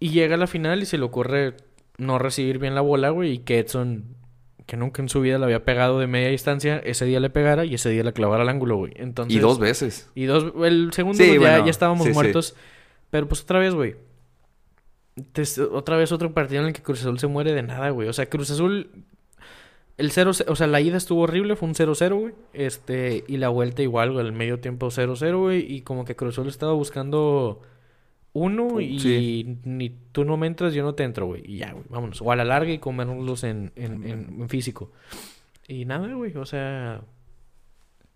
Y 0.00 0.10
llega 0.10 0.36
a 0.36 0.38
la 0.38 0.46
final 0.46 0.80
y 0.82 0.86
se 0.86 0.96
le 0.96 1.04
ocurre 1.04 1.54
no 1.98 2.18
recibir 2.18 2.58
bien 2.58 2.74
la 2.74 2.80
bola, 2.80 3.10
güey. 3.10 3.32
Y 3.32 3.38
que 3.40 3.58
Edson, 3.58 4.04
que 4.68 4.76
nunca 4.76 5.00
en 5.00 5.08
su 5.08 5.22
vida 5.22 5.38
le 5.38 5.44
había 5.46 5.64
pegado 5.64 5.98
de 5.98 6.06
media 6.06 6.28
distancia, 6.28 6.76
ese 6.84 7.06
día 7.06 7.20
le 7.20 7.30
pegara 7.30 7.64
y 7.64 7.72
ese 7.72 7.88
día 7.88 8.04
le 8.04 8.12
clavara 8.12 8.42
al 8.42 8.50
ángulo, 8.50 8.76
güey. 8.76 8.92
Entonces, 8.96 9.34
Y 9.34 9.38
dos 9.38 9.58
veces. 9.58 10.10
Y 10.14 10.26
dos, 10.26 10.52
el 10.62 10.92
segundo 10.92 11.24
Sí, 11.24 11.32
ya, 11.32 11.38
bueno, 11.38 11.64
ya 11.64 11.70
estábamos 11.70 12.04
sí, 12.04 12.10
sí. 12.10 12.14
muertos. 12.14 12.54
Pero 13.08 13.26
pues 13.26 13.40
otra 13.40 13.60
vez, 13.60 13.72
güey. 13.72 13.96
Otra 15.72 15.96
vez 15.96 16.12
otro 16.12 16.34
partido 16.34 16.60
en 16.60 16.68
el 16.68 16.74
que 16.74 16.82
Cruz 16.82 17.00
Azul 17.00 17.18
se 17.18 17.26
muere 17.28 17.54
de 17.54 17.62
nada, 17.62 17.88
güey. 17.88 18.08
O 18.08 18.12
sea, 18.12 18.26
Cruz 18.26 18.50
Azul. 18.50 18.90
El 19.96 20.10
0 20.10 20.32
O 20.48 20.54
sea, 20.54 20.66
la 20.66 20.82
ida 20.82 20.98
estuvo 20.98 21.22
horrible, 21.22 21.56
fue 21.56 21.66
un 21.66 21.74
0-0, 21.74 22.20
güey. 22.20 22.34
Este. 22.52 23.24
Y 23.26 23.38
la 23.38 23.48
vuelta 23.48 23.80
igual, 23.80 24.12
güey. 24.12 24.26
El 24.26 24.32
medio 24.32 24.60
tiempo 24.60 24.88
0-0, 24.88 25.38
güey. 25.38 25.60
Y 25.60 25.80
como 25.80 26.04
que 26.04 26.14
Cruz 26.14 26.34
Azul 26.34 26.48
estaba 26.48 26.74
buscando 26.74 27.62
uno 28.38 28.80
y 28.80 28.98
Sí. 29.00 29.58
ni 29.64 29.90
tú 30.12 30.24
no 30.24 30.36
me 30.36 30.46
entras, 30.46 30.72
yo 30.74 30.82
no 30.82 30.94
te 30.94 31.04
entro, 31.04 31.26
güey. 31.26 31.42
Y 31.44 31.58
ya, 31.58 31.72
güey. 31.72 31.84
Vámonos. 31.90 32.20
O 32.22 32.32
a 32.32 32.36
la 32.36 32.44
larga 32.44 32.72
y 32.72 32.78
comérnoslos 32.78 33.44
en, 33.44 33.72
en, 33.76 34.04
en, 34.08 34.40
en 34.40 34.48
físico. 34.48 34.90
Y 35.66 35.84
nada, 35.84 36.12
güey. 36.14 36.36
O 36.36 36.46
sea. 36.46 37.02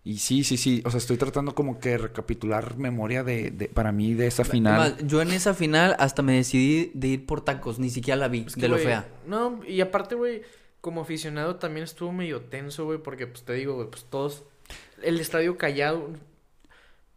Y 0.05 0.17
sí, 0.17 0.43
sí, 0.43 0.57
sí. 0.57 0.81
O 0.85 0.89
sea, 0.91 0.97
estoy 0.97 1.15
tratando 1.17 1.55
como 1.55 1.79
que 1.79 1.97
recapitular 1.97 2.77
memoria 2.77 3.23
de, 3.23 3.51
de- 3.51 3.69
para 3.69 3.91
mí 3.93 4.13
de 4.13 4.27
esa 4.27 4.43
final. 4.43 4.79
Además, 4.81 5.07
yo 5.07 5.21
en 5.21 5.31
esa 5.31 5.53
final 5.53 5.95
hasta 5.97 6.21
me 6.21 6.33
decidí 6.33 6.91
de 6.93 7.07
ir 7.07 7.25
por 7.25 7.39
tacos, 7.41 7.79
ni 7.79 7.89
siquiera 7.89 8.17
la 8.19 8.27
vi, 8.27 8.43
Es 8.47 8.55
que, 8.55 8.61
de 8.61 8.67
lo 8.67 8.77
fea. 8.77 9.07
No, 9.27 9.61
y 9.65 9.79
aparte, 9.79 10.15
güey, 10.15 10.41
como 10.81 10.99
aficionado 11.01 11.55
también 11.55 11.85
estuvo 11.85 12.11
medio 12.11 12.41
tenso, 12.41 12.83
güey, 12.83 12.97
porque 12.99 13.27
pues 13.27 13.43
te 13.43 13.53
digo, 13.53 13.75
güey, 13.75 13.87
pues 13.89 14.03
todos. 14.09 14.43
El 15.01 15.19
estadio 15.21 15.57
callado. 15.57 16.09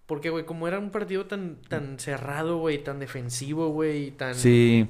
Porque, 0.07 0.31
güey, 0.31 0.45
como 0.45 0.69
era 0.69 0.79
un 0.79 0.91
partido 0.91 1.27
tan, 1.27 1.57
tan 1.69 1.99
cerrado, 1.99 2.59
güey, 2.59 2.83
tan 2.83 2.99
defensivo, 3.01 3.69
güey, 3.71 4.13
tan. 4.13 4.35
Sí. 4.35 4.87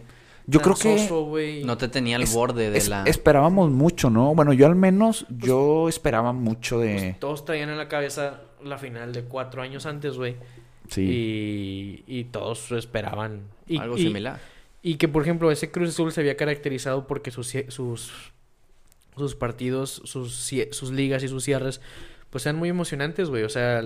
Yo 0.46 0.60
tan 0.60 0.74
creo 0.74 0.96
que. 0.96 1.62
No 1.64 1.78
te 1.78 1.88
tenía 1.88 2.16
el 2.16 2.22
es- 2.22 2.34
borde 2.34 2.70
de 2.70 2.78
es- 2.78 2.88
la... 2.88 3.02
esperábamos 3.04 3.70
mucho, 3.70 4.10
¿no? 4.10 4.34
Bueno, 4.34 4.52
yo 4.52 4.66
al 4.66 4.76
menos, 4.76 5.26
yo 5.30 5.88
esperaba 5.88 6.32
mucho 6.32 6.78
de... 6.78 6.94
Pues, 6.94 7.20
todos 7.20 7.44
traían 7.44 7.70
en 7.70 7.78
la 7.78 7.88
cabeza 7.88 8.42
la 8.62 8.78
final 8.78 9.12
de 9.12 9.22
cuatro 9.24 9.62
años 9.62 9.86
antes, 9.86 10.16
güey. 10.16 10.36
sí. 10.88 11.02
Y, 11.02 12.04
y 12.06 12.24
todos 12.24 12.70
esperaban. 12.72 13.40
Y, 13.66 13.78
algo 13.78 13.96
y- 13.98 14.02
similar. 14.02 14.38
Y 14.82 14.96
que, 14.96 15.08
por 15.08 15.22
ejemplo, 15.22 15.50
ese 15.50 15.70
Cruz 15.72 15.88
Azul 15.88 16.12
se 16.12 16.20
había 16.20 16.36
caracterizado 16.36 17.08
porque 17.08 17.32
sus, 17.32 17.52
cie- 17.52 17.68
sus, 17.70 18.12
sus 19.16 19.34
partidos, 19.34 20.00
sus, 20.04 20.52
cie- 20.52 20.70
sus 20.72 20.92
ligas 20.92 21.24
y 21.24 21.28
sus 21.28 21.42
cierres, 21.42 21.80
pues 22.36 22.44
eran 22.44 22.58
muy 22.58 22.68
emocionantes, 22.68 23.30
güey. 23.30 23.44
O 23.44 23.48
sea, 23.48 23.82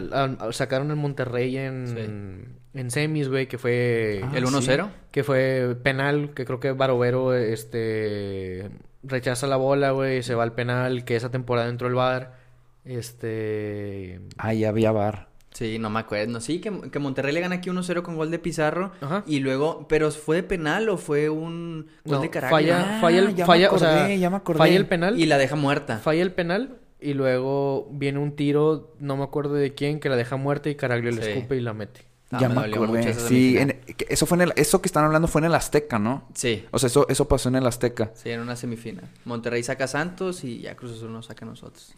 sacaron 0.51 0.91
al 0.91 0.97
Monterrey 0.97 1.57
en, 1.57 2.57
en 2.75 2.91
semis, 2.91 3.29
güey, 3.29 3.47
que 3.47 3.59
fue... 3.59 4.23
Ah, 4.25 4.33
¿El 4.35 4.45
1-0? 4.45 4.89
Que 5.13 5.23
fue 5.23 5.77
penal, 5.81 6.33
que 6.35 6.45
creo 6.45 6.59
que 6.59 6.73
Barovero, 6.73 7.33
este... 7.33 8.69
Rechaza 9.05 9.47
la 9.47 9.55
bola, 9.55 9.93
güey, 9.93 10.25
se 10.25 10.35
va 10.35 10.43
al 10.43 10.53
penal, 10.53 11.05
que 11.05 11.15
esa 11.15 11.31
temporada 11.31 11.69
entró 11.69 11.87
el 11.87 11.95
bar. 11.95 12.39
Este... 12.85 14.21
Ah, 14.37 14.53
ya 14.53 14.71
había 14.71 14.91
bar. 14.91 15.29
Sí, 15.53 15.79
no 15.79 15.89
me 15.89 16.01
acuerdo. 16.01 16.33
No, 16.33 16.41
sí, 16.41 16.61
que, 16.61 16.91
que 16.91 16.99
Monterrey 16.99 17.33
le 17.33 17.41
gana 17.41 17.55
aquí 17.55 17.71
1-0 17.71 18.03
con 18.03 18.17
gol 18.17 18.33
de 18.33 18.41
Pizarro. 18.41 18.91
Ajá. 19.01 19.23
Y 19.29 19.39
luego, 19.39 19.87
¿pero 19.89 20.11
fue 20.11 20.35
de 20.37 20.43
penal 20.43 20.89
o 20.89 20.97
fue 20.97 21.29
un 21.29 21.87
gol 22.05 22.17
No, 22.17 22.21
de 22.21 22.31
Caracas? 22.31 22.51
falla, 22.51 22.97
Ah, 22.97 23.01
falla, 23.01 23.19
el, 23.21 23.29
ya 23.37 23.45
me 23.45 23.47
falla, 23.47 23.71
o 23.71 23.79
sea, 23.79 24.13
ya 24.13 24.29
me 24.29 24.37
acordé. 24.39 24.59
falla 24.59 24.77
el 24.77 24.87
penal. 24.87 25.21
Y 25.21 25.27
la 25.27 25.39
deja 25.39 25.55
muerta. 25.55 25.99
Falla 25.99 26.23
el 26.23 26.33
penal 26.33 26.79
y 27.01 27.15
luego 27.15 27.89
viene 27.93 28.19
un 28.19 28.37
tiro, 28.37 28.95
no 28.99 29.17
me 29.17 29.25
acuerdo 29.25 29.55
de 29.55 29.75
quién, 29.75 30.01
que 30.01 30.09
la 30.09 30.17
deja 30.17 30.37
muerta 30.37 30.69
y 30.69 30.75
Caraglio 30.75 31.11
le 31.13 31.23
Sí. 31.23 31.31
escupe 31.31 31.57
y 31.57 31.61
la 31.61 31.73
mete. 31.73 32.03
Ah, 32.33 32.39
ya 32.41 32.49
me 32.49 32.55
me, 32.61 32.67
acordé. 32.75 33.13
Sí, 33.15 33.59
en- 33.59 33.81
eso 34.09 34.25
fue 34.25 34.37
en 34.37 34.43
el, 34.43 34.53
eso 34.55 34.81
que 34.81 34.87
están 34.87 35.05
hablando 35.05 35.27
fue 35.27 35.41
en 35.41 35.47
el 35.47 35.55
Azteca, 35.55 35.99
¿no? 35.99 36.23
Sí, 36.35 36.65
O 36.71 36.79
sea, 36.79 36.87
eso, 36.87 37.07
eso 37.09 37.27
pasó 37.27 37.49
en 37.49 37.57
el 37.57 37.67
Azteca. 37.67 38.13
sí, 38.15 38.31
en 38.31 38.41
una 38.41 38.55
semifinal. 38.55 39.09
Monterrey 39.25 39.63
saca 39.65 39.85
a 39.85 39.89
Santos 39.89 40.45
y 40.45 40.61
ya 40.61 40.77
Cruz 40.77 40.93
Azul 40.93 41.13
nos 41.13 41.27
saca 41.27 41.45
a 41.45 41.49
nosotros. 41.49 41.93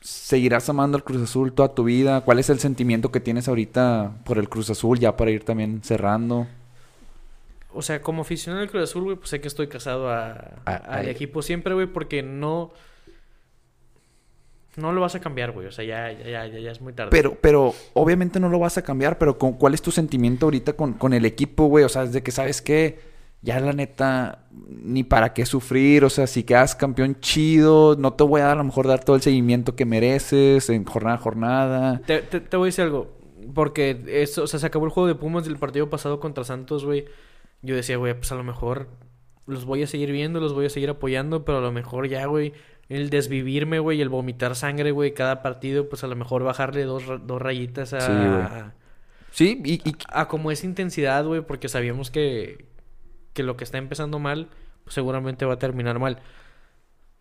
¿Seguirás 0.00 0.68
amando 0.68 0.96
al 0.98 1.02
Cruz 1.04 1.22
Azul 1.22 1.52
toda 1.52 1.74
tu 1.74 1.84
vida? 1.84 2.20
¿Cuál 2.20 2.38
es 2.38 2.50
el 2.50 2.58
sentimiento 2.60 3.10
que 3.10 3.20
tienes 3.20 3.48
ahorita 3.48 4.18
por 4.24 4.36
el 4.38 4.48
Cruz 4.50 4.68
Azul 4.70 4.98
ya 5.00 5.16
para 5.16 5.30
ir 5.30 5.44
también 5.44 5.82
cerrando? 5.82 6.46
O 7.72 7.80
sea, 7.82 8.02
como 8.02 8.22
aficionado 8.22 8.60
del 8.60 8.70
Cruz 8.70 8.84
Azul, 8.84 9.02
güey, 9.04 9.16
pues 9.16 9.30
sé 9.30 9.40
que 9.40 9.48
estoy 9.48 9.66
casado 9.68 10.10
a, 10.10 10.32
A- 10.66 10.74
al 10.76 11.06
a- 11.06 11.10
equipo 11.10 11.42
siempre, 11.42 11.74
güey, 11.74 11.86
porque 11.86 12.22
no... 12.22 12.70
No 14.76 14.92
lo 14.92 15.00
vas 15.00 15.14
a 15.14 15.20
cambiar, 15.20 15.52
güey. 15.52 15.66
O 15.66 15.72
sea, 15.72 15.84
ya, 15.84 16.10
ya, 16.12 16.28
ya, 16.28 16.46
ya, 16.46 16.58
ya 16.58 16.70
es 16.72 16.80
muy 16.80 16.92
tarde. 16.92 17.10
Pero, 17.10 17.36
pero 17.40 17.72
obviamente 17.92 18.40
no 18.40 18.48
lo 18.48 18.58
vas 18.58 18.76
a 18.78 18.82
cambiar, 18.82 19.18
pero 19.18 19.38
con, 19.38 19.52
¿cuál 19.54 19.74
es 19.74 19.82
tu 19.82 19.90
sentimiento 19.90 20.46
ahorita 20.46 20.72
con, 20.74 20.94
con 20.94 21.12
el 21.12 21.24
equipo, 21.24 21.66
güey? 21.66 21.84
O 21.84 21.88
sea, 21.88 22.02
es 22.02 22.12
de 22.12 22.22
que 22.22 22.30
sabes 22.32 22.60
que 22.62 22.98
ya 23.42 23.60
la 23.60 23.72
neta, 23.72 24.46
ni 24.50 25.04
para 25.04 25.34
qué 25.34 25.44
sufrir, 25.46 26.02
o 26.04 26.10
sea, 26.10 26.26
si 26.26 26.44
quedas 26.44 26.74
campeón 26.74 27.20
chido, 27.20 27.94
no 27.96 28.14
te 28.14 28.24
voy 28.24 28.40
a 28.40 28.44
dar, 28.44 28.52
a 28.54 28.58
lo 28.60 28.64
mejor 28.64 28.88
dar 28.88 29.04
todo 29.04 29.16
el 29.16 29.22
seguimiento 29.22 29.76
que 29.76 29.84
mereces 29.84 30.70
en 30.70 30.84
jornada 30.86 31.16
a 31.16 31.18
jornada. 31.18 32.00
Te, 32.06 32.22
te- 32.22 32.40
te 32.40 32.56
voy 32.56 32.66
a 32.66 32.68
decir 32.68 32.84
algo. 32.84 33.12
Porque 33.52 34.02
eso, 34.08 34.44
o 34.44 34.46
sea, 34.46 34.58
se 34.58 34.66
acabó 34.66 34.86
el 34.86 34.90
juego 34.90 35.06
de 35.06 35.14
Pumas 35.14 35.44
del 35.44 35.58
partido 35.58 35.90
pasado 35.90 36.18
contra 36.18 36.42
Santos, 36.44 36.84
güey. 36.86 37.04
Yo 37.60 37.76
decía, 37.76 37.98
güey, 37.98 38.14
pues 38.14 38.32
a 38.32 38.34
lo 38.34 38.42
mejor 38.42 38.88
los 39.46 39.66
voy 39.66 39.82
a 39.82 39.86
seguir 39.86 40.10
viendo, 40.10 40.40
los 40.40 40.54
voy 40.54 40.64
a 40.64 40.70
seguir 40.70 40.88
apoyando, 40.88 41.44
pero 41.44 41.58
a 41.58 41.60
lo 41.60 41.70
mejor 41.70 42.08
ya, 42.08 42.24
güey, 42.24 42.54
el 42.88 43.10
desvivirme, 43.10 43.78
güey, 43.78 44.00
el 44.00 44.08
vomitar 44.08 44.54
sangre, 44.56 44.90
güey, 44.90 45.14
cada 45.14 45.42
partido, 45.42 45.88
pues 45.88 46.04
a 46.04 46.06
lo 46.06 46.16
mejor 46.16 46.42
bajarle 46.44 46.84
dos, 46.84 47.04
dos 47.26 47.40
rayitas 47.42 47.92
a, 47.94 48.72
Sí. 49.30 49.56
Sí, 49.56 49.62
y, 49.64 49.88
y- 49.88 49.96
a 50.10 50.28
como 50.28 50.50
esa 50.52 50.64
intensidad, 50.66 51.24
güey, 51.24 51.40
porque 51.40 51.68
sabíamos 51.68 52.10
que, 52.10 52.66
que 53.32 53.42
lo 53.42 53.56
que 53.56 53.64
está 53.64 53.78
empezando 53.78 54.18
mal, 54.20 54.48
pues 54.84 54.94
seguramente 54.94 55.44
va 55.44 55.54
a 55.54 55.58
terminar 55.58 55.98
mal. 55.98 56.18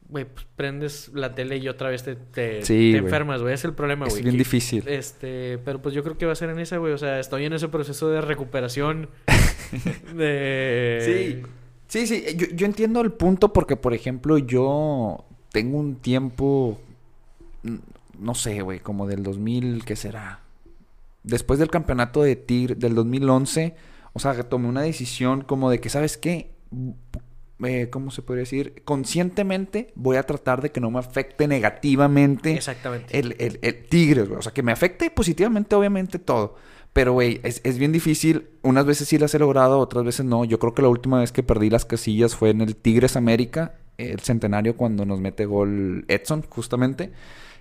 Güey, 0.09 0.25
pues 0.25 0.45
prendes 0.55 1.09
la 1.15 1.33
tele 1.33 1.57
y 1.57 1.67
otra 1.69 1.89
vez 1.89 2.03
te, 2.03 2.15
te, 2.15 2.63
Sí, 2.63 2.93
enfermas, 2.95 3.41
güey. 3.41 3.53
Es 3.55 3.63
el 3.65 3.73
problema, 3.73 4.05
es 4.05 4.13
güey. 4.13 4.21
bien 4.23 4.33
que- 4.35 4.39
difícil. 4.39 4.83
Este, 4.87 5.57
pero 5.59 5.81
pues 5.81 5.95
yo 5.95 6.03
creo 6.03 6.17
que 6.17 6.25
va 6.27 6.33
a 6.33 6.35
ser 6.35 6.49
en 6.51 6.59
esa, 6.59 6.77
güey. 6.77 6.93
O 6.93 6.97
sea, 6.99 7.19
estoy 7.19 7.45
en 7.45 7.53
ese 7.53 7.67
proceso 7.69 8.09
de 8.09 8.21
recuperación. 8.21 9.09
de. 10.15 11.43
Sí, 11.87 12.07
sí, 12.07 12.23
yo, 12.35 12.47
yo 12.53 12.65
entiendo 12.65 13.01
el 13.01 13.11
punto 13.11 13.53
porque, 13.53 13.75
por 13.75 13.93
ejemplo, 13.93 14.37
yo 14.37 15.25
tengo 15.53 15.77
un 15.77 15.95
tiempo, 15.97 16.79
no 18.19 18.33
sé, 18.33 18.61
güey, 18.63 18.79
como 18.79 19.07
del 19.07 19.21
2000, 19.21 19.85
¿qué 19.85 19.95
será? 19.95 20.39
Después 21.23 21.59
del 21.59 21.69
campeonato 21.69 22.23
de 22.23 22.35
Tigre 22.35 22.75
del 22.75 22.95
2011, 22.95 23.75
o 24.13 24.19
sea, 24.19 24.35
que 24.35 24.43
tomé 24.43 24.67
una 24.67 24.81
decisión 24.81 25.43
como 25.43 25.69
de 25.69 25.79
que, 25.79 25.89
¿sabes 25.89 26.17
qué? 26.17 26.49
Eh, 27.63 27.89
¿Cómo 27.91 28.09
se 28.09 28.23
podría 28.23 28.41
decir? 28.41 28.81
Conscientemente 28.83 29.93
voy 29.93 30.17
a 30.17 30.23
tratar 30.23 30.59
de 30.63 30.71
que 30.71 30.81
no 30.81 30.89
me 30.89 30.97
afecte 30.97 31.47
negativamente 31.47 32.55
Exactamente. 32.55 33.17
el, 33.17 33.35
el, 33.37 33.59
el 33.61 33.85
Tigres, 33.85 34.27
güey. 34.27 34.39
O 34.39 34.41
sea, 34.41 34.53
que 34.53 34.63
me 34.63 34.71
afecte 34.71 35.11
positivamente, 35.11 35.75
obviamente, 35.75 36.17
todo. 36.17 36.55
Pero, 36.93 37.13
güey, 37.13 37.39
es, 37.43 37.61
es 37.63 37.77
bien 37.77 37.91
difícil. 37.91 38.47
Unas 38.63 38.87
veces 38.87 39.07
sí 39.07 39.19
las 39.19 39.35
he 39.35 39.39
logrado, 39.39 39.77
otras 39.77 40.03
veces 40.03 40.25
no. 40.25 40.45
Yo 40.45 40.57
creo 40.57 40.73
que 40.73 40.81
la 40.81 40.89
última 40.89 41.19
vez 41.19 41.31
que 41.31 41.43
perdí 41.43 41.69
las 41.69 41.85
casillas 41.85 42.35
fue 42.35 42.49
en 42.49 42.61
el 42.61 42.75
Tigres 42.75 43.15
América, 43.15 43.75
el 44.11 44.19
centenario, 44.19 44.75
cuando 44.75 45.05
nos 45.05 45.19
mete 45.19 45.45
gol 45.45 46.05
Edson, 46.07 46.43
justamente. 46.49 47.11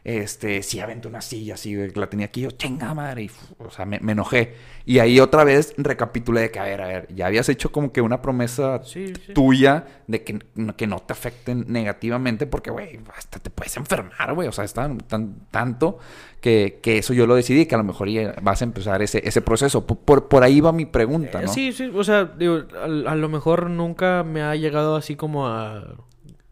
Este, 0.04 0.64
sí 0.64 0.80
aventé 0.80 1.06
una 1.06 1.20
silla 1.20 1.54
que 1.54 1.92
la 1.94 2.08
tenía 2.10 2.26
aquí, 2.26 2.40
yo, 2.40 2.50
chinga 2.50 2.92
madre, 2.92 3.22
y, 3.22 3.30
o 3.58 3.70
sea, 3.70 3.84
me, 3.86 4.00
me 4.00 4.10
enojé. 4.12 4.54
Y 4.84 4.98
ahí 4.98 5.20
otra 5.20 5.44
vez 5.44 5.74
recapitulé 5.76 6.40
de 6.40 6.50
que, 6.50 6.58
a 6.58 6.64
ver, 6.64 6.80
a 6.82 6.86
ver, 6.88 7.08
ya 7.14 7.26
habías 7.26 7.48
hecho 7.48 7.70
como 7.70 7.92
que 7.92 8.00
una 8.00 8.20
promesa 8.20 8.80
Sí, 8.82 9.12
sí. 9.24 9.32
tuya 9.32 9.86
de 10.08 10.24
que, 10.24 10.40
que 10.76 10.86
no 10.88 10.98
te 10.98 11.12
afecten 11.12 11.66
negativamente 11.68 12.48
porque, 12.48 12.72
güey, 12.72 12.98
hasta 13.16 13.38
te 13.38 13.50
puedes 13.50 13.76
enfermar, 13.76 14.34
güey. 14.34 14.48
O 14.48 14.52
sea, 14.52 14.64
es 14.64 14.72
tan, 14.74 14.98
tan- 14.98 15.36
tanto 15.52 16.00
que, 16.40 16.80
que 16.82 16.98
eso 16.98 17.14
yo 17.14 17.28
lo 17.28 17.36
decidí, 17.36 17.66
que 17.66 17.76
a 17.76 17.78
lo 17.78 17.84
mejor 17.84 18.08
vas 18.42 18.60
a 18.60 18.64
empezar 18.64 19.02
ese, 19.02 19.22
ese 19.24 19.40
proceso. 19.40 19.86
Por, 19.86 19.98
por, 19.98 20.26
por 20.28 20.42
ahí 20.42 20.60
va 20.60 20.72
mi 20.72 20.84
pregunta, 20.84 21.40
Eh, 21.40 21.46
¿no? 21.46 21.52
Sí, 21.52 21.70
sí. 21.70 21.92
O 21.94 22.02
sea, 22.02 22.24
digo, 22.24 22.62
a, 22.76 22.86
a 23.12 23.14
lo 23.14 23.28
mejor 23.28 23.70
nunca 23.70 24.24
me 24.24 24.42
ha 24.42 24.56
llegado 24.56 24.96
así 24.96 25.14
como 25.14 25.46
a 25.46 25.94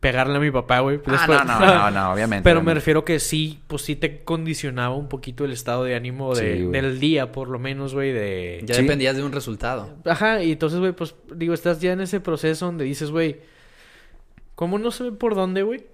pegarle 0.00 0.36
a 0.38 0.40
mi 0.40 0.50
papá, 0.50 0.80
güey. 0.80 0.98
Ah, 1.06 1.26
no, 1.28 1.44
no, 1.44 1.60
no, 1.60 1.90
no, 1.90 2.12
obviamente. 2.14 2.42
Pero 2.42 2.62
me 2.62 2.72
refiero 2.74 3.04
que 3.04 3.20
sí, 3.20 3.60
pues 3.66 3.82
sí 3.82 3.96
te 3.96 4.24
condicionaba 4.24 4.94
un 4.96 5.08
poquito 5.08 5.44
el 5.44 5.52
estado 5.52 5.84
de 5.84 5.94
ánimo 5.94 6.34
de- 6.34 6.56
Sí, 6.56 6.62
güey. 6.64 6.72
del 6.80 6.98
día, 7.00 7.32
por 7.32 7.48
lo 7.48 7.58
menos, 7.58 7.92
güey, 7.94 8.12
de... 8.12 8.62
Ya 8.64 8.74
Sí. 8.76 8.82
dependías 8.82 9.16
de 9.16 9.22
un 9.22 9.32
resultado. 9.32 9.94
Ajá, 10.06 10.42
y 10.42 10.52
entonces, 10.52 10.78
güey, 10.80 10.92
pues, 10.92 11.14
digo, 11.36 11.52
estás 11.52 11.80
ya 11.80 11.92
en 11.92 12.00
ese 12.00 12.18
proceso 12.20 12.64
donde 12.66 12.84
dices, 12.84 13.10
güey, 13.10 13.40
como 14.54 14.78
no 14.78 14.90
sé 14.90 15.12
por 15.12 15.34
dónde, 15.34 15.62
güey, 15.62 15.84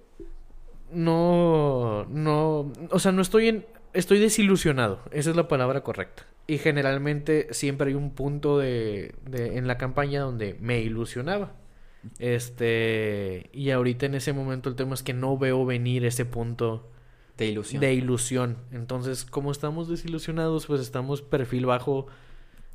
no, 0.91 2.05
no, 2.09 2.71
o 2.91 2.99
sea, 2.99 3.11
no 3.11 3.21
estoy 3.21 3.49
en, 3.49 3.65
estoy 3.93 4.19
desilusionado, 4.19 5.01
esa 5.11 5.29
es 5.31 5.35
la 5.35 5.47
palabra 5.47 5.81
correcta. 5.81 6.25
Y 6.47 6.59
generalmente 6.59 7.47
siempre 7.51 7.89
hay 7.89 7.93
un 7.95 8.11
punto 8.11 8.57
de, 8.57 9.13
de 9.29 9.57
en 9.57 9.67
la 9.67 9.77
campaña 9.77 10.21
donde 10.21 10.55
me 10.61 10.79
ilusionaba. 10.79 11.51
Este, 12.19 13.49
y 13.53 13.71
ahorita 13.71 14.05
en 14.05 14.15
ese 14.15 14.33
momento 14.33 14.69
el 14.69 14.75
tema 14.75 14.93
es 14.93 15.03
que 15.03 15.13
no 15.13 15.37
veo 15.37 15.65
venir 15.65 16.05
ese 16.05 16.25
punto 16.25 16.89
De 17.37 17.45
ilusión. 17.47 17.81
de 17.81 17.93
ilusión. 17.93 18.57
Entonces, 18.71 19.25
como 19.25 19.51
estamos 19.51 19.87
desilusionados, 19.87 20.65
pues 20.67 20.81
estamos 20.81 21.21
perfil 21.21 21.65
bajo. 21.65 22.07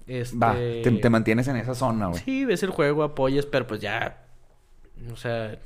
Este... 0.06 0.36
Va, 0.36 0.54
te, 0.54 0.82
te 0.90 1.10
mantienes 1.10 1.48
en 1.48 1.56
esa 1.56 1.74
zona, 1.74 2.06
güey. 2.09 2.20
Sí, 2.22 2.44
ves 2.44 2.62
el 2.62 2.70
juego, 2.70 3.02
apoyas, 3.02 3.46
pero 3.46 3.66
pues 3.66 3.80
ya. 3.80 4.24
O 5.12 5.16
sea, 5.16 5.59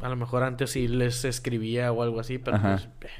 a 0.00 0.08
lo 0.08 0.16
mejor 0.16 0.42
antes 0.42 0.70
sí 0.70 0.88
les 0.88 1.24
escribía 1.24 1.92
o 1.92 2.02
algo 2.02 2.20
así, 2.20 2.38
pero 2.38 2.56
Ajá. 2.56 2.76
pues. 3.00 3.12
eh, 3.12 3.16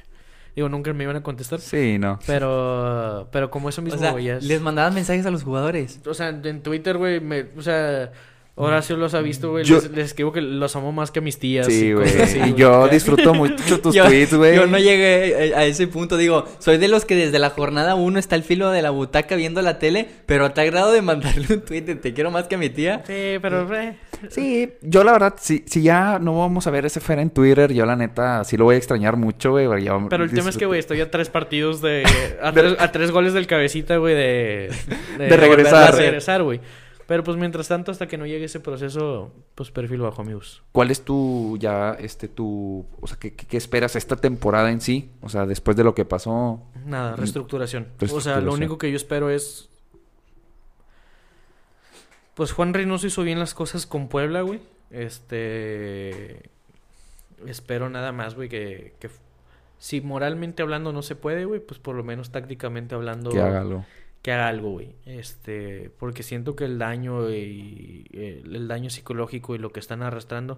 Digo, 0.55 0.69
nunca 0.69 0.93
me 0.93 1.03
iban 1.03 1.17
a 1.17 1.21
contestar. 1.23 1.59
Sí, 1.59 1.97
no. 1.99 2.17
Pero, 2.25 3.27
pero 3.31 3.51
como 3.51 3.67
eso 3.67 3.81
mismo, 3.81 3.97
o 3.97 4.01
sea, 4.01 4.11
güey, 4.13 4.23
ya 4.25 4.37
es- 4.37 4.45
les 4.45 4.61
mandaban 4.61 4.93
mensajes 4.93 5.25
a 5.25 5.31
los 5.31 5.43
jugadores. 5.43 5.99
O 6.07 6.13
sea, 6.13 6.29
en 6.29 6.61
Twitter, 6.63 6.97
güey, 6.97 7.19
me... 7.19 7.47
O 7.57 7.61
sea, 7.61 8.13
Horacio 8.57 8.95
los 8.95 9.13
ha 9.13 9.19
visto, 9.19 9.51
güey. 9.51 9.65
Yo- 9.65 9.75
Les, 9.75 9.91
les 9.91 10.05
escribo 10.05 10.31
que 10.31 10.39
los 10.39 10.73
amo 10.77 10.93
más 10.93 11.11
que 11.11 11.19
a 11.19 11.21
mis 11.21 11.37
tías. 11.37 11.67
Sí, 11.67 11.91
güey. 11.91 12.07
yo 12.55 12.87
disfruto 12.87 13.33
mucho 13.33 13.79
tus 13.81 13.93
yo, 13.93 14.05
tweets, 14.05 14.33
güey. 14.33 14.55
Yo 14.55 14.65
no 14.65 14.77
llegué 14.79 15.53
a 15.53 15.59
a 15.59 15.65
ese 15.65 15.87
punto. 15.87 16.15
Digo, 16.15 16.45
soy 16.59 16.77
de 16.77 16.87
los 16.87 17.03
que 17.03 17.15
desde 17.17 17.37
la 17.37 17.49
jornada 17.49 17.95
uno 17.95 18.17
está 18.17 18.35
al 18.35 18.43
filo 18.43 18.71
de 18.71 18.81
la 18.81 18.91
butaca 18.91 19.35
viendo 19.35 19.61
la 19.61 19.77
tele, 19.77 20.07
pero 20.25 20.45
a 20.45 20.53
tal 20.53 20.67
grado 20.67 20.93
de 20.93 21.01
mandarle 21.01 21.45
un 21.53 21.61
tweet 21.61 21.81
de 21.81 21.95
te 21.95 22.13
quiero 22.13 22.31
más 22.31 22.47
que 22.47 22.55
a 22.55 22.57
mi 22.57 22.69
tía. 22.69 23.03
Sí, 23.05 23.39
pero... 23.41 23.67
eh, 23.75 23.97
Sí, 24.29 24.71
yo 24.81 25.03
la 25.03 25.11
verdad, 25.11 25.35
si, 25.37 25.65
si 25.67 25.83
ya 25.83 26.17
no 26.19 26.39
vamos 26.39 26.65
a 26.65 26.71
ver 26.71 26.85
ese 26.85 27.01
Fer 27.01 27.19
en 27.19 27.29
Twitter, 27.31 27.73
yo 27.73 27.85
la 27.85 27.97
neta 27.97 28.45
sí 28.45 28.55
lo 28.55 28.63
voy 28.63 28.75
a 28.75 28.77
extrañar 28.77 29.17
mucho, 29.17 29.51
güey. 29.51 29.67
Pero 30.09 30.23
el 30.23 30.31
tema 30.31 30.49
es 30.49 30.55
que, 30.57 30.65
güey, 30.65 30.79
estoy 30.79 31.01
a 31.01 31.11
tres 31.11 31.27
partidos 31.29 31.81
de... 31.81 32.03
A, 32.41 32.53
tres, 32.53 32.75
a 32.79 32.91
tres 32.91 33.11
goles 33.11 33.33
del 33.33 33.47
cabecita, 33.47 33.97
güey, 33.97 34.15
de... 34.15 34.71
De 35.17 35.35
regresar. 35.37 35.93
De 35.93 36.01
regresar, 36.01 36.43
güey. 36.43 36.61
Pero 37.07 37.23
pues 37.23 37.37
mientras 37.37 37.67
tanto, 37.67 37.91
hasta 37.91 38.07
que 38.07 38.17
no 38.17 38.25
llegue 38.25 38.45
ese 38.45 38.59
proceso, 38.59 39.31
pues 39.53 39.69
perfil 39.69 39.99
bajo, 39.99 40.23
amigos. 40.23 40.63
¿Cuál 40.71 40.89
es 40.89 41.05
tu, 41.05 41.55
ya, 41.59 41.93
este, 41.99 42.27
tu, 42.27 42.85
o 42.99 43.07
sea, 43.07 43.17
¿qué, 43.17 43.35
qué, 43.35 43.57
esperas 43.57 43.95
esta 43.95 44.15
temporada 44.15 44.71
en 44.71 44.81
sí? 44.81 45.11
O 45.21 45.29
sea, 45.29 45.45
después 45.45 45.77
de 45.77 45.83
lo 45.83 45.93
que 45.93 46.03
pasó. 46.03 46.63
Nada, 46.83 47.15
reestructuración. 47.15 47.87
O 48.11 48.21
sea, 48.21 48.41
lo 48.41 48.53
único 48.53 48.79
que 48.79 48.89
yo 48.89 48.97
espero 48.97 49.29
es... 49.29 49.69
Pues 52.33 52.51
Juan 52.51 52.73
Reynoso 52.73 53.07
hizo 53.07 53.21
bien 53.21 53.39
las 53.39 53.53
cosas 53.53 53.85
con 53.85 54.07
Puebla, 54.07 54.41
güey. 54.41 54.59
Este... 54.89 56.49
Espero 57.45 57.89
nada 57.89 58.11
más, 58.11 58.33
güey, 58.33 58.49
que, 58.49 58.95
que... 58.99 59.09
Si 59.77 60.01
moralmente 60.01 60.63
hablando 60.63 60.91
no 60.91 61.03
se 61.03 61.15
puede, 61.15 61.45
güey, 61.45 61.59
pues 61.59 61.79
por 61.79 61.95
lo 61.95 62.03
menos 62.03 62.31
tácticamente 62.31 62.95
hablando... 62.95 63.29
Que 63.29 63.41
haga 63.41 63.61
algo. 63.61 63.85
Que 64.25 64.31
haga 64.31 64.47
algo, 64.47 64.71
güey. 64.71 64.95
Este, 65.05 65.91
porque 65.99 66.23
siento 66.23 66.55
que 66.55 66.65
el 66.65 66.79
daño 66.79 67.29
y 67.29 68.07
el, 68.11 68.55
el 68.55 68.67
daño 68.67 68.89
psicológico 68.89 69.53
y 69.53 69.59
lo 69.59 69.71
que 69.71 69.79
están 69.79 70.01
arrastrando. 70.01 70.57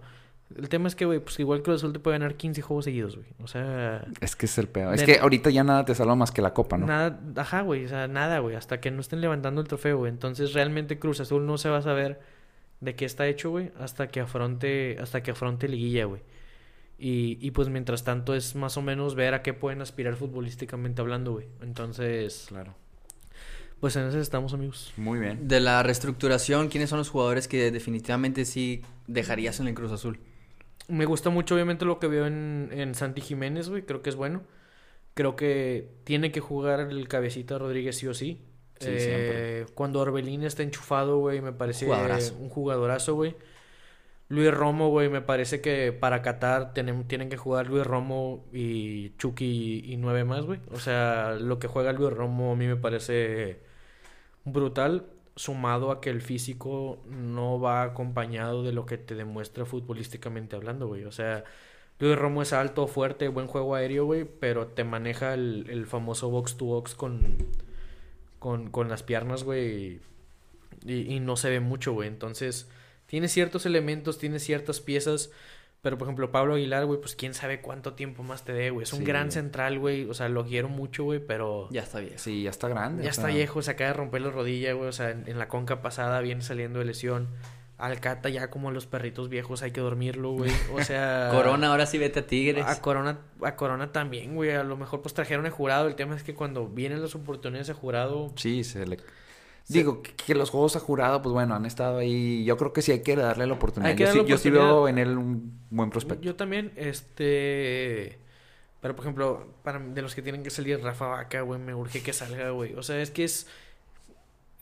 El 0.56 0.70
tema 0.70 0.88
es 0.88 0.96
que, 0.96 1.04
güey, 1.04 1.20
pues 1.20 1.38
igual 1.42 1.64
Cruz 1.64 1.82
Azul 1.84 1.92
te 1.92 2.00
puede 2.00 2.18
ganar 2.18 2.36
15 2.36 2.62
juegos 2.62 2.86
seguidos, 2.86 3.18
güey. 3.18 3.28
O 3.44 3.48
sea, 3.48 4.08
Es 4.22 4.38
que 4.38 4.46
es 4.46 4.58
el 4.58 4.70
peor. 4.70 4.94
Es 4.96 5.04
que 5.04 5.20
ahorita 5.20 5.50
ya 5.50 5.66
nada 5.66 5.84
te 5.84 5.94
salva 5.96 6.16
más 6.16 6.32
que 6.32 6.42
la 6.42 6.54
copa, 6.54 6.78
¿no? 6.78 6.86
nada, 6.86 7.20
ajá, 7.36 7.60
güey, 7.60 7.84
o 7.84 7.90
sea, 7.90 8.08
nada, 8.08 8.40
güey, 8.40 8.56
hasta 8.56 8.80
que 8.80 8.90
no 8.90 9.02
estén 9.02 9.20
levantando 9.20 9.60
el 9.60 9.68
trofeo, 9.68 9.98
güey. 9.98 10.14
Entonces, 10.14 10.54
realmente 10.54 10.98
Cruz 10.98 11.20
Azul 11.20 11.46
no 11.46 11.58
se 11.58 11.68
va 11.68 11.80
a 11.80 11.82
saber 11.82 12.22
de 12.80 12.96
qué 12.96 13.04
está 13.04 13.28
hecho, 13.28 13.50
güey, 13.50 13.74
hasta 13.78 14.08
que 14.08 14.22
afronte 14.22 14.96
hasta 15.02 15.22
que 15.22 15.32
afronte 15.32 15.68
liguilla, 15.68 16.06
güey. 16.06 16.22
Y, 16.98 17.38
y 17.46 17.52
pues 17.52 17.68
mientras 17.68 18.06
tanto 18.06 18.34
es 18.34 18.56
más 18.56 18.78
o 18.78 18.82
menos 18.82 19.14
ver 19.16 19.34
a 19.34 19.42
qué 19.42 19.54
pueden 19.54 19.82
aspirar 19.82 20.16
futbolísticamente 20.16 21.02
hablando, 21.02 21.34
güey. 21.34 21.48
Entonces, 21.62 22.46
Claro. 22.48 22.74
Pues 23.80 23.96
en 23.96 24.08
eso 24.08 24.20
estamos, 24.20 24.54
amigos. 24.54 24.94
Muy 24.98 25.20
bien. 25.20 25.48
De 25.48 25.60
la 25.60 25.84
reestructuración, 25.84 26.70
¿quiénes 26.70 26.90
son 26.90 27.00
los 27.00 27.10
jugadores 27.10 27.48
que 27.48 27.72
definitivamente 27.72 28.46
sí 28.46 28.82
dejarías 29.08 29.60
en 29.60 29.68
el 29.68 29.74
Cruz 29.76 29.92
Azul? 29.92 30.20
Me 30.88 31.06
gusta 31.06 31.30
mucho, 31.30 31.56
obviamente, 31.56 31.86
lo 31.86 32.00
que 32.00 32.08
veo 32.08 32.26
en, 32.28 32.70
en 32.72 32.96
Santi 32.96 33.22
Jiménez, 33.22 33.70
güey. 33.70 33.84
Creo 33.84 34.02
que 34.02 34.10
es 34.10 34.16
bueno. 34.16 34.44
Creo 35.14 35.36
que 35.36 35.90
tiene 36.04 36.32
que 36.32 36.40
jugar 36.40 36.80
el 36.80 37.08
cabecita 37.08 37.58
Rodríguez 37.58 37.98
sí 37.98 38.08
o 38.08 38.14
sí. 38.14 38.42
Sí, 38.80 38.86
Eh, 38.90 39.66
cuando 39.74 40.00
Orbelín 40.00 40.44
está 40.44 40.64
enchufado, 40.64 41.18
güey, 41.18 41.42
me 41.42 41.52
parece 41.52 41.86
Jugadorazo. 41.86 42.36
un 42.38 42.50
jugadorazo, 42.50 43.16
güey. 43.16 43.36
Luis 44.30 44.54
Romo, 44.54 44.90
güey, 44.90 45.10
me 45.10 45.22
parece 45.22 45.62
que 45.62 45.94
para 45.94 46.22
Qatar 46.22 46.74
tienen, 46.74 47.08
tienen 47.08 47.30
que 47.30 47.38
jugar 47.38 47.68
Luis 47.68 47.86
Romo 47.88 48.46
y 48.54 49.12
Chucky 49.18 49.46
y, 49.86 49.94
y 49.94 49.98
nueve 49.98 50.26
más, 50.26 50.46
güey. 50.46 50.60
O 50.72 50.80
sea, 50.80 51.36
lo 51.40 51.60
que 51.60 51.68
juega 51.68 51.94
Luis 51.94 52.12
Romo 52.14 52.52
a 52.52 52.56
mí 52.56 52.68
me 52.68 52.76
parece 52.76 53.60
brutal, 54.52 55.06
sumado 55.36 55.92
a 55.92 56.02
que 56.02 56.10
el 56.10 56.22
físico 56.22 57.00
no 57.08 57.60
va 57.60 57.84
acompañado 57.84 58.64
de 58.64 58.72
lo 58.72 58.86
que 58.86 58.98
te 58.98 59.16
demuestra 59.16 59.66
futbolísticamente 59.66 60.56
hablando, 60.56 60.88
güey. 60.88 61.06
O 61.06 61.12
sea, 61.12 61.44
Luis 62.00 62.18
Romo 62.18 62.42
es 62.42 62.54
alto, 62.54 62.88
fuerte, 62.88 63.28
buen 63.28 63.48
juego 63.48 63.76
aéreo, 63.76 64.06
güey, 64.06 64.26
pero 64.26 64.68
te 64.68 64.84
maneja 64.84 65.34
el, 65.34 65.68
el 65.70 65.86
famoso 65.88 66.30
box 66.30 66.58
to 66.58 66.66
box 66.66 66.96
con, 66.96 67.38
con, 68.40 68.70
con 68.70 68.90
las 68.90 69.04
piernas, 69.04 69.44
güey, 69.44 70.00
y, 70.86 71.14
y 71.16 71.20
no 71.20 71.36
se 71.38 71.50
ve 71.50 71.60
mucho, 71.60 71.94
güey. 71.94 72.08
Entonces, 72.08 72.70
tiene 73.08 73.28
ciertos 73.28 73.66
elementos, 73.66 74.18
tiene 74.18 74.40
ciertas 74.40 74.82
piezas, 74.82 75.32
pero 75.82 75.98
por 75.98 76.08
ejemplo, 76.08 76.32
Pablo 76.32 76.56
Aguilar, 76.56 76.86
güey, 76.86 77.00
pues 77.00 77.16
quién 77.16 77.34
sabe 77.34 77.62
cuánto 77.62 77.94
tiempo 77.94 78.24
más 78.24 78.44
te 78.44 78.52
dé, 78.54 78.70
güey. 78.72 78.84
Es 78.84 78.94
un 78.94 79.00
Sí. 79.00 79.06
gran 79.06 79.32
central, 79.32 79.80
güey, 79.80 80.06
o 80.10 80.14
sea, 80.14 80.28
lo 80.30 80.46
quiero 80.46 80.68
mucho, 80.70 81.04
güey, 81.04 81.20
pero 81.20 81.70
Ya 81.72 81.82
está 81.84 82.00
bien. 82.00 82.18
Sí, 82.18 82.44
ya 82.44 82.50
está 82.50 82.68
grande. 82.68 83.04
ya 83.04 83.10
o 83.10 83.12
está 83.12 83.28
viejo, 83.28 83.62
se 83.62 83.72
acaba 83.72 83.90
de 83.90 83.94
romper 83.94 84.22
la 84.22 84.32
rodilla, 84.32 84.74
güey, 84.74 84.90
o 84.90 84.92
sea, 84.94 85.12
en, 85.12 85.24
en 85.28 85.38
la 85.40 85.48
conca 85.48 85.82
pasada 85.82 86.20
viene 86.22 86.42
saliendo 86.42 86.80
de 86.80 86.86
lesión. 86.86 87.28
Alcata 87.80 88.30
ya 88.30 88.50
como 88.50 88.72
los 88.72 88.88
perritos 88.88 89.30
viejos 89.30 89.62
hay 89.62 89.70
que 89.70 89.82
dormirlo, 89.82 90.32
güey. 90.32 90.52
O 90.74 90.82
sea, 90.84 91.30
Corona, 91.32 91.68
ahora 91.68 91.86
sí 91.86 92.00
vete 92.00 92.22
a 92.22 92.26
Tigres. 92.26 92.66
a 92.66 92.82
Corona, 92.82 93.20
a 93.44 93.56
Corona 93.56 93.92
también, 93.92 94.34
güey. 94.34 94.50
A 94.50 94.64
lo 94.64 94.78
mejor 94.78 95.04
pues 95.04 95.14
trajeron 95.14 95.46
el 95.46 95.52
jurado. 95.52 95.88
El 95.88 95.94
tema 95.94 96.16
es 96.16 96.24
que 96.24 96.34
cuando 96.34 96.68
vienen 96.68 97.04
las 97.04 97.14
oportunidades 97.14 97.68
de 97.68 97.74
jurado, 97.74 98.32
Sí, 98.36 98.64
se 98.64 98.88
le... 98.88 98.98
Digo, 99.68 100.02
que, 100.02 100.14
que 100.14 100.34
los 100.34 100.50
juegos 100.50 100.76
a 100.78 100.80
jurado, 100.80 101.22
pues 101.22 101.34
bueno, 101.34 101.54
han 101.54 101.66
estado 101.66 101.98
ahí. 101.98 102.46
Yo 102.46 102.56
creo 102.58 102.72
que 102.72 102.82
sí 102.82 102.94
hay 102.94 103.02
que 103.02 103.16
darle 103.16 103.48
la 103.48 103.54
oportunidad. 103.54 103.96
Yo, 103.96 104.06
darle 104.06 104.22
sí, 104.22 104.28
yo 104.28 104.38
sí 104.38 104.50
veo 104.50 104.88
en 104.88 104.98
él 104.98 105.18
un 105.18 105.60
buen 105.70 105.90
prospecto. 105.90 106.24
yo 106.24 106.36
también, 106.36 106.72
este... 106.76 108.18
Pero, 108.80 108.96
por 108.96 109.04
ejemplo, 109.04 109.48
para 109.64 109.80
de 109.80 110.02
los 110.02 110.16
que 110.16 110.22
tienen 110.22 110.44
que 110.44 110.52
salir, 110.52 110.82
Rafa 110.82 111.08
Vaca, 111.08 111.42
güey, 111.42 111.60
me 111.60 111.74
urge 111.74 112.02
que 112.02 112.14
salga, 112.14 112.52
güey. 112.52 112.76
O 112.76 112.84
sea, 112.84 113.02
es 113.02 113.12
que 113.12 113.24
es... 113.24 113.48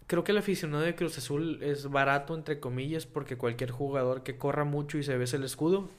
Creo 0.07 0.23
que 0.23 0.31
el 0.31 0.37
aficionado 0.37 0.83
de 0.83 0.95
Cruz 0.95 1.17
Azul 1.17 1.61
es 1.61 1.89
barato, 1.89 2.33
entre 2.33 2.59
comillas, 2.59 3.05
porque 3.05 3.37
cualquier 3.37 3.71
jugador 3.71 4.23
que 4.23 4.37
corra 4.37 4.63
mucho 4.63 4.97
y 4.97 5.03
se 5.03 5.17
bese 5.17 5.37
el 5.37 5.43
escudo, 5.43 5.89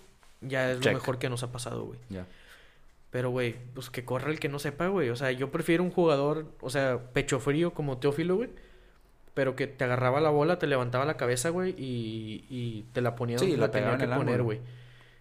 ya 0.40 0.70
es 0.70 0.80
Check. 0.80 0.92
lo 0.92 0.98
mejor 0.98 1.18
que 1.18 1.28
nos 1.28 1.42
ha 1.42 1.52
pasado, 1.52 1.84
güey. 1.84 1.98
Ya. 2.08 2.26
Pero, 3.10 3.30
güey, 3.30 3.56
pues 3.74 3.90
que 3.90 4.04
corra 4.04 4.30
el 4.30 4.40
que 4.40 4.48
no 4.48 4.58
sepa, 4.58 4.88
güey. 4.88 5.10
O 5.10 5.16
sea, 5.16 5.30
yo 5.32 5.50
prefiero 5.50 5.82
un 5.82 5.90
jugador, 5.90 6.46
o 6.60 6.70
sea, 6.70 7.12
pecho 7.12 7.38
frío 7.40 7.72
como 7.74 7.98
Teófilo, 7.98 8.36
güey. 8.36 8.50
Pero 9.36 9.54
que 9.54 9.66
te 9.66 9.84
agarraba 9.84 10.18
la 10.22 10.30
bola, 10.30 10.58
te 10.58 10.66
levantaba 10.66 11.04
la 11.04 11.18
cabeza, 11.18 11.50
güey, 11.50 11.74
y, 11.76 12.46
y 12.48 12.86
te 12.94 13.02
la 13.02 13.14
ponía 13.14 13.36
Sí, 13.36 13.50
la 13.50 13.66
la 13.66 13.70
tenía 13.70 13.98
que 13.98 14.08
poner, 14.08 14.42
güey. 14.42 14.62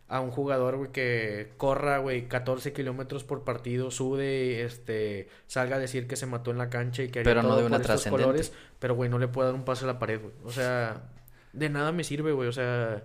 A 0.08 0.22
un 0.22 0.32
jugador, 0.32 0.78
güey, 0.78 0.92
que 0.94 1.52
corra, 1.58 1.98
güey, 1.98 2.30
14 2.30 2.72
kilómetros 2.72 3.26
por 3.26 3.44
partido, 3.44 3.92
sude, 3.92 4.64
este, 4.64 5.28
salga 5.48 5.76
a 5.76 5.80
decir 5.80 6.08
que 6.08 6.16
se 6.16 6.28
mató 6.28 6.52
en 6.52 6.58
la 6.58 6.70
cancha 6.70 7.04
y 7.04 7.10
que 7.10 7.20
haría 7.20 7.30
Pero 7.30 7.44
no 7.44 7.50
todo 7.50 7.60
de 7.60 7.66
una 7.66 7.80
por 7.80 7.92
estos 7.92 8.08
colores, 8.08 8.54
pero, 8.80 8.96
güey, 8.96 9.10
no 9.10 9.20
le 9.20 9.28
puedo 9.28 9.50
dar 9.50 9.56
un 9.56 9.66
paso 9.66 9.84
a 9.84 9.88
la 9.92 10.00
pared, 10.00 10.22
güey. 10.22 10.34
O 10.46 10.52
sea, 10.52 11.10
de 11.52 11.68
nada 11.68 11.92
me 11.92 12.06
sirve, 12.06 12.32
güey. 12.32 12.48
O 12.48 12.54
sea, 12.54 13.04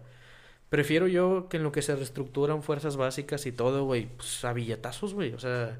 prefiero 0.68 1.08
yo 1.08 1.48
que 1.48 1.56
en 1.56 1.64
lo 1.64 1.72
que 1.72 1.82
se 1.82 1.96
reestructuran 1.96 2.62
fuerzas 2.62 2.96
básicas 2.96 3.46
y 3.46 3.50
todo, 3.50 3.84
güey, 3.84 4.06
pues 4.16 4.44
a 4.44 4.52
billetazos, 4.52 5.14
güey. 5.14 5.32
O 5.32 5.40
sea, 5.40 5.76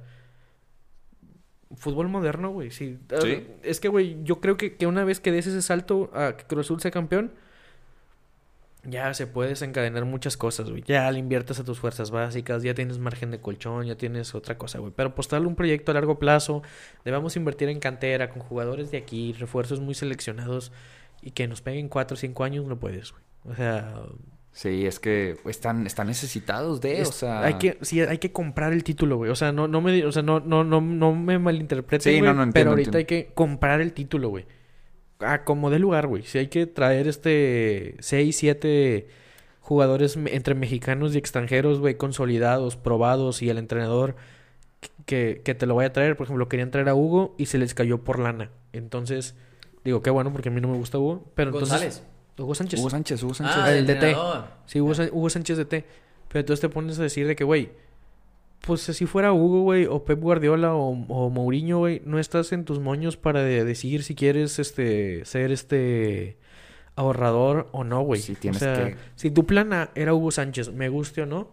fútbol 1.76 2.08
moderno, 2.08 2.50
güey. 2.50 2.70
Sí. 2.70 2.98
Sí. 3.22 3.46
Es 3.62 3.80
que, 3.80 3.88
güey, 3.88 4.18
yo 4.24 4.40
creo 4.40 4.56
que, 4.56 4.76
que 4.76 4.86
una 4.86 5.04
vez 5.04 5.20
que 5.20 5.32
des 5.32 5.46
ese 5.46 5.62
salto 5.62 6.10
a 6.14 6.36
que 6.36 6.44
Cruz 6.44 6.66
Azul 6.66 6.80
sea 6.80 6.90
campeón, 6.90 7.32
ya 8.84 9.12
se 9.12 9.26
puede 9.26 9.50
desencadenar 9.50 10.04
muchas 10.04 10.36
cosas, 10.36 10.70
güey. 10.70 10.82
Ya 10.82 11.10
le 11.10 11.18
inviertes 11.18 11.60
a 11.60 11.64
tus 11.64 11.78
fuerzas 11.78 12.10
básicas, 12.10 12.62
ya 12.62 12.74
tienes 12.74 12.98
margen 12.98 13.30
de 13.30 13.40
colchón, 13.40 13.86
ya 13.86 13.96
tienes 13.96 14.34
otra 14.34 14.56
cosa, 14.56 14.78
güey. 14.78 14.92
Pero 14.94 15.10
apostarle 15.10 15.46
un 15.46 15.54
proyecto 15.54 15.90
a 15.90 15.94
largo 15.94 16.18
plazo, 16.18 16.62
debamos 17.04 17.36
invertir 17.36 17.68
en 17.68 17.78
cantera, 17.78 18.30
con 18.30 18.40
jugadores 18.42 18.90
de 18.90 18.98
aquí, 18.98 19.32
refuerzos 19.34 19.80
muy 19.80 19.94
seleccionados 19.94 20.72
y 21.22 21.32
que 21.32 21.46
nos 21.46 21.60
peguen 21.60 21.88
cuatro 21.88 22.14
o 22.14 22.18
cinco 22.18 22.44
años, 22.44 22.64
no 22.66 22.78
puedes, 22.78 23.12
güey. 23.12 23.22
O 23.44 23.54
sea, 23.54 24.02
Sí, 24.52 24.84
es 24.84 24.98
que 24.98 25.36
están, 25.46 25.86
están 25.86 26.08
necesitados 26.08 26.80
de, 26.80 27.00
es- 27.00 27.08
o 27.08 27.12
sea... 27.12 27.44
hay 27.44 27.54
que, 27.54 27.78
sí, 27.82 28.00
hay 28.00 28.18
que 28.18 28.32
comprar 28.32 28.72
el 28.72 28.82
título, 28.82 29.16
güey. 29.16 29.30
O 29.30 29.36
sea, 29.36 29.52
no, 29.52 29.68
no 29.68 29.80
me, 29.80 30.04
o 30.04 30.10
sea, 30.12 30.22
no, 30.22 30.40
no, 30.40 30.64
no, 30.64 30.80
no 30.80 31.14
me 31.14 31.38
malinterpreten, 31.38 32.12
Sí, 32.14 32.18
güey, 32.18 32.30
no, 32.30 32.34
no, 32.36 32.42
entiendo, 32.42 32.52
pero 32.54 32.70
ahorita 32.70 32.88
entiendo. 32.98 32.98
hay 32.98 33.04
que 33.26 33.32
comprar 33.34 33.80
el 33.80 33.92
título, 33.92 34.28
güey. 34.28 34.46
A 35.20 35.44
como 35.44 35.70
de 35.70 35.78
lugar, 35.78 36.06
güey. 36.08 36.22
Si 36.24 36.38
hay 36.38 36.48
que 36.48 36.66
traer 36.66 37.06
este 37.06 37.94
seis, 38.00 38.36
siete 38.38 39.06
jugadores 39.60 40.16
me- 40.16 40.34
entre 40.34 40.54
mexicanos 40.54 41.14
y 41.14 41.18
extranjeros, 41.18 41.78
güey, 41.78 41.94
consolidados, 41.96 42.76
probados 42.76 43.42
y 43.42 43.50
el 43.50 43.58
entrenador 43.58 44.16
que, 45.06 45.42
que 45.44 45.54
te 45.54 45.66
lo 45.66 45.74
vaya 45.76 45.88
a 45.90 45.92
traer. 45.92 46.16
Por 46.16 46.24
ejemplo, 46.24 46.48
querían 46.48 46.70
traer 46.70 46.88
a 46.88 46.94
Hugo 46.94 47.34
y 47.38 47.46
se 47.46 47.58
les 47.58 47.74
cayó 47.74 47.98
por 48.02 48.18
lana. 48.18 48.50
Entonces, 48.72 49.36
digo, 49.84 50.02
qué 50.02 50.10
bueno 50.10 50.32
porque 50.32 50.48
a 50.48 50.52
mí 50.52 50.60
no 50.60 50.68
me 50.68 50.76
gusta 50.76 50.98
Hugo, 50.98 51.30
pero 51.34 51.50
entonces 51.50 51.70
González. 51.70 52.02
Hugo 52.38 52.54
Sánchez. 52.54 52.80
Hugo 52.80 52.90
Sánchez, 52.90 53.22
Hugo 53.22 53.34
Sánchez. 53.34 53.56
Ah, 53.58 53.72
el 53.76 53.86
DT. 53.86 54.16
Sí, 54.66 54.80
Hugo, 54.80 54.94
Sá- 54.94 55.08
Hugo 55.12 55.28
Sánchez 55.30 55.56
de 55.58 55.64
T. 55.64 55.84
Pero 56.28 56.40
entonces 56.40 56.60
te 56.60 56.68
pones 56.68 56.98
a 56.98 57.02
decir 57.02 57.26
de 57.26 57.34
que, 57.36 57.44
güey, 57.44 57.70
pues 58.66 58.82
si 58.82 59.06
fuera 59.06 59.32
Hugo, 59.32 59.62
güey, 59.62 59.86
o 59.86 60.04
Pep 60.04 60.20
Guardiola 60.20 60.74
o, 60.74 60.90
o 60.90 61.30
Mourinho, 61.30 61.78
güey, 61.78 62.02
no 62.04 62.18
estás 62.18 62.52
en 62.52 62.64
tus 62.64 62.78
moños 62.78 63.16
para 63.16 63.42
de- 63.42 63.64
decidir 63.64 64.02
si 64.04 64.14
quieres 64.14 64.58
este 64.58 65.24
ser 65.24 65.50
este 65.50 66.36
ahorrador 66.96 67.68
o 67.72 67.84
no, 67.84 68.02
güey. 68.02 68.20
Sí, 68.20 68.32
o 68.32 68.36
tienes 68.36 68.60
sea, 68.60 68.74
que- 68.74 68.96
si 69.16 69.30
tu 69.30 69.46
plana 69.46 69.90
era 69.94 70.14
Hugo 70.14 70.30
Sánchez, 70.30 70.72
me 70.72 70.88
guste 70.88 71.22
o 71.22 71.26
no, 71.26 71.48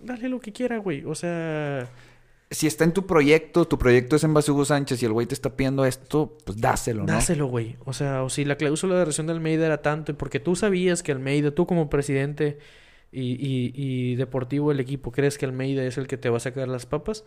dale 0.00 0.28
lo 0.28 0.40
que 0.40 0.52
quiera, 0.52 0.78
güey. 0.78 1.04
O 1.04 1.14
sea, 1.14 1.88
Si 2.50 2.66
está 2.66 2.84
en 2.84 2.92
tu 2.92 3.06
proyecto, 3.06 3.64
tu 3.66 3.78
proyecto 3.78 4.16
es 4.16 4.24
en 4.24 4.32
base 4.34 4.50
a 4.50 4.54
Hugo 4.54 4.64
Sánchez 4.64 5.02
y 5.02 5.06
el 5.06 5.12
güey 5.12 5.26
te 5.26 5.34
está 5.34 5.56
pidiendo 5.56 5.84
esto, 5.84 6.36
pues 6.44 6.60
dáselo, 6.60 7.00
¿no? 7.04 7.12
dáselo, 7.12 7.46
güey. 7.46 7.76
O 7.84 7.92
sea, 7.92 8.22
o 8.22 8.28
si 8.30 8.44
la 8.44 8.56
cláusula 8.56 8.96
de 8.96 9.04
rescisión 9.06 9.26
de 9.26 9.32
Almeida 9.32 9.66
era 9.66 9.82
tanto, 9.82 10.12
y 10.12 10.14
porque 10.14 10.38
tú 10.40 10.54
sabías 10.54 11.02
que 11.02 11.10
Almeida, 11.12 11.50
tú 11.52 11.66
como 11.66 11.90
presidente 11.90 12.58
y, 13.10 13.32
y, 13.32 13.72
y 13.74 14.14
deportivo 14.16 14.68
del 14.70 14.80
equipo, 14.80 15.10
crees 15.10 15.36
que 15.38 15.46
Almeida 15.46 15.82
es 15.84 15.98
el 15.98 16.06
que 16.06 16.16
te 16.16 16.28
va 16.30 16.36
a 16.36 16.40
sacar 16.40 16.68
las 16.68 16.86
papas, 16.86 17.24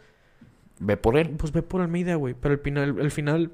Ve 0.79 0.95
por 0.97 1.17
él. 1.17 1.31
pues 1.31 1.51
ve 1.51 1.61
por 1.63 1.81
Almeida, 1.81 2.15
güey. 2.15 2.35
Pero 2.39 2.53
al 2.53 2.59
final, 2.59 2.95
al 3.01 3.11
final 3.11 3.51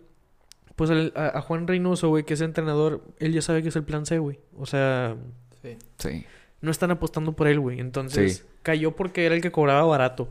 pues 0.75 0.89
el- 0.89 1.13
a, 1.15 1.37
a 1.37 1.41
Juan 1.41 1.67
Reynoso, 1.67 2.09
güey, 2.09 2.23
que 2.23 2.33
es 2.33 2.41
entrenador, 2.41 3.03
él 3.19 3.31
ya 3.33 3.41
sabe 3.41 3.61
que 3.63 3.69
es 3.69 3.75
el 3.75 3.83
plan 3.83 4.05
C, 4.05 4.19
güey. 4.19 4.39
O 4.57 4.65
sea, 4.65 5.15
Sí. 5.61 5.77
Sí. 5.97 6.25
no 6.61 6.71
están 6.71 6.91
apostando 6.91 7.33
por 7.33 7.47
él, 7.47 7.59
güey. 7.59 7.79
Entonces, 7.79 8.37
Sí. 8.37 8.43
cayó 8.63 8.95
porque 8.95 9.25
era 9.25 9.33
el 9.35 9.41
que 9.41 9.51
cobraba 9.51 9.83
barato. 9.85 10.29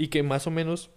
Y 0.00 0.08
que 0.08 0.22
más 0.22 0.46
o 0.46 0.50
menos. 0.50 0.90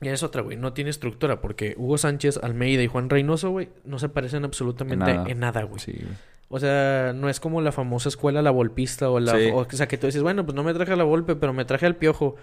Ya 0.00 0.12
es 0.12 0.22
otra, 0.22 0.42
güey. 0.42 0.56
No 0.56 0.74
tiene 0.74 0.90
estructura. 0.90 1.40
Porque 1.40 1.74
Hugo 1.78 1.96
Sánchez, 1.98 2.38
Almeida 2.42 2.82
y 2.82 2.86
Juan 2.86 3.08
Reynoso, 3.08 3.50
güey, 3.50 3.70
no 3.84 3.98
se 3.98 4.08
parecen 4.10 4.44
absolutamente 4.44 5.10
En 5.10 5.16
nada. 5.16 5.28
en 5.30 5.40
nada, 5.40 5.62
güey. 5.62 5.80
Sí, 5.80 5.92
güey. 5.92 6.14
O 6.50 6.58
sea, 6.60 7.12
no 7.14 7.28
es 7.28 7.40
como 7.40 7.60
la 7.60 7.72
famosa 7.72 8.08
escuela 8.08 8.40
La 8.42 8.50
Volpista 8.50 9.10
o 9.10 9.18
la... 9.20 9.32
Sí. 9.32 9.50
O, 9.52 9.66
sea, 9.70 9.88
que 9.88 9.98
tú 9.98 10.06
dices, 10.06 10.22
bueno, 10.22 10.44
pues 10.44 10.54
no 10.54 10.62
me 10.62 10.72
traje 10.74 10.92
a 10.92 10.96
la 10.96 11.04
Volpe, 11.04 11.36
pero 11.36 11.52
me 11.52 11.64
traje 11.64 11.86
al 11.86 11.96
Piojo. 11.96 12.36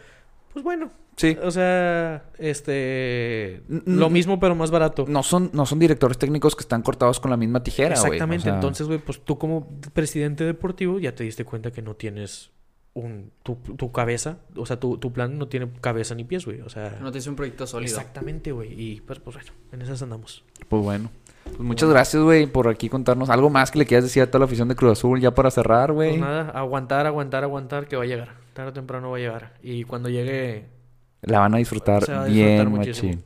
Pues 0.53 0.63
bueno. 0.63 0.91
Sí. 1.17 1.37
O 1.41 1.49
sea, 1.51 2.23
este... 2.37 3.61
N- 3.69 3.83
Lo 3.85 4.09
mismo, 4.09 4.39
pero 4.39 4.55
más 4.55 4.71
barato. 4.71 5.05
No 5.07 5.23
son, 5.23 5.49
no 5.53 5.65
son 5.65 5.79
directores 5.79 6.17
técnicos 6.17 6.55
que 6.55 6.61
están 6.61 6.81
cortados 6.81 7.19
con 7.19 7.31
la 7.31 7.37
misma 7.37 7.63
tijera, 7.63 7.95
güey. 7.99 8.05
Exactamente. 8.13 8.41
O 8.41 8.51
sea, 8.51 8.55
Entonces, 8.55 8.87
güey, 8.87 8.99
pues 8.99 9.21
tú 9.21 9.37
como 9.37 9.67
presidente 9.93 10.43
deportivo 10.45 10.99
ya 10.99 11.13
te 11.15 11.23
diste 11.23 11.45
cuenta 11.45 11.71
que 11.71 11.81
no 11.81 11.95
tienes 11.95 12.51
un... 12.95 13.31
Tu, 13.43 13.55
tu 13.77 13.91
cabeza, 13.91 14.39
o 14.55 14.65
sea, 14.65 14.79
tu, 14.79 14.97
tu 14.97 15.13
plan 15.13 15.37
no 15.37 15.47
tiene 15.47 15.69
cabeza 15.81 16.15
ni 16.15 16.23
pies, 16.23 16.45
güey. 16.45 16.61
O 16.61 16.69
sea... 16.69 16.97
No 17.01 17.11
tienes 17.11 17.27
un 17.27 17.35
proyecto 17.35 17.67
sólido. 17.67 17.95
Exactamente, 17.95 18.51
güey. 18.51 18.73
Y 18.73 19.01
pues, 19.01 19.19
pues 19.19 19.35
bueno, 19.35 19.51
en 19.71 19.81
esas 19.83 20.01
andamos. 20.01 20.43
Pues 20.67 20.81
bueno. 20.81 21.11
Pues 21.43 21.59
muchas 21.59 21.89
gracias, 21.89 22.23
güey, 22.23 22.47
por 22.47 22.67
aquí 22.67 22.89
contarnos 22.89 23.29
algo 23.29 23.51
más 23.51 23.69
que 23.69 23.77
le 23.77 23.85
quieras 23.85 24.05
decir 24.05 24.23
a 24.23 24.27
toda 24.27 24.39
la 24.39 24.45
afición 24.45 24.67
de 24.67 24.75
Cruz 24.75 24.93
Azul 24.93 25.21
ya 25.21 25.35
para 25.35 25.51
cerrar, 25.51 25.91
güey. 25.91 26.09
Pues 26.09 26.21
nada, 26.21 26.49
aguantar, 26.49 27.05
aguantar, 27.05 27.43
aguantar, 27.43 27.87
que 27.87 27.95
va 27.95 28.03
a 28.03 28.07
llegar. 28.07 28.29
Tarde 28.53 28.71
o 28.71 28.73
temprano 28.73 29.11
va 29.11 29.17
a 29.17 29.19
llegar. 29.19 29.53
Y 29.61 29.83
cuando 29.83 30.09
llegue, 30.09 30.65
La 31.21 31.39
van 31.41 31.53
a 31.53 31.57
disfrutar 31.57 32.03
Se 32.03 32.13
va 32.13 32.23
a 32.23 32.25
bien, 32.25 32.47
disfrutar 32.47 32.69
muchísimo. 32.69 33.11
machín. 33.13 33.25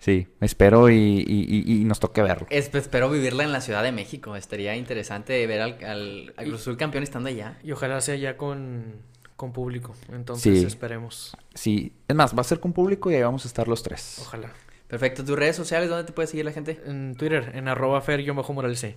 Sí, 0.00 0.26
espero 0.40 0.88
y, 0.90 0.94
y- 0.96 1.24
y- 1.26 1.80
y 1.80 1.84
nos 1.84 2.00
toque 2.00 2.22
verlo. 2.22 2.46
Es- 2.50 2.74
espero 2.74 3.08
vivirla 3.10 3.44
en 3.44 3.52
la 3.52 3.60
Ciudad 3.60 3.82
de 3.82 3.92
México. 3.92 4.34
Estaría 4.34 4.74
interesante 4.74 5.46
ver 5.46 5.60
al, 5.60 5.84
al, 5.84 6.32
al 6.36 6.46
Cruz 6.46 6.62
Azul 6.62 6.76
campeón 6.76 7.04
estando 7.04 7.28
allá. 7.28 7.58
y 7.62 7.70
ojalá 7.72 8.00
sea 8.00 8.16
ya 8.16 8.36
con, 8.38 8.94
con 9.36 9.52
público. 9.52 9.94
Entonces 10.10 10.60
Sí. 10.60 10.66
esperemos. 10.66 11.36
Sí, 11.54 11.92
es 12.08 12.16
más, 12.16 12.34
va 12.34 12.40
a 12.40 12.44
ser 12.44 12.60
con 12.60 12.72
público 12.72 13.10
y 13.10 13.14
ahí 13.14 13.22
vamos 13.22 13.44
a 13.44 13.48
estar 13.48 13.68
los 13.68 13.82
tres. 13.82 14.16
Ojalá. 14.22 14.50
Perfecto. 14.88 15.24
¿Tus 15.24 15.38
redes 15.38 15.54
sociales 15.54 15.88
dónde 15.88 16.04
te 16.04 16.12
puede 16.12 16.26
seguir 16.28 16.44
la 16.46 16.52
gente? 16.52 16.80
En 16.86 17.14
Twitter, 17.14 17.52
en 17.54 17.68
arroba 17.68 18.00
fer-moral 18.00 18.76
C. 18.76 18.96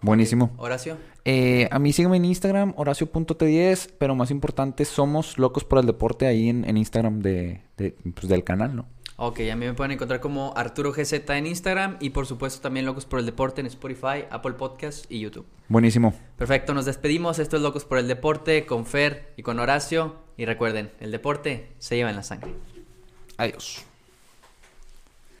Buenísimo. 0.00 0.52
Horacio. 0.58 0.98
Eh, 1.24 1.66
a 1.70 1.78
mí 1.78 1.92
sígueme 1.92 2.16
en 2.18 2.26
Instagram, 2.26 2.74
horacio.t10, 2.76 3.90
pero 3.98 4.14
más 4.14 4.30
importante, 4.30 4.84
somos 4.84 5.36
locos 5.38 5.64
por 5.64 5.78
el 5.80 5.86
deporte 5.86 6.26
ahí 6.26 6.48
en, 6.48 6.64
en 6.68 6.76
Instagram 6.76 7.20
de, 7.20 7.62
de, 7.76 7.96
pues, 8.14 8.28
del 8.28 8.44
canal, 8.44 8.76
¿no? 8.76 8.86
Ok, 9.16 9.40
a 9.52 9.54
mí 9.54 9.66
me 9.66 9.74
pueden 9.74 9.92
encontrar 9.92 10.20
como 10.20 10.52
Arturo 10.56 10.92
GZ 10.92 11.12
en 11.30 11.46
Instagram 11.46 11.98
y 12.00 12.10
por 12.10 12.26
supuesto 12.26 12.60
también 12.60 12.84
Locos 12.84 13.06
por 13.06 13.20
el 13.20 13.26
Deporte 13.26 13.60
en 13.60 13.68
Spotify, 13.68 14.24
Apple 14.28 14.54
Podcast 14.54 15.10
y 15.10 15.20
YouTube. 15.20 15.46
Buenísimo. 15.68 16.14
Perfecto, 16.36 16.74
nos 16.74 16.84
despedimos. 16.84 17.38
Esto 17.38 17.56
es 17.56 17.62
Locos 17.62 17.84
por 17.84 17.98
el 17.98 18.08
Deporte 18.08 18.66
con 18.66 18.86
Fer 18.86 19.32
y 19.36 19.42
con 19.42 19.60
Horacio. 19.60 20.16
Y 20.36 20.46
recuerden, 20.46 20.90
el 20.98 21.12
deporte 21.12 21.68
se 21.78 21.94
lleva 21.94 22.10
en 22.10 22.16
la 22.16 22.24
sangre. 22.24 22.54
Adiós. 23.36 23.84